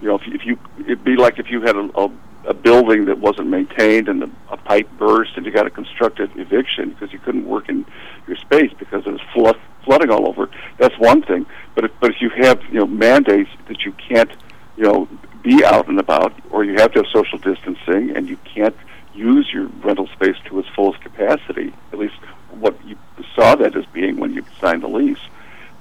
You 0.02 0.10
know, 0.10 0.16
if, 0.16 0.22
if 0.28 0.46
you, 0.46 0.58
it'd 0.80 1.04
be 1.04 1.16
like 1.16 1.40
if 1.40 1.50
you 1.50 1.62
had 1.62 1.76
a, 1.76 1.90
a, 1.98 2.12
a 2.50 2.54
building 2.54 3.06
that 3.06 3.18
wasn't 3.20 3.48
maintained 3.48 4.08
and 4.08 4.22
the, 4.22 4.30
a 4.50 4.58
pipe 4.58 4.90
burst 4.98 5.32
and 5.36 5.46
you 5.46 5.52
got 5.52 5.66
a 5.66 5.70
constructed 5.70 6.30
eviction 6.38 6.90
because 6.92 7.12
you 7.12 7.20
couldn't 7.20 7.46
work 7.48 7.70
in 7.70 7.86
your 8.28 8.38
space 8.38 8.72
because 8.78 9.06
it 9.08 9.12
was 9.12 9.22
flood, 9.34 9.58
flooding 9.84 10.10
all 10.12 10.28
over. 10.28 10.50
That's 10.78 10.98
one 11.00 11.22
thing. 11.22 11.46
But 11.74 11.86
if, 11.86 11.92
but 12.00 12.12
if 12.12 12.22
you 12.22 12.30
have 12.44 12.62
you 12.66 12.80
know 12.80 12.86
mandates 12.88 13.50
that 13.68 13.82
you 13.86 13.94
can't 13.94 14.32
you 14.78 14.84
know 14.84 15.08
be 15.44 15.64
out 15.64 15.88
and 15.88 16.00
about, 16.00 16.34
or 16.52 16.64
you 16.64 16.74
have 16.76 16.92
to 16.94 17.00
have 17.04 17.08
social 17.14 17.38
distancing, 17.38 18.16
and 18.16 18.28
you 18.28 18.38
can't 18.54 18.76
use 19.14 19.48
your 19.54 19.68
rental 19.84 20.08
space 20.08 20.36
to 20.46 20.60
its 20.60 20.68
fullest 20.76 21.00
capacity, 21.02 21.72
at 21.94 22.00
least 22.00 22.16
what 22.60 22.76
you 22.86 22.98
saw 23.36 23.56
that 23.56 23.76
as 23.76 23.86
being 23.94 24.18
when 24.18 24.34
you 24.34 24.44
signed 24.60 24.82
the 24.82 24.88
lease, 24.88 25.20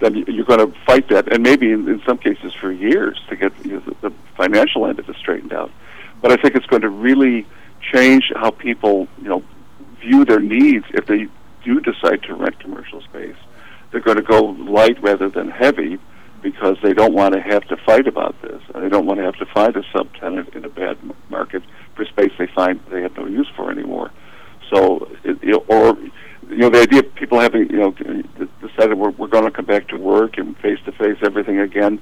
then 0.01 0.15
you- 0.15 0.25
you're 0.29 0.45
going 0.45 0.61
to 0.61 0.79
fight 0.81 1.09
that, 1.09 1.33
and 1.33 1.43
maybe 1.43 1.73
in, 1.73 1.89
in 1.89 2.03
some 2.05 2.19
cases 2.19 2.53
for 2.53 2.71
years 2.71 3.19
to 3.29 3.37
get 3.37 3.53
you 3.65 3.73
know, 3.87 3.94
financial 4.45 4.87
end 4.87 4.99
of 4.99 5.09
it 5.09 5.17
straightened 5.17 5.53
out. 5.53 5.71
But 6.21 6.33
I 6.33 6.37
think 6.37 6.55
it's 6.55 6.67
going 6.67 6.83
to 6.83 6.89
really 6.89 7.47
change 7.93 8.33
how 8.35 8.51
people, 8.51 9.09
you 9.21 9.29
know, 9.29 9.43
view 10.01 10.25
their 10.25 10.41
needs 10.41 10.87
if 10.91 11.07
they 11.07 11.29
do 11.65 11.81
decide 11.81 12.23
to 12.25 12.35
rent 12.35 12.59
commercial 12.61 13.01
space. 13.03 13.37
They're 13.91 14.01
going 14.01 14.17
to 14.17 14.23
go 14.23 14.41
light 14.43 15.03
rather 15.03 15.29
than 15.29 15.51
heavy 15.51 15.99
because 16.43 16.77
they 16.83 16.93
don't 16.93 17.15
want 17.15 17.35
to 17.35 17.41
have 17.41 17.67
to 17.69 17.77
fight 17.77 18.07
about 18.07 18.41
this. 18.43 18.61
They 18.75 18.89
don't 18.89 19.07
want 19.07 19.19
to 19.19 19.25
have 19.25 19.37
to 19.37 19.47
find 19.47 19.75
a 19.77 19.83
subtenant 19.95 20.55
in 20.55 20.65
a 20.65 20.69
bad 20.69 20.99
market 21.31 21.63
for 21.95 22.05
space 22.05 22.33
they 22.39 22.49
find 22.49 22.81
they 22.91 23.03
have 23.03 23.17
no 23.17 23.27
use 23.27 23.49
for 23.57 23.71
anymore. 23.71 24.11
So, 24.71 25.09
it, 25.23 25.43
you 25.43 25.53
know, 25.53 25.65
or 25.69 25.97
you 26.51 26.59
know, 26.59 26.71
the 26.71 26.81
idea 26.81 27.01
of 27.01 27.15
people 27.15 27.41
having 27.41 27.71
you 27.71 27.79
know 27.79 27.91
decided 28.61 28.99
we're 28.99 29.11
we're 29.11 29.29
going 29.29 29.45
to 29.45 29.51
come 29.51 29.65
back 29.65 29.89
to 29.89 29.97
work 29.97 30.37
and 30.37 30.57
face 30.59 30.79
to 30.85 30.93
face 30.93 31.17
everything 31.23 31.61
again. 31.61 32.01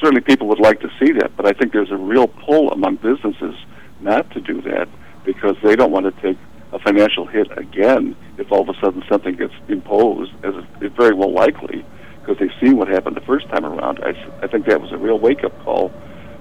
Certainly, 0.00 0.22
people 0.22 0.46
would 0.48 0.60
like 0.60 0.80
to 0.80 0.90
see 1.00 1.12
that, 1.12 1.36
but 1.36 1.46
I 1.46 1.52
think 1.52 1.72
there's 1.72 1.90
a 1.90 1.96
real 1.96 2.28
pull 2.28 2.70
among 2.70 2.96
businesses 2.96 3.54
not 4.00 4.30
to 4.30 4.40
do 4.40 4.60
that 4.62 4.88
because 5.24 5.56
they 5.62 5.74
don't 5.74 5.90
want 5.90 6.06
to 6.06 6.22
take 6.22 6.38
a 6.72 6.78
financial 6.78 7.26
hit 7.26 7.46
again 7.58 8.16
if 8.36 8.52
all 8.52 8.60
of 8.60 8.68
a 8.68 8.80
sudden 8.80 9.02
something 9.08 9.34
gets 9.34 9.54
imposed, 9.68 10.32
as 10.44 10.54
it's 10.80 10.94
very 10.96 11.14
well 11.14 11.32
likely, 11.32 11.84
because 12.20 12.38
they've 12.38 12.60
seen 12.60 12.76
what 12.76 12.88
happened 12.88 13.16
the 13.16 13.22
first 13.22 13.48
time 13.48 13.64
around. 13.64 13.98
I, 14.04 14.10
I 14.42 14.46
think 14.46 14.66
that 14.66 14.80
was 14.80 14.92
a 14.92 14.98
real 14.98 15.18
wake 15.18 15.44
up 15.44 15.58
call 15.64 15.92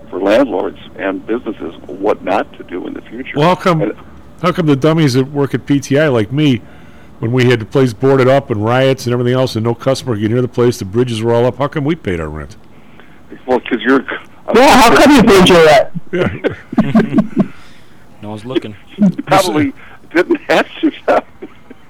for 0.10 0.22
landlords 0.22 0.80
and 0.98 1.26
businesses 1.26 1.76
what 1.88 2.24
not 2.24 2.52
to 2.54 2.64
do 2.64 2.86
in 2.88 2.94
the 2.94 3.02
future. 3.02 3.34
Well, 3.38 3.56
how 3.56 3.62
come, 3.62 3.92
how 4.42 4.52
come 4.52 4.68
the 4.68 4.76
dummies 4.76 5.14
that 5.14 5.26
work 5.26 5.54
at 5.54 5.66
PTI 5.66 6.12
like 6.12 6.32
me, 6.32 6.62
when 7.20 7.32
we 7.32 7.46
had 7.46 7.60
the 7.60 7.66
place 7.66 7.94
boarded 7.94 8.28
up 8.28 8.52
and 8.52 8.64
riots 8.64 9.06
and 9.06 9.14
everything 9.14 9.34
else 9.34 9.56
and 9.56 9.64
no 9.64 9.74
customer 9.74 10.14
could 10.14 10.22
get 10.22 10.32
near 10.32 10.42
the 10.42 10.48
place, 10.48 10.78
the 10.78 10.86
bridges 10.86 11.22
were 11.22 11.34
all 11.34 11.46
up, 11.46 11.58
how 11.58 11.68
come 11.68 11.84
we 11.84 11.96
paid 11.96 12.20
our 12.20 12.30
rent? 12.30 12.56
Well, 13.48 13.60
because 13.60 13.82
you're. 13.82 14.04
Yeah, 14.56 14.78
how 14.78 14.96
come 14.96 15.12
you 15.16 15.24
paid 15.24 15.50
your 15.50 15.66
rent? 15.66 15.94
Yeah. 16.12 17.52
No 18.22 18.30
one's 18.30 18.46
looking. 18.46 18.76
Probably 19.28 19.74
didn't 20.12 20.38
have 20.50 20.68
to. 20.82 20.92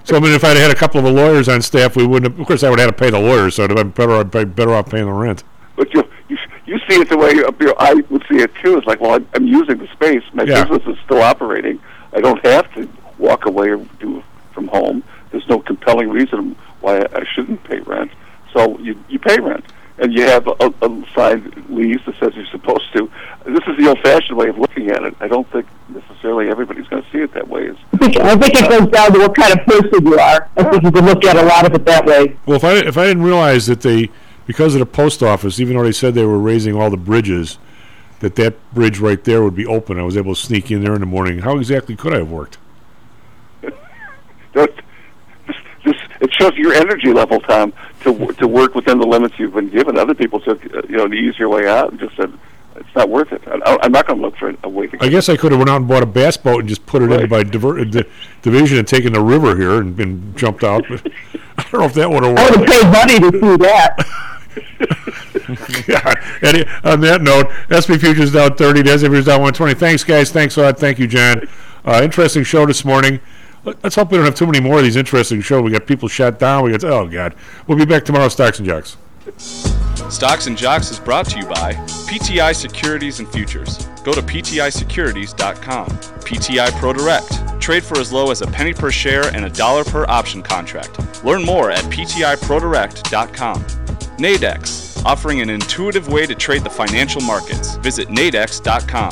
So 0.04 0.18
I 0.18 0.20
mean, 0.20 0.34
if 0.34 0.44
I'd 0.44 0.58
had 0.58 0.72
a 0.72 0.76
couple 0.76 1.06
of 1.06 1.14
lawyers 1.14 1.48
on 1.48 1.62
staff, 1.62 1.96
we 1.96 2.06
wouldn't. 2.06 2.34
Have, 2.34 2.40
of 2.40 2.48
course, 2.48 2.64
I 2.64 2.70
would 2.70 2.80
have 2.80 2.90
had 2.90 2.98
to 2.98 3.02
pay 3.02 3.10
the 3.10 3.20
lawyers, 3.20 3.56
so 3.56 3.64
I'd 3.64 3.70
have 3.70 3.78
been 3.78 3.90
better. 3.92 4.12
I'd 4.12 4.30
be 4.30 4.44
better 4.44 4.74
off 4.74 4.90
paying 4.90 5.06
the 5.06 5.14
rent. 5.14 5.44
But 5.78 5.94
you, 5.94 6.04
you 6.28 6.38
you 6.66 6.80
see 6.90 6.96
it 7.00 7.08
the 7.10 7.18
way 7.18 7.30
uh, 7.30 7.52
you 7.60 7.68
know, 7.68 7.76
I 7.80 7.94
would 8.10 8.24
see 8.30 8.40
it 8.40 8.54
too. 8.56 8.78
It's 8.78 8.86
like, 8.86 9.00
well, 9.00 9.14
I'm, 9.16 9.28
I'm 9.36 9.48
using 9.48 9.78
the 9.78 9.88
space. 9.94 10.24
My 10.34 10.44
Yeah. 10.44 10.66
business 10.66 10.96
is 10.98 11.02
still 11.06 11.22
operating. 11.22 11.80
I 12.14 12.20
don't 12.20 12.46
have 12.46 12.72
to 12.74 12.90
walk 13.18 13.46
away 13.46 13.70
or 13.70 13.78
do 14.00 14.22
from 14.54 14.68
home. 14.68 15.04
There's 15.32 15.48
no 15.48 15.60
compelling 15.60 16.10
reason 16.10 16.58
why 16.82 17.00
I 17.00 17.24
shouldn't 17.34 17.64
pay 17.64 17.80
rent. 17.80 18.12
So 18.54 18.78
you 18.80 19.02
you 19.08 19.18
pay 19.20 19.40
rent, 19.40 19.64
and 20.00 20.14
you 20.14 20.24
have 20.24 20.48
a, 20.48 20.74
a 20.82 21.06
signed 21.16 21.66
lease 21.70 22.02
that 22.06 22.16
says 22.20 22.36
you're 22.36 22.46
supposed 22.48 22.92
to. 22.94 23.12
This 23.46 23.64
is 23.68 23.78
the 23.78 23.88
old-fashioned 23.90 24.38
way 24.38 24.50
of 24.50 24.58
looking 24.58 24.90
at 24.90 25.04
it. 25.04 25.16
I 25.20 25.28
don't 25.28 25.50
think 25.52 25.66
necessarily 25.90 26.50
everybody's 26.50 26.88
going 26.88 27.04
to 27.04 27.10
see 27.12 27.20
it 27.20 27.34
that 27.34 27.48
way. 27.48 27.68
It's, 27.68 27.80
I 27.94 27.98
think, 27.98 28.18
I 28.18 28.36
think 28.36 28.54
it 28.56 28.70
goes 28.70 28.88
down 28.90 29.14
to 29.14 29.20
what 29.20 29.36
kind 29.36 29.60
of 29.60 29.66
person 29.66 30.06
you 30.06 30.20
are. 30.20 30.50
I 30.58 30.64
think 30.64 30.84
you 30.84 30.92
can 30.92 31.06
look 31.06 31.26
at 31.26 31.36
a 31.36 31.44
lot 31.44 31.66
of 31.66 31.74
it 31.74 31.86
that 31.86 32.06
way. 32.06 32.38
Well, 32.46 32.58
if 32.58 32.64
I 32.64 32.74
if 32.76 32.98
I 32.98 33.06
didn't 33.08 33.24
realize 33.24 33.66
that 33.68 33.82
they, 33.82 34.10
because 34.46 34.76
of 34.76 34.80
the 34.80 34.86
post 34.86 35.24
office, 35.24 35.60
even 35.60 35.76
though 35.78 35.84
they 35.84 35.92
said 35.92 36.14
they 36.14 36.26
were 36.26 36.40
raising 36.40 36.76
all 36.76 36.90
the 36.90 36.98
bridges, 36.98 37.58
that 38.20 38.36
that 38.36 38.56
bridge 38.74 39.00
right 39.00 39.24
there 39.24 39.44
would 39.44 39.56
be 39.56 39.66
open, 39.66 40.00
I 40.00 40.04
was 40.04 40.18
able 40.18 40.36
to 40.36 40.42
sneak 40.42 40.70
in 40.72 40.84
there 40.84 40.94
in 40.94 41.00
the 41.00 41.08
morning. 41.08 41.40
How 41.40 41.58
exactly 41.58 41.96
could 41.96 42.14
I 42.14 42.18
have 42.18 42.32
worked? 42.32 42.58
That- 45.88 46.10
this, 46.10 46.18
it 46.22 46.34
shows 46.34 46.54
your 46.56 46.74
energy 46.74 47.12
level, 47.14 47.40
Tom, 47.42 47.74
to 48.02 48.28
to 48.34 48.48
work 48.48 48.76
within 48.76 49.00
the 49.00 49.08
limits 49.08 49.36
you've 49.38 49.54
been 49.54 49.70
given. 49.70 49.98
Other 49.98 50.14
people 50.16 50.40
took 50.40 50.64
uh, 50.66 50.82
you 50.90 50.98
know 50.98 51.08
the 51.08 51.16
easier 51.16 51.50
way 51.50 51.68
out 51.68 51.92
and 51.92 52.00
just 52.00 52.16
said 52.16 52.32
it's 52.76 52.96
not 52.96 53.10
worth 53.10 53.32
it. 53.32 53.42
I, 53.48 53.78
I'm 53.82 53.92
not 53.92 54.06
going 54.08 54.20
to 54.20 54.26
look 54.26 54.38
for 54.38 54.54
a 54.64 54.70
way 54.70 54.88
to. 54.88 55.04
I 55.04 55.10
guess 55.10 55.30
I 55.30 55.38
could 55.38 55.52
have 55.52 55.60
went 55.60 55.70
out 55.70 55.78
and 55.78 55.88
bought 55.88 56.04
a 56.04 56.08
bass 56.08 56.38
boat 56.38 56.60
and 56.60 56.70
just 56.70 56.86
put 56.86 57.02
it 57.02 57.12
in 57.12 57.28
by 57.30 57.44
diver- 57.44 57.84
di- 57.86 58.04
division 58.42 58.78
and 58.78 58.88
taken 58.88 59.14
the 59.14 59.22
river 59.22 59.56
here 59.56 59.80
and 59.82 59.96
been 59.96 60.36
jumped 60.36 60.64
out. 60.64 60.84
But 60.88 61.06
I 61.58 61.64
don't 61.72 61.82
know 61.82 61.86
if 61.86 61.94
that 61.96 62.10
would 62.10 62.24
have 62.24 62.36
worked. 62.38 62.40
I 62.40 62.52
would 62.52 62.60
worked. 62.70 62.74
have 62.84 62.94
paid 62.94 63.20
money 63.20 63.32
to 63.32 63.40
do 63.40 63.58
that. 63.58 64.06
yeah. 65.88 66.14
Any, 66.42 66.66
on 66.84 67.00
that 67.02 67.22
note, 67.22 67.48
S&P 67.70 67.98
Futures 67.98 68.32
down 68.34 68.56
30, 68.56 68.84
Des 68.84 69.00
Futures 69.00 69.26
down 69.26 69.42
120. 69.42 69.74
Thanks, 69.76 70.04
guys. 70.04 70.32
Thanks 70.32 70.58
a 70.58 70.62
lot. 70.64 70.80
Thank 70.80 71.00
you, 71.00 71.08
John. 71.08 71.48
Uh, 71.86 72.02
interesting 72.04 72.44
show 72.44 72.66
this 72.66 72.84
morning. 72.84 73.20
Let- 73.68 73.84
Let's 73.84 73.96
hope 73.96 74.12
we 74.12 74.18
don't 74.18 74.26
have 74.26 74.36
too 74.36 74.46
many 74.46 74.62
more 74.62 74.78
of 74.78 74.84
these 74.86 74.96
interesting 74.96 75.42
shows. 75.42 75.62
We 75.62 75.72
got 75.72 75.86
people 75.86 76.08
shut 76.08 76.40
down. 76.40 76.64
We 76.64 76.72
got 76.72 76.84
oh 76.86 77.06
god. 77.08 77.36
We'll 77.68 77.78
be 77.78 77.86
back 77.86 78.06
tomorrow. 78.06 78.30
Stocks 78.30 78.60
and 78.60 78.68
jocks. 78.68 78.96
Stocks 80.10 80.48
and 80.48 80.58
Jocks 80.58 80.90
is 80.90 81.00
brought 81.02 81.26
to 81.30 81.38
you 81.38 81.46
by 81.48 81.74
PTI 82.08 82.56
Securities 82.56 83.20
and 83.20 83.28
Futures. 83.28 83.86
Go 84.06 84.14
to 84.14 84.22
PTIsecurities.com. 84.22 85.88
PTI 85.88 86.72
Pro 86.80 86.94
Direct. 86.94 87.60
Trade 87.60 87.84
for 87.84 88.00
as 88.00 88.14
low 88.14 88.32
as 88.32 88.42
a 88.42 88.48
penny 88.48 88.74
per 88.74 88.90
share 88.90 89.26
and 89.36 89.44
a 89.44 89.50
dollar 89.50 89.84
per 89.84 90.06
option 90.08 90.42
contract. 90.42 91.24
Learn 91.26 91.44
more 91.44 91.72
at 91.72 91.84
PTIProDirect.com. 91.86 93.64
Nadex, 94.18 95.04
offering 95.06 95.42
an 95.42 95.50
intuitive 95.50 96.08
way 96.08 96.26
to 96.26 96.34
trade 96.34 96.64
the 96.64 96.70
financial 96.70 97.20
markets. 97.22 97.76
Visit 97.78 98.08
nadex.com. 98.08 99.12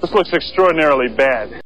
This 0.00 0.12
looks 0.12 0.32
extraordinarily 0.32 1.08
bad. 1.08 1.60